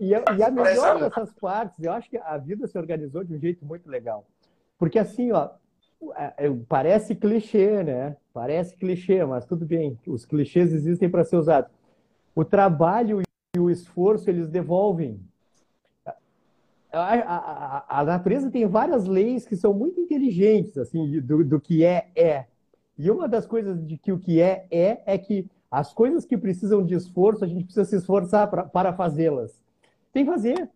E, 0.00 0.06
e, 0.06 0.14
a, 0.14 0.24
e 0.38 0.42
a 0.42 0.50
melhor 0.50 0.98
dessas 0.98 1.30
partes, 1.34 1.84
eu 1.84 1.92
acho 1.92 2.08
que 2.08 2.16
a 2.16 2.38
vida 2.38 2.66
se 2.66 2.78
organizou 2.78 3.22
de 3.22 3.34
um 3.34 3.38
jeito 3.38 3.62
muito 3.62 3.90
legal. 3.90 4.26
Porque 4.78 4.98
assim, 4.98 5.30
ó, 5.30 5.50
é, 6.16 6.46
é, 6.46 6.50
parece 6.66 7.14
clichê, 7.14 7.82
né? 7.82 8.16
Parece 8.32 8.74
clichê, 8.74 9.22
mas 9.26 9.44
tudo 9.44 9.66
bem. 9.66 10.00
Os 10.06 10.24
clichês 10.24 10.72
existem 10.72 11.10
para 11.10 11.24
ser 11.24 11.36
usados. 11.36 11.70
O 12.34 12.42
trabalho 12.42 13.20
e 13.54 13.60
o 13.60 13.68
esforço, 13.68 14.30
eles 14.30 14.48
devolvem. 14.48 15.20
A, 16.92 17.14
a, 17.14 18.00
a, 18.00 18.04
natureza 18.04 18.50
tem 18.50 18.66
várias 18.66 19.06
leis 19.06 19.46
que 19.46 19.56
são 19.56 19.72
muito 19.72 19.98
inteligentes, 19.98 20.76
assim, 20.76 21.20
do, 21.20 21.42
do 21.42 21.60
que 21.60 21.84
é, 21.84 22.10
é. 22.14 22.46
E 22.98 23.10
uma 23.10 23.26
das 23.26 23.46
coisas 23.46 23.84
de 23.86 23.96
que 23.96 24.12
o 24.12 24.18
que 24.18 24.40
é, 24.40 24.66
é, 24.70 25.02
é 25.06 25.18
que 25.18 25.48
as 25.70 25.94
coisas 25.94 26.26
que 26.26 26.36
precisam 26.36 26.84
de 26.84 26.94
esforço, 26.94 27.44
a 27.44 27.48
gente 27.48 27.64
precisa 27.64 27.86
se 27.86 27.96
esforçar 27.96 28.48
pra, 28.50 28.64
para 28.64 28.92
fazê-las. 28.92 29.58
Tem 30.12 30.24
que 30.24 30.30
fazer. 30.30 30.68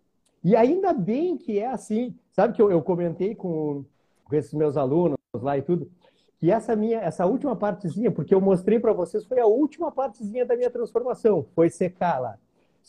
E 0.43 0.56
ainda 0.56 0.93
bem 0.93 1.36
que 1.36 1.59
é 1.59 1.66
assim. 1.66 2.14
Sabe 2.32 2.55
que 2.55 2.62
eu, 2.62 2.70
eu 2.70 2.80
comentei 2.80 3.34
com, 3.34 3.84
com 4.24 4.34
esses 4.34 4.55
meus 4.55 4.76
alunos 4.76 5.16
lá 5.34 5.59
e 5.59 5.62
tudo, 5.62 5.90
que 6.38 6.51
essa 6.51 6.74
minha, 6.74 6.98
essa 6.98 7.26
última 7.26 7.55
partezinha, 7.55 8.10
porque 8.10 8.34
eu 8.34 8.40
mostrei 8.40 8.78
para 8.78 8.93
vocês, 8.93 9.24
foi 9.26 9.38
a 9.38 9.47
última 9.47 9.93
partezinha 9.93 10.47
da 10.47 10.56
minha 10.56 10.70
transformação, 10.70 11.47
foi 11.55 11.68
secar 11.68 12.18
lá. 12.20 12.38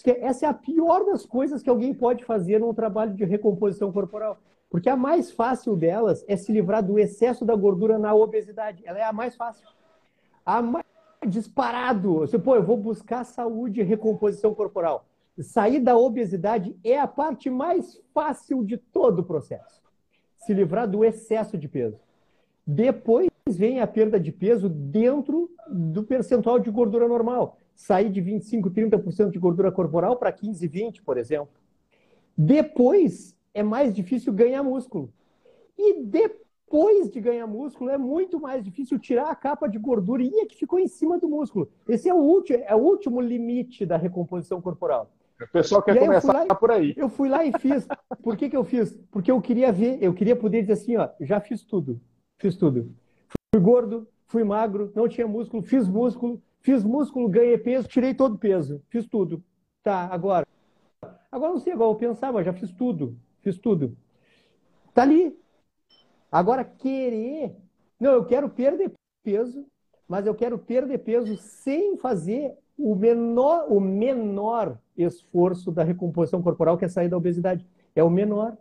Essa 0.05 0.45
é 0.45 0.49
a 0.49 0.53
pior 0.53 1.05
das 1.05 1.25
coisas 1.25 1.63
que 1.63 1.69
alguém 1.69 1.93
pode 1.93 2.23
fazer 2.23 2.59
num 2.59 2.73
trabalho 2.73 3.13
de 3.15 3.25
recomposição 3.25 3.91
corporal. 3.91 4.37
Porque 4.69 4.89
a 4.89 4.95
mais 4.95 5.31
fácil 5.31 5.75
delas 5.75 6.23
é 6.27 6.35
se 6.35 6.51
livrar 6.51 6.83
do 6.83 6.99
excesso 6.99 7.45
da 7.45 7.55
gordura 7.55 7.97
na 7.97 8.13
obesidade. 8.13 8.83
Ela 8.85 8.99
é 8.99 9.03
a 9.03 9.13
mais 9.13 9.35
fácil. 9.35 9.67
A 10.45 10.61
mais 10.61 10.85
disparado. 11.27 12.19
Você, 12.19 12.37
pô, 12.37 12.55
eu 12.55 12.63
vou 12.63 12.77
buscar 12.77 13.23
saúde 13.23 13.81
e 13.81 13.83
recomposição 13.83 14.53
corporal. 14.53 15.05
Sair 15.39 15.79
da 15.79 15.97
obesidade 15.97 16.75
é 16.83 16.99
a 16.99 17.07
parte 17.07 17.49
mais 17.49 17.99
fácil 18.13 18.63
de 18.63 18.77
todo 18.77 19.19
o 19.19 19.23
processo. 19.23 19.81
Se 20.37 20.53
livrar 20.53 20.87
do 20.87 21.03
excesso 21.03 21.57
de 21.57 21.67
peso. 21.67 21.99
Depois 22.65 23.29
vem 23.47 23.79
a 23.79 23.87
perda 23.87 24.19
de 24.19 24.31
peso 24.31 24.67
dentro 24.67 25.49
do 25.69 26.03
percentual 26.03 26.59
de 26.59 26.69
gordura 26.69 27.07
normal 27.07 27.57
sair 27.77 28.09
de 28.09 28.19
25, 28.19 28.71
30% 28.71 29.29
de 29.29 29.37
gordura 29.37 29.71
corporal 29.71 30.17
para 30.17 30.31
15, 30.31 30.67
20, 30.67 31.03
por 31.03 31.15
exemplo. 31.15 31.53
Depois 32.35 33.37
é 33.53 33.61
mais 33.61 33.93
difícil 33.93 34.33
ganhar 34.33 34.63
músculo. 34.63 35.13
E 35.77 36.01
depois 36.01 37.11
de 37.11 37.21
ganhar 37.21 37.45
músculo 37.45 37.91
é 37.91 37.97
muito 37.97 38.39
mais 38.39 38.63
difícil 38.63 38.97
tirar 38.97 39.29
a 39.29 39.35
capa 39.35 39.67
de 39.67 39.77
gordurinha 39.77 40.47
que 40.47 40.55
ficou 40.55 40.79
em 40.79 40.87
cima 40.87 41.19
do 41.19 41.29
músculo. 41.29 41.69
Esse 41.87 42.09
é 42.09 42.13
o 42.13 42.17
último, 42.17 42.63
é 42.65 42.75
o 42.75 42.79
último 42.79 43.21
limite 43.21 43.85
da 43.85 43.95
recomposição 43.95 44.59
corporal. 44.59 45.11
O 45.39 45.47
pessoal 45.51 45.83
quer 45.83 45.99
começar 45.99 46.45
lá, 46.47 46.55
por 46.55 46.71
aí. 46.71 46.95
Eu 46.97 47.09
fui 47.09 47.29
lá 47.29 47.45
e 47.45 47.51
fiz. 47.59 47.87
Por 48.23 48.35
que, 48.35 48.49
que 48.49 48.57
eu 48.57 48.63
fiz? 48.63 48.99
Porque 49.11 49.31
eu 49.31 49.39
queria 49.39 49.71
ver, 49.71 49.99
eu 50.01 50.15
queria 50.15 50.35
poder 50.35 50.61
dizer 50.61 50.73
assim, 50.73 50.97
ó, 50.97 51.09
já 51.21 51.39
fiz 51.39 51.63
tudo. 51.63 52.01
Fiz 52.39 52.55
tudo. 52.55 52.91
Fui 53.53 53.61
gordo, 53.61 54.07
fui 54.25 54.43
magro, 54.43 54.91
não 54.95 55.07
tinha 55.07 55.27
músculo, 55.27 55.61
fiz 55.61 55.87
músculo, 55.87 56.41
Fiz 56.67 56.83
músculo, 56.83 57.29
ganhei 57.29 57.57
peso, 57.57 57.87
tirei 57.87 58.13
todo 58.13 58.35
o 58.35 58.37
peso. 58.37 58.83
Fiz 58.89 59.07
tudo. 59.07 59.41
Tá, 59.81 60.05
agora. 60.11 60.45
Agora 61.31 61.53
não 61.53 61.59
sei, 61.59 61.71
agora 61.71 61.91
eu 61.91 61.95
pensava, 61.95 62.43
já 62.43 62.51
fiz 62.51 62.73
tudo. 62.73 63.17
Fiz 63.41 63.57
tudo. 63.57 63.95
Tá 64.93 65.03
ali. 65.03 65.33
Agora, 66.29 66.65
querer. 66.65 67.55
Não, 67.97 68.11
eu 68.11 68.25
quero 68.25 68.49
perder 68.49 68.91
peso, 69.23 69.65
mas 70.09 70.25
eu 70.25 70.35
quero 70.35 70.59
perder 70.59 70.97
peso 70.97 71.37
sem 71.37 71.95
fazer 71.95 72.57
o 72.77 72.95
menor, 72.95 73.71
o 73.71 73.79
menor 73.79 74.77
esforço 74.97 75.71
da 75.71 75.85
recomposição 75.85 76.41
corporal, 76.41 76.77
que 76.77 76.83
é 76.83 76.89
sair 76.89 77.07
da 77.07 77.15
obesidade. 77.15 77.65
É 77.95 78.03
o 78.03 78.09
menor. 78.09 78.57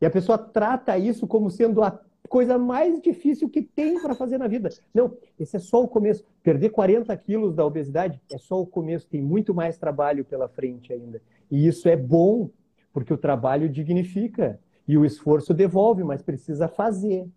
E 0.00 0.04
a 0.04 0.10
pessoa 0.10 0.36
trata 0.36 0.98
isso 0.98 1.24
como 1.24 1.48
sendo 1.48 1.84
a 1.84 2.00
coisa 2.28 2.58
mais 2.58 3.00
difícil 3.00 3.48
que 3.48 3.62
tem 3.62 4.00
para 4.00 4.14
fazer 4.14 4.38
na 4.38 4.48
vida. 4.48 4.68
Não, 4.92 5.16
esse 5.38 5.56
é 5.56 5.58
só 5.58 5.82
o 5.82 5.88
começo. 5.88 6.24
Perder 6.42 6.70
40 6.70 7.16
quilos 7.16 7.54
da 7.54 7.64
obesidade 7.64 8.20
é 8.32 8.38
só 8.38 8.60
o 8.60 8.66
começo. 8.66 9.06
Tem 9.06 9.22
muito 9.22 9.54
mais 9.54 9.78
trabalho 9.78 10.24
pela 10.24 10.48
frente 10.48 10.92
ainda. 10.92 11.20
E 11.50 11.66
isso 11.66 11.88
é 11.88 11.96
bom, 11.96 12.50
porque 12.92 13.12
o 13.12 13.18
trabalho 13.18 13.68
dignifica 13.68 14.58
e 14.86 14.96
o 14.98 15.04
esforço 15.04 15.54
devolve, 15.54 16.02
mas 16.02 16.22
precisa 16.22 16.68
fazer. 16.68 17.28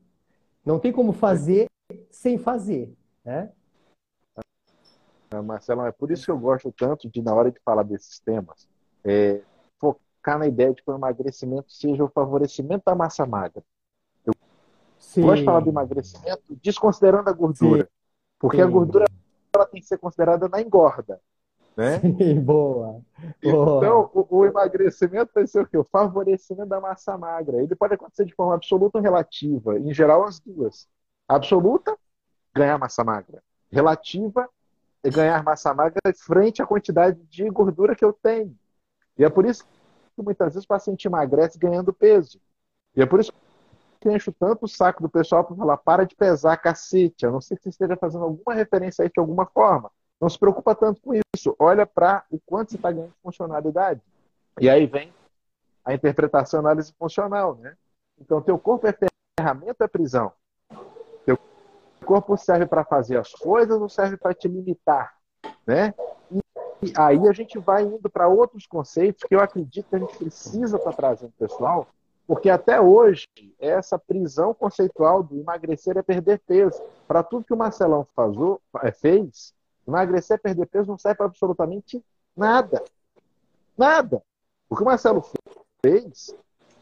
Não 0.65 0.79
tem 0.79 0.91
como 0.91 1.13
fazer 1.13 1.67
sem 2.09 2.37
fazer. 2.37 2.93
Né? 3.23 3.51
Marcelo, 5.43 5.85
é 5.85 5.91
por 5.91 6.11
isso 6.11 6.25
que 6.25 6.31
eu 6.31 6.39
gosto 6.39 6.71
tanto 6.71 7.09
de, 7.09 7.21
na 7.21 7.33
hora 7.33 7.51
de 7.51 7.59
falar 7.59 7.83
desses 7.83 8.19
temas, 8.19 8.67
é, 9.03 9.41
focar 9.77 10.39
na 10.39 10.47
ideia 10.47 10.73
de 10.73 10.81
que 10.81 10.89
o 10.89 10.95
emagrecimento 10.95 11.71
seja 11.71 12.03
o 12.03 12.09
favorecimento 12.09 12.83
da 12.85 12.95
massa 12.95 13.25
magra 13.25 13.63
Sim. 14.99 15.21
Gosto 15.21 15.39
de 15.39 15.45
falar 15.45 15.59
do 15.61 15.69
emagrecimento 15.69 16.55
desconsiderando 16.61 17.29
a 17.29 17.33
gordura. 17.33 17.83
Sim. 17.83 17.89
Porque 18.39 18.57
Sim. 18.57 18.63
a 18.63 18.67
gordura 18.67 19.05
ela 19.53 19.65
tem 19.65 19.81
que 19.81 19.87
ser 19.87 19.97
considerada 19.97 20.47
na 20.47 20.61
engorda. 20.61 21.19
Né? 21.75 21.99
Sim, 21.99 22.39
boa. 22.41 23.01
boa. 23.43 23.77
Então, 23.77 24.09
o, 24.13 24.37
o, 24.37 24.45
emagrecimento 24.45 25.31
vai 25.33 25.45
ser 25.45 25.61
o 25.61 25.67
quê? 25.67 25.77
O 25.77 25.83
favorecimento 25.83 26.69
da 26.69 26.81
massa 26.81 27.17
magra. 27.17 27.61
Ele 27.61 27.75
pode 27.75 27.93
acontecer 27.93 28.25
de 28.25 28.33
forma 28.33 28.55
absoluta 28.55 28.97
ou 28.97 29.03
relativa. 29.03 29.79
Em 29.79 29.93
geral, 29.93 30.23
as 30.23 30.39
duas. 30.39 30.87
Absoluta, 31.27 31.95
ganhar 32.55 32.77
massa 32.79 33.03
magra. 33.03 33.43
Relativa, 33.71 34.49
é 35.03 35.09
ganhar 35.09 35.43
massa 35.43 35.73
magra 35.73 35.99
frente 36.15 36.61
à 36.61 36.65
quantidade 36.65 37.19
de 37.29 37.47
gordura 37.49 37.95
que 37.95 38.03
eu 38.03 38.11
tenho. 38.11 38.55
E 39.17 39.23
é 39.23 39.29
por 39.29 39.45
isso 39.45 39.63
que 40.15 40.23
muitas 40.23 40.53
vezes 40.53 40.65
o 40.65 40.67
paciente 40.67 41.05
emagrece 41.05 41.59
ganhando 41.59 41.93
peso. 41.93 42.39
E 42.95 43.01
é 43.01 43.05
por 43.05 43.19
isso 43.19 43.31
que 43.31 43.37
encho 44.05 44.31
tanto 44.31 44.65
o 44.65 44.67
saco 44.67 45.01
do 45.01 45.09
pessoal 45.09 45.43
para 45.43 45.55
falar, 45.55 45.77
para 45.77 46.05
de 46.05 46.15
pesar, 46.15 46.57
cacete. 46.57 47.25
A 47.25 47.31
não 47.31 47.41
ser 47.41 47.55
que 47.57 47.63
você 47.63 47.69
esteja 47.69 47.95
fazendo 47.95 48.23
alguma 48.23 48.53
referência 48.53 49.03
aí 49.03 49.09
de 49.09 49.19
alguma 49.19 49.45
forma. 49.45 49.91
Não 50.19 50.29
se 50.29 50.37
preocupa 50.37 50.73
tanto 50.73 51.01
com 51.01 51.13
isso. 51.13 51.55
Olha 51.59 51.85
para 51.85 52.25
o 52.31 52.39
quanto 52.39 52.71
você 52.71 52.77
está 52.77 52.91
ganhando 52.91 53.11
de 53.11 53.21
funcionalidade. 53.21 54.01
E 54.59 54.69
aí 54.69 54.85
vem 54.87 55.13
a 55.85 55.93
interpretação 55.93 56.59
análise 56.59 56.93
funcional, 56.99 57.55
né? 57.55 57.75
Então, 58.19 58.41
teu 58.41 58.57
corpo 58.57 58.87
é 58.87 58.95
ferramenta, 59.39 59.87
prisão. 59.87 60.33
Teu 61.25 61.37
corpo 62.05 62.35
serve 62.35 62.65
para 62.65 62.83
fazer 62.83 63.17
as 63.17 63.31
coisas 63.31 63.79
ou 63.79 63.87
serve 63.87 64.17
para 64.17 64.33
te 64.33 64.47
limitar, 64.47 65.15
né? 65.65 65.93
E 66.81 66.93
aí 66.95 67.27
a 67.27 67.31
gente 67.31 67.57
vai 67.57 67.83
indo 67.83 68.09
para 68.09 68.27
outros 68.27 68.67
conceitos 68.67 69.23
que 69.23 69.33
eu 69.33 69.39
acredito 69.39 69.89
que 69.89 69.95
a 69.95 69.99
gente 69.99 70.17
precisa 70.17 70.77
estar 70.77 70.91
tá 70.91 70.95
trazendo, 70.95 71.31
pessoal, 71.39 71.87
porque 72.27 72.49
até 72.49 72.79
hoje, 72.81 73.25
essa 73.57 73.97
prisão 73.97 74.53
conceitual 74.53 75.23
do 75.23 75.39
emagrecer 75.39 75.97
é 75.97 76.03
perder 76.03 76.39
peso. 76.39 76.83
Para 77.07 77.23
tudo 77.23 77.45
que 77.45 77.53
o 77.53 77.57
Marcelão 77.57 78.05
fazou, 78.13 78.61
é, 78.83 78.91
fez, 78.91 79.53
emagrecer 79.87 80.35
é 80.35 80.37
perder 80.37 80.65
peso 80.65 80.89
não 80.89 80.97
serve 80.97 81.15
para 81.15 81.27
absolutamente 81.27 82.03
nada. 82.35 82.83
Nada. 83.77 84.21
O 84.69 84.75
que 84.75 84.81
o 84.81 84.85
Marcelo 84.85 85.23
fez 85.81 86.35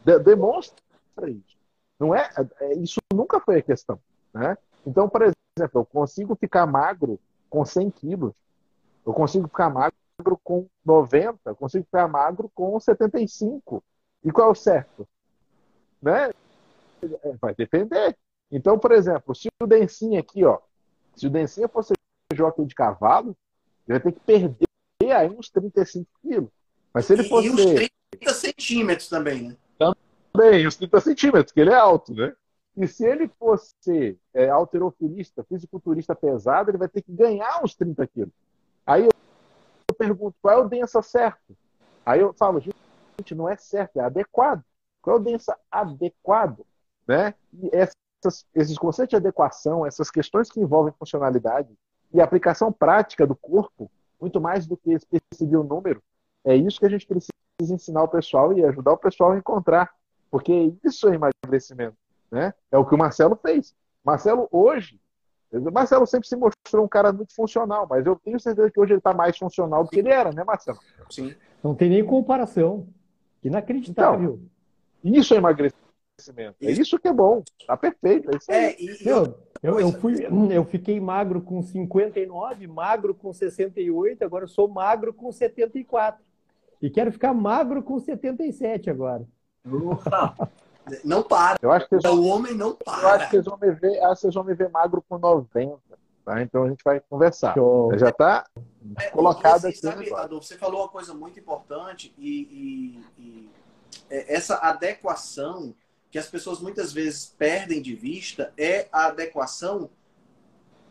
de, 0.04 0.18
demonstra 0.18 1.30
isso. 1.30 1.56
Não 1.98 2.12
é, 2.12 2.28
é, 2.60 2.74
isso 2.74 2.98
nunca 3.14 3.38
foi 3.38 3.58
a 3.58 3.62
questão. 3.62 4.00
Né? 4.34 4.58
Então, 4.84 5.08
por 5.08 5.22
exemplo, 5.22 5.80
eu 5.80 5.84
consigo 5.84 6.34
ficar 6.34 6.66
magro 6.66 7.20
com 7.48 7.64
100 7.64 7.90
quilos. 7.90 8.34
Eu 9.06 9.14
consigo 9.14 9.46
ficar 9.46 9.70
magro 9.70 9.94
com 10.42 10.66
90. 10.84 11.38
Eu 11.44 11.54
consigo 11.54 11.84
ficar 11.84 12.08
magro 12.08 12.50
com 12.52 12.78
75. 12.80 13.82
E 14.24 14.32
qual 14.32 14.48
é 14.48 14.50
o 14.50 14.54
certo? 14.56 15.06
Né? 16.06 16.30
É, 17.02 17.32
vai 17.40 17.54
depender. 17.54 18.16
Então, 18.50 18.78
por 18.78 18.92
exemplo, 18.92 19.34
se 19.34 19.48
o 19.60 19.66
Dencinho 19.66 20.18
aqui, 20.20 20.44
ó, 20.44 20.60
se 21.16 21.26
o 21.26 21.30
Dencinho 21.30 21.68
fosse 21.68 21.92
jockey 22.32 22.64
de 22.64 22.74
cavalo, 22.74 23.36
ele 23.86 23.98
vai 23.98 24.00
ter 24.00 24.12
que 24.12 24.20
perder 24.20 25.12
aí 25.12 25.28
uns 25.28 25.50
35 25.50 26.08
quilos. 26.22 26.50
Mas 26.94 27.06
se 27.06 27.12
ele 27.12 27.24
fosse. 27.24 27.48
E 27.48 27.50
uns 27.50 27.64
30 27.64 28.32
centímetros 28.32 29.08
também, 29.08 29.48
né? 29.48 29.56
Também, 30.32 30.66
uns 30.66 30.76
30 30.76 31.00
centímetros, 31.00 31.52
que 31.52 31.60
ele 31.60 31.70
é 31.70 31.74
alto, 31.76 32.14
né? 32.14 32.32
E 32.76 32.86
se 32.86 33.04
ele 33.04 33.28
fosse 33.38 34.18
é, 34.34 34.48
alterofilista, 34.48 35.42
fisiculturista 35.44 36.14
pesado, 36.14 36.70
ele 36.70 36.78
vai 36.78 36.88
ter 36.88 37.02
que 37.02 37.10
ganhar 37.10 37.64
uns 37.64 37.74
30 37.74 38.06
quilos. 38.06 38.32
Aí 38.86 39.04
eu 39.04 39.94
pergunto, 39.96 40.36
qual 40.42 40.54
é 40.54 40.62
o 40.62 40.68
densa 40.68 41.00
certo? 41.02 41.56
Aí 42.04 42.20
eu 42.20 42.34
falo, 42.34 42.60
gente, 42.60 43.34
não 43.34 43.48
é 43.48 43.56
certo, 43.56 43.96
é 43.96 44.00
adequado. 44.00 44.62
Qual 45.06 45.18
é 45.18 45.20
o 45.20 45.22
densa 45.22 45.56
adequado? 45.70 46.66
Né? 47.06 47.32
E 47.52 47.70
essas, 47.72 48.44
esses 48.52 48.76
conceitos 48.76 49.10
de 49.10 49.16
adequação, 49.16 49.86
essas 49.86 50.10
questões 50.10 50.50
que 50.50 50.58
envolvem 50.58 50.92
funcionalidade 50.98 51.72
e 52.12 52.20
aplicação 52.20 52.72
prática 52.72 53.24
do 53.24 53.36
corpo, 53.36 53.88
muito 54.20 54.40
mais 54.40 54.66
do 54.66 54.76
que 54.76 54.98
perseguir 55.30 55.60
o 55.60 55.62
número, 55.62 56.02
é 56.44 56.56
isso 56.56 56.80
que 56.80 56.86
a 56.86 56.88
gente 56.88 57.06
precisa 57.06 57.30
ensinar 57.60 58.02
o 58.02 58.08
pessoal 58.08 58.52
e 58.52 58.64
ajudar 58.64 58.94
o 58.94 58.98
pessoal 58.98 59.30
a 59.30 59.38
encontrar. 59.38 59.94
Porque 60.28 60.74
isso 60.82 61.08
é 61.08 61.14
emagrecimento. 61.14 61.96
Né? 62.28 62.52
É 62.72 62.76
o 62.76 62.84
que 62.84 62.96
o 62.96 62.98
Marcelo 62.98 63.36
fez. 63.36 63.76
Marcelo, 64.04 64.48
hoje, 64.50 65.00
Marcelo 65.72 66.04
sempre 66.04 66.26
se 66.26 66.34
mostrou 66.34 66.84
um 66.84 66.88
cara 66.88 67.12
muito 67.12 67.32
funcional, 67.32 67.86
mas 67.88 68.04
eu 68.04 68.16
tenho 68.16 68.40
certeza 68.40 68.72
que 68.72 68.80
hoje 68.80 68.94
ele 68.94 68.98
está 68.98 69.14
mais 69.14 69.38
funcional 69.38 69.84
do 69.84 69.90
que 69.90 70.00
ele 70.00 70.08
era, 70.08 70.32
né, 70.32 70.42
Marcelo? 70.42 70.80
Sim. 71.08 71.32
Não 71.62 71.76
tem 71.76 71.90
nem 71.90 72.04
comparação. 72.04 72.88
Inacreditável. 73.44 74.34
Então, 74.34 74.55
isso 75.14 75.34
é 75.34 75.36
emagrecimento. 75.36 76.56
É 76.62 76.70
isso 76.70 76.98
que 76.98 77.08
é 77.08 77.12
bom. 77.12 77.42
Tá 77.66 77.76
perfeito. 77.76 78.30
É 78.30 78.36
isso 78.36 78.50
aí. 78.50 78.56
É, 78.56 78.82
e, 78.82 79.06
eu, 79.06 79.38
eu, 79.62 79.80
eu, 79.80 79.92
fui, 79.92 80.26
eu 80.50 80.64
fiquei 80.64 80.98
magro 80.98 81.42
com 81.42 81.62
59, 81.62 82.66
magro 82.66 83.14
com 83.14 83.32
68, 83.32 84.24
agora 84.24 84.44
eu 84.44 84.48
sou 84.48 84.68
magro 84.68 85.12
com 85.12 85.30
74. 85.30 86.24
E 86.80 86.90
quero 86.90 87.12
ficar 87.12 87.34
magro 87.34 87.82
com 87.82 87.98
77 87.98 88.90
agora. 88.90 89.26
Não 91.04 91.22
para. 91.22 91.58
Eu 91.60 91.72
acho 91.72 91.88
que 91.88 91.96
o 91.96 92.24
homem 92.26 92.54
não 92.54 92.74
para. 92.74 93.02
Eu 93.02 93.08
acho 93.08 93.24
que 93.26 93.30
vocês 93.32 93.44
vão 93.44 93.58
me 93.58 93.70
ver, 93.72 94.00
vocês 94.00 94.34
vão 94.34 94.44
me 94.44 94.54
ver 94.54 94.70
magro 94.70 95.04
com 95.08 95.18
90. 95.18 95.78
Tá? 96.24 96.42
Então 96.42 96.64
a 96.64 96.68
gente 96.68 96.82
vai 96.84 97.00
conversar. 97.00 97.54
Show. 97.54 97.96
Já 97.96 98.10
está 98.10 98.44
é, 98.98 99.10
colocado 99.10 99.66
assim, 99.66 99.68
aqui. 99.68 99.78
Sabe, 99.78 100.12
Adolfo, 100.14 100.46
você 100.46 100.56
falou 100.56 100.82
uma 100.82 100.88
coisa 100.88 101.14
muito 101.14 101.38
importante 101.38 102.12
e, 102.18 103.00
e, 103.16 103.20
e 103.20 103.50
é, 103.50 103.65
essa 104.10 104.56
adequação 104.56 105.74
que 106.10 106.18
as 106.18 106.28
pessoas 106.28 106.60
muitas 106.60 106.92
vezes 106.92 107.34
perdem 107.38 107.82
de 107.82 107.94
vista 107.94 108.52
é 108.56 108.88
a 108.92 109.06
adequação 109.06 109.90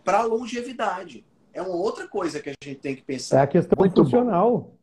para 0.04 0.20
a 0.20 0.24
longevidade. 0.24 1.26
É 1.54 1.62
uma 1.62 1.76
outra 1.76 2.08
coisa 2.08 2.40
que 2.40 2.50
a 2.50 2.54
gente 2.62 2.80
tem 2.80 2.96
que 2.96 3.02
pensar. 3.02 3.40
É 3.40 3.42
a 3.42 3.48
questão 3.48 3.76
muito 3.80 4.04
funcional. 4.04 4.52
Bom. 4.60 4.76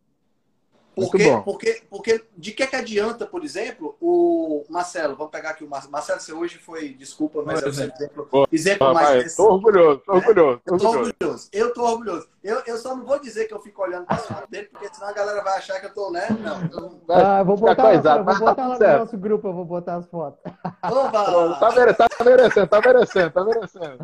Porque, 0.95 1.43
porque, 1.45 1.83
porque 1.89 2.25
de 2.37 2.53
que, 2.53 2.67
que 2.67 2.77
adianta, 2.77 3.27
por 3.27 3.43
exemplo, 3.43 3.97
o 4.01 4.65
Marcelo, 4.69 5.17
vamos 5.17 5.33
pegar 5.33 5.51
aqui 5.51 5.65
o 5.65 5.69
Marcelo. 5.69 5.93
Marcelo, 5.93 6.21
você 6.21 6.33
hoje 6.33 6.59
foi, 6.59 6.91
desculpa, 6.91 7.43
mas 7.45 7.63
é 7.63 7.67
o 7.67 7.69
exemplo, 7.69 8.49
exemplo 8.53 8.93
mais. 8.93 9.27
Estou 9.27 9.53
orgulhoso, 9.53 10.03
tô 10.05 10.13
orgulhoso, 10.13 10.61
orgulhoso. 10.67 10.71
Eu 10.71 10.79
tô 10.79 10.89
orgulhoso. 10.89 11.49
Eu 11.53 11.73
tô 11.73 11.83
orgulhoso. 11.83 12.29
Eu, 12.45 12.63
eu 12.67 12.77
só 12.77 12.95
não 12.95 13.07
vou 13.07 13.19
dizer 13.19 13.47
que 13.47 13.55
eu 13.55 13.61
fico 13.61 13.83
olhando 13.83 14.05
para 14.05 14.19
cima 14.19 14.45
dele, 14.51 14.69
porque 14.71 14.93
senão 14.93 15.09
a 15.09 15.13
galera 15.13 15.43
vai 15.43 15.57
achar 15.57 15.81
que 15.81 15.87
eu 15.87 15.95
tô, 15.95 16.11
né? 16.11 16.27
Não. 16.41 16.61
Eu... 16.71 17.01
Ah, 17.09 17.43
vou 17.43 17.57
botar, 17.57 17.83
coisado, 17.83 18.25
vou 18.25 18.39
botar 18.39 18.69
lá 18.69 18.79
no 18.79 18.99
nosso 18.99 19.17
grupo, 19.17 19.49
eu 19.49 19.55
vou 19.55 19.65
botar 19.65 19.97
as 19.97 20.07
fotos. 20.09 20.41
Opa! 20.83 21.59
Tá, 21.59 21.73
merecendo, 21.73 22.09
tá 22.09 22.25
merecendo, 22.25 22.67
tá 22.67 22.81
merecendo, 22.81 23.31
tá 23.31 23.45
merecendo. 23.45 23.99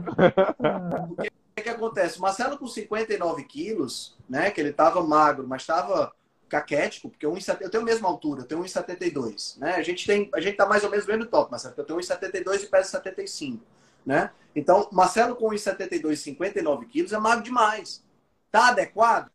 O 1.11 1.17
que, 1.61 1.63
que, 1.63 1.69
acontece? 1.69 2.21
Marcelo 2.21 2.57
com 2.57 2.69
59 2.69 3.43
quilos, 3.45 4.17
né? 4.29 4.51
Que 4.53 4.61
ele 4.61 4.73
tava 4.73 5.03
magro, 5.03 5.47
mas 5.49 5.67
tava 5.67 6.13
caquético, 6.49 7.11
porque 7.11 7.27
1, 7.27 7.37
eu 7.61 7.71
tenho 7.71 7.83
a 7.83 7.87
mesma 7.87 8.09
altura, 8.09 8.43
eu 8.43 8.47
tenho 8.47 8.63
1,72, 8.63 9.59
né? 9.59 9.75
A 9.75 9.83
gente 9.83 10.07
tem, 10.07 10.31
a 10.35 10.41
gente 10.41 10.57
tá 10.57 10.67
mais 10.67 10.83
ou 10.83 10.91
menos 10.91 11.07
no 11.07 11.13
mesmo 11.13 11.31
top, 11.31 11.51
Marcelo, 11.51 11.75
eu 11.77 11.85
tenho 11.85 11.99
1,72 11.99 12.65
e 12.65 12.67
peso 12.67 12.91
75, 12.91 13.65
né? 14.05 14.31
Então, 14.55 14.89
Marcelo 14.91 15.37
com 15.37 15.51
1,72 15.51 16.13
e 16.13 16.17
59 16.17 16.87
quilos 16.87 17.13
é 17.13 17.19
magro 17.19 17.45
demais. 17.45 18.03
Tá 18.51 18.69
adequado? 18.69 19.31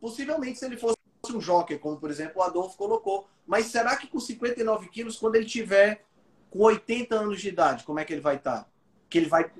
Possivelmente 0.00 0.58
se 0.58 0.66
ele 0.66 0.76
fosse 0.76 0.96
um 1.32 1.40
jockey, 1.40 1.78
como 1.78 1.96
por 1.96 2.10
exemplo 2.10 2.42
o 2.42 2.42
Adolfo 2.42 2.76
colocou. 2.76 3.26
Mas 3.46 3.66
será 3.66 3.96
que 3.96 4.06
com 4.06 4.18
59 4.18 4.88
quilos, 4.88 5.16
quando 5.16 5.36
ele 5.36 5.46
tiver 5.46 6.04
com 6.50 6.60
80 6.60 7.14
anos 7.14 7.40
de 7.40 7.48
idade, 7.48 7.84
como 7.84 7.98
é 7.98 8.04
que 8.04 8.12
ele 8.12 8.20
vai 8.20 8.36
estar? 8.36 8.64
Tá? 8.64 8.66
Que 9.08 9.18
ele 9.18 9.28
vai 9.28 9.50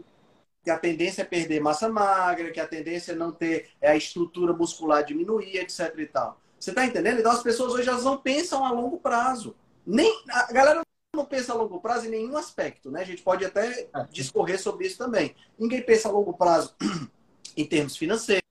que 0.65 0.71
a 0.71 0.79
tendência 0.79 1.21
é 1.21 1.25
perder 1.27 1.61
massa 1.61 1.91
magra, 1.91 2.51
que 2.51 2.59
a 2.59 2.67
tendência 2.67 3.13
é 3.13 3.15
não 3.15 3.31
ter 3.31 3.69
é 3.81 3.91
a 3.91 3.97
estrutura 3.97 4.55
muscular 4.55 5.05
diminuir, 5.05 5.59
etc 5.59 5.95
e 5.99 6.07
tal. 6.07 6.41
Você 6.65 6.71
está 6.71 6.87
entendendo? 6.87 7.21
Então 7.21 7.31
as 7.31 7.43
pessoas 7.43 7.75
hoje 7.75 7.87
elas 7.87 8.05
não 8.05 8.17
pensam 8.17 8.65
a 8.65 8.71
longo 8.71 8.97
prazo. 8.97 9.55
Nem 9.87 10.11
a 10.31 10.51
galera 10.51 10.81
não 11.15 11.27
pensa 11.27 11.53
a 11.53 11.55
longo 11.55 11.79
prazo 11.79 12.07
em 12.07 12.11
nenhum 12.11 12.39
aspecto, 12.39 12.91
né? 12.91 13.03
A 13.03 13.05
gente 13.05 13.21
pode 13.21 13.45
até 13.45 13.87
discorrer 14.11 14.59
sobre 14.59 14.87
isso 14.87 14.97
também. 14.97 15.37
Ninguém 15.59 15.83
pensa 15.83 16.09
a 16.09 16.11
longo 16.11 16.33
prazo 16.33 16.75
em 17.55 17.67
termos 17.67 17.99
financeiros, 17.99 18.43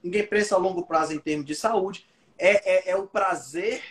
ninguém 0.00 0.24
pensa 0.24 0.54
a 0.54 0.58
longo 0.58 0.86
prazo 0.86 1.12
em 1.12 1.18
termos 1.18 1.44
de 1.44 1.56
saúde. 1.56 2.06
É, 2.38 2.90
é, 2.90 2.90
é 2.92 2.96
o 2.96 3.08
prazer, 3.08 3.82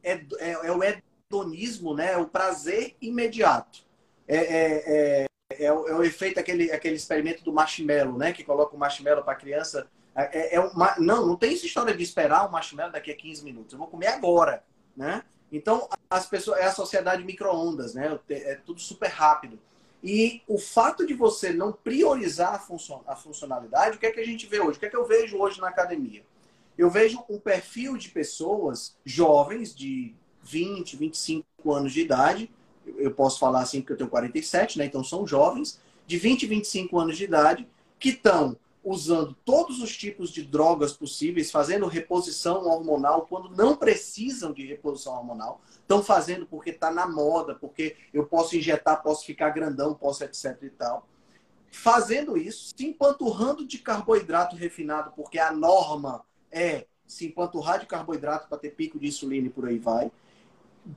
é, 0.00 0.12
é, 0.38 0.50
é, 0.50 0.70
o 0.70 0.80
hedonismo, 0.84 1.94
né? 1.94 2.12
É 2.12 2.18
o 2.18 2.28
prazer 2.28 2.94
imediato. 3.02 3.80
É, 4.28 4.36
é, 4.36 4.84
é, 4.86 5.64
é, 5.64 5.72
o, 5.72 5.88
é 5.88 5.94
o 5.96 6.04
efeito, 6.04 6.38
aquele, 6.38 6.70
aquele 6.70 6.94
experimento 6.94 7.42
do 7.42 7.52
marshmallow, 7.52 8.16
né? 8.16 8.32
Que 8.32 8.44
coloca 8.44 8.76
o 8.76 8.78
marshmallow 8.78 9.24
para 9.24 9.32
a 9.32 9.36
criança 9.36 9.88
é, 10.18 10.56
é 10.56 10.60
uma, 10.60 10.94
não, 10.98 11.26
não 11.26 11.36
tem 11.36 11.54
essa 11.54 11.66
história 11.66 11.94
de 11.94 12.02
esperar 12.02 12.46
o 12.46 12.52
marshmallow 12.52 12.92
daqui 12.92 13.10
a 13.10 13.16
15 13.16 13.44
minutos. 13.44 13.72
Eu 13.72 13.78
vou 13.78 13.88
comer 13.88 14.08
agora, 14.08 14.64
né? 14.96 15.22
Então, 15.50 15.88
as 16.10 16.26
pessoas, 16.26 16.58
é 16.60 16.64
a 16.64 16.72
sociedade 16.72 17.24
micro-ondas, 17.24 17.94
né? 17.94 18.18
É 18.28 18.56
tudo 18.56 18.80
super 18.80 19.08
rápido. 19.08 19.58
E 20.02 20.42
o 20.46 20.58
fato 20.58 21.06
de 21.06 21.14
você 21.14 21.52
não 21.52 21.72
priorizar 21.72 22.54
a, 22.54 22.58
função, 22.58 23.02
a 23.06 23.16
funcionalidade, 23.16 23.96
o 23.96 24.00
que 24.00 24.06
é 24.06 24.10
que 24.10 24.20
a 24.20 24.26
gente 24.26 24.46
vê 24.46 24.60
hoje? 24.60 24.76
O 24.76 24.80
que 24.80 24.86
é 24.86 24.90
que 24.90 24.96
eu 24.96 25.06
vejo 25.06 25.38
hoje 25.38 25.60
na 25.60 25.68
academia? 25.68 26.22
Eu 26.76 26.90
vejo 26.90 27.24
um 27.28 27.38
perfil 27.38 27.96
de 27.96 28.08
pessoas 28.08 28.96
jovens, 29.04 29.74
de 29.74 30.14
20, 30.42 30.96
25 30.96 31.72
anos 31.72 31.92
de 31.92 32.00
idade. 32.00 32.50
Eu 32.96 33.12
posso 33.12 33.38
falar 33.38 33.62
assim 33.62 33.80
porque 33.80 33.94
eu 33.94 33.96
tenho 33.96 34.10
47, 34.10 34.78
né? 34.78 34.84
Então 34.84 35.02
são 35.02 35.26
jovens, 35.26 35.80
de 36.06 36.16
20, 36.16 36.46
25 36.46 36.98
anos 36.98 37.16
de 37.16 37.24
idade, 37.24 37.68
que 37.98 38.10
estão 38.10 38.56
usando 38.88 39.36
todos 39.44 39.82
os 39.82 39.94
tipos 39.94 40.30
de 40.30 40.42
drogas 40.42 40.94
possíveis, 40.94 41.50
fazendo 41.50 41.86
reposição 41.86 42.66
hormonal 42.66 43.26
quando 43.28 43.50
não 43.50 43.76
precisam 43.76 44.50
de 44.50 44.66
reposição 44.66 45.12
hormonal. 45.12 45.60
Estão 45.70 46.02
fazendo 46.02 46.46
porque 46.46 46.70
está 46.70 46.90
na 46.90 47.06
moda, 47.06 47.54
porque 47.54 47.96
eu 48.14 48.24
posso 48.24 48.56
injetar, 48.56 49.02
posso 49.02 49.26
ficar 49.26 49.50
grandão, 49.50 49.92
posso 49.92 50.24
etc 50.24 50.56
e 50.62 50.70
tal. 50.70 51.06
Fazendo 51.70 52.38
isso, 52.38 52.72
se 52.74 52.86
empanturrando 52.86 53.66
de 53.66 53.76
carboidrato 53.78 54.56
refinado, 54.56 55.12
porque 55.14 55.38
a 55.38 55.52
norma 55.52 56.24
é 56.50 56.86
se 57.06 57.26
empanturrar 57.26 57.80
de 57.80 57.86
carboidrato 57.86 58.48
para 58.48 58.56
ter 58.56 58.70
pico 58.70 58.98
de 58.98 59.08
insulina 59.08 59.48
e 59.48 59.50
por 59.50 59.66
aí 59.66 59.78
vai. 59.78 60.10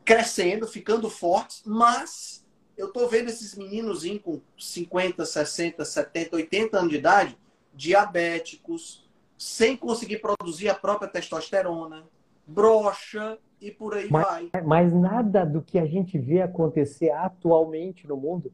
Crescendo, 0.06 0.66
ficando 0.66 1.10
fortes, 1.10 1.62
mas 1.66 2.46
eu 2.78 2.88
estou 2.88 3.10
vendo 3.10 3.28
esses 3.30 3.54
meninos 3.54 4.04
com 4.24 4.40
50, 4.58 5.26
60, 5.26 5.84
70, 5.84 6.36
80 6.38 6.78
anos 6.78 6.90
de 6.90 6.98
idade 6.98 7.38
diabéticos, 7.74 9.10
sem 9.38 9.76
conseguir 9.76 10.20
produzir 10.20 10.70
a 10.70 10.76
própria 10.76 11.10
testosterona, 11.10 12.04
brocha 12.46 13.38
e 13.60 13.72
por 13.72 13.94
aí 13.94 14.08
mas, 14.10 14.26
vai. 14.26 14.50
Mas 14.64 14.94
nada 14.94 15.46
do 15.46 15.62
que 15.62 15.80
a 15.80 15.86
gente 15.86 16.18
vê 16.18 16.42
acontecer 16.42 17.12
atualmente 17.12 18.08
no 18.08 18.18
mundo, 18.18 18.52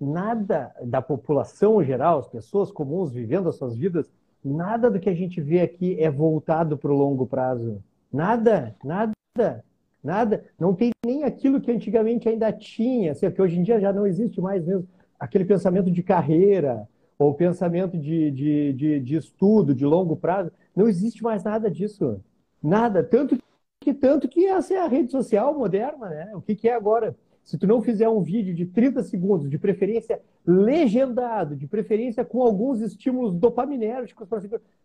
nada 0.00 0.74
da 0.82 1.02
população 1.02 1.82
geral, 1.84 2.18
as 2.18 2.28
pessoas 2.28 2.70
comuns 2.70 3.12
vivendo 3.12 3.48
as 3.48 3.56
suas 3.56 3.76
vidas, 3.76 4.10
nada 4.42 4.90
do 4.90 4.98
que 4.98 5.10
a 5.10 5.14
gente 5.14 5.40
vê 5.40 5.60
aqui 5.60 6.00
é 6.00 6.10
voltado 6.10 6.76
para 6.78 6.90
o 6.90 6.96
longo 6.96 7.26
prazo. 7.26 7.82
Nada, 8.12 8.74
nada, 8.82 9.64
nada. 10.02 10.44
Não 10.58 10.74
tem 10.74 10.90
nem 11.04 11.24
aquilo 11.24 11.60
que 11.60 11.70
antigamente 11.70 12.28
ainda 12.28 12.50
tinha, 12.52 13.12
assim, 13.12 13.30
que 13.30 13.42
hoje 13.42 13.58
em 13.58 13.62
dia 13.62 13.78
já 13.78 13.92
não 13.92 14.06
existe 14.06 14.40
mais 14.40 14.64
mesmo. 14.64 14.88
Aquele 15.18 15.44
pensamento 15.44 15.90
de 15.90 16.02
carreira, 16.02 16.88
ou 17.20 17.34
pensamento 17.34 17.98
de, 17.98 18.30
de, 18.30 18.72
de, 18.72 19.00
de, 19.00 19.16
estudo 19.16 19.74
de 19.74 19.84
longo 19.84 20.16
prazo, 20.16 20.50
não 20.74 20.88
existe 20.88 21.22
mais 21.22 21.44
nada 21.44 21.70
disso. 21.70 22.18
Nada. 22.62 23.04
Tanto 23.04 23.38
que, 23.78 23.92
tanto 23.92 24.26
que 24.26 24.46
essa 24.46 24.72
é 24.72 24.78
a 24.78 24.88
rede 24.88 25.12
social 25.12 25.56
moderna, 25.56 26.08
né? 26.08 26.32
O 26.34 26.40
que, 26.40 26.56
que 26.56 26.66
é 26.66 26.74
agora? 26.74 27.14
Se 27.44 27.58
tu 27.58 27.66
não 27.66 27.82
fizer 27.82 28.08
um 28.08 28.22
vídeo 28.22 28.54
de 28.54 28.64
30 28.64 29.02
segundos, 29.02 29.50
de 29.50 29.58
preferência 29.58 30.22
legendado, 30.46 31.54
de 31.54 31.66
preferência 31.66 32.24
com 32.24 32.40
alguns 32.42 32.80
estímulos 32.80 33.34
dopaminérgicos, 33.34 34.26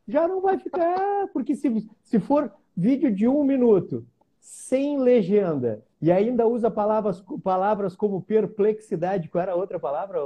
já 0.06 0.28
não 0.28 0.42
vai 0.42 0.60
ficar, 0.60 1.30
porque 1.32 1.56
se, 1.56 1.88
se 2.04 2.20
for 2.20 2.52
vídeo 2.76 3.16
de 3.16 3.30
um 3.30 3.46
minuto, 3.46 4.06
sem 4.46 5.00
legenda, 5.00 5.84
e 6.00 6.12
ainda 6.12 6.46
usa 6.46 6.70
palavras, 6.70 7.20
palavras 7.44 7.96
como 7.96 8.22
perplexidade, 8.22 9.28
qual 9.28 9.42
era 9.42 9.54
a 9.54 9.56
outra 9.56 9.80
palavra? 9.80 10.20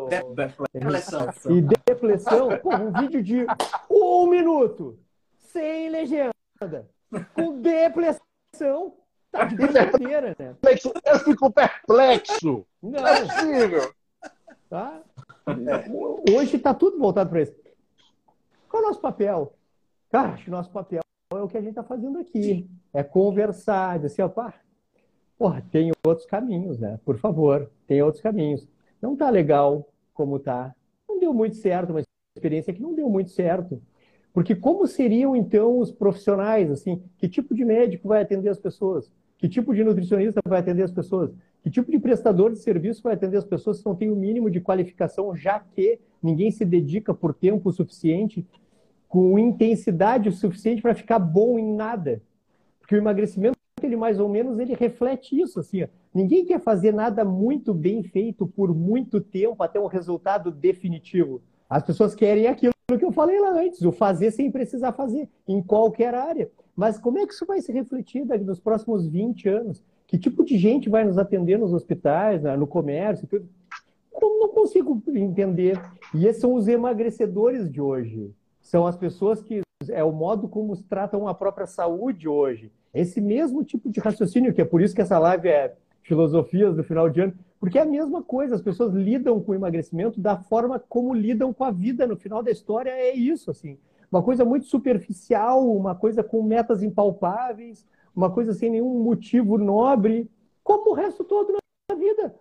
Depressão. 0.74 1.30
E 1.50 1.62
depressão. 1.62 2.50
Pô, 2.62 2.76
um 2.76 2.92
vídeo 2.92 3.24
de 3.24 3.48
um 3.90 4.28
minuto, 4.28 5.00
sem 5.38 5.90
legenda, 5.90 6.34
com 7.34 7.62
depressão. 7.62 8.94
Tá 9.32 9.46
de 9.46 9.56
brincadeira, 9.56 10.36
né? 10.38 10.54
Eu 11.06 11.20
fico 11.20 11.50
perplexo. 11.50 12.66
Não, 12.84 13.08
é 13.08 13.22
possível. 13.22 13.94
Tá? 14.70 15.02
Hoje 16.36 16.58
está 16.58 16.74
tudo 16.74 17.00
voltado 17.00 17.30
para 17.30 17.44
isso. 17.44 17.56
Qual 18.68 18.84
é 18.84 18.86
o 18.86 18.90
nosso 18.90 19.00
papel? 19.00 19.54
Cara, 20.12 20.34
acho 20.34 20.44
que 20.44 20.50
o 20.50 20.54
nosso 20.54 20.72
papel 20.72 21.00
é 21.32 21.36
o 21.38 21.48
que 21.48 21.58
a 21.58 21.62
gente 21.62 21.70
está 21.70 21.84
fazendo 21.84 22.20
aqui. 22.20 22.70
É 22.94 23.04
conversar, 23.04 24.00
dizer 24.00 24.08
assim, 24.08 24.22
ó, 24.22 24.52
Porra, 25.40 25.64
tem 25.72 25.90
outros 26.06 26.28
caminhos, 26.28 26.78
né? 26.78 27.00
Por 27.06 27.18
favor, 27.18 27.72
tem 27.88 28.02
outros 28.02 28.22
caminhos. 28.22 28.68
Não 29.02 29.16
tá 29.16 29.30
legal 29.30 29.88
como 30.14 30.38
tá. 30.38 30.76
Não 31.08 31.18
deu 31.18 31.34
muito 31.34 31.56
certo, 31.56 31.92
uma 31.92 32.04
experiência 32.36 32.74
que 32.74 32.82
não 32.82 32.94
deu 32.94 33.10
muito 33.10 33.32
certo. 33.32 33.82
Porque 34.34 34.54
como 34.54 34.86
seriam, 34.86 35.36
então, 35.36 35.80
os 35.80 35.94
profissionais, 35.94 36.70
assim? 36.70 37.02
Que 37.18 37.30
tipo 37.30 37.56
de 37.56 37.64
médico 37.64 38.10
vai 38.10 38.22
atender 38.22 38.50
as 38.50 38.60
pessoas? 38.60 39.10
Que 39.38 39.48
tipo 39.48 39.74
de 39.74 39.82
nutricionista 39.82 40.42
vai 40.46 40.60
atender 40.60 40.84
as 40.84 40.92
pessoas? 40.92 41.32
Que 41.64 41.70
tipo 41.70 41.90
de 41.90 42.00
prestador 42.00 42.52
de 42.52 42.60
serviço 42.60 43.02
vai 43.02 43.14
atender 43.14 43.38
as 43.38 43.46
pessoas 43.46 43.80
que 43.80 43.86
não 43.86 43.96
têm 43.96 44.12
o 44.12 44.16
mínimo 44.18 44.50
de 44.50 44.60
qualificação, 44.60 45.34
já 45.36 45.60
que 45.60 46.00
ninguém 46.22 46.52
se 46.52 46.66
dedica 46.66 47.14
por 47.14 47.34
tempo 47.34 47.72
suficiente, 47.72 48.46
com 49.08 49.40
intensidade 49.40 50.30
suficiente 50.34 50.82
para 50.82 50.94
ficar 50.94 51.18
bom 51.18 51.58
em 51.58 51.74
nada? 51.74 52.22
Porque 52.90 52.96
o 52.96 53.04
emagrecimento, 53.04 53.56
ele 53.84 53.96
mais 53.96 54.20
ou 54.20 54.28
menos, 54.28 54.58
ele 54.58 54.74
reflete 54.74 55.40
isso, 55.40 55.60
assim, 55.60 55.84
ó. 55.84 55.88
Ninguém 56.12 56.44
quer 56.44 56.60
fazer 56.60 56.92
nada 56.92 57.24
muito 57.24 57.72
bem 57.72 58.02
feito 58.02 58.48
por 58.48 58.74
muito 58.74 59.22
tempo 59.22 59.62
até 59.62 59.80
um 59.80 59.86
resultado 59.86 60.50
definitivo. 60.50 61.40
As 61.70 61.84
pessoas 61.84 62.16
querem 62.16 62.48
aquilo 62.48 62.74
que 62.88 63.06
eu 63.06 63.12
falei 63.12 63.40
lá 63.40 63.52
antes, 63.52 63.84
o 63.84 63.92
fazer 63.92 64.32
sem 64.32 64.50
precisar 64.50 64.94
fazer, 64.94 65.30
em 65.48 65.62
qualquer 65.62 66.16
área. 66.16 66.50
Mas 66.76 66.98
como 66.98 67.20
é 67.20 67.28
que 67.28 67.34
isso 67.34 67.46
vai 67.46 67.62
se 67.62 67.72
refletir 67.72 68.26
nos 68.26 68.60
próximos 68.60 69.08
20 69.08 69.48
anos? 69.48 69.84
Que 70.08 70.18
tipo 70.18 70.44
de 70.44 70.58
gente 70.58 70.90
vai 70.90 71.06
nos 71.06 71.20
atender 71.20 71.60
nos 71.60 71.72
hospitais, 71.72 72.42
no 72.58 72.66
comércio, 72.66 73.28
tudo? 73.28 73.48
Não 74.20 74.50
consigo 74.50 75.00
entender. 75.10 75.80
E 76.16 76.26
esses 76.26 76.42
são 76.42 76.56
os 76.56 76.68
emagrecedores 76.68 77.72
de 77.72 77.80
hoje. 77.80 78.34
São 78.60 78.88
as 78.88 78.98
pessoas 78.98 79.44
que 79.44 79.62
é 79.90 80.04
o 80.04 80.12
modo 80.12 80.50
como 80.50 80.76
tratam 80.76 81.28
a 81.28 81.36
própria 81.36 81.68
saúde 81.68 82.28
hoje. 82.28 82.72
Esse 82.94 83.22
mesmo 83.22 83.64
tipo 83.64 83.90
de 83.90 84.00
raciocínio, 84.00 84.54
que 84.54 84.62
é 84.62 84.66
por 84.66 84.82
isso 84.82 84.96
que 84.96 85.02
essa 85.02 85.20
live 85.20 85.48
é 85.48 85.76
filosofias 86.02 86.76
do 86.76 86.84
final 86.84 87.10
de 87.10 87.22
ano, 87.22 87.34
porque 87.60 87.78
é 87.78 87.82
a 87.82 87.86
mesma 87.86 88.24
coisa, 88.24 88.56
as 88.56 88.62
pessoas 88.62 88.94
lidam 88.94 89.40
com 89.42 89.52
o 89.52 89.56
emagrecimento 89.56 90.20
da 90.20 90.38
forma 90.38 90.80
como 90.80 91.14
lidam 91.14 91.54
com 91.54 91.64
a 91.64 91.72
vida. 91.72 92.08
No 92.08 92.16
final 92.16 92.42
da 92.42 92.50
história 92.50 92.90
é 92.90 93.14
isso, 93.14 93.52
assim. 93.52 93.78
Uma 94.12 94.24
coisa 94.24 94.44
muito 94.44 94.66
superficial, 94.66 95.70
uma 95.70 95.94
coisa 95.94 96.24
com 96.24 96.42
metas 96.42 96.82
impalpáveis, 96.82 97.86
uma 98.16 98.32
coisa 98.32 98.54
sem 98.54 98.72
nenhum 98.72 99.04
motivo 99.04 99.58
nobre, 99.58 100.30
como 100.64 100.92
o 100.92 100.94
resto 100.94 101.24
todo 101.24 101.54
na 101.92 101.96
vida. 101.96 102.34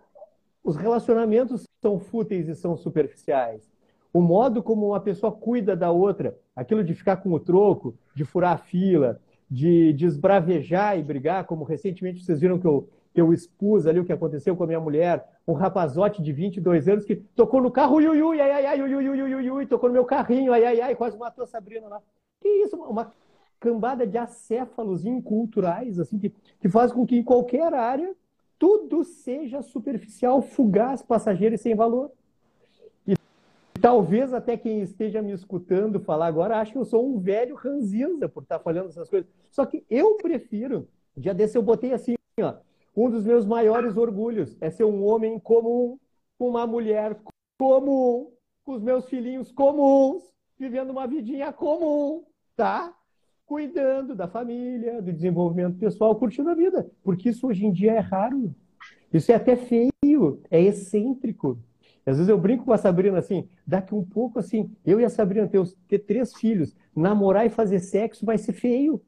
Os 0.63 0.75
relacionamentos 0.75 1.63
são 1.81 1.99
fúteis 1.99 2.47
e 2.47 2.55
são 2.55 2.75
superficiais. 2.75 3.69
O 4.11 4.21
modo 4.21 4.63
como 4.63 4.87
uma 4.87 4.99
pessoa 4.99 5.31
cuida 5.31 5.75
da 5.75 5.91
outra, 5.91 6.35
aquilo 6.55 6.83
de 6.83 6.95
ficar 6.95 7.17
com 7.17 7.31
o 7.31 7.39
troco, 7.39 7.95
de 8.15 8.25
furar 8.25 8.53
a 8.53 8.57
fila, 8.57 9.21
de, 9.49 9.93
de 9.93 10.05
esbravejar 10.05 10.97
e 10.97 11.03
brigar, 11.03 11.45
como 11.45 11.63
recentemente 11.63 12.23
vocês 12.23 12.39
viram 12.39 12.59
que 12.59 12.67
eu 12.67 12.87
que 13.13 13.19
eu 13.19 13.33
expus 13.33 13.87
ali 13.87 13.99
o 13.99 14.05
que 14.05 14.13
aconteceu 14.13 14.55
com 14.55 14.63
a 14.63 14.67
minha 14.67 14.79
mulher, 14.79 15.25
um 15.47 15.53
rapazote 15.53 16.21
de 16.21 16.31
22 16.31 16.87
anos 16.87 17.05
que 17.05 17.15
tocou 17.15 17.61
no 17.61 17.71
carro, 17.71 17.95
ui, 17.95 18.07
ui, 18.07 18.39
ai, 18.39 18.51
ai, 18.51 18.65
ai, 18.67 18.81
ui, 18.81 18.95
ui, 18.95 19.09
ui, 19.09 19.35
ui, 19.35 19.51
ui, 19.51 19.65
tocou 19.65 19.89
no 19.89 19.93
meu 19.93 20.05
carrinho, 20.05 20.53
ai, 20.53 20.63
ai, 20.63 20.81
ai, 20.81 20.95
quase 20.95 21.17
matou 21.17 21.43
a 21.43 21.47
Sabrina 21.47 21.87
lá. 21.87 22.01
Que 22.39 22.47
isso, 22.47 22.77
uma 22.77 23.11
cambada 23.59 24.05
de 24.05 24.17
acéfalos 24.17 25.05
inculturais, 25.05 25.99
assim, 25.99 26.17
que, 26.17 26.33
que 26.61 26.69
faz 26.69 26.91
com 26.91 27.05
que 27.05 27.17
em 27.17 27.23
qualquer 27.23 27.73
área 27.73 28.15
tudo 28.57 29.03
seja 29.03 29.61
superficial, 29.61 30.41
fugaz, 30.41 31.01
passageiro 31.01 31.55
e 31.55 31.57
sem 31.57 31.75
valor. 31.75 32.11
Talvez 33.81 34.33
até 34.33 34.57
quem 34.57 34.81
esteja 34.81 35.21
me 35.21 35.31
escutando 35.31 35.99
falar 35.99 36.27
agora 36.27 36.57
ache 36.57 36.71
que 36.71 36.77
eu 36.77 36.85
sou 36.85 37.07
um 37.07 37.19
velho 37.19 37.55
ranzinza 37.55 38.27
por 38.27 38.43
estar 38.43 38.59
falando 38.59 38.89
essas 38.89 39.09
coisas. 39.09 39.29
Só 39.49 39.65
que 39.65 39.85
eu 39.89 40.15
prefiro, 40.17 40.87
dia 41.15 41.33
desse 41.33 41.57
eu 41.57 41.61
botei 41.61 41.93
assim, 41.93 42.15
ó, 42.41 42.55
um 42.95 43.09
dos 43.09 43.25
meus 43.25 43.45
maiores 43.45 43.95
orgulhos 43.95 44.57
é 44.59 44.69
ser 44.69 44.83
um 44.83 45.05
homem 45.05 45.39
comum, 45.39 45.97
uma 46.37 46.67
mulher 46.67 47.17
comum, 47.57 48.31
com 48.63 48.73
os 48.73 48.81
meus 48.81 49.07
filhinhos 49.07 49.51
comuns, 49.51 50.23
vivendo 50.57 50.89
uma 50.89 51.07
vidinha 51.07 51.53
comum, 51.53 52.23
tá? 52.55 52.93
Cuidando 53.45 54.13
da 54.15 54.27
família, 54.27 55.01
do 55.01 55.13
desenvolvimento 55.13 55.77
pessoal, 55.77 56.15
curtindo 56.15 56.49
a 56.49 56.55
vida. 56.55 56.89
Porque 57.03 57.29
isso 57.29 57.47
hoje 57.47 57.65
em 57.65 57.71
dia 57.71 57.93
é 57.93 57.99
raro. 57.99 58.53
Isso 59.11 59.31
é 59.31 59.35
até 59.35 59.55
feio, 59.55 60.41
é 60.51 60.61
excêntrico. 60.61 61.57
Às 62.09 62.17
vezes 62.17 62.29
eu 62.29 62.37
brinco 62.37 62.65
com 62.65 62.73
a 62.73 62.77
Sabrina 62.77 63.19
assim, 63.19 63.47
daqui 63.65 63.93
um 63.93 64.03
pouco 64.03 64.39
assim, 64.39 64.71
eu 64.85 64.99
e 64.99 65.05
a 65.05 65.09
Sabrina 65.09 65.47
ter, 65.47 65.61
ter 65.87 65.99
três 65.99 66.33
filhos, 66.33 66.75
namorar 66.95 67.45
e 67.45 67.49
fazer 67.49 67.79
sexo 67.79 68.25
vai 68.25 68.37
ser 68.37 68.53
feio. 68.53 69.01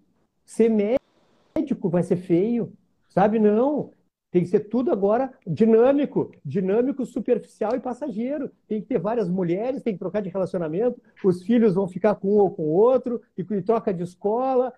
Ser 0.46 0.70
médico 0.70 1.90
vai 1.90 2.04
ser 2.04 2.18
feio. 2.18 2.72
Sabe? 3.10 3.40
Não. 3.40 3.92
Tem 4.32 4.44
que 4.44 4.50
ser 4.50 4.62
tudo 4.62 4.92
agora 4.92 5.34
dinâmico, 5.46 6.32
dinâmico, 6.46 7.06
superficial 7.06 7.76
e 7.76 7.82
passageiro. 7.82 8.50
Tem 8.68 8.80
que 8.80 8.88
ter 8.88 9.00
várias 9.00 9.28
mulheres, 9.28 9.84
tem 9.84 9.94
que 9.94 10.00
trocar 10.00 10.22
de 10.22 10.30
relacionamento, 10.30 11.02
os 11.24 11.44
filhos 11.44 11.76
vão 11.76 11.88
ficar 11.88 12.16
com 12.16 12.30
um 12.30 12.40
ou 12.40 12.52
com 12.52 12.64
o 12.64 12.72
outro, 12.72 13.22
e, 13.38 13.42
e 13.42 13.62
troca 13.62 13.94
de 13.94 14.04
escola. 14.04 14.74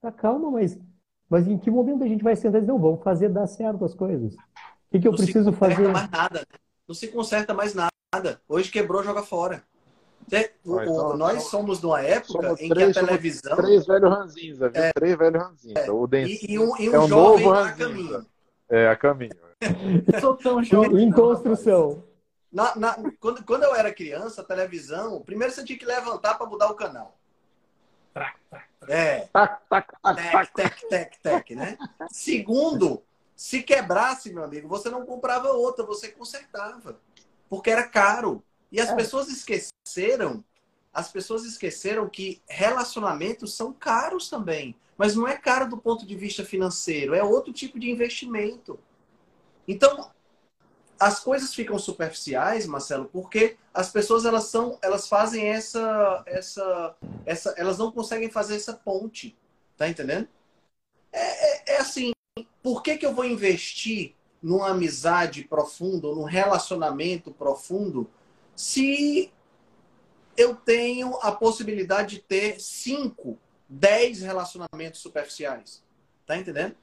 Tá, 0.00 0.10
calma, 0.10 0.50
mas, 0.50 0.80
mas 1.28 1.46
em 1.46 1.56
que 1.56 1.70
momento 1.70 2.02
a 2.02 2.08
gente 2.08 2.24
vai 2.24 2.34
sentar 2.34 2.58
e 2.58 2.62
dizer, 2.62 2.72
não, 2.72 2.80
vamos 2.80 3.02
fazer 3.04 3.28
dar 3.28 3.46
certo 3.46 3.84
as 3.84 3.94
coisas? 3.94 4.34
O 4.34 4.38
que, 4.90 4.98
que 4.98 5.06
eu 5.06 5.12
não 5.12 5.18
preciso 5.18 5.52
fazer? 5.52 5.86
Mais 5.88 6.10
nada. 6.10 6.44
Não 6.90 6.94
se 6.96 7.06
conserta 7.06 7.54
mais 7.54 7.72
nada. 7.72 8.42
Hoje 8.48 8.68
quebrou, 8.68 9.00
joga 9.00 9.22
fora. 9.22 9.62
O, 10.64 10.74
o, 10.74 10.82
então, 10.82 11.16
nós 11.16 11.34
então, 11.34 11.46
somos 11.46 11.78
de 11.78 11.86
uma 11.86 12.02
época 12.02 12.56
em 12.58 12.68
três, 12.68 12.92
que 12.92 12.98
a 12.98 13.06
televisão. 13.06 13.56
Três 13.56 13.86
velhos 13.86 14.10
ranzinza, 14.10 14.68
viu? 14.68 14.82
É, 14.82 14.92
três 14.92 15.16
velhos 15.16 15.40
ranzinza. 15.40 15.78
É, 15.78 15.88
o 15.88 16.08
e, 16.12 16.52
e, 16.52 16.58
um, 16.58 16.76
e 16.76 16.90
um, 16.90 16.94
é 16.94 16.98
um 16.98 17.06
jovem 17.06 17.46
novo 17.46 17.52
a 17.52 17.70
caminho. 17.70 18.26
É, 18.68 18.88
a 18.88 18.96
caminho. 18.96 19.36
Sou 20.20 20.36
tão 20.36 20.64
jovem. 20.64 21.04
Em 21.04 21.12
construção. 21.12 22.02
Na, 22.52 22.74
na, 22.74 22.96
quando, 23.20 23.44
quando 23.44 23.62
eu 23.62 23.74
era 23.76 23.94
criança, 23.94 24.40
a 24.40 24.44
televisão, 24.44 25.22
primeiro 25.22 25.54
você 25.54 25.64
tinha 25.64 25.78
que 25.78 25.86
levantar 25.86 26.34
para 26.34 26.46
mudar 26.46 26.72
o 26.72 26.74
canal. 26.74 27.16
É. 28.88 29.28
Tac, 29.32 29.60
tac, 29.68 29.92
tac, 30.02 30.52
tec, 30.54 30.88
tec, 30.88 31.18
tec, 31.22 31.50
né? 31.54 31.78
Segundo, 32.10 33.00
se 33.40 33.62
quebrasse, 33.62 34.30
meu 34.30 34.44
amigo, 34.44 34.68
você 34.68 34.90
não 34.90 35.06
comprava 35.06 35.48
outra, 35.48 35.82
você 35.82 36.08
consertava. 36.08 37.00
Porque 37.48 37.70
era 37.70 37.88
caro. 37.88 38.44
E 38.70 38.78
as 38.78 38.90
é. 38.90 38.94
pessoas 38.94 39.28
esqueceram, 39.28 40.44
as 40.92 41.10
pessoas 41.10 41.46
esqueceram 41.46 42.06
que 42.06 42.42
relacionamentos 42.46 43.54
são 43.54 43.72
caros 43.72 44.28
também. 44.28 44.76
Mas 44.94 45.16
não 45.16 45.26
é 45.26 45.38
caro 45.38 45.66
do 45.66 45.78
ponto 45.78 46.04
de 46.04 46.14
vista 46.14 46.44
financeiro, 46.44 47.14
é 47.14 47.24
outro 47.24 47.50
tipo 47.50 47.80
de 47.80 47.90
investimento. 47.90 48.78
Então, 49.66 50.10
as 50.98 51.18
coisas 51.20 51.54
ficam 51.54 51.78
superficiais, 51.78 52.66
Marcelo, 52.66 53.06
porque 53.06 53.56
as 53.72 53.90
pessoas 53.90 54.26
elas 54.26 54.44
são, 54.44 54.78
elas 54.82 55.08
fazem 55.08 55.46
essa, 55.46 56.22
essa, 56.26 56.94
essa, 57.24 57.54
elas 57.56 57.78
não 57.78 57.90
conseguem 57.90 58.30
fazer 58.30 58.56
essa 58.56 58.74
ponte, 58.74 59.34
tá 59.78 59.88
entendendo? 59.88 60.28
É, 61.10 61.72
é, 61.72 61.76
é 61.76 61.76
assim, 61.78 62.12
por 62.62 62.82
que, 62.82 62.96
que 62.96 63.06
eu 63.06 63.14
vou 63.14 63.24
investir 63.24 64.14
numa 64.42 64.70
amizade 64.70 65.44
profunda, 65.44 66.08
num 66.08 66.24
relacionamento 66.24 67.30
profundo, 67.30 68.10
se 68.56 69.32
eu 70.36 70.54
tenho 70.54 71.16
a 71.20 71.32
possibilidade 71.32 72.16
de 72.16 72.22
ter 72.22 72.60
5, 72.60 73.38
10 73.68 74.22
relacionamentos 74.22 75.00
superficiais. 75.00 75.82
Tá 76.26 76.36
entendendo? 76.36 76.76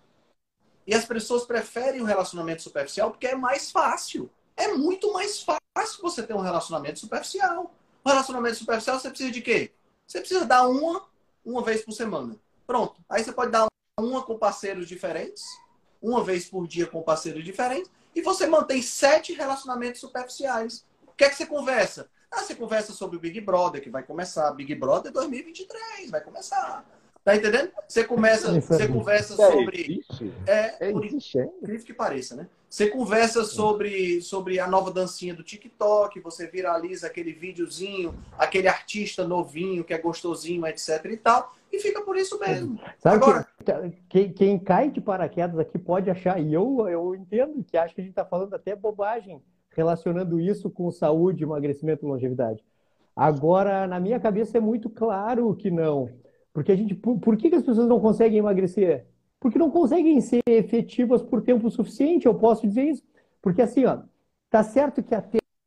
E 0.85 0.93
as 0.93 1.05
pessoas 1.05 1.45
preferem 1.45 2.01
o 2.01 2.05
relacionamento 2.05 2.61
superficial 2.61 3.11
porque 3.11 3.27
é 3.27 3.35
mais 3.35 3.71
fácil. 3.71 4.29
É 4.55 4.73
muito 4.73 5.11
mais 5.13 5.41
fácil 5.41 6.01
você 6.01 6.23
ter 6.23 6.33
um 6.33 6.41
relacionamento 6.41 6.99
superficial. 6.99 7.73
O 8.03 8.09
relacionamento 8.09 8.57
superficial 8.57 8.99
você 8.99 9.09
precisa 9.09 9.31
de 9.31 9.41
quê? 9.41 9.73
Você 10.05 10.19
precisa 10.19 10.45
dar 10.45 10.67
uma, 10.67 11.05
uma 11.43 11.63
vez 11.63 11.83
por 11.83 11.91
semana. 11.91 12.35
Pronto. 12.65 13.01
Aí 13.09 13.23
você 13.23 13.31
pode 13.31 13.51
dar 13.51 13.67
uma 13.99 14.23
com 14.23 14.37
parceiros 14.37 14.87
diferentes, 14.87 15.43
uma 16.01 16.23
vez 16.23 16.45
por 16.45 16.67
dia 16.67 16.85
com 16.85 17.01
parceiros 17.01 17.43
diferentes, 17.43 17.91
e 18.15 18.21
você 18.21 18.47
mantém 18.47 18.81
sete 18.81 19.33
relacionamentos 19.33 20.01
superficiais 20.01 20.85
que 21.17 21.25
é 21.25 21.29
que 21.29 21.35
você 21.35 21.45
conversa? 21.45 22.09
Ah, 22.31 22.43
você 22.43 22.53
conversa 22.53 22.93
sobre 22.93 23.17
o 23.17 23.19
Big 23.19 23.41
Brother, 23.41 23.81
que 23.81 23.89
vai 23.89 24.03
começar. 24.03 24.51
Big 24.51 24.73
Brother 24.75 25.11
2023, 25.11 26.11
vai 26.11 26.21
começar. 26.21 26.85
Tá 27.23 27.35
entendendo? 27.35 27.71
Você 27.87 28.05
começa, 28.05 28.61
você 28.61 28.87
conversa 28.87 29.35
sobre. 29.35 30.01
É, 30.45 30.87
é 30.87 30.91
por 30.91 31.03
incrível 31.03 31.85
que 31.85 31.93
pareça, 31.93 32.35
né? 32.35 32.47
Você 32.69 32.87
conversa 32.87 33.43
sobre, 33.43 34.21
sobre 34.21 34.59
a 34.59 34.67
nova 34.67 34.91
dancinha 34.91 35.33
do 35.33 35.43
TikTok, 35.43 36.19
você 36.19 36.47
viraliza 36.47 37.07
aquele 37.07 37.33
videozinho, 37.33 38.17
aquele 38.37 38.67
artista 38.67 39.27
novinho 39.27 39.83
que 39.83 39.93
é 39.93 39.97
gostosinho, 39.97 40.65
etc 40.67 41.03
e 41.05 41.17
tal, 41.17 41.56
e 41.71 41.79
fica 41.79 42.01
por 42.01 42.15
isso 42.15 42.39
mesmo. 42.39 42.79
Sabe 42.97 43.17
Agora, 43.17 43.47
que, 43.63 43.91
quem, 44.09 44.33
quem 44.33 44.59
cai 44.59 44.89
de 44.89 45.01
paraquedas 45.01 45.59
aqui 45.59 45.77
pode 45.77 46.09
achar, 46.09 46.41
e 46.41 46.53
eu, 46.53 46.87
eu 46.87 47.15
entendo 47.15 47.63
que 47.63 47.77
acho 47.77 47.93
que 47.93 48.01
a 48.01 48.03
gente 48.03 48.11
está 48.11 48.25
falando 48.25 48.53
até 48.53 48.75
bobagem 48.75 49.41
relacionando 49.75 50.39
isso 50.39 50.71
com 50.71 50.89
saúde, 50.89 51.43
emagrecimento 51.43 52.03
e 52.03 52.09
longevidade. 52.09 52.63
Agora, 53.15 53.85
na 53.85 53.99
minha 53.99 54.19
cabeça 54.19 54.57
é 54.57 54.61
muito 54.61 54.89
claro 54.89 55.55
que 55.55 55.69
não. 55.69 56.09
Porque 56.51 56.71
a 56.71 56.75
gente, 56.75 56.95
por, 56.95 57.19
por 57.19 57.37
que, 57.37 57.49
que 57.49 57.55
as 57.55 57.63
pessoas 57.63 57.87
não 57.87 57.99
conseguem 57.99 58.39
emagrecer? 58.39 59.05
Porque 59.39 59.59
não 59.59 59.69
conseguem 59.69 60.19
ser 60.19 60.41
efetivas 60.47 61.21
por 61.21 61.43
tempo 61.43 61.69
suficiente, 61.69 62.25
eu 62.25 62.33
posso 62.33 62.67
dizer 62.67 62.83
isso. 62.85 63.03
Porque 63.41 63.61
assim, 63.61 63.85
ó, 63.85 63.99
tá 64.49 64.63
certo 64.63 65.03
que 65.03 65.13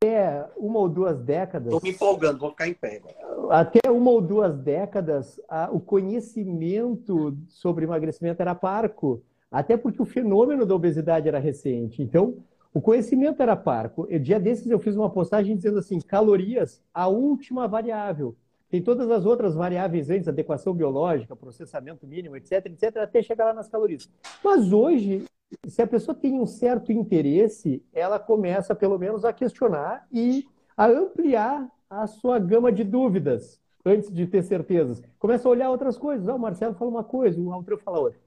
até 0.02 0.46
uma 0.56 0.78
ou 0.78 0.88
duas 0.88 1.20
décadas. 1.20 1.66
Estou 1.66 1.82
me 1.82 1.90
empolgando, 1.90 2.38
vou 2.38 2.50
ficar 2.50 2.66
em 2.66 2.72
pé. 2.72 3.02
Até 3.50 3.90
uma 3.90 4.10
ou 4.10 4.22
duas 4.22 4.56
décadas, 4.56 5.38
a, 5.46 5.68
o 5.70 5.78
conhecimento 5.78 7.36
sobre 7.48 7.84
emagrecimento 7.84 8.40
era 8.40 8.54
parco. 8.54 9.22
Até 9.52 9.76
porque 9.76 10.00
o 10.00 10.06
fenômeno 10.06 10.64
da 10.64 10.74
obesidade 10.74 11.28
era 11.28 11.38
recente. 11.38 12.02
Então, 12.02 12.36
o 12.72 12.80
conhecimento 12.80 13.42
era 13.42 13.54
parco. 13.54 14.06
E 14.08 14.18
dia 14.18 14.40
desses 14.40 14.70
eu 14.70 14.78
fiz 14.78 14.96
uma 14.96 15.10
postagem 15.10 15.54
dizendo 15.54 15.78
assim: 15.78 16.00
calorias, 16.00 16.82
a 16.94 17.06
última 17.06 17.68
variável. 17.68 18.34
Tem 18.70 18.80
todas 18.80 19.10
as 19.10 19.26
outras 19.26 19.54
variáveis 19.54 20.08
antes, 20.10 20.28
adequação 20.28 20.72
biológica, 20.72 21.34
processamento 21.34 22.06
mínimo, 22.06 22.36
etc, 22.36 22.66
etc, 22.66 22.98
até 22.98 23.20
chegar 23.20 23.46
lá 23.46 23.52
nas 23.52 23.68
calorias. 23.68 24.08
Mas 24.44 24.72
hoje, 24.72 25.24
se 25.66 25.82
a 25.82 25.86
pessoa 25.86 26.14
tem 26.14 26.38
um 26.38 26.46
certo 26.46 26.92
interesse, 26.92 27.82
ela 27.92 28.18
começa 28.18 28.74
pelo 28.74 28.96
menos 28.96 29.24
a 29.24 29.32
questionar 29.32 30.06
e 30.12 30.46
a 30.76 30.86
ampliar 30.86 31.68
a 31.88 32.06
sua 32.06 32.38
gama 32.38 32.70
de 32.70 32.84
dúvidas 32.84 33.60
antes 33.84 34.12
de 34.12 34.26
ter 34.26 34.42
certezas. 34.42 35.02
Começa 35.18 35.48
a 35.48 35.50
olhar 35.50 35.70
outras 35.70 35.98
coisas. 35.98 36.28
Ah, 36.28 36.34
o 36.36 36.38
Marcelo 36.38 36.74
fala 36.74 36.90
uma 36.90 37.04
coisa, 37.04 37.40
o 37.40 37.52
Altreu 37.52 37.78
fala 37.78 37.98
outra. 37.98 38.20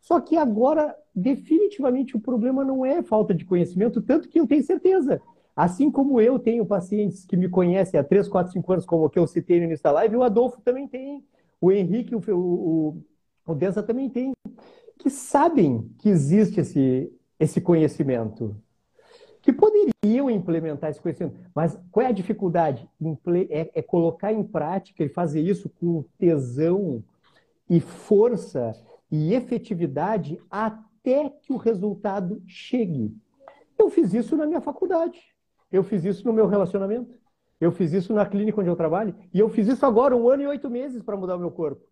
Só 0.00 0.20
que 0.20 0.36
agora, 0.36 0.96
definitivamente, 1.14 2.16
o 2.16 2.20
problema 2.20 2.64
não 2.64 2.84
é 2.84 3.02
falta 3.02 3.32
de 3.32 3.44
conhecimento, 3.44 4.02
tanto 4.02 4.28
que 4.28 4.40
eu 4.40 4.46
tenho 4.46 4.62
certeza. 4.64 5.20
Assim 5.56 5.90
como 5.90 6.20
eu 6.20 6.38
tenho 6.38 6.66
pacientes 6.66 7.24
que 7.24 7.34
me 7.34 7.48
conhecem 7.48 7.98
há 7.98 8.04
3, 8.04 8.28
4, 8.28 8.52
5 8.52 8.72
anos, 8.72 8.84
como 8.84 9.08
que 9.08 9.18
eu 9.18 9.26
citei 9.26 9.58
no 9.58 9.64
início 9.64 9.82
da 9.82 9.90
live, 9.90 10.16
o 10.16 10.22
Adolfo 10.22 10.60
também 10.60 10.86
tem, 10.86 11.24
o 11.58 11.72
Henrique, 11.72 12.14
o, 12.14 12.20
o, 12.28 13.02
o 13.46 13.54
Densa 13.54 13.82
também 13.82 14.10
tem, 14.10 14.32
que 14.98 15.08
sabem 15.08 15.90
que 15.98 16.10
existe 16.10 16.60
esse, 16.60 17.10
esse 17.40 17.58
conhecimento, 17.58 18.54
que 19.40 19.50
poderiam 19.50 20.28
implementar 20.28 20.90
esse 20.90 21.00
conhecimento. 21.00 21.38
Mas 21.54 21.78
qual 21.90 22.04
é 22.04 22.08
a 22.10 22.12
dificuldade? 22.12 22.86
É, 23.48 23.78
é 23.78 23.82
colocar 23.82 24.32
em 24.32 24.42
prática 24.42 25.04
e 25.04 25.08
fazer 25.08 25.40
isso 25.40 25.70
com 25.70 26.04
tesão 26.18 27.02
e 27.70 27.80
força 27.80 28.72
e 29.10 29.32
efetividade 29.32 30.38
até 30.50 31.30
que 31.30 31.52
o 31.52 31.56
resultado 31.56 32.42
chegue. 32.46 33.16
Eu 33.78 33.88
fiz 33.88 34.12
isso 34.12 34.36
na 34.36 34.46
minha 34.46 34.60
faculdade. 34.60 35.35
Eu 35.70 35.82
fiz 35.82 36.04
isso 36.04 36.26
no 36.26 36.32
meu 36.32 36.46
relacionamento. 36.46 37.14
Eu 37.60 37.72
fiz 37.72 37.92
isso 37.92 38.12
na 38.12 38.26
clínica 38.26 38.60
onde 38.60 38.68
eu 38.70 38.76
trabalho. 38.76 39.14
E 39.32 39.38
eu 39.38 39.48
fiz 39.48 39.66
isso 39.68 39.84
agora, 39.86 40.16
um 40.16 40.28
ano 40.28 40.42
e 40.42 40.46
oito 40.46 40.68
meses, 40.68 41.02
para 41.02 41.16
mudar 41.16 41.36
o 41.36 41.40
meu 41.40 41.50
corpo. 41.50 41.82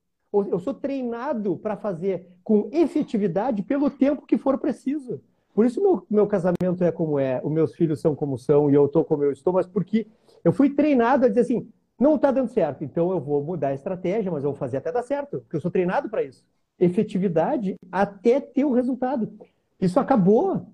Eu 0.51 0.59
sou 0.59 0.74
treinado 0.74 1.56
para 1.56 1.76
fazer 1.76 2.28
com 2.42 2.68
efetividade 2.72 3.62
pelo 3.62 3.88
tempo 3.88 4.26
que 4.26 4.36
for 4.36 4.59
preciso. 4.59 5.20
Por 5.55 5.64
isso 5.64 5.80
meu, 5.80 6.05
meu 6.10 6.26
casamento 6.26 6.82
é 6.82 6.90
como 6.90 7.18
é, 7.18 7.40
os 7.44 7.52
meus 7.52 7.74
filhos 7.74 8.01
são 8.01 8.16
como 8.16 8.36
são 8.36 8.68
e 8.68 8.74
eu 8.74 8.86
estou 8.86 9.05
como 9.05 9.22
eu 9.22 9.30
estou, 9.30 9.52
mas 9.52 9.66
porque 9.66 10.09
eu 10.42 10.52
fui 10.52 10.70
treinado 10.70 11.24
a 11.24 11.28
dizer 11.28 11.42
assim, 11.42 11.68
não 11.98 12.16
está 12.16 12.32
dando 12.32 12.48
certo, 12.48 12.82
então 12.82 13.12
eu 13.12 13.20
vou 13.20 13.42
mudar 13.44 13.68
a 13.68 13.74
estratégia, 13.74 14.32
mas 14.32 14.42
eu 14.42 14.51
vou 14.51 14.59
fazer 14.59 14.78
até 14.78 14.90
dar 14.90 15.05
certo, 15.05 15.38
porque 15.38 15.55
eu 15.55 15.60
sou 15.60 15.70
treinado 15.70 16.09
para 16.10 16.24
isso. 16.24 16.44
Efetividade 16.76 17.76
até 17.92 18.40
ter 18.40 18.64
o 18.64 18.72
resultado. 18.72 19.32
Isso 19.80 20.01
acabou. 20.01 20.66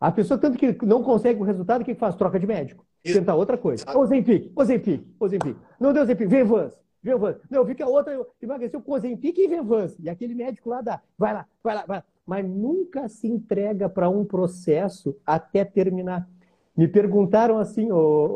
A 0.00 0.12
pessoa, 0.12 0.38
tanto 0.38 0.56
que 0.56 0.76
não 0.86 1.02
consegue 1.02 1.40
o 1.40 1.44
resultado, 1.44 1.82
o 1.82 1.84
que 1.84 1.94
faz? 1.94 2.14
Troca 2.14 2.38
de 2.38 2.46
médico. 2.46 2.86
Isso. 3.04 3.18
Tenta 3.18 3.34
outra 3.34 3.58
coisa. 3.58 3.84
Ozempic, 3.96 4.52
Ozempic, 4.54 5.04
Ozempic. 5.18 5.56
Não 5.80 5.92
deu 5.92 6.02
Ozempic, 6.02 6.28
Venvance, 6.28 6.76
Venvance. 7.02 7.40
Não, 7.50 7.66
fica 7.66 7.86
outra, 7.86 8.18
emagreceu 8.40 8.80
com 8.80 8.92
Ozempic 8.92 9.36
e 9.36 9.48
Venvance. 9.48 9.96
E 10.00 10.08
aquele 10.08 10.34
médico 10.34 10.68
lá 10.68 10.80
dá, 10.80 11.00
vai 11.16 11.34
lá, 11.34 11.46
vai 11.62 11.74
lá, 11.74 11.84
vai 11.86 11.98
lá. 11.98 12.04
Mas 12.24 12.48
nunca 12.48 13.08
se 13.08 13.26
entrega 13.26 13.88
para 13.88 14.08
um 14.08 14.24
processo 14.24 15.16
até 15.26 15.64
terminar. 15.64 16.28
Me 16.76 16.86
perguntaram 16.86 17.58
assim, 17.58 17.88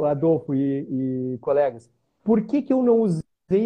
Adolfo 0.05 0.55
e, 0.55 1.35
e 1.35 1.39
colegas, 1.39 1.89
por 2.25 2.43
que, 2.43 2.63
que 2.63 2.73
eu 2.73 2.83
não 2.83 3.01
usei 3.01 3.23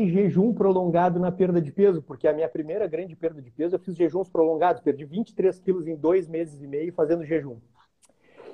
jejum 0.09 0.53
prolongado 0.53 1.19
na 1.19 1.33
perda 1.33 1.63
de 1.63 1.73
peso? 1.73 2.03
Porque 2.03 2.29
a 2.29 2.33
minha 2.33 2.49
primeira 2.49 2.87
grande 2.87 3.17
perda 3.17 3.41
de 3.41 3.51
peso, 3.51 3.75
eu 3.75 3.79
fiz 3.79 3.97
jejuns 3.97 4.29
prolongados, 4.29 4.83
perdi 4.83 5.07
23 5.07 5.59
quilos 5.61 5.87
em 5.87 5.97
dois 5.97 6.29
meses 6.29 6.61
e 6.61 6.67
meio 6.67 6.93
fazendo 6.93 7.25
jejum. 7.25 7.57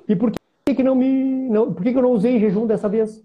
E 0.08 0.16
por 0.16 0.32
que, 0.66 0.74
que 0.74 0.82
não 0.82 0.94
me. 0.94 1.48
Não, 1.48 1.72
por 1.72 1.82
que, 1.82 1.92
que 1.92 1.98
eu 1.98 2.02
não 2.02 2.12
usei 2.12 2.38
jejum 2.38 2.66
dessa 2.66 2.88
vez? 2.88 3.24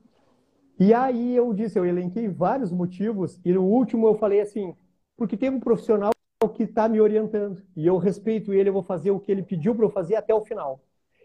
E 0.79 0.93
aí 0.93 1.35
eu 1.35 1.53
disse, 1.53 1.79
eu 1.79 1.85
elenquei 1.85 2.27
vários 2.27 2.71
motivos, 2.71 3.39
e 3.43 3.51
no 3.51 3.63
último 3.63 4.07
eu 4.07 4.15
falei 4.15 4.41
assim, 4.41 4.75
porque 5.15 5.35
tem 5.35 5.49
um 5.49 5.59
profissional 5.59 6.11
que 6.53 6.63
está 6.63 6.87
me 6.87 7.01
orientando, 7.01 7.63
e 7.75 7.87
eu 7.87 7.97
respeito 7.97 8.53
ele, 8.53 8.69
eu 8.69 8.73
vou 8.73 8.83
fazer 8.83 9.09
o 9.09 9.19
que 9.19 9.31
ele 9.31 9.41
pediu 9.41 9.73
para 9.73 9.85
eu 9.85 9.89
fazer 9.89 10.15
até 10.15 10.35
o 10.35 10.45
final. 10.45 10.79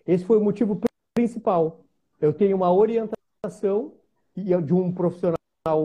Esse 0.06 0.24
foi 0.24 0.38
o 0.38 0.42
motivo 0.42 0.80
principal. 1.14 1.84
Eu 2.18 2.32
tenho 2.32 2.56
uma 2.56 2.72
orientação 2.72 3.92
de 4.34 4.72
um 4.72 4.90
profissional 4.90 5.36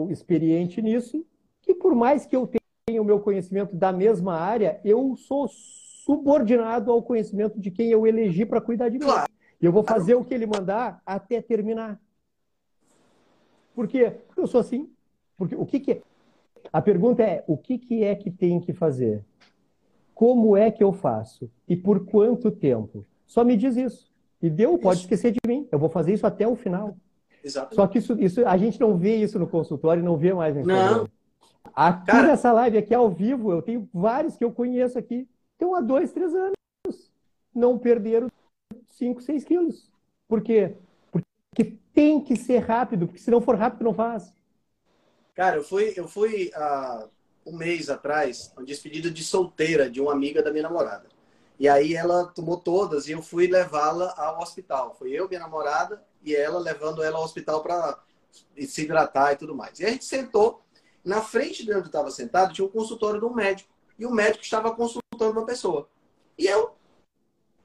experiente 0.08 0.80
nisso, 0.80 1.26
que 1.60 1.74
por 1.74 1.94
mais 1.94 2.24
que 2.24 2.34
eu 2.34 2.48
tenha 2.86 3.02
o 3.02 3.04
meu 3.04 3.20
conhecimento 3.20 3.76
da 3.76 3.92
mesma 3.92 4.34
área, 4.34 4.80
eu 4.82 5.14
sou 5.16 5.46
subordinado 5.46 6.90
ao 6.90 7.02
conhecimento 7.02 7.60
de 7.60 7.70
quem 7.70 7.90
eu 7.90 8.06
elegi 8.06 8.46
para 8.46 8.62
cuidar 8.62 8.88
de 8.88 8.98
mim. 8.98 9.04
Claro. 9.04 9.30
E 9.60 9.66
eu 9.66 9.72
vou 9.72 9.82
fazer 9.82 10.14
o 10.14 10.24
que 10.24 10.32
ele 10.32 10.46
mandar 10.46 11.02
até 11.04 11.42
terminar. 11.42 12.00
Por 13.74 13.86
quê? 13.88 14.10
Porque 14.26 14.40
eu 14.40 14.46
sou 14.46 14.60
assim. 14.60 14.90
Porque 15.36 15.54
o 15.54 15.66
que, 15.66 15.80
que 15.80 15.92
é? 15.92 16.02
A 16.72 16.80
pergunta 16.82 17.22
é: 17.22 17.44
o 17.46 17.56
que, 17.56 17.78
que 17.78 18.04
é 18.04 18.14
que 18.14 18.30
tem 18.30 18.60
que 18.60 18.72
fazer? 18.72 19.24
Como 20.14 20.56
é 20.56 20.70
que 20.70 20.82
eu 20.82 20.92
faço? 20.92 21.50
E 21.68 21.76
por 21.76 22.04
quanto 22.04 22.50
tempo? 22.50 23.04
Só 23.26 23.44
me 23.44 23.56
diz 23.56 23.76
isso. 23.76 24.10
E 24.42 24.48
deu, 24.50 24.78
pode 24.78 25.00
esquecer 25.00 25.32
de 25.32 25.38
mim. 25.46 25.68
Eu 25.70 25.78
vou 25.78 25.88
fazer 25.88 26.12
isso 26.12 26.26
até 26.26 26.46
o 26.46 26.56
final. 26.56 26.96
Exatamente. 27.42 27.76
Só 27.76 27.86
que 27.86 27.98
isso, 27.98 28.20
isso, 28.20 28.46
a 28.46 28.56
gente 28.56 28.80
não 28.80 28.96
vê 28.96 29.16
isso 29.16 29.38
no 29.38 29.46
consultório, 29.46 30.02
não 30.02 30.16
vê 30.16 30.32
mais 30.32 30.54
no 30.54 30.62
Instagram. 30.62 30.98
Não. 30.98 31.08
Aqui 31.74 32.06
Cara... 32.06 32.26
nessa 32.26 32.52
live, 32.52 32.78
aqui 32.78 32.94
ao 32.94 33.08
vivo, 33.08 33.52
eu 33.52 33.62
tenho 33.62 33.88
vários 33.92 34.36
que 34.36 34.44
eu 34.44 34.50
conheço 34.50 34.98
aqui. 34.98 35.28
Estão 35.52 35.74
há 35.74 35.80
dois, 35.80 36.12
três 36.12 36.34
anos. 36.34 36.54
Não 37.54 37.78
perderam 37.78 38.28
5, 38.98 39.22
6 39.22 39.44
quilos. 39.44 39.90
Por 40.26 40.42
quê? 40.42 40.74
Porque 41.10 41.76
tem 41.94 42.20
que 42.20 42.36
ser 42.36 42.58
rápido, 42.58 43.06
porque 43.06 43.20
se 43.20 43.30
não 43.30 43.40
for 43.40 43.56
rápido, 43.56 43.84
não 43.84 43.94
faz. 43.94 44.32
Cara, 45.34 45.56
eu 45.56 45.64
fui, 45.64 45.94
eu 45.96 46.08
fui 46.08 46.50
uh, 46.56 47.08
um 47.46 47.56
mês 47.56 47.88
atrás, 47.88 48.52
uma 48.56 48.66
despedida 48.66 49.10
de 49.10 49.22
solteira 49.22 49.88
de 49.88 50.00
uma 50.00 50.12
amiga 50.12 50.42
da 50.42 50.50
minha 50.50 50.64
namorada. 50.64 51.06
E 51.58 51.68
aí 51.68 51.94
ela 51.94 52.26
tomou 52.26 52.58
todas 52.58 53.08
e 53.08 53.12
eu 53.12 53.22
fui 53.22 53.46
levá-la 53.46 54.14
ao 54.16 54.40
hospital. 54.40 54.94
Foi 54.98 55.10
eu, 55.10 55.28
minha 55.28 55.40
namorada, 55.40 56.04
e 56.22 56.34
ela 56.34 56.58
levando 56.58 57.02
ela 57.02 57.18
ao 57.18 57.24
hospital 57.24 57.62
para 57.62 57.98
se 58.56 58.82
hidratar 58.82 59.32
e 59.32 59.36
tudo 59.36 59.54
mais. 59.54 59.78
E 59.80 59.84
a 59.84 59.90
gente 59.90 60.04
sentou, 60.04 60.62
na 61.04 61.20
frente 61.20 61.64
de 61.64 61.72
onde 61.72 61.86
estava 61.86 62.10
sentado, 62.10 62.52
tinha 62.52 62.66
um 62.66 62.70
consultório 62.70 63.18
de 63.18 63.26
um 63.26 63.34
médico. 63.34 63.70
E 63.98 64.06
o 64.06 64.10
médico 64.10 64.44
estava 64.44 64.72
consultando 64.74 65.32
uma 65.32 65.46
pessoa. 65.46 65.88
E 66.36 66.46
eu, 66.46 66.77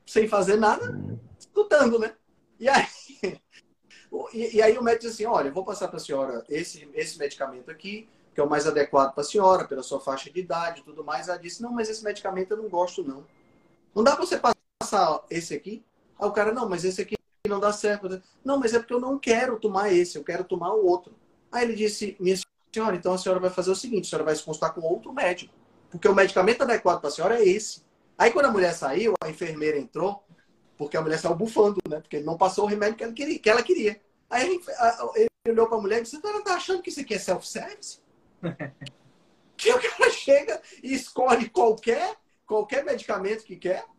sem 0.05 0.27
fazer 0.27 0.57
nada, 0.57 0.97
escutando, 1.39 1.99
né? 1.99 2.15
E 2.59 2.69
aí, 2.69 2.87
e, 4.33 4.57
e, 4.57 4.61
aí 4.61 4.77
o 4.77 4.83
médico 4.83 5.07
disse 5.07 5.23
assim, 5.23 5.25
olha, 5.25 5.47
eu 5.49 5.53
vou 5.53 5.65
passar 5.65 5.87
para 5.87 5.97
a 5.97 5.99
senhora 5.99 6.43
esse, 6.49 6.89
esse 6.93 7.17
medicamento 7.17 7.69
aqui, 7.71 8.07
que 8.33 8.39
é 8.39 8.43
o 8.43 8.49
mais 8.49 8.65
adequado 8.65 9.13
para 9.13 9.21
a 9.21 9.25
senhora, 9.25 9.67
pela 9.67 9.83
sua 9.83 9.99
faixa 9.99 10.29
de 10.29 10.39
idade 10.39 10.81
e 10.81 10.83
tudo 10.83 11.03
mais. 11.03 11.27
Ela 11.27 11.37
disse, 11.37 11.61
não, 11.61 11.71
mas 11.71 11.89
esse 11.89 12.03
medicamento 12.03 12.51
eu 12.51 12.57
não 12.57 12.69
gosto, 12.69 13.03
não. 13.03 13.25
Não 13.93 14.03
dá 14.03 14.15
para 14.15 14.25
você 14.25 14.39
passar 14.39 15.23
esse 15.29 15.53
aqui? 15.53 15.83
Aí 16.19 16.27
o 16.27 16.31
cara, 16.31 16.51
não, 16.51 16.67
mas 16.67 16.83
esse 16.83 17.01
aqui 17.01 17.15
não 17.47 17.59
dá 17.59 17.71
certo. 17.71 18.21
Não, 18.43 18.57
mas 18.57 18.73
é 18.73 18.79
porque 18.79 18.93
eu 18.93 18.99
não 18.99 19.19
quero 19.19 19.59
tomar 19.59 19.91
esse, 19.91 20.17
eu 20.17 20.23
quero 20.23 20.43
tomar 20.43 20.73
o 20.73 20.85
outro. 20.85 21.13
Aí 21.51 21.63
ele 21.63 21.75
disse, 21.75 22.17
minha 22.19 22.35
senhora, 22.73 22.95
então 22.95 23.13
a 23.13 23.17
senhora 23.17 23.39
vai 23.39 23.49
fazer 23.49 23.69
o 23.69 23.75
seguinte, 23.75 24.07
a 24.07 24.09
senhora 24.09 24.25
vai 24.25 24.35
se 24.35 24.43
consultar 24.43 24.71
com 24.73 24.81
outro 24.81 25.13
médico. 25.13 25.53
Porque 25.91 26.07
o 26.07 26.15
medicamento 26.15 26.63
adequado 26.63 26.99
para 26.99 27.09
a 27.09 27.11
senhora 27.11 27.39
é 27.39 27.47
esse. 27.47 27.83
Aí 28.17 28.31
quando 28.31 28.45
a 28.45 28.51
mulher 28.51 28.73
saiu, 28.73 29.13
a 29.21 29.29
enfermeira 29.29 29.77
entrou, 29.77 30.23
porque 30.77 30.97
a 30.97 31.01
mulher 31.01 31.19
saiu 31.19 31.35
bufando, 31.35 31.79
né? 31.87 31.99
Porque 31.99 32.17
ele 32.17 32.25
não 32.25 32.37
passou 32.37 32.65
o 32.65 32.67
remédio 32.67 32.95
que 32.95 33.03
ela 33.03 33.13
queria. 33.13 33.39
Que 33.39 33.49
ela 33.49 33.63
queria. 33.63 34.01
Aí 34.29 34.59
ele 35.15 35.29
olhou 35.49 35.67
para 35.67 35.77
a 35.77 35.81
mulher 35.81 35.99
e 35.99 36.01
disse: 36.03 36.19
Ela 36.23 36.43
tá 36.43 36.55
achando 36.55 36.81
que 36.81 36.89
isso 36.89 37.01
aqui 37.01 37.13
é 37.13 37.19
self-service? 37.19 37.99
que 39.57 39.71
o 39.71 39.79
cara 39.79 40.11
chega 40.11 40.61
e 40.81 40.93
escolhe 40.93 41.49
qualquer, 41.49 42.15
qualquer 42.45 42.83
medicamento 42.83 43.43
que 43.43 43.55
quer. 43.55 43.85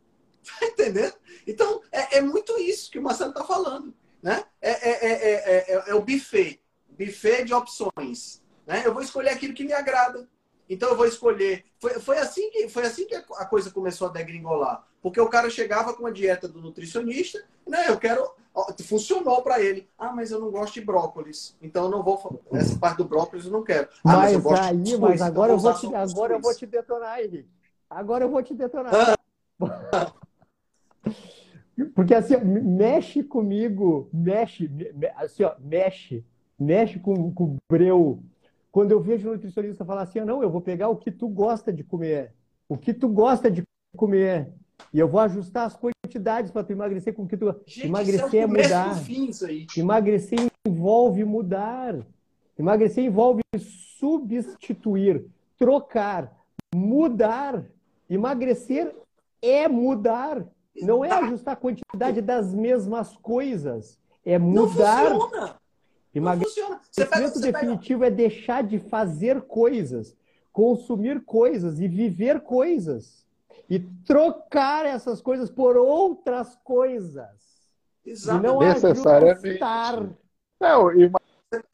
Tá 0.44 0.66
entendendo? 0.66 1.14
Então, 1.46 1.80
é, 1.90 2.18
é 2.18 2.20
muito 2.20 2.58
isso 2.58 2.90
que 2.90 2.98
o 2.98 3.02
Marcelo 3.02 3.30
está 3.30 3.42
falando. 3.42 3.94
Né? 4.22 4.44
É, 4.60 4.70
é, 4.70 4.92
é, 5.06 5.72
é, 5.72 5.84
é 5.88 5.94
o 5.94 6.02
buffet 6.02 6.60
buffet 6.96 7.44
de 7.44 7.54
opções. 7.54 8.42
Né? 8.66 8.82
Eu 8.84 8.94
vou 8.94 9.02
escolher 9.02 9.30
aquilo 9.30 9.54
que 9.54 9.64
me 9.64 9.72
agrada. 9.72 10.28
Então 10.68 10.90
eu 10.90 10.96
vou 10.96 11.06
escolher. 11.06 11.64
Foi, 11.78 11.92
foi, 12.00 12.18
assim, 12.18 12.50
que, 12.50 12.68
foi 12.68 12.84
assim 12.84 13.06
que 13.06 13.14
a 13.14 13.44
coisa 13.44 13.70
começou 13.70 14.08
a 14.08 14.12
degringolar. 14.12 14.84
Porque 15.02 15.20
o 15.20 15.28
cara 15.28 15.50
chegava 15.50 15.92
com 15.92 16.06
a 16.06 16.10
dieta 16.10 16.48
do 16.48 16.60
nutricionista, 16.60 17.42
né? 17.66 17.88
Eu 17.88 17.98
quero. 17.98 18.26
Funcionou 18.84 19.42
para 19.42 19.60
ele. 19.60 19.88
Ah, 19.98 20.12
mas 20.12 20.30
eu 20.30 20.40
não 20.40 20.50
gosto 20.50 20.74
de 20.74 20.80
brócolis. 20.80 21.56
Então 21.60 21.84
eu 21.84 21.90
não 21.90 22.02
vou. 22.02 22.40
Essa 22.52 22.78
parte 22.78 22.98
do 22.98 23.04
brócolis 23.04 23.44
eu 23.44 23.50
não 23.50 23.62
quero. 23.62 23.88
Ah, 24.04 24.16
mas, 24.16 24.42
mas 24.42 24.60
aí, 24.60 24.76
de 24.78 24.96
mas 24.96 25.20
agora, 25.20 25.52
eu 25.52 25.58
vou, 25.58 25.74
te, 25.74 25.94
agora 25.94 26.34
eu 26.34 26.40
vou 26.40 26.54
te 26.54 26.64
detonar, 26.64 27.20
Henrique. 27.20 27.50
Agora 27.90 28.24
eu 28.24 28.30
vou 28.30 28.42
te 28.42 28.54
detonar. 28.54 28.92
Ah. 28.94 30.12
Porque 31.94 32.14
assim, 32.14 32.36
mexe 32.36 33.22
comigo, 33.22 34.08
mexe, 34.12 34.70
assim, 35.16 35.42
ó, 35.42 35.54
mexe, 35.58 36.24
mexe 36.58 37.00
com, 37.00 37.32
com 37.32 37.44
o 37.44 37.56
breu 37.68 38.22
quando 38.74 38.90
eu 38.90 39.00
vejo 39.00 39.28
um 39.28 39.32
nutricionista 39.34 39.84
falar 39.84 40.02
assim, 40.02 40.18
ah, 40.18 40.24
não, 40.24 40.42
eu 40.42 40.50
vou 40.50 40.60
pegar 40.60 40.88
o 40.88 40.96
que 40.96 41.12
tu 41.12 41.28
gosta 41.28 41.72
de 41.72 41.84
comer, 41.84 42.34
o 42.68 42.76
que 42.76 42.92
tu 42.92 43.08
gosta 43.08 43.48
de 43.48 43.62
comer, 43.96 44.52
E 44.92 44.98
eu 44.98 45.06
vou 45.06 45.20
ajustar 45.20 45.66
as 45.66 45.76
quantidades 45.76 46.50
para 46.50 46.64
tu 46.64 46.72
emagrecer 46.72 47.14
com 47.14 47.24
que 47.24 47.36
tu. 47.36 47.54
Gente, 47.64 47.86
emagrecer 47.86 48.34
é, 48.34 48.38
é 48.38 48.46
o 48.46 48.48
mudar. 48.48 48.96
fim. 48.96 49.30
Emagrecer 49.76 50.50
envolve 50.66 51.22
mudar. 51.24 52.04
Emagrecer 52.58 53.04
envolve 53.04 53.42
substituir, 53.56 55.24
trocar, 55.56 56.36
mudar. 56.74 57.64
Emagrecer 58.10 58.92
é 59.40 59.68
mudar. 59.68 60.44
Não 60.82 61.04
é 61.04 61.12
ajustar 61.12 61.54
a 61.54 61.56
quantidade 61.56 62.20
das 62.20 62.52
mesmas 62.52 63.16
coisas. 63.18 64.00
É 64.24 64.36
mudar. 64.36 65.60
Emagrecimento 66.18 66.80
pega, 66.96 67.28
você 67.28 67.40
pega... 67.40 67.58
definitivo 67.58 68.04
é 68.04 68.10
deixar 68.10 68.62
de 68.62 68.78
fazer 68.78 69.42
coisas, 69.42 70.16
consumir 70.52 71.24
coisas 71.24 71.80
e 71.80 71.88
viver 71.88 72.40
coisas. 72.40 73.24
E 73.68 73.80
trocar 73.80 74.84
essas 74.84 75.20
coisas 75.22 75.50
por 75.50 75.76
outras 75.76 76.54
coisas. 76.62 77.30
E 78.04 78.10
Exato. 78.10 78.42
não 78.42 78.58
Necessariamente. 78.58 79.46
ajustar. 79.46 80.06
Não, 80.60 80.92
e 80.92 81.10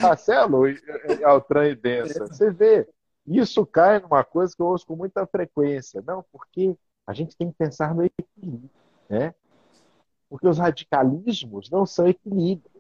Marcelo, 0.01 0.69
e- 0.69 0.81
e- 1.19 1.25
Altran 1.25 1.69
e 1.69 1.75
Densa, 1.75 2.27
você 2.27 2.51
vê, 2.51 2.89
isso 3.27 3.67
cai 3.67 3.99
numa 3.99 4.23
coisa 4.23 4.55
que 4.55 4.63
eu 4.63 4.67
ouço 4.67 4.87
com 4.87 4.97
muita 4.97 5.27
frequência. 5.27 6.03
Não, 6.07 6.25
porque 6.33 6.77
a 7.07 7.13
gente 7.13 7.37
tem 7.37 7.51
que 7.51 7.57
pensar 7.57 7.95
no 7.95 8.05
equilíbrio, 8.05 8.71
né? 9.09 9.35
Porque 10.29 10.47
os 10.47 10.59
radicalismos 10.59 11.69
não 11.71 11.85
são 11.85 12.07
equilíbrio. 12.07 12.71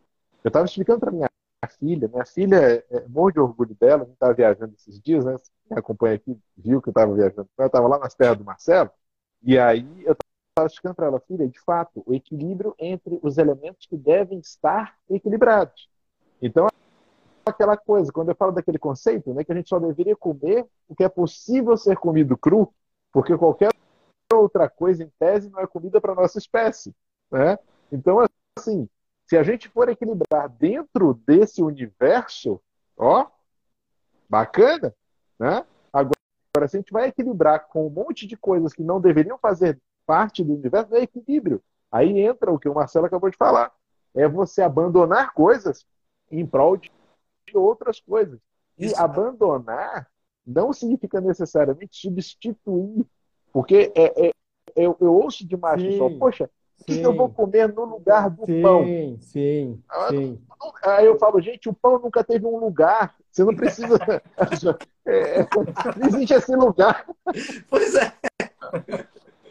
Eu 0.45 0.49
estava 0.49 0.67
explicando 0.67 1.01
para 1.01 1.11
minha 1.11 1.29
filha, 1.69 2.09
minha 2.09 2.25
filha 2.25 2.57
é, 2.57 2.85
é 2.91 3.09
morro 3.09 3.33
de 3.33 3.41
orgulho 3.41 3.75
dela, 3.75 4.03
a 4.03 4.07
gente 4.07 4.15
estava 4.15 4.35
viajando 4.35 4.75
esses 4.75 5.01
dias, 5.01 5.25
né? 5.25 5.37
Quem 5.69 5.79
acompanha 5.79 6.15
aqui 6.17 6.39
viu 6.57 6.81
que 6.81 6.89
eu 6.89 6.93
estava 6.93 7.15
viajando. 7.15 7.49
Eu 7.59 7.67
estava 7.67 7.89
lá 7.89 7.99
nas 7.99 8.15
terras 8.15 8.39
do 8.39 8.45
Marcelo, 8.45 8.91
e 9.43 9.59
aí 9.59 9.87
eu 10.05 10.17
estava 10.51 10.67
explicando 10.67 10.95
para 10.95 11.07
ela, 11.07 11.21
filha, 11.21 11.49
de 11.49 11.61
fato, 11.61 12.03
o 12.07 12.15
equilíbrio 12.15 12.75
entre 12.79 13.19
os 13.23 13.39
elementos 13.39 13.87
que 13.87 13.97
devem 13.97 14.39
estar 14.39 14.97
equilibrados. 15.09 15.89
Então, 16.41 16.69
aquela 17.45 17.77
coisa, 17.77 18.13
quando 18.13 18.31
eu 18.31 18.35
falo 18.35 18.53
daquele 18.53 18.79
conceito, 18.79 19.33
né, 19.35 19.45
que 19.45 19.53
a 19.53 19.55
gente 19.55 19.69
só 19.69 19.79
deveria 19.79 20.17
comer 20.17 20.67
o 20.89 20.95
que 20.95 21.05
é 21.05 21.09
possível 21.09 21.77
ser 21.77 21.97
comido 21.97 22.37
cru, 22.37 22.73
porque 23.13 23.37
qualquer 23.37 23.71
outra 24.33 24.69
coisa, 24.69 25.03
em 25.03 25.11
tese, 25.19 25.51
não 25.51 25.61
é 25.61 25.67
comida 25.67 26.01
para 26.01 26.15
nossa 26.15 26.39
espécie. 26.39 26.95
Né? 27.31 27.59
Então, 27.91 28.19
assim, 28.57 28.89
se 29.31 29.37
a 29.37 29.45
gente 29.45 29.69
for 29.69 29.89
equilibrar 29.89 30.49
dentro 30.49 31.15
desse 31.25 31.63
universo, 31.63 32.61
ó, 32.97 33.29
bacana, 34.29 34.93
né? 35.39 35.65
Agora, 35.93 36.67
se 36.67 36.77
a 36.77 36.81
gente 36.81 36.93
vai 36.93 37.07
equilibrar 37.07 37.69
com 37.69 37.87
um 37.87 37.91
monte 37.91 38.27
de 38.27 38.37
coisas 38.37 38.73
que 38.73 38.83
não 38.83 39.01
deveriam 39.01 39.39
fazer 39.39 39.81
parte 40.05 40.43
do 40.43 40.55
universo, 40.55 40.97
é 40.97 41.03
equilíbrio. 41.03 41.63
Aí 41.93 42.19
entra 42.19 42.51
o 42.51 42.59
que 42.59 42.69
o 42.69 42.75
Marcelo 42.75 43.07
acabou 43.07 43.31
de 43.31 43.37
falar. 43.37 43.73
É 44.17 44.27
você 44.27 44.63
abandonar 44.63 45.33
coisas 45.33 45.87
em 46.29 46.45
prol 46.45 46.77
de 46.77 46.91
outras 47.55 48.01
coisas. 48.01 48.41
E 48.77 48.87
Isso. 48.87 49.01
abandonar 49.01 50.11
não 50.45 50.73
significa 50.73 51.21
necessariamente 51.21 51.97
substituir. 52.01 53.07
Porque 53.53 53.93
é, 53.95 54.27
é- 54.27 54.33
eu, 54.75 54.97
eu 55.01 55.15
ouço 55.15 55.47
demais, 55.47 55.81
Sim. 55.81 55.87
pessoal, 55.87 56.11
poxa, 56.19 56.51
o 56.81 56.85
que 56.85 56.95
Sim. 56.95 57.01
que 57.01 57.07
eu 57.07 57.15
vou 57.15 57.29
comer 57.29 57.73
no 57.73 57.85
lugar 57.85 58.31
do 58.31 58.47
pão? 58.63 58.85
Sim, 58.85 59.19
sim, 59.21 59.83
Ah, 59.89 60.09
sim. 60.09 60.41
Aí 60.83 61.07
eu 61.07 61.19
falo, 61.19 61.41
gente, 61.41 61.69
o 61.69 61.75
pão 61.75 61.99
nunca 61.99 62.25
teve 62.25 62.47
um 62.47 62.59
lugar. 62.59 63.15
Você 63.31 63.45
não 63.45 63.55
precisa. 63.55 63.99
É, 65.07 65.41
não 65.97 66.07
existe 66.07 66.35
esse 66.35 66.55
lugar. 66.55 67.05
Pois 67.69 67.95
é. 67.97 68.13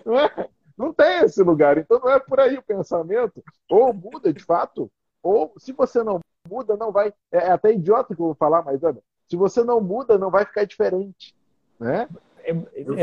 Não, 0.05 0.17
é? 0.17 0.47
não 0.77 0.93
tem 0.93 1.25
esse 1.25 1.41
lugar. 1.43 1.77
Então 1.77 1.99
não 1.99 2.09
é 2.09 2.19
por 2.19 2.39
aí 2.39 2.57
o 2.57 2.63
pensamento. 2.63 3.43
Ou 3.69 3.91
muda 3.91 4.31
de 4.31 4.41
fato, 4.41 4.89
ou 5.21 5.51
se 5.57 5.73
você 5.73 6.01
não 6.01 6.21
muda, 6.47 6.77
não 6.77 6.91
vai. 6.93 7.11
É 7.31 7.49
até 7.49 7.73
idiota 7.73 8.15
que 8.15 8.21
eu 8.21 8.27
vou 8.27 8.35
falar, 8.35 8.63
mas 8.63 8.81
olha, 8.83 9.01
se 9.27 9.35
você 9.35 9.63
não 9.63 9.81
muda, 9.81 10.17
não 10.17 10.29
vai 10.29 10.45
ficar 10.45 10.63
diferente. 10.63 11.35
Né? 11.77 12.07
É 12.43 12.53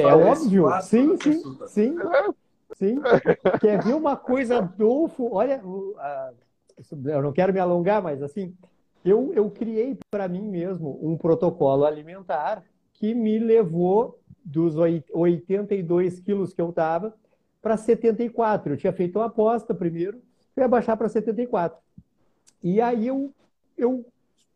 falo 0.02 0.32
isso 0.32 0.44
óbvio. 0.44 0.82
Sim, 0.82 1.08
toda 1.08 1.68
sim, 1.68 1.94
consulta. 1.94 2.34
Sim. 2.74 2.96
Quer 3.60 3.82
ver 3.82 3.94
uma 3.94 4.16
coisa, 4.16 4.58
Adolfo? 4.58 5.28
Olha, 5.32 5.62
eu 7.04 7.22
não 7.22 7.32
quero 7.32 7.52
me 7.52 7.58
alongar, 7.60 8.02
mas 8.02 8.22
assim, 8.22 8.54
eu, 9.04 9.32
eu 9.34 9.50
criei 9.50 9.98
para 10.10 10.28
mim 10.28 10.48
mesmo 10.48 10.98
um 11.02 11.16
protocolo 11.16 11.84
alimentar 11.84 12.64
que 12.92 13.14
me 13.14 13.38
levou 13.38 14.18
dos 14.44 14.76
oi- 14.76 15.04
82 15.12 16.20
quilos 16.20 16.52
que 16.52 16.60
eu 16.60 16.70
estava 16.70 17.14
para 17.60 17.76
74. 17.76 18.72
Eu 18.72 18.76
tinha 18.76 18.92
feito 18.92 19.18
uma 19.18 19.26
aposta 19.26 19.74
primeiro, 19.74 20.20
eu 20.56 20.62
ia 20.62 20.68
baixar 20.68 20.96
para 20.96 21.08
74. 21.08 21.78
E 22.62 22.80
aí 22.80 23.06
eu, 23.06 23.32
eu 23.76 24.04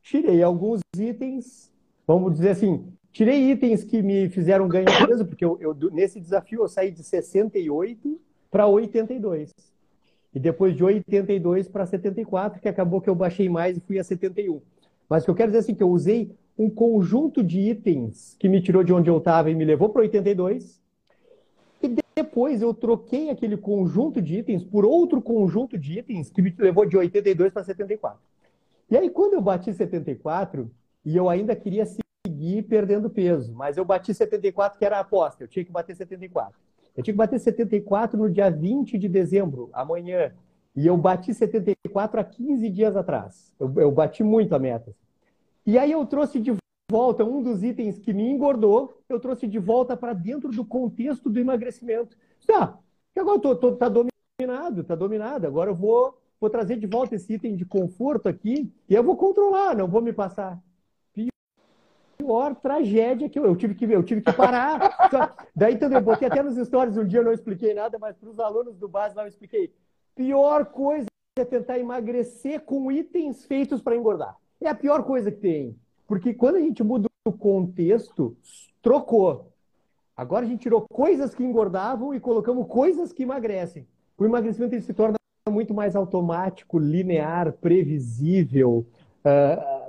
tirei 0.03 0.43
alguns 0.43 0.81
itens, 0.97 1.73
vamos 2.07 2.33
dizer 2.33 2.51
assim, 2.51 2.93
tirei 3.13 3.51
itens 3.51 3.85
que 3.85 4.03
me 4.03 4.29
fizeram 4.29 4.69
ganhar 4.69 5.07
peso, 5.07 5.25
porque 5.25 5.45
eu, 5.45 5.59
eu- 5.61 5.75
nesse 5.91 6.21
desafio 6.21 6.63
eu 6.63 6.69
saí 6.69 6.91
de 6.91 7.03
68 7.03 8.21
para 8.51 8.67
82. 8.67 9.51
E 10.35 10.39
depois 10.39 10.77
de 10.77 10.85
82 10.85 11.69
para 11.69 11.87
74, 11.87 12.61
que 12.61 12.69
acabou 12.69 13.01
que 13.01 13.11
eu 13.11 13.15
baixei 13.15 13.49
mais 13.49 13.77
e 13.77 13.81
fui 13.81 13.99
a 13.99 14.05
71. 14.05 14.61
Mas 15.09 15.23
o 15.23 15.27
que 15.27 15.31
eu 15.31 15.35
quero 15.35 15.49
dizer 15.49 15.59
é 15.59 15.61
assim, 15.61 15.75
que 15.75 15.83
eu 15.83 15.91
usei 15.91 16.31
um 16.57 16.71
conjunto 16.71 17.43
de 17.43 17.59
itens 17.59 18.37
que 18.39 18.49
me 18.49 18.61
tirou 18.63 18.85
de 18.85 18.93
onde 18.93 19.11
eu 19.11 19.19
estava 19.19 19.51
e 19.51 19.55
me 19.55 19.65
levou 19.65 19.89
para 19.89 20.03
82. 20.03 20.81
E 21.83 21.97
depois 22.15 22.63
eu 22.63 22.73
troquei 22.75 23.31
aquele 23.31 23.57
conjunto 23.57 24.21
de 24.21 24.39
itens 24.39 24.63
por 24.63 24.85
outro 24.85 25.21
conjunto 25.21 25.77
de 25.79 25.99
itens 25.99 26.31
que 26.31 26.43
me 26.43 26.55
levou 26.59 26.87
de 26.87 26.97
82 26.97 27.53
para 27.53 27.65
74. 27.65 28.21
E 28.91 28.97
aí, 28.97 29.09
quando 29.09 29.35
eu 29.35 29.41
bati 29.41 29.73
74, 29.73 30.71
e 31.05 31.17
eu 31.17 31.29
ainda 31.29 31.57
queria 31.57 31.87
seguir 32.27 32.63
perdendo 32.63 33.09
peso, 33.09 33.53
mas 33.55 33.77
eu 33.77 33.85
bati 33.85 34.13
74, 34.13 34.79
que 34.79 34.85
era 34.85 34.99
a 34.99 35.01
aposta, 35.01 35.43
eu 35.45 35.49
tinha 35.49 35.65
que 35.65 35.73
bater 35.73 35.95
74. 35.97 36.59
Eu 36.97 37.03
tinha 37.03 37.15
que 37.15 37.19
bater 37.19 37.39
74 37.39 38.19
no 38.19 38.29
dia 38.31 38.51
20 38.51 38.99
de 38.99 39.09
dezembro, 39.09 39.71
amanhã. 39.73 40.33
E 40.77 40.87
eu 40.87 40.97
bati 40.97 41.33
74 41.33 42.21
há 42.21 42.25
15 42.25 42.69
dias 42.69 42.97
atrás. 42.97 43.55
Eu, 43.59 43.73
eu 43.77 43.91
bati 43.91 44.23
muito 44.23 44.55
a 44.55 44.59
meta. 44.59 44.95
E 45.67 45.79
aí 45.79 45.93
eu 45.93 46.05
trouxe 46.07 46.41
de 46.41 46.55
volta 46.91 47.25
um 47.25 47.43
dos 47.43 47.63
itens 47.63 47.99
que 47.99 48.13
me 48.13 48.29
engordou, 48.29 49.01
eu 49.09 49.21
trouxe 49.21 49.47
de 49.47 49.59
volta 49.59 49.97
para 49.97 50.13
dentro 50.13 50.51
do 50.51 50.65
contexto 50.65 51.31
do 51.31 51.39
emagrecimento. 51.39 52.17
Tá, 52.47 52.79
que 53.15 53.21
agora 53.21 53.41
tô, 53.41 53.55
tô- 53.57 53.77
tá 53.77 53.89
dominado, 53.89 54.85
tá 54.85 54.95
dominado. 54.95 55.47
Agora 55.47 55.71
eu 55.71 55.75
vou, 55.75 56.19
vou 56.41 56.51
trazer 56.51 56.77
de 56.77 56.87
volta 56.87 57.15
esse 57.15 57.33
item 57.35 57.57
de 57.57 57.65
conforto 57.65 58.29
aqui 58.29 58.73
e 58.89 58.95
eu 58.95 59.05
vou 59.05 59.17
controlar, 59.17 59.77
não 59.77 59.89
vou 59.89 60.03
me 60.03 60.13
passar. 60.13 60.61
Pior 62.31 62.55
tragédia 62.55 63.29
que 63.29 63.37
eu, 63.37 63.45
eu 63.45 63.57
tive 63.57 63.75
que 63.75 63.85
eu 63.87 64.05
tive 64.05 64.21
que 64.21 64.33
parar. 64.33 65.09
Só- 65.11 65.35
Daí 65.55 65.75
então, 65.75 65.91
eu 65.91 66.01
botei 66.01 66.29
até 66.29 66.41
nos 66.41 66.57
stories 66.65 66.97
um 66.97 67.05
dia, 67.05 67.19
eu 67.19 67.25
não 67.25 67.33
expliquei 67.33 67.75
nada, 67.75 67.99
mas 67.99 68.17
para 68.17 68.29
os 68.29 68.39
alunos 68.39 68.77
do 68.77 68.89
base 68.89 69.17
lá 69.17 69.25
eu 69.25 69.29
expliquei. 69.29 69.75
Pior 70.15 70.67
coisa 70.67 71.07
é 71.37 71.45
tentar 71.45 71.81
emagrecer 71.81 72.61
com 72.61 72.93
itens 72.93 73.45
feitos 73.45 73.83
para 73.83 73.97
engordar. 73.97 74.37
É 74.61 74.69
a 74.69 74.75
pior 74.77 75.03
coisa 75.03 75.33
que 75.33 75.39
tem. 75.39 75.77
Porque 76.07 76.33
quando 76.33 76.55
a 76.55 76.61
gente 76.61 76.85
muda 76.85 77.09
o 77.25 77.33
contexto, 77.33 78.37
trocou. 78.81 79.51
Agora 80.17 80.47
a 80.47 80.49
gente 80.49 80.61
tirou 80.61 80.87
coisas 80.89 81.35
que 81.35 81.43
engordavam 81.43 82.15
e 82.15 82.21
colocamos 82.21 82.69
coisas 82.69 83.13
que 83.13 83.25
emagrecem. 83.25 83.89
O 84.17 84.25
emagrecimento 84.25 84.81
se 84.81 84.95
torna 84.95 85.17
muito 85.51 85.75
mais 85.75 85.97
automático, 85.97 86.79
linear, 86.79 87.55
previsível, 87.55 88.87
ah, 89.25 89.80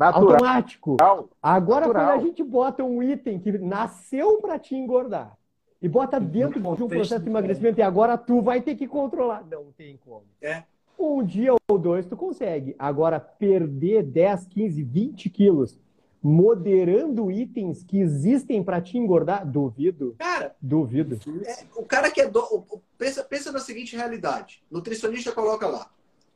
Natural. 0.00 0.32
automático. 0.32 0.96
Agora, 1.42 1.86
Natural. 1.86 2.06
quando 2.12 2.20
a 2.20 2.26
gente 2.26 2.42
bota 2.42 2.82
um 2.82 3.02
item 3.02 3.38
que 3.38 3.52
nasceu 3.58 4.38
para 4.40 4.58
te 4.58 4.74
engordar 4.74 5.36
e 5.82 5.88
bota 5.88 6.18
dentro 6.18 6.60
de 6.60 6.82
um 6.82 6.88
processo 6.88 7.22
de 7.22 7.28
emagrecimento 7.30 7.78
e 7.78 7.82
agora 7.82 8.16
tu 8.18 8.40
vai 8.40 8.60
ter 8.60 8.74
que 8.74 8.86
controlar. 8.88 9.44
Não 9.50 9.66
tem 9.76 9.98
como. 10.04 10.24
É. 10.40 10.64
Um 10.98 11.22
dia 11.22 11.52
ou 11.70 11.78
dois 11.78 12.06
tu 12.06 12.16
consegue. 12.16 12.74
Agora, 12.78 13.18
perder 13.20 14.02
10, 14.02 14.46
15, 14.46 14.82
20 14.82 15.30
quilos 15.30 15.78
moderando 16.22 17.30
itens 17.30 17.82
que 17.82 17.98
existem 17.98 18.62
para 18.62 18.80
te 18.80 18.98
engordar, 18.98 19.46
duvido, 19.46 20.14
Cara, 20.18 20.54
duvido. 20.60 21.18
é, 21.46 21.64
o 21.74 21.82
cara 21.84 22.10
que 22.10 22.20
é 22.20 22.28
do... 22.28 22.40
o- 22.40 22.64
o- 22.76 22.82
pensa, 22.98 23.24
pensa 23.24 23.50
na 23.50 23.58
seguinte 23.58 23.96
realidade. 23.96 24.62
Nutricionista 24.70 25.32
coloca 25.32 25.66
lá. 25.66 25.90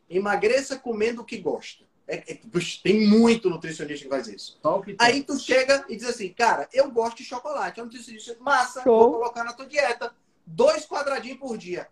Emagreça 0.09 0.79
comendo 0.79 1.21
o 1.21 1.25
que 1.25 1.37
gosta. 1.39 1.85
É- 2.07 2.33
é- 2.33 2.41
tem 2.83 3.07
muito 3.07 3.49
nutricionista 3.49 4.05
que 4.05 4.11
faz 4.11 4.29
isso. 4.29 4.59
Aí 4.99 5.23
tu 5.23 5.39
chega 5.39 5.85
e 5.89 5.97
diz 5.97 6.07
assim, 6.07 6.33
cara, 6.33 6.69
eu 6.73 6.91
gosto 6.91 7.19
de 7.19 7.25
chocolate. 7.25 7.81
A 7.81 7.85
nutricionista 7.85 8.33
diz, 8.35 8.43
massa, 8.43 8.83
Show. 8.83 8.99
vou 8.99 9.13
colocar 9.13 9.43
na 9.43 9.53
tua 9.53 9.67
dieta. 9.67 10.15
Dois 10.47 10.87
quadradinhos 10.87 11.39
por 11.39 11.57
dia. 11.57 11.89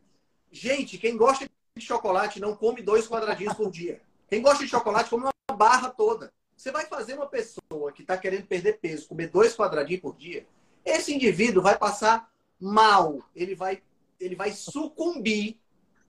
Gente, 0.50 0.98
quem 0.98 1.16
gosta 1.16 1.48
de 1.74 1.82
chocolate 1.82 2.38
não 2.38 2.54
come 2.54 2.82
dois 2.82 3.08
quadradinhos 3.08 3.54
por 3.54 3.70
dia. 3.70 4.02
Quem 4.28 4.42
gosta 4.42 4.62
de 4.62 4.70
chocolate 4.70 5.08
come 5.08 5.24
uma 5.24 5.56
barra 5.56 5.88
toda. 5.88 6.32
Você 6.54 6.70
vai 6.70 6.84
fazer 6.86 7.14
uma 7.14 7.26
pessoa 7.26 7.90
que 7.92 8.02
está 8.02 8.16
querendo 8.16 8.46
perder 8.46 8.78
peso 8.78 9.08
comer 9.08 9.28
dois 9.28 9.56
quadradinhos 9.56 10.02
por 10.02 10.14
dia, 10.14 10.46
esse 10.84 11.12
indivíduo 11.12 11.62
vai 11.62 11.76
passar 11.78 12.30
mal. 12.60 13.18
Ele 13.34 13.54
vai, 13.54 13.82
ele 14.20 14.36
vai 14.36 14.52
sucumbir 14.52 15.58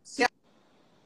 se 0.04 0.26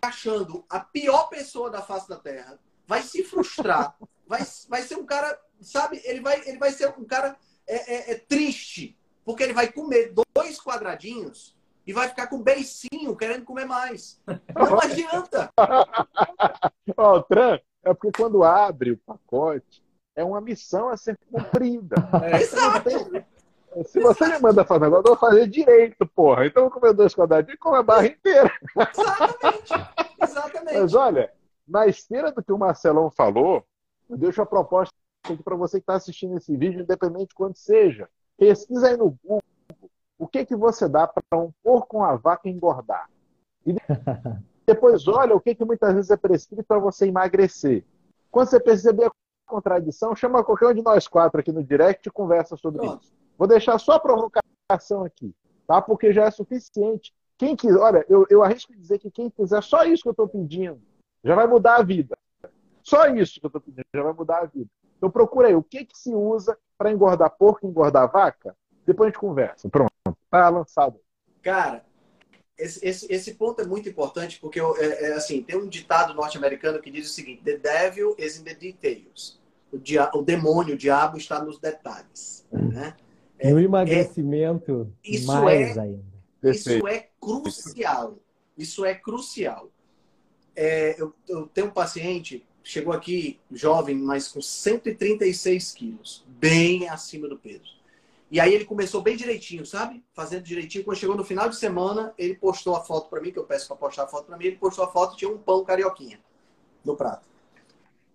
achando 0.02 0.66
a 0.70 0.80
pior 0.80 1.30
pessoa 1.30 1.70
da 1.70 1.82
face 1.82 2.10
da 2.10 2.18
Terra, 2.18 2.60
vai 2.88 3.02
se 3.02 3.24
frustrar, 3.24 3.96
vai, 4.26 4.42
vai 4.70 4.82
ser 4.82 4.96
um 4.96 5.06
cara, 5.06 5.38
sabe? 5.62 6.02
Ele 6.06 6.22
vai, 6.22 6.42
ele 6.48 6.58
vai 6.58 6.72
ser 6.72 6.94
um 6.98 7.04
cara 7.04 7.36
é, 7.68 7.94
é, 7.94 8.12
é 8.14 8.16
triste, 8.16 8.98
porque 9.26 9.44
ele 9.44 9.54
vai 9.54 9.72
comer 9.72 10.14
dois 10.34 10.60
quadradinhos 10.60 11.56
e 11.86 11.94
vai 11.94 12.08
ficar 12.08 12.28
com 12.28 12.42
beicinho 12.42 13.16
querendo 13.16 13.46
comer 13.46 13.66
mais. 13.66 14.22
Não 14.56 14.80
adianta. 14.80 15.52
Ó, 16.98 17.16
oh, 17.16 17.24
Tran, 17.24 17.60
é 17.84 17.94
porque 17.94 18.12
quando 18.12 18.44
abre 18.44 18.92
o 18.92 18.98
pacote, 18.98 19.84
é 20.16 20.24
uma 20.24 20.42
missão 20.42 20.90
a 20.90 20.98
ser 20.98 21.18
cumprida. 21.32 21.96
É, 22.24 22.42
exato. 22.42 22.90
Se 23.86 24.00
você 24.00 24.28
me 24.28 24.40
manda 24.40 24.66
fazer 24.66 24.86
agora, 24.86 25.02
eu 25.02 25.16
vou 25.16 25.18
fazer 25.18 25.48
direito, 25.48 26.06
porra. 26.08 26.46
Então 26.46 26.64
eu 26.64 26.70
vou 26.70 26.80
comer 26.80 26.94
dois 26.94 27.14
quadradinhos 27.14 27.56
e 27.56 27.60
comer 27.60 27.78
a 27.78 27.84
barra 27.84 28.08
inteira. 28.08 28.52
Exatamente. 28.92 29.74
Exatamente. 30.22 30.80
Mas 30.80 30.94
olha, 30.96 31.32
na 31.68 31.88
esteira 31.88 32.32
do 32.32 32.44
que 32.44 32.52
o 32.52 32.58
Marcelão 32.58 33.12
falou, 33.12 33.64
eu 34.10 34.18
deixo 34.18 34.42
a 34.42 34.46
proposta 34.46 34.94
aqui 35.24 35.44
para 35.44 35.56
você 35.56 35.78
que 35.78 35.84
está 35.84 35.96
assistindo 35.96 36.38
esse 36.38 36.56
vídeo, 36.56 36.82
independente 36.82 37.30
de 37.30 37.36
quando 37.36 37.56
seja. 37.56 38.10
Pesquisa 38.38 38.88
aí 38.88 38.98
no 38.98 39.18
Google 39.24 39.44
o 40.18 40.28
que, 40.28 40.46
que 40.46 40.56
você 40.56 40.90
dá 40.90 41.08
para 41.08 41.38
um 41.38 41.52
porco 41.64 41.88
com 41.88 42.04
a 42.04 42.16
vaca 42.16 42.50
engordar. 42.50 43.10
E 43.66 43.74
depois 44.66 45.08
olha 45.08 45.36
o 45.36 45.40
que, 45.40 45.54
que 45.54 45.64
muitas 45.64 45.94
vezes 45.94 46.10
é 46.10 46.18
prescrito 46.18 46.64
para 46.64 46.80
você 46.80 47.08
emagrecer. 47.08 47.86
Quando 48.32 48.50
você 48.50 48.60
perceber 48.60 49.06
a 49.06 49.12
contradição, 49.46 50.16
chama 50.16 50.44
qualquer 50.44 50.68
um 50.68 50.74
de 50.74 50.82
nós 50.82 51.08
quatro 51.08 51.40
aqui 51.40 51.52
no 51.52 51.64
direct 51.64 52.08
e 52.08 52.12
conversa 52.12 52.58
sobre 52.58 52.82
Pronto. 52.82 53.04
isso. 53.04 53.14
Vou 53.38 53.48
deixar 53.48 53.78
só 53.78 53.94
a 53.94 54.00
provocação 54.00 55.04
aqui, 55.06 55.34
tá? 55.68 55.82
Porque 55.82 56.12
já 56.12 56.26
é 56.26 56.32
suficiente. 56.32 57.14
Quem 57.38 57.56
quiser, 57.56 57.78
olha, 57.78 58.06
eu, 58.10 58.26
eu 58.30 58.44
arrisco 58.44 58.76
dizer 58.76 58.98
que 58.98 59.12
quem 59.12 59.30
quiser 59.30 59.62
só 59.62 59.84
isso 59.84 60.02
que 60.02 60.10
eu 60.10 60.12
estou 60.12 60.28
pedindo, 60.28 60.82
já 61.28 61.36
vai 61.36 61.46
mudar 61.46 61.76
a 61.76 61.84
vida. 61.84 62.18
Só 62.82 63.06
isso 63.08 63.40
que 63.40 63.46
eu 63.46 63.50
estou 63.50 63.62
pedindo, 63.62 63.86
já 63.94 64.02
vai 64.02 64.14
mudar 64.14 64.40
a 64.40 64.46
vida. 64.46 64.70
Então 64.98 65.12
procura 65.12 65.50
aí, 65.50 65.56
o 65.56 65.62
que, 65.62 65.84
que 65.84 65.98
se 65.98 66.14
usa 66.14 66.58
para 66.78 66.92
engordar 66.92 67.30
porco, 67.38 67.68
engordar 67.68 68.10
vaca? 68.10 68.56
Depois 68.86 69.08
a 69.08 69.10
gente 69.10 69.20
conversa. 69.20 69.70
Pronto, 69.70 69.92
tá 70.32 70.48
lançado. 70.48 70.98
Cara, 71.44 71.86
esse, 72.58 72.84
esse, 72.88 73.14
esse 73.14 73.34
ponto 73.36 73.62
é 73.62 73.66
muito 73.66 73.90
importante 73.90 74.40
porque 74.40 74.60
é, 74.60 75.10
é, 75.10 75.14
assim 75.14 75.44
tem 75.44 75.58
um 75.58 75.68
ditado 75.68 76.14
norte-americano 76.14 76.80
que 76.80 76.90
diz 76.90 77.12
o 77.12 77.14
seguinte: 77.14 77.44
The 77.44 77.58
devil 77.58 78.16
is 78.18 78.40
in 78.40 78.46
the 78.46 78.54
details. 78.54 79.38
O, 79.72 79.78
dia, 79.78 80.10
o 80.14 80.22
demônio, 80.22 80.76
o 80.76 80.78
diabo 80.78 81.18
está 81.18 81.44
nos 81.44 81.60
detalhes. 81.60 82.48
Né? 82.50 82.96
É, 83.38 83.52
no 83.52 83.60
emagrecimento, 83.60 84.90
é, 85.06 85.10
isso 85.10 85.28
mais 85.28 85.76
é, 85.76 85.82
ainda. 85.82 86.04
Isso 86.42 86.88
é 86.88 87.10
crucial. 87.20 88.18
Isso 88.58 88.86
é 88.86 88.96
crucial. 88.96 89.70
É, 90.60 91.00
eu, 91.00 91.14
eu, 91.28 91.46
tenho 91.46 91.68
um 91.68 91.72
paciente, 91.72 92.44
chegou 92.64 92.92
aqui 92.92 93.40
jovem, 93.52 93.96
mas 93.96 94.28
com 94.28 94.42
136 94.42 95.72
quilos, 95.72 96.26
bem 96.28 96.90
acima 96.90 97.28
do 97.28 97.38
peso. 97.38 97.78
E 98.32 98.40
aí 98.40 98.56
ele 98.56 98.66
começou 98.66 99.00
bem 99.00 99.16
direitinho, 99.16 99.68
sabe? 99.68 100.04
Fazendo 100.16 100.42
direitinho. 100.42 100.84
Quando 100.84 100.98
chegou 100.98 101.16
no 101.16 101.24
final 101.24 101.48
de 101.48 101.56
semana, 101.56 102.12
ele 102.18 102.34
postou 102.34 102.76
a 102.76 102.84
foto 102.84 103.08
para 103.08 103.22
mim, 103.22 103.32
que 103.32 103.38
eu 103.38 103.44
peço 103.44 103.68
para 103.68 103.78
postar 103.78 104.06
a 104.06 104.08
foto 104.08 104.26
para 104.26 104.36
mim. 104.36 104.46
Ele 104.46 104.56
postou 104.56 104.84
a 104.84 104.92
foto 104.92 105.16
tinha 105.16 105.30
um 105.30 105.38
pão 105.38 105.64
carioquinha 105.64 106.20
no 106.84 106.96
prato. 106.96 107.28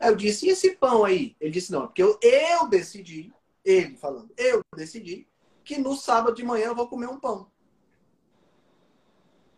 Aí 0.01 0.11
eu 0.11 0.17
disse, 0.17 0.47
e 0.47 0.51
esse 0.51 0.73
pão 0.73 1.05
aí? 1.05 1.37
Ele 1.41 1.53
disse, 1.53 1.71
não, 1.71 1.87
porque 1.87 2.03
eu, 2.03 2.19
eu 2.21 2.67
decidi 2.67 3.33
ele 3.65 3.97
falando, 3.97 4.33
eu 4.37 4.61
decidi 4.77 5.29
que 5.63 5.79
no 5.79 5.95
sábado 5.95 6.35
de 6.35 6.43
manhã 6.43 6.67
eu 6.67 6.75
vou 6.75 6.89
comer 6.89 7.07
um 7.07 7.21
pão. 7.21 7.47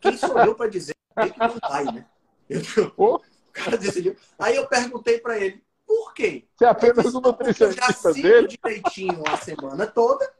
Quem 0.03 0.19
sou 0.19 0.39
eu 0.39 0.55
para 0.55 0.69
dizer 0.69 0.95
que 1.17 1.39
não 1.39 1.59
vai, 1.67 1.85
né? 1.87 2.07
Eu, 2.49 2.93
o 2.97 3.21
cara 3.53 3.77
decidiu. 3.77 4.17
Aí 4.39 4.57
eu 4.57 4.67
perguntei 4.67 5.19
para 5.19 5.39
ele, 5.39 5.65
por 5.87 6.13
quê? 6.13 6.47
Você 6.57 6.65
é 6.65 6.69
apenas 6.69 7.15
um 7.15 7.21
nutricionista 7.21 8.09
eu 8.09 8.15
já 8.15 8.23
dele? 8.23 8.49
direitinho 8.49 9.23
a 9.29 9.37
semana 9.37 9.87
toda. 9.87 10.31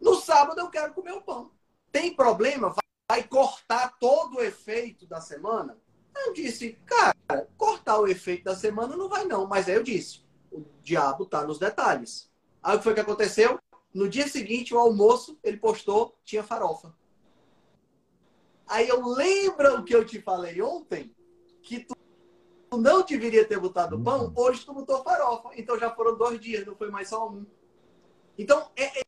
No 0.00 0.14
sábado 0.14 0.60
eu 0.60 0.68
quero 0.70 0.94
comer 0.94 1.12
um 1.12 1.20
pão. 1.20 1.50
Tem 1.92 2.14
problema? 2.14 2.74
Vai 3.10 3.22
cortar 3.22 3.96
todo 3.98 4.38
o 4.38 4.42
efeito 4.42 5.06
da 5.06 5.20
semana? 5.20 5.76
Eu 6.16 6.32
disse, 6.32 6.78
cara, 6.86 7.14
cortar 7.56 7.98
o 7.98 8.08
efeito 8.08 8.44
da 8.44 8.56
semana 8.56 8.96
não 8.96 9.08
vai 9.08 9.24
não. 9.24 9.46
Mas 9.46 9.68
aí 9.68 9.74
eu 9.74 9.82
disse, 9.82 10.24
o 10.50 10.64
diabo 10.82 11.26
tá 11.26 11.44
nos 11.44 11.58
detalhes. 11.58 12.30
Aí 12.62 12.74
o 12.74 12.78
que 12.78 12.84
foi 12.84 12.94
que 12.94 13.00
aconteceu? 13.00 13.58
No 13.92 14.08
dia 14.08 14.26
seguinte, 14.26 14.74
o 14.74 14.78
almoço, 14.78 15.38
ele 15.44 15.56
postou, 15.56 16.18
tinha 16.24 16.42
farofa. 16.42 16.94
Aí 18.66 18.88
eu 18.88 19.06
lembro 19.06 19.80
o 19.80 19.84
que 19.84 19.94
eu 19.94 20.04
te 20.04 20.20
falei 20.20 20.60
ontem, 20.62 21.14
que 21.64 21.80
tu 21.80 21.96
não 22.76 23.02
deveria 23.02 23.44
ter 23.44 23.58
botado 23.58 23.98
pão, 23.98 24.32
hoje 24.36 24.64
tu 24.64 24.72
botou 24.72 25.02
farofa. 25.02 25.50
Então 25.56 25.78
já 25.78 25.90
foram 25.90 26.16
dois 26.16 26.38
dias, 26.38 26.66
não 26.66 26.76
foi 26.76 26.90
mais 26.90 27.08
só 27.08 27.28
um. 27.28 27.44
Então, 28.38 28.68
é, 28.76 29.00
é, 29.00 29.02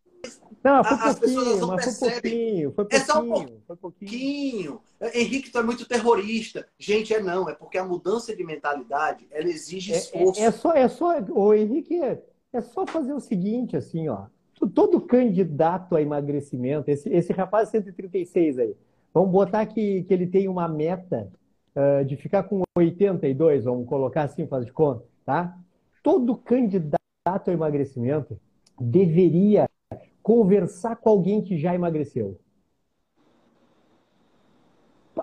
não, 0.65 0.81
as 0.81 1.19
pessoas 1.19 1.61
não 1.61 1.77
percebem. 1.77 2.70
Foi 2.73 2.73
pouquinho, 2.73 2.73
foi 2.73 2.85
pouquinho, 2.85 3.03
é 3.03 3.05
só 3.05 3.20
um 3.20 3.28
pouquinho. 3.28 3.62
Foi 3.66 3.77
pouquinho. 3.77 4.81
Henrique, 5.15 5.51
tu 5.51 5.59
é 5.59 5.62
muito 5.62 5.87
terrorista. 5.87 6.66
Gente, 6.78 7.12
é 7.12 7.20
não. 7.20 7.49
É 7.49 7.55
porque 7.55 7.77
a 7.77 7.85
mudança 7.85 8.35
de 8.35 8.43
mentalidade, 8.43 9.27
ela 9.31 9.49
exige 9.49 9.93
esforço. 9.93 10.41
É, 10.41 10.45
é, 10.45 10.47
é 10.47 10.51
só, 10.51 10.73
é 10.73 10.89
só, 10.89 11.20
o 11.31 11.55
Henrique, 11.55 12.01
é 12.01 12.61
só 12.61 12.87
fazer 12.87 13.12
o 13.12 13.20
seguinte, 13.20 13.77
assim, 13.77 14.09
ó. 14.09 14.27
Todo 14.74 15.03
candidato 15.03 15.95
a 15.95 16.01
emagrecimento, 16.01 16.91
esse, 16.91 17.11
esse 17.11 17.31
rapaz 17.31 17.69
136 17.69 18.59
aí, 18.59 18.74
vamos 19.12 19.31
botar 19.31 19.66
que, 19.66 20.03
que 20.05 20.15
ele 20.15 20.27
tem 20.27 20.49
uma 20.49 20.66
meta 20.66 21.31
uh, 21.77 22.05
de 22.05 22.16
ficar 22.16 22.44
com 22.44 22.62
82, 22.74 23.65
vamos 23.65 23.86
colocar 23.86 24.23
assim, 24.23 24.47
faz 24.47 24.65
de 24.65 24.73
conta, 24.73 25.05
tá? 25.24 25.57
Todo 26.03 26.36
candidato 26.36 26.98
a 27.27 27.53
emagrecimento 27.53 28.39
deveria 28.81 29.69
conversar 30.23 30.97
com 30.97 31.11
alguém 31.11 31.43
que 31.43 31.57
já 31.57 31.74
emagreceu. 31.74 32.39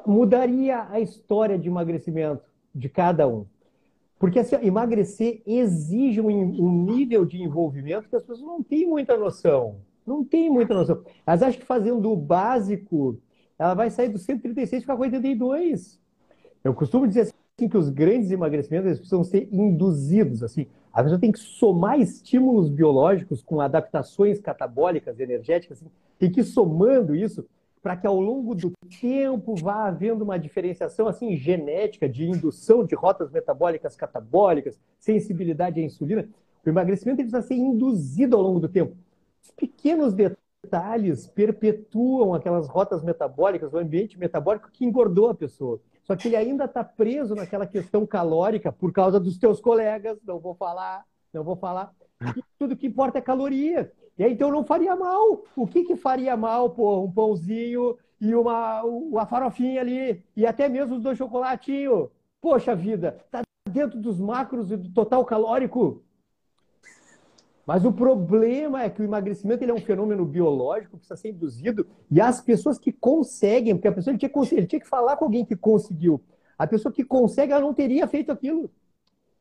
Mudaria 0.05 0.87
a 0.89 0.99
história 0.99 1.57
de 1.57 1.67
emagrecimento 1.67 2.43
de 2.73 2.89
cada 2.89 3.27
um. 3.27 3.45
Porque 4.17 4.39
assim, 4.39 4.55
emagrecer 4.61 5.41
exige 5.45 6.21
um, 6.21 6.29
um, 6.29 6.85
nível 6.85 7.25
de 7.25 7.41
envolvimento 7.41 8.07
que 8.07 8.15
as 8.15 8.23
pessoas 8.23 8.41
não 8.41 8.63
têm 8.63 8.87
muita 8.87 9.17
noção. 9.17 9.81
Não 10.05 10.23
têm 10.23 10.49
muita 10.49 10.73
noção. 10.73 11.03
Elas 11.25 11.43
acham 11.43 11.59
que 11.59 11.65
fazendo 11.65 12.11
o 12.11 12.15
básico, 12.15 13.19
ela 13.59 13.73
vai 13.73 13.89
sair 13.89 14.09
do 14.09 14.17
136 14.17 14.79
e 14.79 14.81
ficar 14.81 14.95
com 14.95 15.03
82. 15.03 16.01
Eu 16.63 16.73
costumo 16.73 17.07
dizer 17.07 17.21
assim 17.21 17.69
que 17.69 17.77
os 17.77 17.89
grandes 17.89 18.31
emagrecimentos 18.31 18.87
eles 18.87 18.99
precisam 18.99 19.23
ser 19.23 19.49
induzidos. 19.51 20.41
Assim, 20.41 20.67
a 20.91 21.03
pessoa 21.03 21.19
tem 21.19 21.31
que 21.31 21.39
somar 21.39 21.99
estímulos 21.99 22.69
biológicos 22.69 23.41
com 23.41 23.59
adaptações 23.59 24.39
catabólicas, 24.39 25.19
energéticas, 25.19 25.79
assim, 25.79 25.91
tem 26.17 26.31
que 26.31 26.39
ir 26.39 26.45
somando 26.45 27.15
isso 27.15 27.45
para 27.81 27.97
que 27.97 28.07
ao 28.07 28.17
longo 28.17 28.55
do 28.55 28.71
tempo 29.01 29.55
vá 29.55 29.87
havendo 29.87 30.23
uma 30.23 30.39
diferenciação 30.39 31.05
assim 31.05 31.35
genética 31.35 32.07
de 32.07 32.23
indução 32.23 32.85
de 32.85 32.95
rotas 32.95 33.29
metabólicas 33.29 33.93
catabólicas, 33.93 34.79
sensibilidade 34.97 35.81
à 35.81 35.83
insulina. 35.83 36.25
O 36.65 36.69
emagrecimento 36.69 37.17
precisa 37.17 37.41
ser 37.41 37.55
induzido 37.55 38.37
ao 38.37 38.41
longo 38.41 38.61
do 38.61 38.69
tempo. 38.69 38.95
Os 39.43 39.51
pequenos 39.51 40.13
detalhes 40.13 41.27
perpetuam 41.27 42.33
aquelas 42.33 42.69
rotas 42.69 43.03
metabólicas, 43.03 43.73
o 43.73 43.77
ambiente 43.77 44.17
metabólico 44.17 44.71
que 44.71 44.85
engordou 44.85 45.29
a 45.29 45.35
pessoa. 45.35 45.81
Só 46.03 46.15
que 46.15 46.27
ele 46.27 46.35
ainda 46.35 46.65
está 46.65 46.83
preso 46.83 47.33
naquela 47.33 47.65
questão 47.65 48.05
calórica 48.05 48.71
por 48.71 48.91
causa 48.91 49.19
dos 49.19 49.37
teus 49.37 49.59
colegas, 49.59 50.17
não 50.25 50.39
vou 50.39 50.53
falar, 50.53 51.05
não 51.33 51.43
vou 51.43 51.55
falar. 51.55 51.93
E 52.35 52.43
tudo 52.59 52.75
que 52.75 52.87
importa 52.87 53.19
é 53.19 53.21
caloria. 53.21 53.91
E 54.17 54.23
aí, 54.23 54.33
então 54.33 54.51
não 54.51 54.63
faria 54.63 54.95
mal. 54.95 55.43
O 55.55 55.65
que, 55.65 55.83
que 55.83 55.95
faria 55.95 56.37
mal, 56.37 56.69
pô? 56.69 57.01
Um 57.01 57.11
pãozinho 57.11 57.97
e 58.19 58.33
uma, 58.35 58.83
uma 58.83 59.25
farofinha 59.25 59.81
ali, 59.81 60.23
e 60.33 60.45
até 60.45 60.69
mesmo 60.69 60.95
os 60.95 61.01
dois 61.01 61.17
chocolatinhos. 61.17 62.07
Poxa 62.39 62.73
vida, 62.73 63.17
tá 63.29 63.41
dentro 63.69 63.99
dos 63.99 64.19
macros 64.19 64.71
e 64.71 64.77
do 64.77 64.89
total 64.89 65.25
calórico. 65.25 66.01
Mas 67.65 67.85
o 67.85 67.93
problema 67.93 68.83
é 68.83 68.89
que 68.89 69.01
o 69.01 69.05
emagrecimento 69.05 69.63
ele 69.63 69.71
é 69.71 69.73
um 69.73 69.79
fenômeno 69.79 70.25
biológico, 70.25 70.97
precisa 70.97 71.15
ser 71.15 71.29
induzido, 71.29 71.87
e 72.11 72.19
as 72.19 72.41
pessoas 72.41 72.77
que 72.77 72.91
conseguem, 72.91 73.75
porque 73.75 73.87
a 73.87 73.91
pessoa 73.91 74.11
ele 74.11 74.17
tinha, 74.17 74.31
ele 74.51 74.67
tinha 74.67 74.81
que 74.81 74.87
falar 74.87 75.15
com 75.15 75.25
alguém 75.25 75.45
que 75.45 75.55
conseguiu. 75.55 76.21
A 76.57 76.67
pessoa 76.67 76.91
que 76.91 77.03
consegue, 77.03 77.53
ela 77.53 77.61
não 77.61 77.73
teria 77.73 78.05
feito 78.05 78.31
aquilo. 78.31 78.69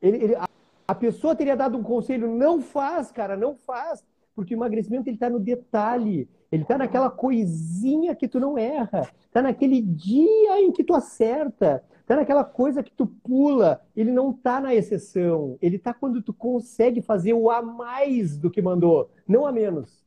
Ele, 0.01 0.17
ele, 0.25 0.35
a, 0.37 0.49
a 0.87 0.95
pessoa 0.95 1.35
teria 1.35 1.57
dado 1.57 1.77
um 1.77 1.83
conselho, 1.83 2.29
não 2.29 2.61
faz, 2.61 3.11
cara, 3.11 3.37
não 3.37 3.57
faz. 3.57 4.05
Porque 4.35 4.55
o 4.55 4.57
emagrecimento 4.59 5.09
ele 5.09 5.17
está 5.17 5.29
no 5.29 5.39
detalhe, 5.39 6.29
ele 6.51 6.63
está 6.63 6.79
naquela 6.79 7.11
coisinha 7.11 8.15
que 8.15 8.27
tu 8.27 8.41
não 8.41 8.57
erra, 8.57 9.09
está 9.27 9.43
naquele 9.43 9.81
dia 9.83 10.61
em 10.61 10.73
que 10.73 10.83
tu 10.83 10.95
acerta, 10.95 11.85
está 12.13 12.17
naquela 12.17 12.45
coisa 12.45 12.83
que 12.83 12.93
tu 12.93 13.07
pula. 13.07 13.83
Ele 13.97 14.13
não 14.13 14.31
está 14.31 14.61
na 14.61 14.75
exceção, 14.75 15.57
ele 15.61 15.77
está 15.77 15.95
quando 15.95 16.23
tu 16.23 16.33
consegue 16.33 17.01
fazer 17.01 17.33
o 17.33 17.51
a 17.51 17.63
mais 17.63 18.37
do 18.37 18.51
que 18.51 18.61
mandou, 18.61 19.11
não 19.27 19.47
a 19.47 19.53
menos. 19.53 20.03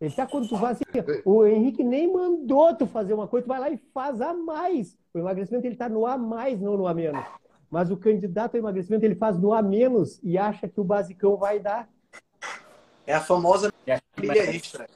Ele 0.00 0.14
tá 0.14 0.26
quando 0.26 0.48
tu 0.48 0.56
vai 0.56 0.72
assim, 0.72 0.84
o 1.26 1.44
Henrique 1.44 1.84
nem 1.84 2.10
mandou 2.10 2.74
tu 2.74 2.86
fazer 2.86 3.12
uma 3.12 3.28
coisa, 3.28 3.44
tu 3.44 3.48
vai 3.48 3.60
lá 3.60 3.68
e 3.68 3.76
faz 3.92 4.20
a 4.22 4.32
mais. 4.32 4.96
O 5.12 5.18
emagrecimento 5.18 5.66
ele 5.66 5.76
tá 5.76 5.90
no 5.90 6.06
a 6.06 6.16
mais, 6.16 6.58
não 6.58 6.76
no 6.76 6.86
a 6.86 6.94
menos. 6.94 7.22
Mas 7.70 7.90
o 7.90 7.96
candidato 7.96 8.54
ao 8.54 8.60
emagrecimento 8.60 9.04
ele 9.04 9.14
faz 9.14 9.38
no 9.38 9.52
a 9.52 9.60
menos 9.60 10.18
e 10.22 10.38
acha 10.38 10.66
que 10.66 10.80
o 10.80 10.84
basicão 10.84 11.36
vai 11.36 11.60
dar. 11.60 11.86
É 13.06 13.14
a 13.14 13.20
famosa 13.20 13.70
milha 14.18 14.50
extra. 14.50 14.88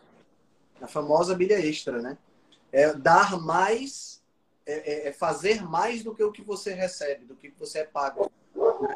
A 0.81 0.86
famosa 0.86 1.36
milha 1.36 1.59
extra, 1.61 2.01
né? 2.01 2.16
É 2.73 2.95
dar 2.95 3.39
mais, 3.41 4.14
é, 4.66 5.07
é, 5.07 5.09
é 5.09 5.12
fazer 5.12 5.62
mais 5.62 6.03
do 6.03 6.15
que 6.15 6.23
o 6.23 6.32
que 6.32 6.43
você 6.43 6.73
recebe, 6.73 7.24
do 7.24 7.35
que 7.35 7.53
você 7.59 7.81
é 7.81 7.85
pago. 7.85 8.31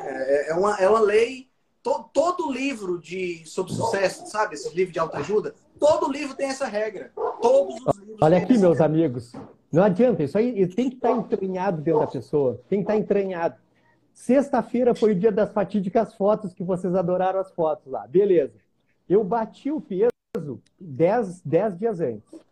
É, 0.01 0.51
é 0.51 0.55
uma, 0.55 0.77
é 0.77 0.89
uma 0.89 1.01
lei. 1.01 1.49
To, 1.83 2.11
todo 2.13 2.51
livro 2.51 2.99
de 2.99 3.47
sobre 3.47 3.73
sucesso, 3.73 4.27
sabe? 4.27 4.55
Esse 4.55 4.75
livro 4.75 4.93
de 4.93 4.99
autoajuda, 4.99 5.55
todo 5.79 6.11
livro 6.11 6.35
tem 6.35 6.49
essa 6.49 6.67
regra. 6.67 7.13
Todos 7.41 7.77
os 7.87 7.97
livros. 7.99 8.19
Olha 8.21 8.39
aqui, 8.39 8.59
meus 8.59 8.79
regra. 8.79 8.85
amigos. 8.87 9.33
Não 9.71 9.83
adianta, 9.83 10.23
isso 10.23 10.37
aí 10.37 10.67
tem 10.67 10.89
que 10.89 10.97
estar 10.97 11.13
entranhado 11.13 11.81
dentro 11.83 12.01
da 12.01 12.07
pessoa. 12.07 12.61
Tem 12.69 12.81
que 12.81 12.85
estar 12.85 12.97
entranhado. 12.97 13.57
Sexta-feira 14.13 14.95
foi 14.95 15.13
o 15.13 15.15
dia 15.15 15.31
das 15.31 15.53
fatídicas 15.53 16.15
fotos 16.15 16.53
que 16.53 16.65
vocês 16.65 16.95
adoraram 16.95 17.39
as 17.39 17.53
fotos 17.53 17.87
lá. 17.93 18.07
Beleza. 18.07 18.55
Eu 19.09 19.23
bati 19.23 19.71
o 19.71 19.81
peso 19.81 20.61
10, 20.81 21.43
10 21.43 21.79
dias 21.79 22.01
antes. 22.01 22.48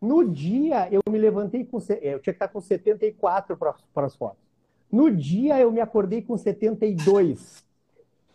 No 0.00 0.28
dia, 0.28 0.88
eu 0.92 1.00
me 1.10 1.18
levantei 1.18 1.64
com. 1.64 1.78
É, 1.88 2.14
eu 2.14 2.20
tinha 2.20 2.32
que 2.32 2.36
estar 2.36 2.48
com 2.48 2.60
74 2.60 3.56
para, 3.56 3.74
para 3.92 4.06
as 4.06 4.14
fotos. 4.14 4.38
No 4.90 5.10
dia, 5.10 5.58
eu 5.60 5.70
me 5.72 5.80
acordei 5.80 6.22
com 6.22 6.36
72. 6.36 7.64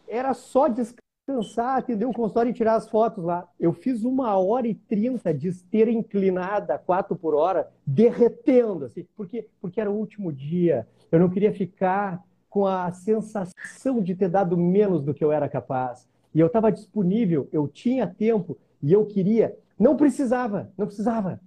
Era 0.07 0.34
só 0.34 0.68
descansar, 0.68 1.77
atender 1.77 2.06
o 2.06 2.14
consultório 2.14 2.49
e 2.49 2.53
tirar 2.53 2.76
as 2.76 2.90
fotos 2.90 3.23
lá. 3.23 3.48
Eu 3.60 3.72
fiz 3.72 4.03
uma 4.03 4.38
hora 4.38 4.68
e 4.68 4.76
trinta 4.76 5.34
de 5.34 5.48
esteira 5.48 5.90
inclinada, 5.90 6.77
quatro 6.77 7.15
por 7.15 7.34
hora, 7.34 7.72
derretendo. 7.88 8.85
Assim, 8.85 9.07
porque, 9.15 9.48
porque 9.61 9.80
era 9.80 9.90
o 9.90 9.95
último 9.95 10.31
dia. 10.31 10.88
Eu 11.11 11.19
não 11.19 11.30
queria 11.30 11.53
ficar 11.53 12.22
com 12.49 12.68
a 12.68 12.91
sensação 12.91 14.02
de 14.02 14.14
ter 14.14 14.30
dado 14.30 14.57
menos 14.57 15.02
do 15.02 15.14
que 15.14 15.23
eu 15.23 15.31
era 15.31 15.49
capaz. 15.49 16.07
E 16.35 16.40
eu 16.40 16.48
estava 16.48 16.72
disponível, 16.72 17.48
eu 17.52 17.68
tinha 17.68 18.06
tempo 18.06 18.57
e 18.81 18.91
eu 18.91 19.06
queria. 19.06 19.57
Não 19.80 19.95
precisava, 19.95 20.72
não 20.77 20.85
precisava. 20.85 21.40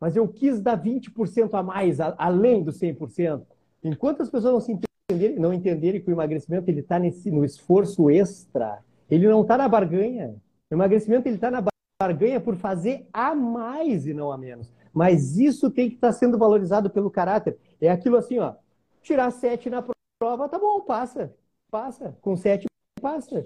Mas 0.00 0.16
eu 0.16 0.26
quis 0.26 0.60
dar 0.60 0.82
20% 0.82 1.52
a 1.52 1.62
mais, 1.62 2.00
a, 2.00 2.14
além 2.16 2.64
do 2.64 2.72
100%. 2.72 3.42
Enquanto 3.84 4.22
as 4.22 4.30
pessoas 4.30 4.54
não 4.54 4.60
se 4.60 4.72
entenderem, 4.72 5.38
não 5.38 5.52
entenderem 5.52 6.00
que 6.00 6.10
o 6.10 6.12
emagrecimento 6.12 6.70
ele 6.70 6.80
está 6.80 6.98
no 6.98 7.44
esforço 7.44 8.08
extra, 8.08 8.78
ele 9.10 9.28
não 9.28 9.42
está 9.42 9.58
na 9.58 9.68
barganha. 9.68 10.34
O 10.70 10.74
emagrecimento 10.74 11.28
ele 11.28 11.34
está 11.34 11.50
na 11.50 11.62
barganha 12.00 12.40
por 12.40 12.56
fazer 12.56 13.06
a 13.12 13.34
mais 13.34 14.06
e 14.06 14.14
não 14.14 14.32
a 14.32 14.38
menos. 14.38 14.72
Mas 14.92 15.36
isso 15.36 15.70
tem 15.70 15.88
que 15.88 15.96
estar 15.96 16.08
tá 16.08 16.12
sendo 16.12 16.38
valorizado 16.38 16.88
pelo 16.88 17.10
caráter. 17.10 17.58
É 17.80 17.90
aquilo 17.90 18.16
assim, 18.16 18.38
ó. 18.38 18.54
Tirar 19.02 19.30
7 19.30 19.68
na 19.68 19.84
prova, 20.18 20.48
tá 20.48 20.58
bom, 20.58 20.80
passa. 20.80 21.34
Passa. 21.70 22.16
Com 22.22 22.36
7 22.36 22.66
passa. 23.00 23.44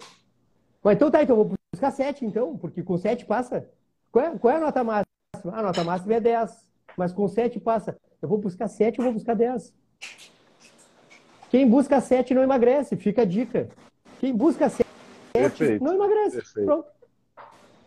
Mas 0.82 0.96
então 0.96 1.10
tá, 1.10 1.22
então 1.22 1.36
vou 1.36 1.52
buscar 1.72 1.90
7 1.90 2.24
então, 2.24 2.56
porque 2.56 2.82
com 2.82 2.96
7 2.96 3.24
passa. 3.26 3.68
Qual 4.12 4.24
é, 4.24 4.38
qual 4.38 4.54
é 4.54 4.56
a 4.56 4.60
nota 4.60 4.84
máxima? 4.84 5.13
A 5.52 5.62
nota 5.62 5.84
máxima 5.84 6.14
é 6.14 6.20
10, 6.20 6.50
mas 6.96 7.12
com 7.12 7.28
7 7.28 7.60
passa. 7.60 7.96
Eu 8.20 8.28
vou 8.28 8.38
buscar 8.38 8.68
7, 8.68 8.98
eu 8.98 9.04
vou 9.04 9.12
buscar 9.12 9.34
10. 9.34 9.72
Quem 11.50 11.68
busca 11.68 12.00
7 12.00 12.34
não 12.34 12.42
emagrece, 12.42 12.96
fica 12.96 13.22
a 13.22 13.24
dica. 13.24 13.68
Quem 14.18 14.34
busca 14.34 14.68
7 14.68 14.84
não 15.80 15.94
emagrece. 15.94 16.36
Perfeito. 16.36 16.66
Pronto. 16.66 16.94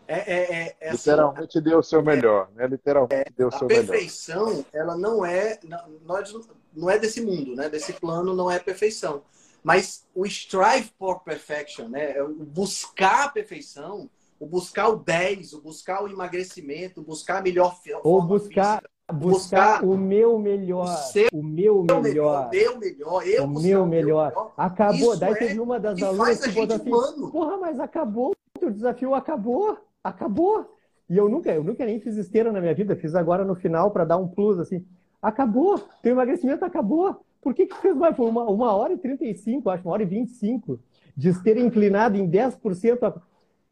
É, 0.08 0.16
é, 0.16 0.54
é, 0.54 0.76
é 0.80 0.90
assim, 0.90 1.10
Literalmente 1.10 1.60
deu 1.60 1.80
o 1.80 1.84
seu 1.84 2.02
melhor, 2.02 2.50
né? 2.56 2.66
Literalmente 2.66 3.30
é, 3.30 3.34
deu 3.36 3.50
o 3.50 3.52
seu 3.52 3.68
melhor. 3.68 3.84
A 3.84 3.88
perfeição, 3.88 4.66
ela 4.72 4.98
não 4.98 5.26
é, 5.26 5.60
nós, 6.06 6.34
não 6.74 6.90
é 6.90 6.98
desse 6.98 7.20
mundo, 7.20 7.56
né? 7.56 7.68
Desse 7.68 7.92
plano 7.92 8.34
não 8.34 8.50
é 8.50 8.58
perfeição. 8.58 9.24
Mas 9.62 10.06
o 10.16 10.26
strive 10.26 10.94
for 10.98 11.20
perfection, 11.20 11.90
né? 11.90 12.16
É 12.16 12.24
o 12.24 12.30
buscar 12.30 13.26
a 13.26 13.30
perfeição, 13.30 14.10
o 14.40 14.46
buscar 14.46 14.90
o 14.90 14.98
10, 14.98 15.54
o 15.54 15.62
buscar 15.62 16.04
o 16.04 16.08
emagrecimento, 16.08 17.02
buscar 17.02 17.40
a 17.40 17.42
melhor 17.42 17.76
Ou 18.04 18.22
buscar, 18.22 18.84
buscar, 19.12 19.82
buscar 19.82 19.84
o 19.84 19.98
meu 19.98 20.38
melhor. 20.38 20.88
O, 21.32 21.40
o 21.40 21.44
meu 21.44 21.84
melhor. 21.84 22.48
O 22.48 22.50
meu 22.50 22.78
melhor. 22.78 23.28
Eu 23.28 23.44
o 23.44 23.48
meu 23.48 23.86
melhor. 23.86 24.30
melhor. 24.32 24.54
Acabou. 24.56 25.12
Isso 25.12 25.20
Daí 25.20 25.36
teve 25.36 25.58
é 25.58 25.62
uma 25.62 25.80
das 25.80 26.02
alunas 26.02 26.40
que 26.40 26.52
botou 26.52 26.76
assim: 26.76 26.90
humano. 26.90 27.32
Porra, 27.32 27.58
mas 27.58 27.80
acabou. 27.80 28.34
O 28.62 28.72
desafio 28.72 29.16
acabou. 29.16 29.78
Acabou. 30.04 30.78
E 31.10 31.18
eu 31.18 31.30
nunca, 31.30 31.52
eu 31.52 31.64
nunca 31.64 31.86
nem 31.86 32.00
fiz 32.00 32.18
esteira 32.18 32.52
na 32.52 32.60
minha 32.60 32.74
vida. 32.74 32.96
Fiz 32.96 33.16
agora 33.16 33.44
no 33.44 33.56
final 33.56 33.92
para 33.92 34.06
dar 34.06 34.18
um 34.18 34.28
plus 34.28 34.60
assim. 34.60 34.86
Acabou. 35.22 35.80
Teu 36.02 36.12
emagrecimento 36.12 36.64
acabou. 36.64 37.24
Por 37.42 37.54
que, 37.54 37.66
que 37.66 37.76
fez 37.78 37.96
mais? 37.96 38.16
Foi 38.16 38.28
uma, 38.28 38.44
uma 38.44 38.74
hora 38.74 38.94
e 38.94 38.98
35, 38.98 39.70
acho, 39.70 39.84
uma 39.84 39.94
hora 39.94 40.04
e 40.04 40.06
25 40.06 40.80
de 41.16 41.30
esteira 41.30 41.60
inclinado 41.60 42.18
em 42.18 42.30
10%. 42.30 43.22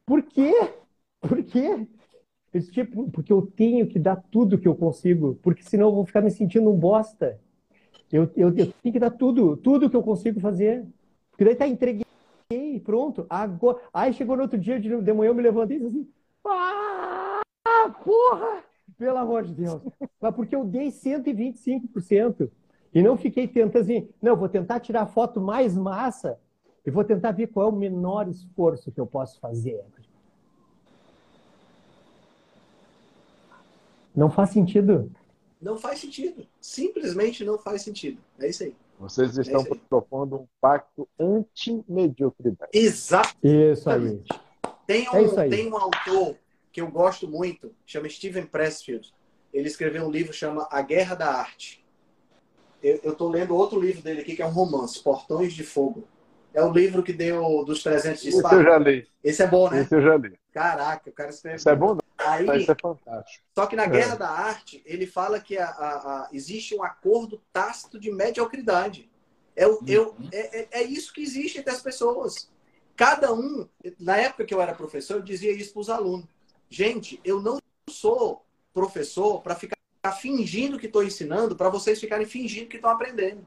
Por 0.06 0.22
quê? 0.23 0.53
Por 1.22 1.44
quê? 1.44 1.88
Esse 2.53 2.72
tipo, 2.72 3.10
porque 3.11 3.34
eu 3.34 3.41
tenho 3.41 3.88
que 3.88 3.99
dar 3.99 4.15
tudo 4.15 4.57
que 4.57 4.68
eu 4.68 4.76
consigo, 4.76 5.38
porque 5.41 5.64
senão 5.64 5.88
eu 5.90 5.95
vou 5.95 6.06
ficar 6.06 6.22
me 6.22 6.32
sentindo 6.32 6.72
um 6.72 6.77
bosta. 6.77 7.40
Eu, 8.11 8.23
eu, 8.36 8.49
eu 8.56 8.72
tenho 8.72 8.94
que 8.94 8.99
dar 8.99 9.11
tudo, 9.11 9.57
tudo 9.57 9.90
que 9.90 9.95
eu 9.95 10.03
consigo 10.03 10.40
fazer. 10.40 10.86
Porque 11.32 11.44
daí 11.44 11.56
tá, 11.56 11.68
entreguei, 11.68 12.06
pronto. 12.84 13.26
Agora... 13.30 13.80
Aí 13.94 14.14
chegou 14.14 14.38
no 14.38 14.44
outro 14.44 14.57
dia 14.57 14.80
de, 14.80 14.90
manhã, 14.90 15.30
eu 15.30 15.36
me 15.36 15.41
levantei 15.41 15.77
e 15.77 15.80
disse 15.82 15.91
assim: 15.91 16.07
Ah, 16.45 17.41
porra! 18.03 18.64
Pelo 18.98 19.18
amor 19.18 19.44
de 19.44 19.53
Deus. 19.53 19.82
Mas 20.22 20.34
porque 20.34 20.56
eu 20.56 20.64
dei 20.64 20.88
125%. 20.88 22.49
E 22.94 23.02
não 23.02 23.18
fiquei 23.18 23.45
tentando 23.45 23.82
assim, 23.82 24.07
não, 24.22 24.38
vou 24.38 24.48
tentar 24.48 24.80
tirar 24.80 25.02
a 25.02 25.07
foto 25.07 25.41
mais 25.41 25.76
massa 25.76 26.40
e 26.86 26.90
vou 26.90 27.03
tentar 27.03 27.32
ver 27.32 27.48
qual 27.48 27.68
é 27.68 27.69
o 27.69 27.76
menor 27.76 28.30
esforço 28.30 28.90
que 28.90 29.02
eu 29.02 29.06
posso 29.06 29.38
fazer. 29.41 29.84
Não 34.16 34.30
faz 34.30 34.50
sentido. 34.52 35.12
Não 35.62 35.78
faz 35.78 36.00
sentido. 36.00 36.46
Simplesmente 36.60 37.44
não 37.44 37.58
faz 37.58 37.82
sentido. 37.82 38.20
É 38.40 38.50
isso 38.50 38.64
aí. 38.64 38.76
Vocês 39.00 39.38
é 39.38 39.42
estão 39.42 39.62
é 39.62 39.76
propondo 39.90 40.38
um 40.38 40.48
pacto 40.62 41.08
anti-mediocridade. 41.20 42.72
Exato. 42.74 43.36
Isso 43.44 43.90
aí. 43.90 44.22
Tem 44.88 45.10
um, 45.10 45.16
é 45.16 45.24
isso 45.24 45.40
aí. 45.40 45.50
tem 45.50 45.72
um 45.72 45.78
autor 45.78 46.38
que 46.72 46.80
eu 46.82 46.90
gosto 46.90 47.28
muito, 47.28 47.74
chama 47.86 48.10
Steven 48.10 48.46
Pressfield. 48.46 49.14
Ele 49.54 49.68
escreveu 49.68 50.06
um 50.06 50.12
livro 50.12 50.34
chama 50.34 50.68
A 50.70 50.82
Guerra 50.82 51.16
da 51.16 51.28
Arte 51.28 51.86
eu 52.86 53.12
estou 53.12 53.30
lendo 53.30 53.56
outro 53.56 53.80
livro 53.80 54.04
dele 54.04 54.22
aqui, 54.22 54.36
que 54.36 54.42
é 54.42 54.46
um 54.46 54.52
romance, 54.52 55.02
Portões 55.02 55.54
de 55.54 55.64
Fogo. 55.64 56.04
É 56.54 56.64
o 56.64 56.72
livro 56.72 57.02
que 57.02 57.12
deu 57.12 57.66
dos 57.66 57.82
300 57.82 58.22
de 58.22 58.30
Esse 58.30 58.44
eu 58.44 58.64
já 58.64 58.78
li. 58.78 59.08
Esse 59.24 59.44
é 59.44 59.48
bom, 59.48 59.70
né? 59.70 59.82
Esse 59.82 59.96
eu 59.96 60.02
já 60.02 60.16
li. 60.16 60.38
Caraca, 60.54 61.10
o 61.10 61.14
cara 61.14 61.30
escreve. 61.30 61.58
Isso 61.58 61.70
é 61.70 61.76
bom, 61.76 61.96
não. 61.96 62.05
Aí, 62.26 62.61
Isso 62.61 62.72
é 62.72 62.76
fantástico. 62.80 63.45
Só 63.53 63.65
que 63.68 63.76
na 63.76 63.85
Guerra 63.85 64.15
é. 64.15 64.18
da 64.18 64.30
Arte, 64.30 64.81
ele 64.85 65.06
fala 65.06 65.39
que 65.39 65.57
a, 65.57 65.68
a, 65.68 65.97
a, 65.97 66.30
existe 66.31 66.76
um 66.76 66.84
acordo 66.84 67.41
tácito 67.52 67.99
de 67.99 68.11
mediocridade. 68.11 69.10
É, 69.56 69.68
o, 69.68 69.80
eu, 69.88 70.15
é, 70.31 70.61
é, 70.61 70.68
é 70.72 70.84
isso 70.84 71.14
que 71.14 71.22
existe 71.22 71.60
entre 71.60 71.72
as 71.72 71.81
pessoas. 71.81 72.49
Cada 72.95 73.34
um, 73.34 73.68
na 73.99 74.18
época 74.18 74.45
que 74.45 74.53
eu 74.53 74.61
era 74.61 74.73
professor, 74.73 75.15
eu 75.18 75.22
dizia 75.22 75.52
isso 75.52 75.73
para 75.73 75.81
os 75.81 75.89
alunos. 75.89 76.27
Gente, 76.69 77.19
eu 77.23 77.41
não 77.41 77.60
sou 77.89 78.45
professor 78.73 79.41
para 79.41 79.56
ficar 79.56 79.76
fingindo 80.19 80.80
que 80.80 80.85
estou 80.85 81.03
ensinando 81.03 81.56
para 81.56 81.69
vocês 81.69 81.99
ficarem 81.99 82.26
fingindo 82.26 82.69
que 82.69 82.77
estão 82.77 82.89
aprendendo. 82.89 83.45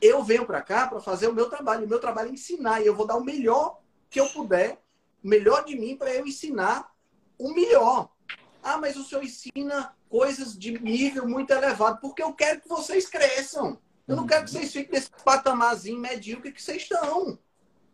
Eu 0.00 0.22
venho 0.22 0.46
para 0.46 0.60
cá 0.60 0.86
para 0.86 1.00
fazer 1.00 1.28
o 1.28 1.34
meu 1.34 1.48
trabalho. 1.48 1.86
O 1.86 1.88
meu 1.88 1.98
trabalho 1.98 2.30
é 2.30 2.32
ensinar 2.32 2.82
e 2.82 2.86
eu 2.86 2.94
vou 2.94 3.06
dar 3.06 3.16
o 3.16 3.24
melhor 3.24 3.80
que 4.10 4.20
eu 4.20 4.28
puder, 4.28 4.80
o 5.22 5.28
melhor 5.28 5.64
de 5.64 5.76
mim 5.76 5.96
para 5.96 6.14
eu 6.14 6.26
ensinar 6.26 6.93
o 7.38 7.52
melhor. 7.52 8.10
Ah, 8.62 8.78
mas 8.78 8.96
o 8.96 9.04
senhor 9.04 9.22
ensina 9.22 9.94
coisas 10.08 10.56
de 10.56 10.78
nível 10.80 11.28
muito 11.28 11.52
elevado, 11.52 12.00
porque 12.00 12.22
eu 12.22 12.32
quero 12.32 12.60
que 12.60 12.68
vocês 12.68 13.08
cresçam. 13.08 13.78
Eu 14.06 14.16
não 14.16 14.26
quero 14.26 14.44
que 14.44 14.50
vocês 14.50 14.72
fiquem 14.72 14.92
nesse 14.92 15.10
patamarzinho 15.24 16.00
medíocre 16.00 16.52
que 16.52 16.62
vocês 16.62 16.82
estão. 16.82 17.38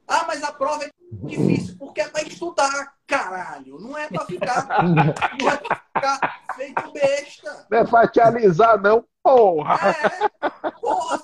Ah, 0.07 0.25
mas 0.27 0.43
a 0.43 0.53
prova 0.53 0.85
é 0.85 0.91
difícil, 1.25 1.77
porque 1.79 2.01
é 2.01 2.09
para 2.09 2.23
estudar, 2.23 2.95
caralho. 3.07 3.79
Não 3.79 3.97
é 3.97 4.09
para 4.09 4.27
ficar, 4.27 4.67
não 4.83 5.51
é 5.51 5.57
pra 5.57 5.83
ficar 5.95 6.41
feito 6.57 6.93
besta. 6.93 7.67
Não 7.71 7.79
é 7.79 7.85
para 7.85 8.09
te 8.09 8.21
alisar, 8.21 8.81
não, 8.81 9.05
porra. 9.23 9.79
É, 9.91 10.71
porra 10.81 11.21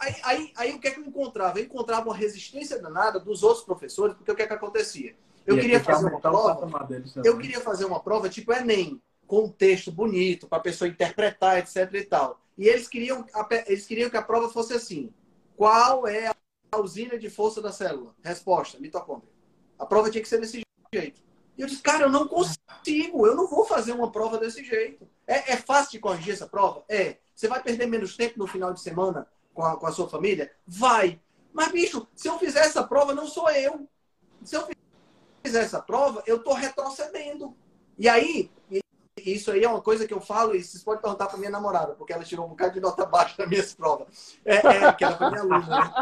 aí, 0.00 0.16
aí, 0.22 0.52
aí, 0.56 0.74
o 0.74 0.80
que 0.80 0.88
é 0.88 0.90
que 0.90 1.00
eu 1.00 1.04
encontrava? 1.04 1.58
Eu 1.58 1.64
encontrava 1.64 2.08
uma 2.08 2.16
resistência 2.16 2.80
danada 2.80 3.20
dos 3.20 3.42
outros 3.42 3.64
professores, 3.64 4.16
porque 4.16 4.32
o 4.32 4.34
que 4.34 4.42
é 4.42 4.46
que 4.46 4.52
acontecia? 4.52 5.16
Eu 5.46 5.58
queria 5.58 5.80
fazer 5.80 6.06
uma 6.06 6.20
prova. 6.20 6.88
Eu 7.24 7.38
queria 7.38 7.60
fazer 7.60 7.84
uma 7.84 8.00
prova 8.00 8.28
tipo 8.28 8.52
Enem, 8.52 9.00
com 9.26 9.44
um 9.44 9.48
texto 9.48 9.92
bonito, 9.92 10.46
para 10.46 10.58
a 10.58 10.62
pessoa 10.62 10.88
interpretar, 10.88 11.58
etc 11.58 11.92
e 11.94 12.04
tal. 12.04 12.40
E 12.58 12.66
eles 12.68 12.88
queriam, 12.88 13.24
eles 13.66 13.86
queriam 13.86 14.10
que 14.10 14.16
a 14.16 14.22
prova 14.22 14.48
fosse 14.48 14.72
assim. 14.72 15.12
Qual 15.56 16.06
é 16.06 16.32
a 16.72 16.78
usina 16.78 17.18
de 17.18 17.30
força 17.30 17.60
da 17.60 17.72
célula? 17.72 18.14
Resposta, 18.22 18.78
mitocôndria. 18.78 19.30
A 19.78 19.86
prova 19.86 20.10
tinha 20.10 20.22
que 20.22 20.28
ser 20.28 20.40
desse 20.40 20.62
jeito. 20.92 21.20
E 21.56 21.62
eu 21.62 21.66
disse, 21.66 21.82
cara, 21.82 22.04
eu 22.04 22.10
não 22.10 22.28
consigo, 22.28 23.26
eu 23.26 23.34
não 23.34 23.46
vou 23.46 23.64
fazer 23.64 23.92
uma 23.92 24.10
prova 24.10 24.38
desse 24.38 24.62
jeito. 24.62 25.08
É, 25.26 25.52
é 25.52 25.56
fácil 25.56 25.92
de 25.92 25.98
corrigir 25.98 26.34
essa 26.34 26.46
prova? 26.46 26.84
É. 26.88 27.16
Você 27.34 27.48
vai 27.48 27.62
perder 27.62 27.86
menos 27.86 28.16
tempo 28.16 28.38
no 28.38 28.46
final 28.46 28.72
de 28.72 28.80
semana 28.80 29.26
com 29.54 29.62
a, 29.62 29.76
com 29.76 29.86
a 29.86 29.92
sua 29.92 30.08
família? 30.08 30.52
Vai. 30.66 31.20
Mas, 31.52 31.72
bicho, 31.72 32.06
se 32.14 32.28
eu 32.28 32.38
fizer 32.38 32.60
essa 32.60 32.82
prova, 32.82 33.14
não 33.14 33.26
sou 33.26 33.50
eu. 33.50 33.88
Se 34.42 34.56
eu 34.56 34.66
fizer 35.46 35.62
essa 35.62 35.80
prova, 35.80 36.22
eu 36.26 36.36
estou 36.36 36.54
retrocedendo. 36.54 37.56
E 37.96 38.08
aí, 38.08 38.50
isso 39.16 39.50
aí 39.50 39.64
é 39.64 39.68
uma 39.68 39.80
coisa 39.80 40.06
que 40.06 40.12
eu 40.12 40.20
falo, 40.20 40.54
e 40.54 40.62
vocês 40.62 40.82
podem 40.82 41.00
perguntar 41.00 41.26
para 41.26 41.38
minha 41.38 41.50
namorada, 41.50 41.94
porque 41.94 42.12
ela 42.12 42.24
tirou 42.24 42.46
um 42.46 42.50
bocado 42.50 42.74
de 42.74 42.80
nota 42.80 43.06
baixa 43.06 43.34
nas 43.38 43.48
minhas 43.48 43.74
provas. 43.74 44.36
É, 44.44 44.56
é 44.56 44.92
que 44.92 45.04
ela 45.04 45.16
foi 45.16 45.30
minha 45.30 45.42
aluna, 45.42 45.66
né? 45.66 45.94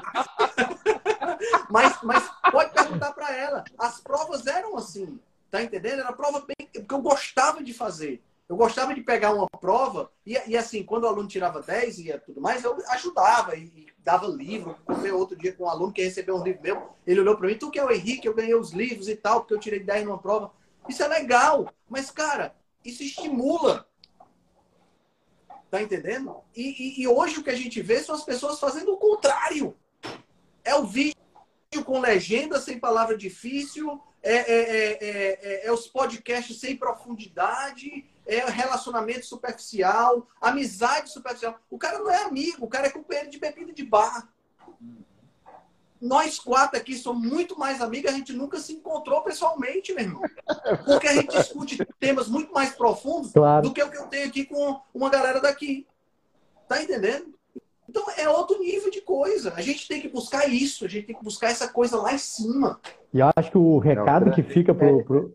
mas, 1.71 1.99
mas 2.03 2.31
pode 2.51 2.73
perguntar 2.73 3.13
para 3.13 3.35
ela. 3.35 3.65
As 3.79 4.01
provas 4.01 4.47
eram 4.47 4.77
assim, 4.77 5.21
tá 5.51 5.63
entendendo? 5.63 6.01
Era 6.01 6.13
prova 6.13 6.41
bem, 6.41 6.67
porque 6.73 6.95
eu 6.95 7.03
gostava 7.03 7.63
de 7.63 7.73
fazer. 7.75 8.23
Eu 8.49 8.57
gostava 8.57 8.95
de 8.95 9.01
pegar 9.01 9.33
uma 9.33 9.49
prova 9.49 10.13
e, 10.25 10.39
e, 10.47 10.57
assim, 10.57 10.83
quando 10.83 11.05
o 11.05 11.09
aluno 11.09 11.27
tirava 11.27 11.63
10 11.63 11.99
e 11.99 12.19
tudo 12.19 12.41
mais, 12.41 12.63
eu 12.63 12.77
ajudava 12.91 13.57
e, 13.57 13.65
e 13.65 13.87
dava 13.99 14.27
livro. 14.27 14.77
Comprei 14.85 15.11
outro 15.13 15.37
dia 15.37 15.55
com 15.55 15.65
um 15.65 15.69
aluno 15.69 15.93
que 15.93 16.03
recebeu 16.03 16.37
um 16.37 16.43
livro 16.43 16.63
meu. 16.63 16.91
Ele 17.07 17.21
olhou 17.21 17.37
para 17.37 17.47
mim, 17.47 17.57
tu 17.57 17.71
que 17.71 17.79
é 17.79 17.85
o 17.85 17.91
Henrique, 17.91 18.29
eu 18.29 18.35
ganhei 18.35 18.55
os 18.55 18.73
livros 18.73 19.09
e 19.09 19.17
tal, 19.17 19.41
porque 19.41 19.55
eu 19.55 19.61
tirei 19.61 19.81
10 19.81 20.05
numa 20.05 20.19
prova. 20.19 20.53
Isso 20.87 21.03
é 21.03 21.09
legal, 21.09 21.73
mas, 21.89 22.11
cara, 22.11 22.55
isso 22.85 23.03
estimula. 23.03 23.89
Tá 25.71 25.81
entendendo? 25.81 26.37
E, 26.55 27.01
e, 27.01 27.03
e 27.03 27.09
hoje 27.09 27.39
o 27.39 27.43
que 27.43 27.51
a 27.51 27.57
gente 27.57 27.81
vê 27.81 27.99
são 28.01 28.15
as 28.15 28.25
pessoas 28.25 28.61
fazendo 28.61 28.93
o 28.93 28.99
contrário. 28.99 29.75
É 30.63 30.75
o 30.75 30.85
vídeo 30.85 31.17
com 31.85 31.99
legenda 31.99 32.61
sem 32.61 32.79
palavra 32.79 33.17
difícil, 33.17 34.01
é, 34.23 34.37
é, 34.37 34.99
é, 35.01 35.67
é, 35.67 35.73
os 35.73 35.87
podcasts 35.89 36.61
sem 36.61 36.77
profundidade, 36.77 38.07
é 38.27 38.45
relacionamento 38.51 39.27
superficial, 39.27 40.27
amizade 40.41 41.11
superficial. 41.11 41.59
O 41.71 41.79
cara 41.79 41.99
não 41.99 42.11
é 42.11 42.25
amigo, 42.25 42.65
o 42.65 42.69
cara 42.69 42.87
é 42.87 42.91
companheiro 42.91 43.31
de 43.31 43.39
bebida 43.39 43.73
de 43.73 43.85
bar 43.85 44.29
nós 46.05 46.39
quatro 46.39 46.79
aqui 46.79 46.95
somos 46.95 47.27
muito 47.27 47.59
mais 47.59 47.81
amigos, 47.81 48.13
a 48.13 48.15
gente 48.15 48.35
nunca 48.35 48.59
se 48.59 48.75
encontrou 48.75 49.23
pessoalmente, 49.23 49.95
meu 49.95 50.05
irmão. 50.05 50.23
Porque 50.85 51.09
a 51.09 51.15
gente 51.15 51.35
discute 51.35 51.79
temas 51.99 52.29
muito 52.29 52.53
mais 52.53 52.75
profundos 52.75 53.33
claro. 53.33 53.63
do 53.63 53.73
que 53.73 53.83
o 53.83 53.91
que 53.91 53.97
eu 53.97 54.07
tenho 54.07 54.29
aqui 54.29 54.45
com 54.45 54.79
uma 54.93 55.09
galera 55.09 55.41
daqui. 55.41 55.87
Tá 56.69 56.83
entendendo? 56.83 57.35
Então 57.89 58.05
é 58.19 58.29
outro 58.29 58.61
nível 58.61 58.91
de 58.91 59.01
coisa. 59.01 59.55
A 59.57 59.63
gente 59.63 59.89
tem 59.89 60.01
que 60.01 60.09
buscar 60.09 60.47
isso, 60.47 60.85
a 60.85 60.89
gente 60.89 61.07
tem 61.07 61.17
que 61.17 61.25
buscar 61.25 61.51
essa 61.51 61.69
coisa 61.69 61.97
lá 61.97 62.13
em 62.13 62.19
cima. 62.19 62.79
E 63.13 63.21
eu 63.21 63.31
acho 63.35 63.51
que 63.51 63.59
o 63.59 63.79
recado 63.79 64.31
que 64.33 64.43
fica 64.43 64.75
pro. 64.75 65.05
pro... 65.05 65.35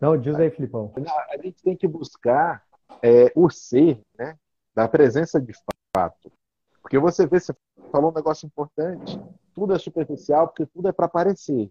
Não, 0.00 0.16
diz 0.16 0.34
aí, 0.36 0.50
Filipão. 0.50 0.92
A 1.28 1.36
gente 1.36 1.62
tem 1.62 1.76
que 1.76 1.86
buscar 1.86 2.64
é, 3.02 3.32
o 3.34 3.50
ser, 3.50 4.00
né? 4.18 4.38
Da 4.74 4.88
presença 4.88 5.40
de 5.40 5.52
fato. 5.94 6.32
Porque 6.80 6.98
você 6.98 7.26
vê, 7.26 7.38
você 7.38 7.54
falou 7.92 8.10
um 8.10 8.14
negócio 8.14 8.46
importante 8.46 9.20
tudo 9.60 9.74
é 9.74 9.78
superficial, 9.78 10.48
porque 10.48 10.64
tudo 10.64 10.88
é 10.88 10.92
para 10.92 11.06
aparecer. 11.06 11.70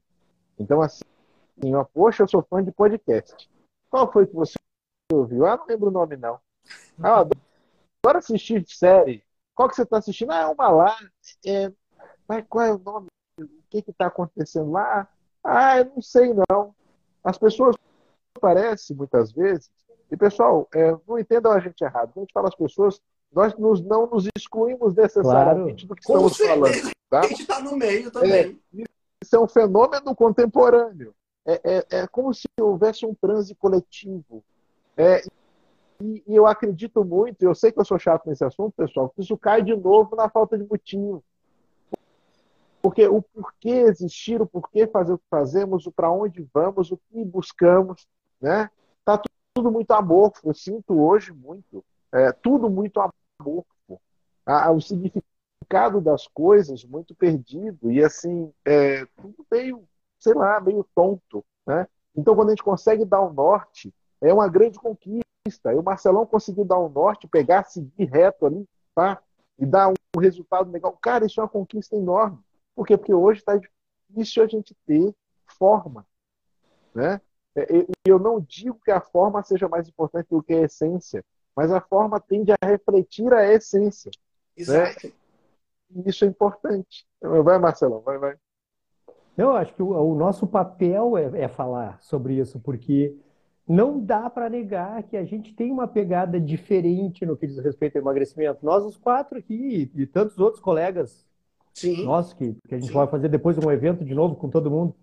Então, 0.60 0.82
assim, 0.82 1.04
ó, 1.74 1.84
poxa, 1.84 2.24
eu 2.24 2.28
sou 2.28 2.44
fã 2.44 2.64
de 2.64 2.72
podcast. 2.72 3.50
Qual 3.90 4.12
foi 4.12 4.28
que 4.28 4.36
você 4.36 4.54
ouviu? 5.12 5.46
Ah, 5.48 5.58
não 5.58 5.66
lembro 5.66 5.88
o 5.88 5.92
nome, 5.92 6.16
não. 6.16 6.40
Ah, 7.02 7.26
agora 8.04 8.20
assistir 8.20 8.64
série. 8.68 9.24
Qual 9.56 9.68
que 9.68 9.76
você 9.76 9.82
está 9.82 9.98
assistindo? 9.98 10.32
Ah, 10.32 10.42
é 10.42 10.46
uma 10.46 10.70
lá. 10.70 10.98
É... 11.44 11.72
Mas 12.28 12.46
qual 12.48 12.66
é 12.66 12.74
o 12.74 12.78
nome? 12.78 13.08
O 13.40 13.48
que 13.70 13.84
está 13.88 14.06
acontecendo 14.06 14.72
lá? 14.72 15.08
Ah, 15.44 15.80
eu 15.80 15.86
não 15.86 16.02
sei, 16.02 16.34
não. 16.50 16.76
As 17.24 17.38
pessoas 17.38 17.76
parecem, 18.40 18.96
muitas 18.96 19.32
vezes, 19.32 19.70
e 20.12 20.18
pessoal, 20.18 20.68
é, 20.74 20.96
não 21.08 21.20
entendam 21.20 21.52
a 21.52 21.60
gente 21.60 21.84
errado. 21.84 22.12
Quando 22.14 22.18
a 22.18 22.26
gente 22.26 22.34
fala 22.34 22.48
as 22.48 22.56
pessoas, 22.56 23.00
nós 23.32 23.56
nos, 23.58 23.82
não 23.82 24.08
nos 24.08 24.28
excluímos 24.36 24.96
necessariamente 24.96 25.86
claro. 25.86 25.88
do 25.88 25.96
que 25.96 26.04
Com 26.04 26.14
estamos 26.14 26.38
certeza. 26.38 26.60
falando. 26.60 26.92
Tá? 27.10 27.20
A 27.20 27.28
gente 27.28 27.42
está 27.42 27.62
no 27.62 27.76
meio 27.76 28.12
também. 28.12 28.60
É, 28.74 28.84
isso 29.22 29.36
é 29.36 29.40
um 29.40 29.48
fenômeno 29.48 30.16
contemporâneo. 30.16 31.14
É, 31.46 31.62
é, 31.64 31.86
é, 32.00 32.08
como 32.08 32.34
se 32.34 32.48
houvesse 32.60 33.06
um 33.06 33.14
transe 33.14 33.56
coletivo. 33.56 34.44
É, 34.96 35.24
e, 36.02 36.24
e, 36.28 36.36
eu 36.36 36.46
acredito 36.46 37.04
muito, 37.04 37.42
eu 37.42 37.56
sei 37.56 37.72
que 37.72 37.80
eu 37.80 37.86
sou 37.86 37.98
chato 37.98 38.28
nesse 38.28 38.44
assunto, 38.44 38.74
pessoal, 38.76 39.10
que 39.10 39.22
isso 39.22 39.38
cai 39.38 39.62
de 39.62 39.76
novo 39.76 40.16
na 40.16 40.30
falta 40.30 40.58
de 40.58 40.64
motivo. 40.64 41.24
Porque 42.82 43.08
o 43.08 43.22
porquê 43.22 43.70
existir, 43.70 44.42
o 44.42 44.46
porquê 44.46 44.88
fazer 44.88 45.14
o 45.14 45.18
que 45.18 45.26
fazemos, 45.30 45.86
o 45.86 45.92
para 45.92 46.12
onde 46.12 46.48
vamos, 46.54 46.92
o 46.92 46.98
que 46.98 47.24
buscamos, 47.26 48.08
né? 48.42 48.70
Tá 49.04 49.22
tudo 49.54 49.72
muito 49.72 49.92
amorfo. 49.92 50.48
Eu 50.50 50.54
sinto 50.54 51.00
hoje 51.00 51.34
muito, 51.34 51.84
é, 52.12 52.32
tudo 52.32 52.70
muito 52.70 53.00
amorfo. 53.00 54.02
Ah, 54.46 54.72
o 54.72 54.82
significado 54.82 56.02
das 56.02 56.28
coisas 56.28 56.84
muito 56.84 57.14
perdido 57.14 57.92
e 57.92 58.04
assim, 58.04 58.52
é, 58.66 59.06
tudo 59.18 59.46
meio, 59.52 59.88
sei 60.20 60.34
lá, 60.34 60.60
meio 60.60 60.86
tonto. 60.96 61.46
Né? 61.68 61.88
Então, 62.16 62.36
quando 62.36 62.48
a 62.48 62.52
gente 62.52 62.64
consegue 62.64 63.06
dar 63.06 63.22
o 63.22 63.32
norte, 63.32 63.94
é 64.22 64.34
uma 64.34 64.48
grande 64.48 64.80
conquista. 64.80 65.24
E 65.66 65.76
o 65.76 65.84
Marcelão 65.84 66.26
conseguiu 66.26 66.66
dar 66.66 66.78
o 66.78 66.90
norte, 66.90 67.28
pegar, 67.28 67.64
seguir 67.66 68.06
reto 68.06 68.46
ali, 68.46 68.68
tá? 68.94 69.22
E 69.58 69.66
dar 69.66 69.90
um 69.90 70.20
resultado 70.20 70.72
legal. 70.72 70.96
Cara, 71.02 71.26
isso 71.26 71.40
é 71.40 71.44
uma 71.44 71.50
conquista 71.50 71.96
enorme. 71.96 72.40
Por 72.76 72.86
quê? 72.86 72.98
Porque 72.98 73.14
hoje 73.14 73.40
está 73.40 73.58
difícil 73.58 74.44
a 74.44 74.48
gente 74.48 74.76
ter 74.86 75.14
forma. 75.46 76.06
Né? 76.94 77.20
É, 77.64 77.88
eu 78.06 78.20
não 78.20 78.40
digo 78.40 78.80
que 78.84 78.92
a 78.92 79.02
forma 79.02 79.44
seja 79.44 79.68
mais 79.68 79.88
importante 79.88 80.28
do 80.30 80.44
que 80.44 80.54
a 80.54 80.62
essência, 80.62 81.24
mas 81.56 81.72
a 81.72 81.82
forma 81.82 82.20
tende 82.20 82.52
a 82.52 82.66
refletir 82.66 83.34
a 83.34 83.52
essência. 83.52 84.12
Né? 84.58 84.62
Exato. 84.62 85.08
Né? 85.08 85.14
isso 86.06 86.24
é 86.24 86.28
importante. 86.28 87.08
Vai, 87.22 87.58
Marcelão, 87.58 88.02
vai, 88.02 88.18
vai. 88.18 88.36
Eu 89.38 89.52
acho 89.52 89.74
que 89.74 89.82
o, 89.82 89.90
o 89.92 90.16
nosso 90.16 90.46
papel 90.46 91.18
é, 91.18 91.44
é, 91.44 91.48
falar 91.48 91.98
sobre 92.02 92.36
isso, 92.36 92.60
porque 92.60 93.16
não 93.68 94.00
dá 94.00 94.30
para 94.30 94.50
negar 94.50 95.04
que 95.04 95.16
a 95.16 95.24
gente 95.24 95.54
tem 95.54 95.72
uma 95.72 95.88
pegada 95.88 96.40
diferente 96.40 97.26
no 97.26 97.38
que 97.38 97.48
diz 97.48 97.58
respeito 97.60 97.96
ao 97.96 98.02
emagrecimento. 98.02 98.66
Nós, 98.66 98.84
os 98.84 98.98
quatro 98.98 99.38
aqui, 99.38 99.90
e, 99.96 100.06
tantos 100.06 100.38
outros 100.40 100.62
colegas 100.62 101.26
Sim. 101.74 102.04
nossos, 102.04 102.34
que, 102.34 102.56
que 102.68 102.76
a 102.76 102.80
gente 102.80 102.88
Sim. 102.88 102.94
vai 102.94 103.08
fazer 103.08 103.30
depois 103.30 103.58
um 103.58 103.72
evento 103.72 104.04
de 104.04 104.14
novo 104.14 104.36
com 104.36 104.50
todo 104.50 104.70
mundo, 104.70 104.94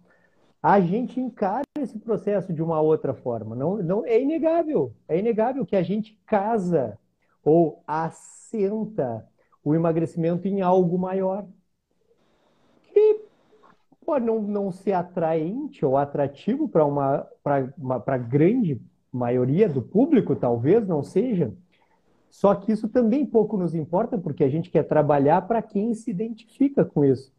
a 0.62 0.80
gente 0.80 1.20
encara 1.20 1.64
esse 1.78 1.98
processo 1.98 2.52
de 2.52 2.62
uma 2.62 2.80
outra 2.80 3.14
forma. 3.14 3.54
Não, 3.54 3.76
não 3.76 4.04
é 4.04 4.20
inegável. 4.20 4.92
É 5.08 5.18
inegável 5.18 5.64
que 5.64 5.76
a 5.76 5.82
gente 5.82 6.18
casa 6.26 6.98
ou 7.44 7.82
assenta 7.86 9.26
o 9.62 9.74
emagrecimento 9.74 10.48
em 10.48 10.62
algo 10.62 10.98
maior. 10.98 11.46
Que 12.82 13.20
pode 14.04 14.24
não, 14.24 14.40
não 14.40 14.72
ser 14.72 14.92
atraente 14.92 15.84
ou 15.84 15.96
atrativo 15.96 16.68
para 16.68 16.84
uma 16.84 17.26
para 17.42 18.18
grande 18.18 18.80
maioria 19.12 19.68
do 19.68 19.82
público, 19.82 20.36
talvez 20.36 20.86
não 20.86 21.02
seja. 21.02 21.52
Só 22.30 22.54
que 22.54 22.72
isso 22.72 22.88
também 22.88 23.24
pouco 23.24 23.56
nos 23.56 23.74
importa, 23.74 24.18
porque 24.18 24.44
a 24.44 24.48
gente 24.48 24.70
quer 24.70 24.82
trabalhar 24.82 25.46
para 25.46 25.62
quem 25.62 25.94
se 25.94 26.10
identifica 26.10 26.84
com 26.84 27.04
isso. 27.04 27.32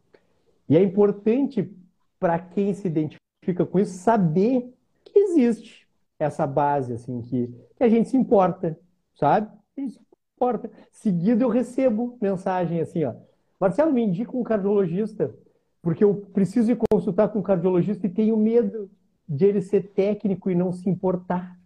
E 0.68 0.76
é 0.76 0.82
importante 0.82 1.70
para 2.18 2.38
quem 2.38 2.74
se 2.74 2.86
identifica 2.86 3.64
com 3.66 3.78
isso 3.78 3.98
saber 3.98 4.74
que 5.04 5.18
existe 5.18 5.88
essa 6.18 6.46
base, 6.46 6.92
assim, 6.92 7.22
que, 7.22 7.48
que 7.76 7.84
a 7.84 7.88
gente 7.88 8.08
se 8.08 8.16
importa, 8.16 8.78
sabe? 9.14 9.48
Isso 9.76 10.00
porta. 10.38 10.70
Seguido 10.92 11.42
eu 11.42 11.48
recebo 11.48 12.16
mensagem 12.22 12.80
assim, 12.80 13.04
ó. 13.04 13.14
Marcelo, 13.60 13.92
me 13.92 14.02
indica 14.02 14.36
um 14.36 14.44
cardiologista, 14.44 15.34
porque 15.82 16.04
eu 16.04 16.14
preciso 16.32 16.70
ir 16.70 16.78
consultar 16.90 17.28
com 17.28 17.40
um 17.40 17.42
cardiologista 17.42 18.06
e 18.06 18.10
tenho 18.10 18.36
medo 18.36 18.88
de 19.28 19.44
ele 19.44 19.60
ser 19.60 19.92
técnico 19.92 20.50
e 20.50 20.54
não 20.54 20.72
se 20.72 20.88
importar. 20.88 21.58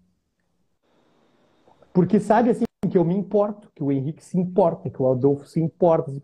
Porque 1.93 2.19
sabe 2.19 2.51
assim 2.51 2.65
que 2.91 2.97
eu 2.97 3.05
me 3.05 3.15
importo, 3.15 3.71
que 3.75 3.83
o 3.83 3.93
Henrique 3.93 4.25
se 4.25 4.39
importa, 4.39 4.89
que 4.91 5.01
o 5.01 5.11
Adolfo 5.11 5.47
se 5.47 5.61
importa. 5.61 6.11
Assim, 6.11 6.21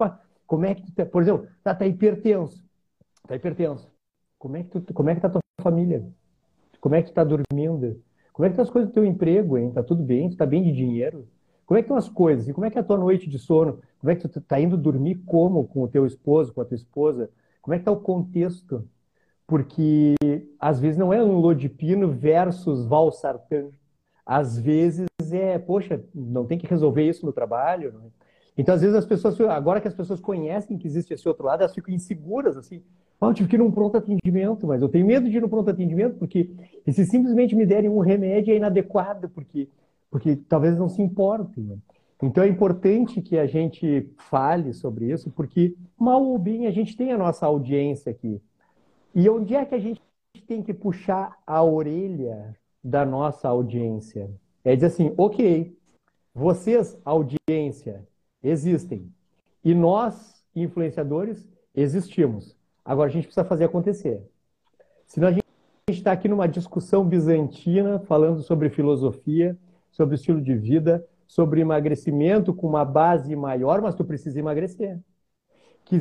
como 0.47 0.65
é 0.65 0.75
que 0.75 0.83
tu 0.83 0.93
tá, 0.93 1.05
por 1.05 1.23
exemplo, 1.23 1.47
tá, 1.63 1.75
tá 1.75 1.87
hipertenso. 1.87 2.65
Tá 3.27 3.37
hipertenso. 3.37 3.91
Como 4.39 4.57
é 4.57 4.63
que 4.63 4.81
tu, 4.81 4.95
como 4.95 5.11
é 5.11 5.15
que 5.15 5.21
tá 5.21 5.29
tua 5.29 5.41
família? 5.61 6.05
Como 6.81 6.95
é 6.95 7.03
que 7.03 7.11
tu 7.11 7.15
tá 7.15 7.25
dormindo? 7.25 8.03
Como 8.33 8.47
é 8.47 8.51
que 8.51 8.57
tá 8.57 8.63
as 8.63 8.71
coisas 8.71 8.91
do 8.91 8.95
teu 8.95 9.05
emprego, 9.05 9.59
hein? 9.59 9.73
Tá 9.73 9.83
tudo 9.83 10.03
bem? 10.03 10.31
Tu 10.31 10.37
tá 10.37 10.47
bem 10.47 10.63
de 10.63 10.73
dinheiro? 10.73 11.27
Como 11.67 11.77
é 11.77 11.83
que 11.83 11.87
estão 11.87 11.97
as 11.97 12.09
coisas? 12.09 12.49
E 12.49 12.53
como 12.55 12.65
é 12.65 12.71
que 12.71 12.79
é 12.79 12.81
a 12.81 12.85
tua 12.85 12.97
noite 12.97 13.29
de 13.29 13.39
sono? 13.39 13.81
Como 13.99 14.11
é 14.11 14.17
que 14.17 14.29
tu 14.29 14.39
está 14.39 14.61
indo 14.61 14.77
dormir 14.77 15.17
como 15.27 15.67
com 15.67 15.83
o 15.83 15.89
teu 15.89 16.07
esposo, 16.07 16.53
com 16.55 16.61
a 16.61 16.65
tua 16.65 16.77
esposa? 16.77 17.31
Como 17.61 17.75
é 17.75 17.79
que 17.79 17.83
está 17.83 17.93
o 17.93 18.01
contexto? 18.01 18.89
Porque 19.47 20.15
às 20.59 20.79
vezes 20.79 20.97
não 20.97 21.13
é 21.13 21.23
um 21.23 21.39
Lodipino 21.39 22.11
versus 22.13 22.87
Valsartan. 22.87 23.71
Às 24.25 24.59
vezes 24.59 25.09
é, 25.33 25.59
poxa, 25.59 26.03
não 26.15 26.47
tem 26.47 26.57
que 26.59 26.67
resolver 26.67 27.07
isso 27.07 27.27
no 27.27 27.33
trabalho. 27.33 28.13
Então, 28.59 28.75
às 28.75 28.81
vezes, 28.81 28.97
as 28.97 29.07
pessoas, 29.07 29.41
agora 29.41 29.81
que 29.81 29.87
as 29.87 29.95
pessoas 29.95 30.19
conhecem 30.19 30.77
que 30.77 30.89
existe 30.89 31.15
esse 31.15 31.29
outro 31.29 31.47
lado, 31.47 31.61
elas 31.61 31.73
ficam 31.73 31.95
inseguras, 31.95 32.57
assim. 32.57 32.83
Ah, 33.21 33.27
eu 33.27 33.35
tive 33.35 33.49
que 33.49 33.55
ir 33.55 33.59
num 33.61 33.71
pronto 33.71 33.97
atendimento, 33.97 34.67
mas 34.67 34.83
eu 34.83 34.89
tenho 34.89 35.07
medo 35.07 35.31
de 35.31 35.37
ir 35.37 35.41
no 35.41 35.49
pronto 35.49 35.71
atendimento, 35.71 36.17
porque 36.17 36.51
se 36.91 37.07
simplesmente 37.07 37.55
me 37.55 37.65
derem 37.65 37.89
um 37.89 38.01
remédio 38.01 38.53
é 38.53 38.57
inadequado, 38.57 39.29
porque, 39.29 39.69
porque 40.11 40.35
talvez 40.35 40.77
não 40.77 40.89
se 40.89 41.01
importem. 41.01 41.63
Né? 41.63 41.77
Então, 42.21 42.43
é 42.43 42.49
importante 42.49 43.23
que 43.23 43.39
a 43.39 43.47
gente 43.47 44.11
fale 44.17 44.73
sobre 44.73 45.13
isso, 45.13 45.31
porque, 45.31 45.77
mal 45.97 46.21
ou 46.25 46.37
bem, 46.37 46.67
a 46.67 46.73
gente 46.73 46.97
tem 46.97 47.13
a 47.13 47.19
nossa 47.19 47.47
audiência 47.47 48.11
aqui. 48.11 48.43
E 49.15 49.29
onde 49.31 49.55
é 49.55 49.65
que 49.65 49.75
a 49.77 49.79
gente 49.79 50.03
tem 50.49 50.65
que 50.65 50.75
puxar 50.75 51.37
a 51.47 51.63
orelha 51.63 52.57
da 52.83 53.07
nossa 53.07 53.49
audiência? 53.49 54.29
É 54.65 54.75
dizer 54.75 54.89
assim, 54.89 55.15
ok, 55.17 55.77
vocês, 56.35 56.99
audiência, 57.05 58.08
existem. 58.43 59.13
E 59.65 59.75
nós, 59.75 60.43
influenciadores, 60.55 61.47
existimos. 61.75 62.57
Agora 62.85 63.09
a 63.09 63.13
gente 63.13 63.25
precisa 63.25 63.45
fazer 63.45 63.65
acontecer. 63.65 64.23
Senão 65.07 65.29
a 65.29 65.33
gente 65.33 65.45
está 65.89 66.13
aqui 66.13 66.29
numa 66.29 66.47
discussão 66.47 67.05
bizantina, 67.05 67.99
falando 68.01 68.43
sobre 68.43 68.71
filosofia, 68.71 69.57
sobre 69.91 70.15
estilo 70.15 70.41
de 70.41 70.55
vida, 70.55 71.07
sobre 71.27 71.61
emagrecimento 71.61 72.55
com 72.55 72.67
uma 72.67 72.85
base 72.85 73.35
maior, 73.37 73.81
mas 73.83 73.95
tu 73.95 74.05
precisa 74.05 74.39
emagrecer. 74.39 74.99
Que 75.85 76.01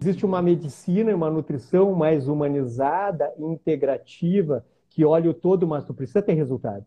existe 0.00 0.26
uma 0.26 0.42
medicina 0.42 1.10
e 1.10 1.14
uma 1.14 1.30
nutrição 1.30 1.92
mais 1.92 2.28
humanizada, 2.28 3.32
integrativa, 3.38 4.64
que 4.90 5.04
olha 5.04 5.30
o 5.30 5.34
todo, 5.34 5.66
mas 5.66 5.84
tu 5.84 5.94
precisa 5.94 6.22
ter 6.22 6.34
resultado. 6.34 6.84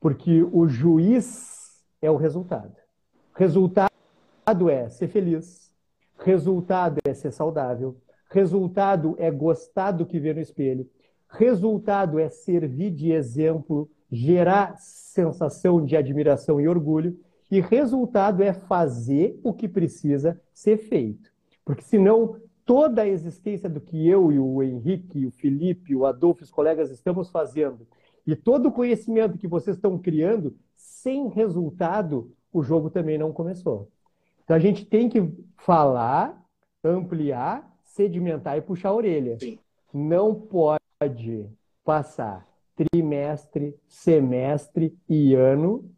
Porque 0.00 0.42
o 0.42 0.68
juiz 0.68 1.82
é 2.00 2.10
o 2.10 2.16
resultado. 2.16 2.74
Resultado 3.34 3.87
é 4.70 4.88
ser 4.88 5.08
feliz. 5.08 5.70
Resultado 6.18 6.98
é 7.04 7.12
ser 7.12 7.32
saudável. 7.32 7.96
Resultado 8.30 9.14
é 9.18 9.30
gostar 9.30 9.92
do 9.92 10.06
que 10.06 10.18
vê 10.18 10.32
no 10.32 10.40
espelho. 10.40 10.88
Resultado 11.28 12.18
é 12.18 12.28
servir 12.28 12.90
de 12.90 13.12
exemplo, 13.12 13.90
gerar 14.10 14.76
sensação 14.78 15.84
de 15.84 15.96
admiração 15.96 16.60
e 16.60 16.66
orgulho. 16.66 17.18
E 17.50 17.60
resultado 17.60 18.42
é 18.42 18.52
fazer 18.52 19.38
o 19.42 19.52
que 19.52 19.68
precisa 19.68 20.40
ser 20.52 20.78
feito. 20.78 21.30
Porque 21.64 21.82
senão 21.82 22.36
toda 22.64 23.02
a 23.02 23.08
existência 23.08 23.68
do 23.68 23.80
que 23.80 24.08
eu 24.08 24.32
e 24.32 24.38
o 24.38 24.62
Henrique, 24.62 25.26
o 25.26 25.30
Felipe, 25.30 25.94
o 25.94 26.06
Adolfo, 26.06 26.42
os 26.42 26.50
colegas 26.50 26.90
estamos 26.90 27.30
fazendo, 27.30 27.86
e 28.26 28.36
todo 28.36 28.66
o 28.68 28.72
conhecimento 28.72 29.38
que 29.38 29.48
vocês 29.48 29.76
estão 29.76 29.98
criando, 29.98 30.54
sem 30.76 31.28
resultado, 31.28 32.30
o 32.52 32.62
jogo 32.62 32.90
também 32.90 33.16
não 33.16 33.32
começou. 33.32 33.88
Então 34.48 34.56
a 34.56 34.60
gente 34.60 34.86
tem 34.86 35.10
que 35.10 35.30
falar, 35.58 36.42
ampliar, 36.82 37.70
sedimentar 37.82 38.56
e 38.56 38.62
puxar 38.62 38.88
a 38.88 38.94
orelha. 38.94 39.38
Sim. 39.38 39.58
Não 39.92 40.34
pode 40.34 41.46
passar 41.84 42.48
trimestre, 42.74 43.76
semestre 43.86 44.96
e 45.06 45.34
ano 45.34 45.90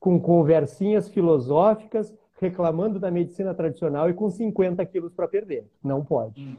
com 0.00 0.18
conversinhas 0.18 1.08
filosóficas 1.10 2.12
reclamando 2.40 2.98
da 2.98 3.08
medicina 3.08 3.54
tradicional 3.54 4.10
e 4.10 4.14
com 4.14 4.28
50 4.28 4.84
quilos 4.86 5.12
para 5.12 5.28
perder. 5.28 5.70
Não 5.80 6.04
pode. 6.04 6.42
Hum. 6.42 6.56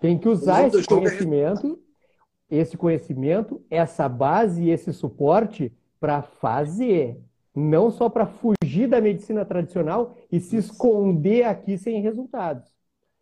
Tem 0.00 0.18
que 0.18 0.28
usar 0.28 0.66
esse 0.66 0.84
conhecimento, 0.84 1.78
esse 2.50 2.76
conhecimento, 2.76 3.64
essa 3.70 4.08
base 4.08 4.64
e 4.64 4.70
esse 4.70 4.92
suporte 4.92 5.72
para 6.00 6.22
fazer 6.22 7.20
não 7.56 7.90
só 7.90 8.10
para 8.10 8.26
fugir 8.26 8.86
da 8.86 9.00
medicina 9.00 9.42
tradicional 9.42 10.14
e 10.30 10.38
se 10.38 10.58
esconder 10.58 11.44
aqui 11.44 11.78
sem 11.78 12.02
resultados. 12.02 12.70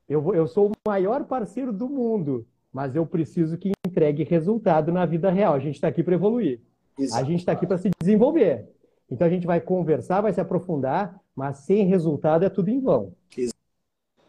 Eu, 0.08 0.34
eu 0.34 0.48
sou 0.48 0.70
o 0.70 0.88
maior 0.88 1.24
parceiro 1.24 1.72
do 1.72 1.88
mundo, 1.88 2.44
mas 2.72 2.96
eu 2.96 3.06
preciso 3.06 3.56
que 3.56 3.70
entregue 3.86 4.24
resultado 4.24 4.90
na 4.90 5.06
vida 5.06 5.30
real. 5.30 5.54
A 5.54 5.60
gente 5.60 5.76
está 5.76 5.86
aqui 5.86 6.02
para 6.02 6.14
evoluir. 6.14 6.60
Exato. 6.98 7.24
A 7.24 7.26
gente 7.26 7.38
está 7.38 7.52
aqui 7.52 7.64
para 7.64 7.78
se 7.78 7.90
desenvolver. 8.00 8.68
Então 9.08 9.24
a 9.24 9.30
gente 9.30 9.46
vai 9.46 9.60
conversar, 9.60 10.20
vai 10.20 10.32
se 10.32 10.40
aprofundar, 10.40 11.20
mas 11.34 11.58
sem 11.58 11.86
resultado 11.86 12.44
é 12.44 12.48
tudo 12.48 12.70
em 12.70 12.80
vão. 12.80 13.14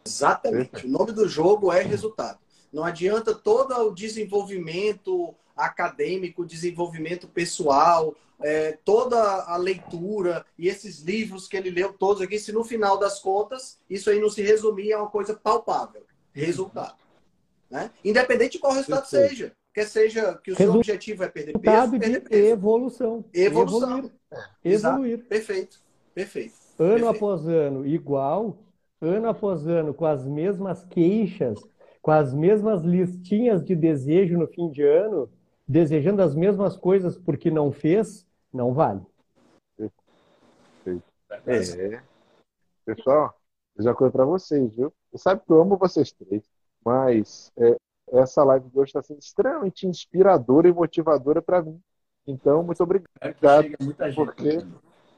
Exatamente. 0.06 0.86
O 0.86 0.90
nome 0.90 1.14
do 1.14 1.28
jogo 1.28 1.72
é 1.72 1.82
resultado. 1.82 2.38
Não 2.72 2.84
adianta 2.84 3.34
todo 3.34 3.74
o 3.74 3.96
desenvolvimento 3.96 5.34
acadêmico, 5.56 6.46
desenvolvimento 6.46 7.28
pessoal, 7.28 8.16
é, 8.42 8.78
toda 8.84 9.44
a 9.44 9.56
leitura 9.58 10.46
e 10.58 10.68
esses 10.68 11.00
livros 11.02 11.48
que 11.48 11.56
ele 11.56 11.70
leu 11.70 11.94
todos 11.94 12.22
aqui, 12.22 12.38
se 12.38 12.52
no 12.52 12.64
final 12.64 12.98
das 12.98 13.20
contas 13.20 13.80
isso 13.90 14.10
aí 14.10 14.20
não 14.20 14.30
se 14.30 14.42
resumir 14.42 14.94
a 14.94 15.00
uma 15.00 15.10
coisa 15.10 15.34
palpável, 15.34 16.04
resultado. 16.34 16.98
Né? 17.70 17.90
Independente 18.04 18.54
de 18.54 18.60
qual 18.60 18.74
resultado 18.74 19.10
Perfeito. 19.10 19.30
seja. 19.30 19.52
Quer 19.74 19.88
seja 19.88 20.40
que 20.42 20.52
o 20.52 20.56
seu 20.56 20.74
objetivo 20.74 21.24
é 21.24 21.28
perder 21.28 21.60
peso, 21.60 22.00
perder 22.00 22.22
peso. 22.22 22.48
Evolução. 22.48 23.26
Evolução. 23.34 23.90
Evoluir. 23.90 24.12
É, 24.32 24.72
Evoluir. 24.72 25.26
Perfeito. 25.26 25.82
Perfeito. 26.14 26.54
Ano 26.80 26.90
Perfeito. 26.90 27.10
após 27.10 27.48
ano, 27.48 27.86
igual, 27.86 28.58
ano 29.02 29.28
após 29.28 29.68
ano, 29.68 29.94
com 29.94 30.06
as 30.06 30.26
mesmas 30.26 30.86
queixas, 30.86 31.60
com 32.02 32.12
as 32.12 32.34
mesmas 32.34 32.84
listinhas 32.84 33.66
de 33.66 33.76
desejo 33.76 34.38
no 34.38 34.48
fim 34.48 34.70
de 34.70 34.82
ano, 34.82 35.30
desejando 35.68 36.22
as 36.22 36.36
mesmas 36.36 36.78
coisas 36.78 37.18
porque 37.18 37.50
não 37.50 37.72
fez, 37.72 38.26
não 38.54 38.74
vale. 38.74 39.02
É. 41.48 42.02
Pessoal, 42.86 43.36
já 43.78 43.94
coisa 43.94 44.12
para 44.12 44.26
vocês, 44.26 44.76
viu? 44.76 44.94
Você 45.12 45.18
sabe 45.18 45.42
que 45.46 45.52
eu 45.52 45.60
amo 45.60 45.78
vocês 45.78 46.12
três, 46.12 46.44
mas 46.84 47.52
é, 47.58 47.76
essa 48.14 48.44
live 48.44 48.70
de 48.70 48.80
hoje 48.80 48.90
está 48.90 49.02
sendo 49.02 49.20
extremamente 49.20 49.88
inspiradora 49.88 50.68
e 50.68 50.74
motivadora 50.74 51.42
para 51.42 51.62
mim. 51.62 51.82
Então, 52.28 52.64
muito 52.64 52.82
obrigado. 52.82 53.08
É 53.22 53.34
chega 53.34 53.78
muita 53.82 54.12
gente. 54.12 54.16
Porque... 54.16 54.58
Né? 54.58 54.72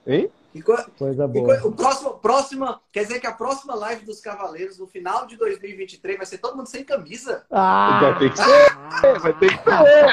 Hein? 0.05 0.31
E, 0.57 0.63
Coisa 0.97 1.27
boa. 1.27 1.55
E, 1.55 1.61
o 1.61 1.71
próximo, 1.71 2.13
próxima, 2.17 2.81
quer 2.91 3.03
dizer 3.03 3.19
que 3.19 3.27
a 3.27 3.33
próxima 3.33 3.75
live 3.75 4.05
dos 4.05 4.19
Cavaleiros, 4.19 4.79
no 4.79 4.87
final 4.87 5.27
de 5.27 5.37
2023, 5.37 6.17
vai 6.17 6.25
ser 6.25 6.39
todo 6.39 6.57
mundo 6.57 6.67
sem 6.67 6.83
camisa? 6.83 7.45
Ah! 7.51 7.99
Vai 8.01 8.19
ter 8.19 8.31
que 8.31 8.37
ser! 8.37 8.71
Ah! 8.71 9.19
Vai 9.19 9.33
ter 9.39 9.49
que 9.49 9.63
ser! 9.63 10.05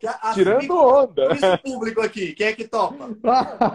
Ah! 0.00 0.32
Tirando 0.34 0.76
onda. 0.76 1.32
Esse 1.32 1.58
público 1.58 2.00
aqui, 2.00 2.32
quem 2.34 2.46
é 2.48 2.52
que 2.52 2.68
topa? 2.68 3.10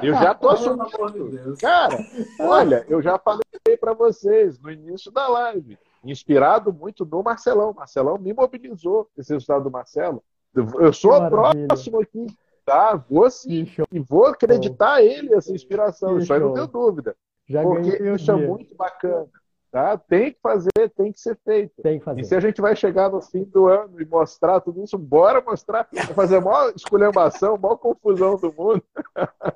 Eu 0.02 0.14
já 0.14 0.34
tô 0.34 0.50
assumindo. 0.50 1.58
Cara, 1.60 1.98
olha, 2.40 2.86
eu 2.88 3.02
já 3.02 3.20
falei 3.20 3.42
para 3.80 3.94
vocês 3.94 4.60
no 4.60 4.72
início 4.72 5.12
da 5.12 5.28
live, 5.28 5.78
inspirado 6.04 6.72
muito 6.72 7.06
no 7.06 7.22
Marcelão. 7.24 7.74
Marcelão 7.74 8.18
me 8.18 8.34
mobilizou 8.34 9.10
esse 9.18 9.34
resultado 9.34 9.64
do 9.64 9.72
Marcelo. 9.72 10.24
Eu 10.54 10.94
sou 10.94 11.14
o 11.14 11.30
próximo 11.30 12.02
aqui 12.02 12.28
tá? 12.72 12.96
Vou 13.10 13.30
sim. 13.30 13.68
E 13.92 14.00
vou 14.00 14.28
acreditar 14.28 14.94
a 14.94 15.04
ele 15.04 15.34
essa 15.36 15.52
inspiração. 15.52 16.18
Isso 16.18 16.34
aí 16.34 16.40
não 16.40 16.54
tenho 16.54 16.68
dúvida. 16.68 17.16
Já 17.48 17.62
porque 17.64 17.90
isso 17.90 18.32
é 18.32 18.36
dia. 18.36 18.46
é 18.46 18.48
muito 18.48 18.76
bacana. 18.76 19.28
Tá? 19.70 19.98
Tem 19.98 20.34
que 20.34 20.40
fazer, 20.42 20.90
tem 20.98 21.12
que 21.12 21.20
ser 21.20 21.38
feito. 21.46 21.82
Tem 21.82 22.00
que 22.00 22.06
fazer. 22.06 22.22
E 22.22 22.26
se 22.26 22.36
a 22.36 22.40
gente 22.40 22.62
vai 22.62 22.76
chegar 22.76 23.10
no 23.10 23.22
fim 23.22 23.44
do 23.44 23.68
ano 23.68 24.02
e 24.02 24.06
mostrar 24.06 24.60
tudo 24.60 24.84
isso, 24.84 24.98
bora 24.98 25.42
mostrar, 25.42 25.88
fazer 26.14 26.38
a 26.38 26.42
maior 26.42 26.74
esculhambação, 26.76 27.56
a 27.56 27.58
maior 27.58 27.78
confusão 27.78 28.38
do 28.38 28.54
mundo. 28.54 28.84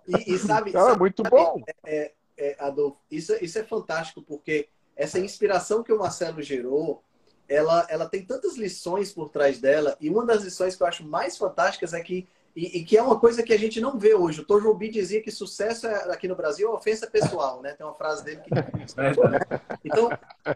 E, 0.08 0.34
e 0.34 0.40
sabe, 0.40 0.70
então, 0.70 0.84
sabe, 0.84 0.96
é 0.96 1.00
muito 1.00 1.24
bom. 1.24 1.62
É, 1.86 2.14
é, 2.38 2.56
Adolfo, 2.60 2.98
isso, 3.12 3.34
isso 3.42 3.60
é 3.60 3.64
fantástico, 3.64 4.22
porque 4.22 4.70
essa 4.96 5.20
inspiração 5.20 5.84
que 5.84 5.92
o 5.92 6.00
Marcelo 6.00 6.42
gerou, 6.42 7.04
ela, 7.48 7.86
ela 7.90 8.08
tem 8.08 8.26
tantas 8.26 8.56
lições 8.56 9.12
por 9.12 9.30
trás 9.30 9.60
dela, 9.60 9.98
e 10.00 10.10
uma 10.10 10.26
das 10.26 10.44
lições 10.44 10.78
que 10.78 10.84
eu 10.84 10.88
acho 10.88 11.06
mais 11.06 11.38
fantásticas 11.38 11.94
é 11.94 12.00
que 12.00 12.26
e, 12.56 12.78
e, 12.78 12.86
que 12.86 12.98
é 12.98 13.02
uma 13.02 13.20
coisa 13.20 13.44
que 13.44 13.52
a 13.52 13.58
gente 13.58 13.82
não 13.82 14.00
vê 14.00 14.14
hoje. 14.14 14.40
O 14.40 14.46
Tojobi 14.46 14.90
dizia 14.90 15.22
que 15.22 15.30
sucesso 15.30 15.88
é, 15.88 16.14
aqui 16.14 16.26
no 16.26 16.38
Brasil 16.38 16.70
é 16.70 16.72
ofensa 16.72 17.06
pessoal, 17.06 17.62
né? 17.62 17.74
Tem 17.74 17.86
uma 17.86 17.96
frase 17.96 18.24
dele 18.24 18.42
que. 18.42 18.50
Então, 19.84 20.10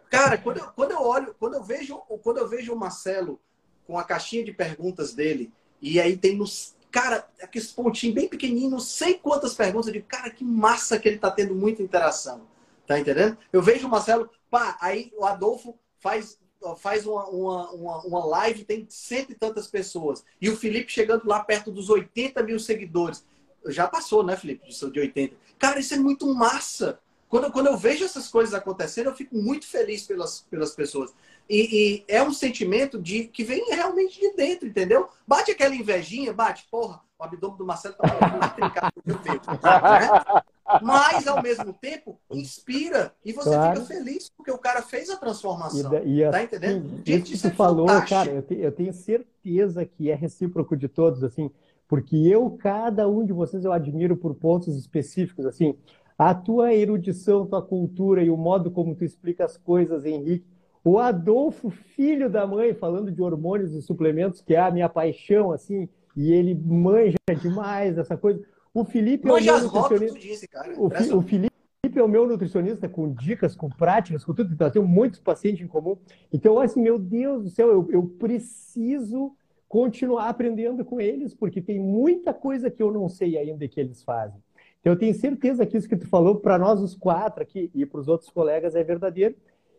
cara, 0.09 0.37
quando 0.37 0.59
eu, 0.59 0.67
quando 0.67 0.91
eu 0.91 1.01
olho, 1.01 1.35
quando 1.37 1.55
eu 1.55 1.63
vejo, 1.63 1.97
quando 2.23 2.37
eu 2.37 2.47
vejo 2.47 2.73
o 2.73 2.79
Marcelo 2.79 3.39
com 3.85 3.99
a 3.99 4.03
caixinha 4.03 4.45
de 4.45 4.53
perguntas 4.53 5.13
dele, 5.13 5.51
e 5.81 5.99
aí 5.99 6.15
tem 6.15 6.37
nos. 6.37 6.73
Cara, 6.89 7.27
aqueles 7.41 7.71
pontinhos 7.71 8.15
bem 8.15 8.29
pequenininhos, 8.29 8.71
não 8.71 8.79
sei 8.79 9.15
quantas 9.15 9.53
perguntas, 9.53 9.91
digo, 9.91 10.07
cara, 10.07 10.29
que 10.29 10.43
massa 10.43 10.97
que 10.97 11.07
ele 11.07 11.19
tá 11.19 11.29
tendo 11.29 11.53
muita 11.53 11.83
interação. 11.83 12.47
Tá 12.87 12.97
entendendo? 12.97 13.37
Eu 13.51 13.61
vejo 13.61 13.85
o 13.85 13.89
Marcelo, 13.89 14.29
pá, 14.49 14.77
aí 14.81 15.11
o 15.17 15.25
Adolfo 15.25 15.77
faz 15.99 16.39
faz 16.77 17.05
uma, 17.05 17.25
uma, 17.27 17.71
uma, 17.71 17.97
uma 18.05 18.25
live, 18.25 18.63
tem 18.63 18.85
cento 18.89 19.31
e 19.31 19.35
tantas 19.35 19.67
pessoas. 19.67 20.23
E 20.41 20.49
o 20.49 20.57
Felipe 20.57 20.91
chegando 20.91 21.27
lá 21.27 21.43
perto 21.43 21.71
dos 21.71 21.89
80 21.89 22.41
mil 22.43 22.59
seguidores. 22.59 23.25
Já 23.67 23.87
passou, 23.87 24.23
né, 24.23 24.35
Felipe? 24.35 24.67
De 24.67 24.99
80. 24.99 25.35
Cara, 25.57 25.79
isso 25.79 25.93
é 25.93 25.97
muito 25.97 26.33
massa. 26.33 26.99
Quando, 27.27 27.51
quando 27.51 27.67
eu 27.67 27.77
vejo 27.77 28.03
essas 28.03 28.27
coisas 28.27 28.53
acontecendo, 28.53 29.07
eu 29.07 29.15
fico 29.15 29.35
muito 29.35 29.67
feliz 29.67 30.03
pelas, 30.03 30.41
pelas 30.49 30.71
pessoas. 30.71 31.13
E, 31.49 31.61
e, 31.61 32.05
é 32.07 32.23
um 32.23 32.33
sentimento 32.33 32.99
de 32.99 33.25
que 33.25 33.43
vem 33.43 33.65
realmente 33.69 34.19
de 34.19 34.33
dentro, 34.33 34.67
entendeu? 34.67 35.09
Bate 35.27 35.51
aquela 35.51 35.75
invejinha, 35.75 36.33
bate, 36.33 36.67
porra, 36.69 37.01
o 37.17 37.23
abdômen 37.23 37.57
do 37.57 37.65
Marcelo 37.65 37.95
tá 37.95 38.49
trincado, 38.49 38.93
eu 39.05 39.17
vejo. 39.17 39.41
Né? 39.47 40.43
Mas 40.81 41.27
ao 41.27 41.41
mesmo 41.41 41.73
tempo 41.73 42.19
inspira 42.31 43.13
e 43.23 43.31
você 43.33 43.49
Claro. 43.49 43.81
fica 43.81 43.93
feliz 43.93 44.29
porque 44.35 44.51
o 44.51 44.57
cara 44.57 44.81
fez 44.81 45.09
a 45.09 45.13
E, 45.13 45.19
transformação. 45.19 45.89
da- 45.91 46.03
e 46.03 46.29
Tá 46.29 46.43
entendendo? 46.43 47.01
Gente, 47.05 47.33
isso 47.33 47.47
é 47.47 47.51
falou, 47.51 47.87
fantástico. 47.87 48.09
cara, 48.09 48.31
eu, 48.31 48.41
te- 48.43 48.57
eu 48.59 48.71
tenho 48.71 48.93
certeza 48.93 49.85
que 49.85 50.09
é 50.11 50.15
recíproco 50.15 50.75
de 50.77 50.87
todos, 50.87 51.23
assim, 51.23 51.49
porque 51.87 52.15
eu, 52.15 52.51
cada 52.51 53.07
um 53.07 53.25
de 53.25 53.33
vocês, 53.33 53.65
eu 53.65 53.71
admiro 53.73 54.15
por 54.15 54.35
pontos 54.35 54.75
específicos, 54.75 55.45
assim, 55.45 55.75
a 56.17 56.33
tua 56.35 56.73
erudição, 56.73 57.45
tua 57.45 57.61
cultura 57.61 58.21
e 58.23 58.29
o 58.29 58.37
modo 58.37 58.69
como 58.69 58.93
tu 58.95 59.03
explica 59.03 59.45
as 59.45 59.57
coisas, 59.57 60.05
Henrique. 60.05 60.45
O 60.83 60.97
Adolfo, 60.99 61.69
filho 61.69 62.29
da 62.29 62.45
mãe, 62.47 62.73
falando 62.73 63.11
de 63.11 63.21
hormônios 63.21 63.73
e 63.73 63.81
suplementos, 63.81 64.41
que 64.41 64.53
é 64.55 64.59
a 64.59 64.71
minha 64.71 64.87
paixão, 64.89 65.51
assim, 65.51 65.89
e 66.15 66.31
ele 66.31 66.53
manja 66.55 67.17
demais 67.41 67.97
essa 67.97 68.15
coisa. 68.17 68.41
O 68.73 68.83
Felipe 68.85 69.27
é 69.27 69.31
o 69.31 69.35
meu 69.35 69.53
nutricionista. 69.63 70.19
disse. 70.19 70.47
O, 70.77 70.89
Fi- 70.89 71.13
o 71.13 71.21
Felipe 71.21 71.49
é 71.95 72.03
o 72.03 72.07
meu 72.07 72.27
nutricionista 72.27 72.87
com 72.87 73.11
dicas, 73.13 73.55
com 73.55 73.69
práticas, 73.69 74.23
com 74.23 74.33
tudo. 74.33 74.55
Nós 74.59 74.71
temos 74.71 74.89
muitos 74.89 75.19
pacientes 75.19 75.63
em 75.63 75.67
comum. 75.67 75.97
Então, 76.31 76.59
assim, 76.59 76.81
meu 76.81 76.99
Deus 76.99 77.43
do 77.43 77.49
céu, 77.49 77.69
eu, 77.69 77.87
eu 77.91 78.03
preciso 78.03 79.35
continuar 79.67 80.29
aprendendo 80.29 80.83
com 80.83 80.99
eles, 80.99 81.33
porque 81.33 81.61
tem 81.61 81.79
muita 81.79 82.33
coisa 82.33 82.69
que 82.71 82.81
eu 82.81 82.91
não 82.91 83.07
sei 83.07 83.37
ainda 83.37 83.67
que 83.67 83.79
eles 83.79 84.03
fazem. 84.03 84.41
Então, 84.79 84.93
eu 84.93 84.99
tenho 84.99 85.13
certeza 85.13 85.65
que 85.65 85.77
isso 85.77 85.89
que 85.89 85.97
tu 85.97 86.07
falou 86.07 86.35
para 86.35 86.57
nós 86.57 86.79
os 86.81 86.95
quatro 86.95 87.43
aqui 87.43 87.69
e 87.75 87.85
para 87.85 87.99
os 87.99 88.07
outros 88.07 88.29
colegas 88.29 88.75
é 88.75 88.83
verdadeiro. 88.83 89.35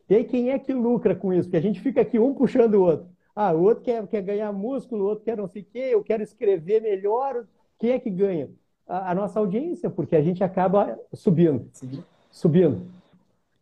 E 0.09 0.15
aí, 0.15 0.25
quem 0.25 0.51
é 0.51 0.59
que 0.59 0.73
lucra 0.73 1.15
com 1.15 1.33
isso? 1.33 1.49
Porque 1.49 1.57
a 1.57 1.62
gente 1.62 1.81
fica 1.81 2.01
aqui 2.01 2.19
um 2.19 2.35
puxando 2.35 2.75
o 2.75 2.83
outro. 2.83 3.09
Ah, 3.35 3.53
o 3.53 3.62
outro 3.62 3.85
quer, 3.85 4.07
quer 4.09 4.23
ganhar 4.23 4.53
músculo, 4.53 5.05
o 5.05 5.09
outro 5.09 5.25
quer 5.25 5.37
não 5.37 5.47
sei 5.47 5.62
o 5.62 5.65
quê, 5.65 5.79
eu 5.93 6.03
quero 6.03 6.23
escrever 6.23 6.83
melhor. 6.83 7.47
Quem 7.79 7.93
é 7.93 7.99
que 7.99 8.11
ganha? 8.11 8.51
A, 8.91 9.15
nossa 9.15 9.39
audiência, 9.39 9.89
porque 9.89 10.17
a 10.17 10.23
gente 10.23 10.43
acaba 10.43 10.99
subindo, 11.12 11.69
Sim. 11.73 12.03
subindo, 12.31 12.83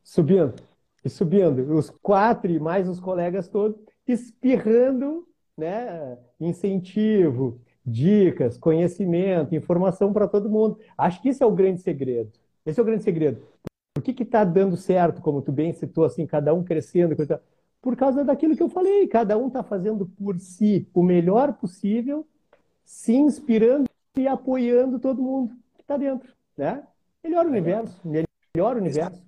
subindo 0.02 0.54
e 1.04 1.08
subindo. 1.10 1.74
Os 1.74 1.90
quatro 1.90 2.50
e 2.50 2.58
mais 2.58 2.88
os 2.88 2.98
colegas 2.98 3.46
todos 3.48 3.78
espirrando, 4.06 5.28
né? 5.56 6.16
Incentivo, 6.40 7.60
dicas, 7.84 8.56
conhecimento, 8.56 9.54
informação 9.54 10.12
para 10.12 10.26
todo 10.26 10.48
mundo. 10.48 10.78
Acho 10.96 11.20
que 11.20 11.28
isso 11.28 11.44
é 11.44 11.46
o 11.46 11.54
grande 11.54 11.80
segredo. 11.80 12.32
Esse 12.64 12.80
é 12.80 12.82
o 12.82 12.86
grande 12.86 13.04
segredo. 13.04 13.42
Por 13.94 14.02
que 14.02 14.22
está 14.22 14.44
dando 14.44 14.76
certo, 14.76 15.20
como 15.20 15.42
tu 15.42 15.52
bem 15.52 15.72
citou, 15.72 16.04
assim, 16.04 16.26
cada 16.26 16.54
um 16.54 16.62
crescendo? 16.62 17.16
Por 17.82 17.96
causa 17.96 18.24
daquilo 18.24 18.56
que 18.56 18.62
eu 18.62 18.68
falei, 18.68 19.06
cada 19.08 19.36
um 19.36 19.48
está 19.48 19.62
fazendo 19.62 20.06
por 20.06 20.38
si 20.38 20.88
o 20.94 21.02
melhor 21.02 21.54
possível, 21.54 22.26
se 22.84 23.14
inspirando 23.14 23.88
e 24.16 24.26
apoiando 24.26 24.98
todo 24.98 25.22
mundo 25.22 25.54
que 25.74 25.82
está 25.82 25.96
dentro, 25.96 26.32
né? 26.56 26.86
Melhor 27.22 27.46
universo, 27.46 28.00
melhor 28.04 28.76
universo. 28.76 29.22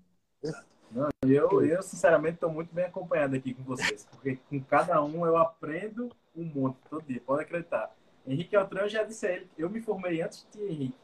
Não, 0.91 1.09
eu, 1.23 1.65
eu, 1.65 1.83
sinceramente, 1.83 2.35
estou 2.35 2.51
muito 2.51 2.75
bem 2.75 2.85
acompanhado 2.85 3.37
aqui 3.37 3.55
com 3.55 3.63
vocês, 3.63 4.07
porque 4.11 4.39
com 4.49 4.61
cada 4.61 5.03
um 5.03 5.25
eu 5.25 5.37
aprendo 5.37 6.11
um 6.37 6.45
monte 6.45 6.79
todo 6.89 7.05
dia, 7.07 7.21
pode 7.25 7.43
acreditar. 7.43 7.95
Henrique 8.27 8.57
Altran, 8.57 8.83
eu 8.83 8.89
já 8.89 9.05
disse 9.05 9.27
a 9.27 9.33
ele, 9.33 9.49
eu 9.57 9.71
me 9.71 9.81
formei 9.81 10.21
antes 10.21 10.47
de 10.53 10.63
Henrique, 10.63 10.99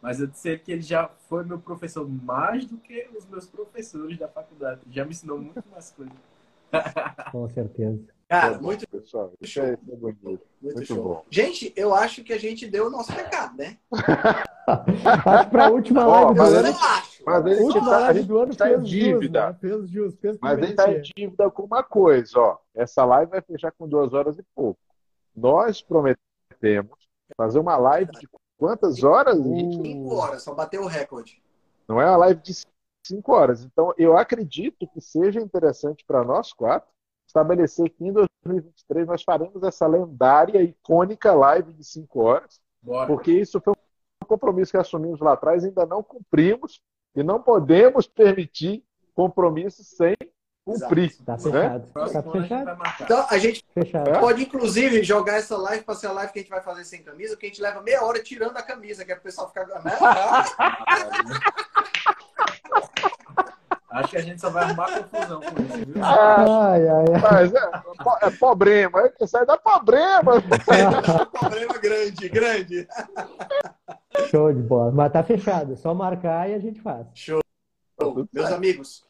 mas 0.00 0.20
eu 0.20 0.26
disse 0.28 0.48
a 0.48 0.52
ele 0.52 0.60
que 0.60 0.72
ele 0.72 0.82
já 0.82 1.08
foi 1.28 1.44
meu 1.44 1.58
professor 1.58 2.08
mais 2.08 2.64
do 2.64 2.76
que 2.76 3.08
os 3.16 3.26
meus 3.26 3.46
professores 3.46 4.16
da 4.18 4.28
faculdade. 4.28 4.80
Já 4.90 5.04
me 5.04 5.10
ensinou 5.10 5.38
muito 5.38 5.62
mais 5.70 5.90
coisas. 5.90 6.14
Com 7.30 7.48
certeza. 7.48 8.11
Cara, 8.32 8.58
muito, 8.58 8.88
pessoal. 8.88 9.30
Isso 9.42 9.60
é, 9.60 9.74
isso 9.74 9.92
é 9.92 9.96
bonito. 9.96 10.18
muito, 10.24 10.42
Muito 10.62 10.84
show. 10.86 11.02
bom. 11.04 11.24
Gente, 11.30 11.70
eu 11.76 11.94
acho 11.94 12.24
que 12.24 12.32
a 12.32 12.38
gente 12.38 12.66
deu 12.66 12.86
o 12.86 12.90
nosso 12.90 13.12
recado, 13.12 13.58
né? 13.58 13.76
Acho 15.26 15.44
que 15.44 15.50
para 15.50 15.66
a 15.66 15.70
última 15.70 16.06
Ó, 16.06 16.10
live 16.30 16.34
do 16.34 16.38
mas 16.38 16.52
Eu 16.52 16.58
ano, 16.60 16.70
não 16.72 16.84
acho. 16.84 17.22
Mas 17.26 17.34
a 17.34 17.38
a 17.44 17.48
gente 17.50 17.62
última 17.62 17.90
tá, 17.90 17.96
a 17.96 18.00
live 18.00 18.18
gente 18.20 18.28
do 18.28 18.38
ano 18.38 18.56
tá 18.56 18.72
em 18.72 18.82
dívida. 18.82 19.58
né? 19.60 19.86
Jus, 19.86 20.14
fez 20.16 20.38
Mas 20.40 20.58
ele 20.58 20.66
está 20.68 20.90
em 20.90 21.02
dívida 21.02 21.50
com 21.50 21.64
uma 21.64 21.82
coisa, 21.82 22.38
ó. 22.38 22.58
Essa 22.74 23.04
live 23.04 23.30
vai 23.32 23.42
fechar 23.42 23.70
com 23.72 23.86
duas 23.86 24.14
horas 24.14 24.38
e 24.38 24.42
pouco. 24.54 24.80
Nós 25.36 25.82
prometemos 25.82 26.96
fazer 27.36 27.58
uma 27.58 27.76
live 27.76 28.12
de 28.12 28.26
quantas 28.56 29.02
horas? 29.02 29.36
Cinco 29.36 30.14
horas, 30.14 30.42
só 30.42 30.54
bateu 30.54 30.82
o 30.82 30.86
recorde. 30.86 31.42
Não 31.86 32.00
é 32.00 32.06
uma 32.06 32.16
live 32.16 32.40
de 32.40 32.52
cinco 33.06 33.32
horas. 33.32 33.62
Então, 33.62 33.92
eu 33.98 34.16
acredito 34.16 34.86
que 34.88 35.02
seja 35.02 35.38
interessante 35.40 36.02
para 36.06 36.24
nós 36.24 36.52
quatro 36.54 36.88
estabelecer 37.32 37.88
que 37.88 38.04
em 38.04 38.12
2023 38.12 39.06
nós 39.06 39.22
faremos 39.22 39.62
essa 39.62 39.86
lendária, 39.86 40.62
icônica 40.62 41.32
live 41.32 41.72
de 41.72 41.82
cinco 41.82 42.20
horas, 42.20 42.60
Bora. 42.82 43.06
porque 43.06 43.32
isso 43.32 43.58
foi 43.60 43.72
um 43.72 44.26
compromisso 44.26 44.70
que 44.70 44.76
assumimos 44.76 45.20
lá 45.20 45.32
atrás, 45.32 45.64
ainda 45.64 45.86
não 45.86 46.02
cumprimos 46.02 46.80
e 47.16 47.22
não 47.22 47.42
podemos 47.42 48.06
permitir 48.06 48.84
compromissos 49.14 49.88
sem 49.88 50.14
cumprir. 50.64 51.16
Tá 51.24 51.32
né? 51.32 51.38
fechado. 51.38 51.92
Tá 51.92 52.02
a 52.02 52.08
gente 52.08 52.30
fechado. 52.30 52.78
Então, 53.00 53.26
a 53.28 53.38
gente 53.38 53.64
Fechado. 53.74 54.20
pode, 54.20 54.42
inclusive, 54.42 55.02
jogar 55.02 55.34
essa 55.34 55.56
live 55.56 55.84
para 55.84 55.94
ser 55.94 56.08
a 56.08 56.12
live 56.12 56.32
que 56.32 56.38
a 56.38 56.42
gente 56.42 56.50
vai 56.50 56.62
fazer 56.62 56.84
sem 56.84 57.02
camisa, 57.02 57.34
porque 57.34 57.46
a 57.46 57.48
gente 57.48 57.62
leva 57.62 57.82
meia 57.82 58.04
hora 58.04 58.22
tirando 58.22 58.56
a 58.56 58.62
camisa, 58.62 59.04
que 59.04 59.12
é 59.12 59.14
para 59.14 59.20
o 59.20 59.24
pessoal 59.24 59.48
ficar. 59.48 59.66
Acho 63.92 64.08
que 64.08 64.16
a 64.16 64.22
gente 64.22 64.40
só 64.40 64.48
vai 64.50 64.64
arrumar 64.64 64.90
confusão 65.02 65.40
com 65.40 65.62
isso, 65.62 65.86
viu? 65.86 66.04
Ah, 66.04 66.70
Ai, 66.70 66.88
ai, 66.88 67.04
ai. 67.14 67.20
mas 67.20 67.54
é, 67.54 68.26
é 68.26 68.30
problema, 68.30 69.12
é 69.20 69.26
sai 69.26 69.44
da 69.44 69.58
problema. 69.58 70.42
Problema 71.38 71.78
grande, 71.78 72.28
grande. 72.28 72.88
Show 74.30 74.52
de 74.52 74.62
bola. 74.62 74.90
Mas 74.92 75.12
tá 75.12 75.22
fechado. 75.22 75.74
É 75.74 75.76
só 75.76 75.92
marcar 75.94 76.48
e 76.48 76.54
a 76.54 76.58
gente 76.58 76.80
faz. 76.80 77.06
Meus 78.32 78.50
amigos, 78.50 79.04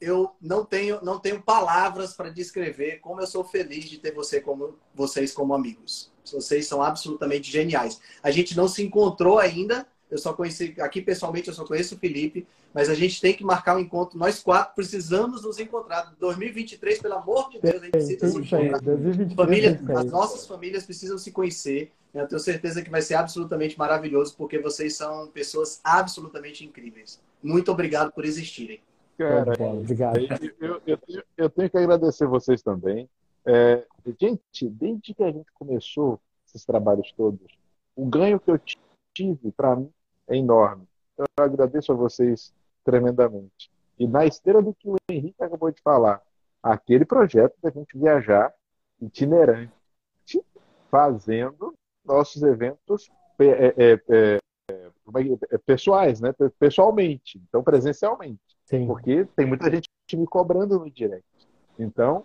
eu 0.00 0.34
não 0.40 0.64
tenho, 0.64 1.00
não 1.02 1.18
tenho 1.18 1.42
palavras 1.42 2.14
para 2.14 2.30
descrever 2.30 2.98
como 3.00 3.20
eu 3.20 3.26
sou 3.26 3.44
feliz 3.44 3.84
de 3.84 3.98
ter 3.98 4.12
você 4.14 4.40
como, 4.40 4.78
vocês 4.94 5.32
como 5.32 5.54
amigos. 5.54 6.12
Vocês 6.24 6.66
são 6.66 6.82
absolutamente 6.82 7.50
geniais. 7.50 8.00
A 8.22 8.30
gente 8.30 8.56
não 8.56 8.68
se 8.68 8.82
encontrou 8.84 9.38
ainda. 9.38 9.86
Eu 10.12 10.18
só 10.18 10.34
conheci 10.34 10.74
aqui 10.78 11.00
pessoalmente, 11.00 11.48
eu 11.48 11.54
só 11.54 11.64
conheço 11.64 11.94
o 11.94 11.98
Felipe, 11.98 12.46
mas 12.74 12.90
a 12.90 12.94
gente 12.94 13.18
tem 13.18 13.32
que 13.32 13.42
marcar 13.42 13.76
um 13.76 13.78
encontro. 13.78 14.18
Nós 14.18 14.42
quatro 14.42 14.74
precisamos 14.74 15.42
nos 15.42 15.58
encontrar. 15.58 16.14
2023, 16.20 17.00
pelo 17.00 17.14
amor 17.14 17.48
de 17.48 17.58
Deus, 17.58 17.76
a 17.76 17.84
gente 17.86 17.92
precisa 17.92 18.28
se 18.28 18.38
encontrar. 18.38 18.78
2023 18.82 19.34
Família, 19.34 19.80
as 19.96 20.04
nossas 20.04 20.46
famílias 20.46 20.84
precisam 20.84 21.16
se 21.16 21.32
conhecer. 21.32 21.90
Eu 22.12 22.28
tenho 22.28 22.38
certeza 22.38 22.82
que 22.82 22.90
vai 22.90 23.00
ser 23.00 23.14
absolutamente 23.14 23.78
maravilhoso, 23.78 24.34
porque 24.36 24.58
vocês 24.58 24.94
são 24.94 25.28
pessoas 25.28 25.80
absolutamente 25.82 26.62
incríveis. 26.62 27.18
Muito 27.42 27.72
obrigado 27.72 28.12
por 28.12 28.26
existirem. 28.26 28.80
Cara. 29.16 29.54
Obrigado. 29.72 30.18
eu, 30.60 30.82
eu, 30.86 30.98
tenho, 30.98 31.22
eu 31.38 31.48
tenho 31.48 31.70
que 31.70 31.78
agradecer 31.78 32.26
vocês 32.26 32.60
também. 32.60 33.08
É, 33.46 33.82
gente, 34.20 34.68
desde 34.68 35.14
que 35.14 35.22
a 35.22 35.32
gente 35.32 35.50
começou 35.54 36.20
esses 36.46 36.66
trabalhos 36.66 37.10
todos, 37.16 37.40
o 37.96 38.04
ganho 38.04 38.38
que 38.38 38.50
eu 38.50 38.60
tive, 39.14 39.50
para 39.52 39.74
mim, 39.76 39.90
é 40.32 40.36
enorme. 40.36 40.86
Então, 41.12 41.26
eu 41.38 41.44
agradeço 41.44 41.92
a 41.92 41.94
vocês 41.94 42.54
tremendamente. 42.84 43.70
E 43.98 44.06
na 44.06 44.24
esteira 44.26 44.62
do 44.62 44.74
que 44.74 44.88
o 44.88 44.96
Henrique 45.08 45.42
acabou 45.42 45.70
de 45.70 45.80
falar, 45.82 46.20
aquele 46.62 47.04
projeto 47.04 47.54
da 47.62 47.70
gente 47.70 47.96
viajar 47.96 48.52
itinerante, 49.00 49.72
fazendo 50.90 51.74
nossos 52.04 52.42
eventos 52.42 53.10
é, 53.38 53.44
é, 53.46 53.74
é, 53.78 54.00
é 54.08 54.38
é, 55.50 55.58
pessoais, 55.58 56.20
né? 56.20 56.32
pessoalmente, 56.58 57.40
então 57.48 57.62
presencialmente. 57.62 58.40
Sim. 58.64 58.86
Porque 58.86 59.26
tem 59.36 59.46
muita 59.46 59.70
gente 59.70 59.88
me 60.14 60.26
cobrando 60.26 60.78
no 60.78 60.90
direct. 60.90 61.24
Então, 61.78 62.24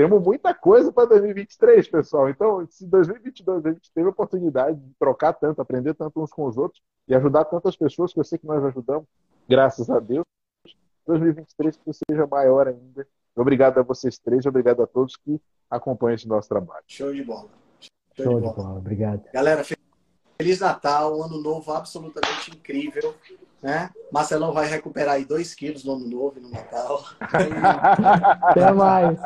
temos 0.00 0.22
muita 0.22 0.54
coisa 0.54 0.90
para 0.90 1.10
2023, 1.10 1.86
pessoal. 1.88 2.30
Então, 2.30 2.66
se 2.70 2.86
2022 2.86 3.66
a 3.66 3.72
gente 3.72 3.92
teve 3.92 4.06
a 4.06 4.10
oportunidade 4.10 4.80
de 4.80 4.94
trocar 4.98 5.34
tanto, 5.34 5.60
aprender 5.60 5.92
tanto 5.92 6.22
uns 6.22 6.30
com 6.30 6.46
os 6.46 6.56
outros 6.56 6.82
e 7.06 7.14
ajudar 7.14 7.44
tantas 7.44 7.76
pessoas 7.76 8.10
que 8.10 8.18
eu 8.18 8.24
sei 8.24 8.38
que 8.38 8.46
nós 8.46 8.64
ajudamos, 8.64 9.06
graças 9.46 9.90
a 9.90 10.00
Deus, 10.00 10.24
2023 11.06 11.76
que 11.76 11.92
seja 11.92 12.26
maior 12.26 12.66
ainda. 12.66 13.06
Obrigado 13.36 13.78
a 13.78 13.82
vocês 13.82 14.18
três, 14.18 14.46
obrigado 14.46 14.82
a 14.82 14.86
todos 14.86 15.16
que 15.16 15.38
acompanham 15.70 16.14
esse 16.14 16.26
nosso 16.26 16.48
trabalho. 16.48 16.82
Show 16.88 17.12
de 17.12 17.22
bola. 17.22 17.50
Show, 18.16 18.24
Show 18.24 18.40
de 18.40 18.48
de 18.48 18.54
bola. 18.54 18.68
bola. 18.68 18.78
Obrigado. 18.78 19.22
Galera, 19.34 19.62
Feliz 20.40 20.60
Natal, 20.60 21.18
um 21.18 21.24
ano 21.24 21.42
novo 21.42 21.72
absolutamente 21.72 22.50
incrível. 22.52 23.14
Né? 23.62 23.90
Marcelão 24.10 24.52
vai 24.52 24.66
recuperar 24.66 25.16
aí 25.16 25.24
2 25.24 25.54
quilos 25.54 25.84
no 25.84 25.92
ano 25.94 26.08
novo 26.08 26.38
e 26.38 26.40
no 26.40 26.50
Natal. 26.50 27.04
Até 28.42 28.72
mais. 28.72 29.18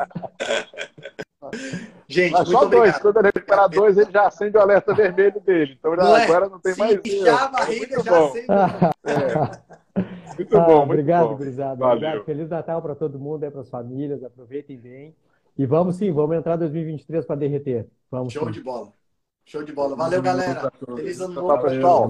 Gente, 2.07 2.31
Mas 2.33 2.41
muito 2.41 2.51
só 2.51 2.65
dois, 2.65 2.73
obrigado. 2.95 3.01
quando 3.01 3.17
ele 3.17 3.27
recuperar 3.33 3.69
dois, 3.69 3.97
ele 3.97 4.11
já 4.11 4.27
acende 4.27 4.57
o 4.57 4.61
alerta 4.61 4.93
vermelho 4.93 5.39
dele. 5.39 5.75
Então 5.79 5.95
já- 5.95 6.03
Não 6.03 6.17
é? 6.17 6.23
agora 6.25 6.49
não 6.49 6.59
tem 6.59 6.73
Se 6.73 6.79
mais 6.79 6.99
erro. 7.05 7.37
a 7.37 7.47
barriga, 7.47 7.95
Muito 7.95 8.03
já 8.03 8.11
bom. 8.11 8.33
É. 9.05 10.35
Muito 10.37 10.57
Ah, 10.57 10.61
bom, 10.65 10.75
muito 10.79 10.83
obrigado, 10.91 11.29
bom. 11.29 11.35
gurizada. 11.37 11.75
Valeu. 11.75 11.95
Obrigado. 11.97 12.25
Feliz 12.25 12.49
Natal 12.49 12.81
para 12.81 12.95
todo 12.95 13.17
mundo, 13.17 13.43
aí 13.45 13.49
para 13.51 13.61
as 13.61 13.69
famílias. 13.69 14.21
Aproveitem 14.23 14.77
bem. 14.77 15.15
E 15.57 15.65
vamos 15.65 15.95
sim, 15.95 16.11
vamos 16.11 16.35
entrar 16.35 16.57
2023 16.57 17.25
para 17.25 17.37
derreter. 17.37 17.87
Vamos 18.11 18.33
Show 18.33 18.45
sim. 18.47 18.51
de 18.51 18.61
bola. 18.61 18.89
Show 19.45 19.63
de 19.63 19.71
bola. 19.71 19.95
Valeu, 19.95 20.21
galera. 20.21 20.69
Feliz 20.95 21.21
ano 21.21 21.33
Tchau, 21.35 21.43
novo. 21.47 21.61
pessoal. 21.63 22.09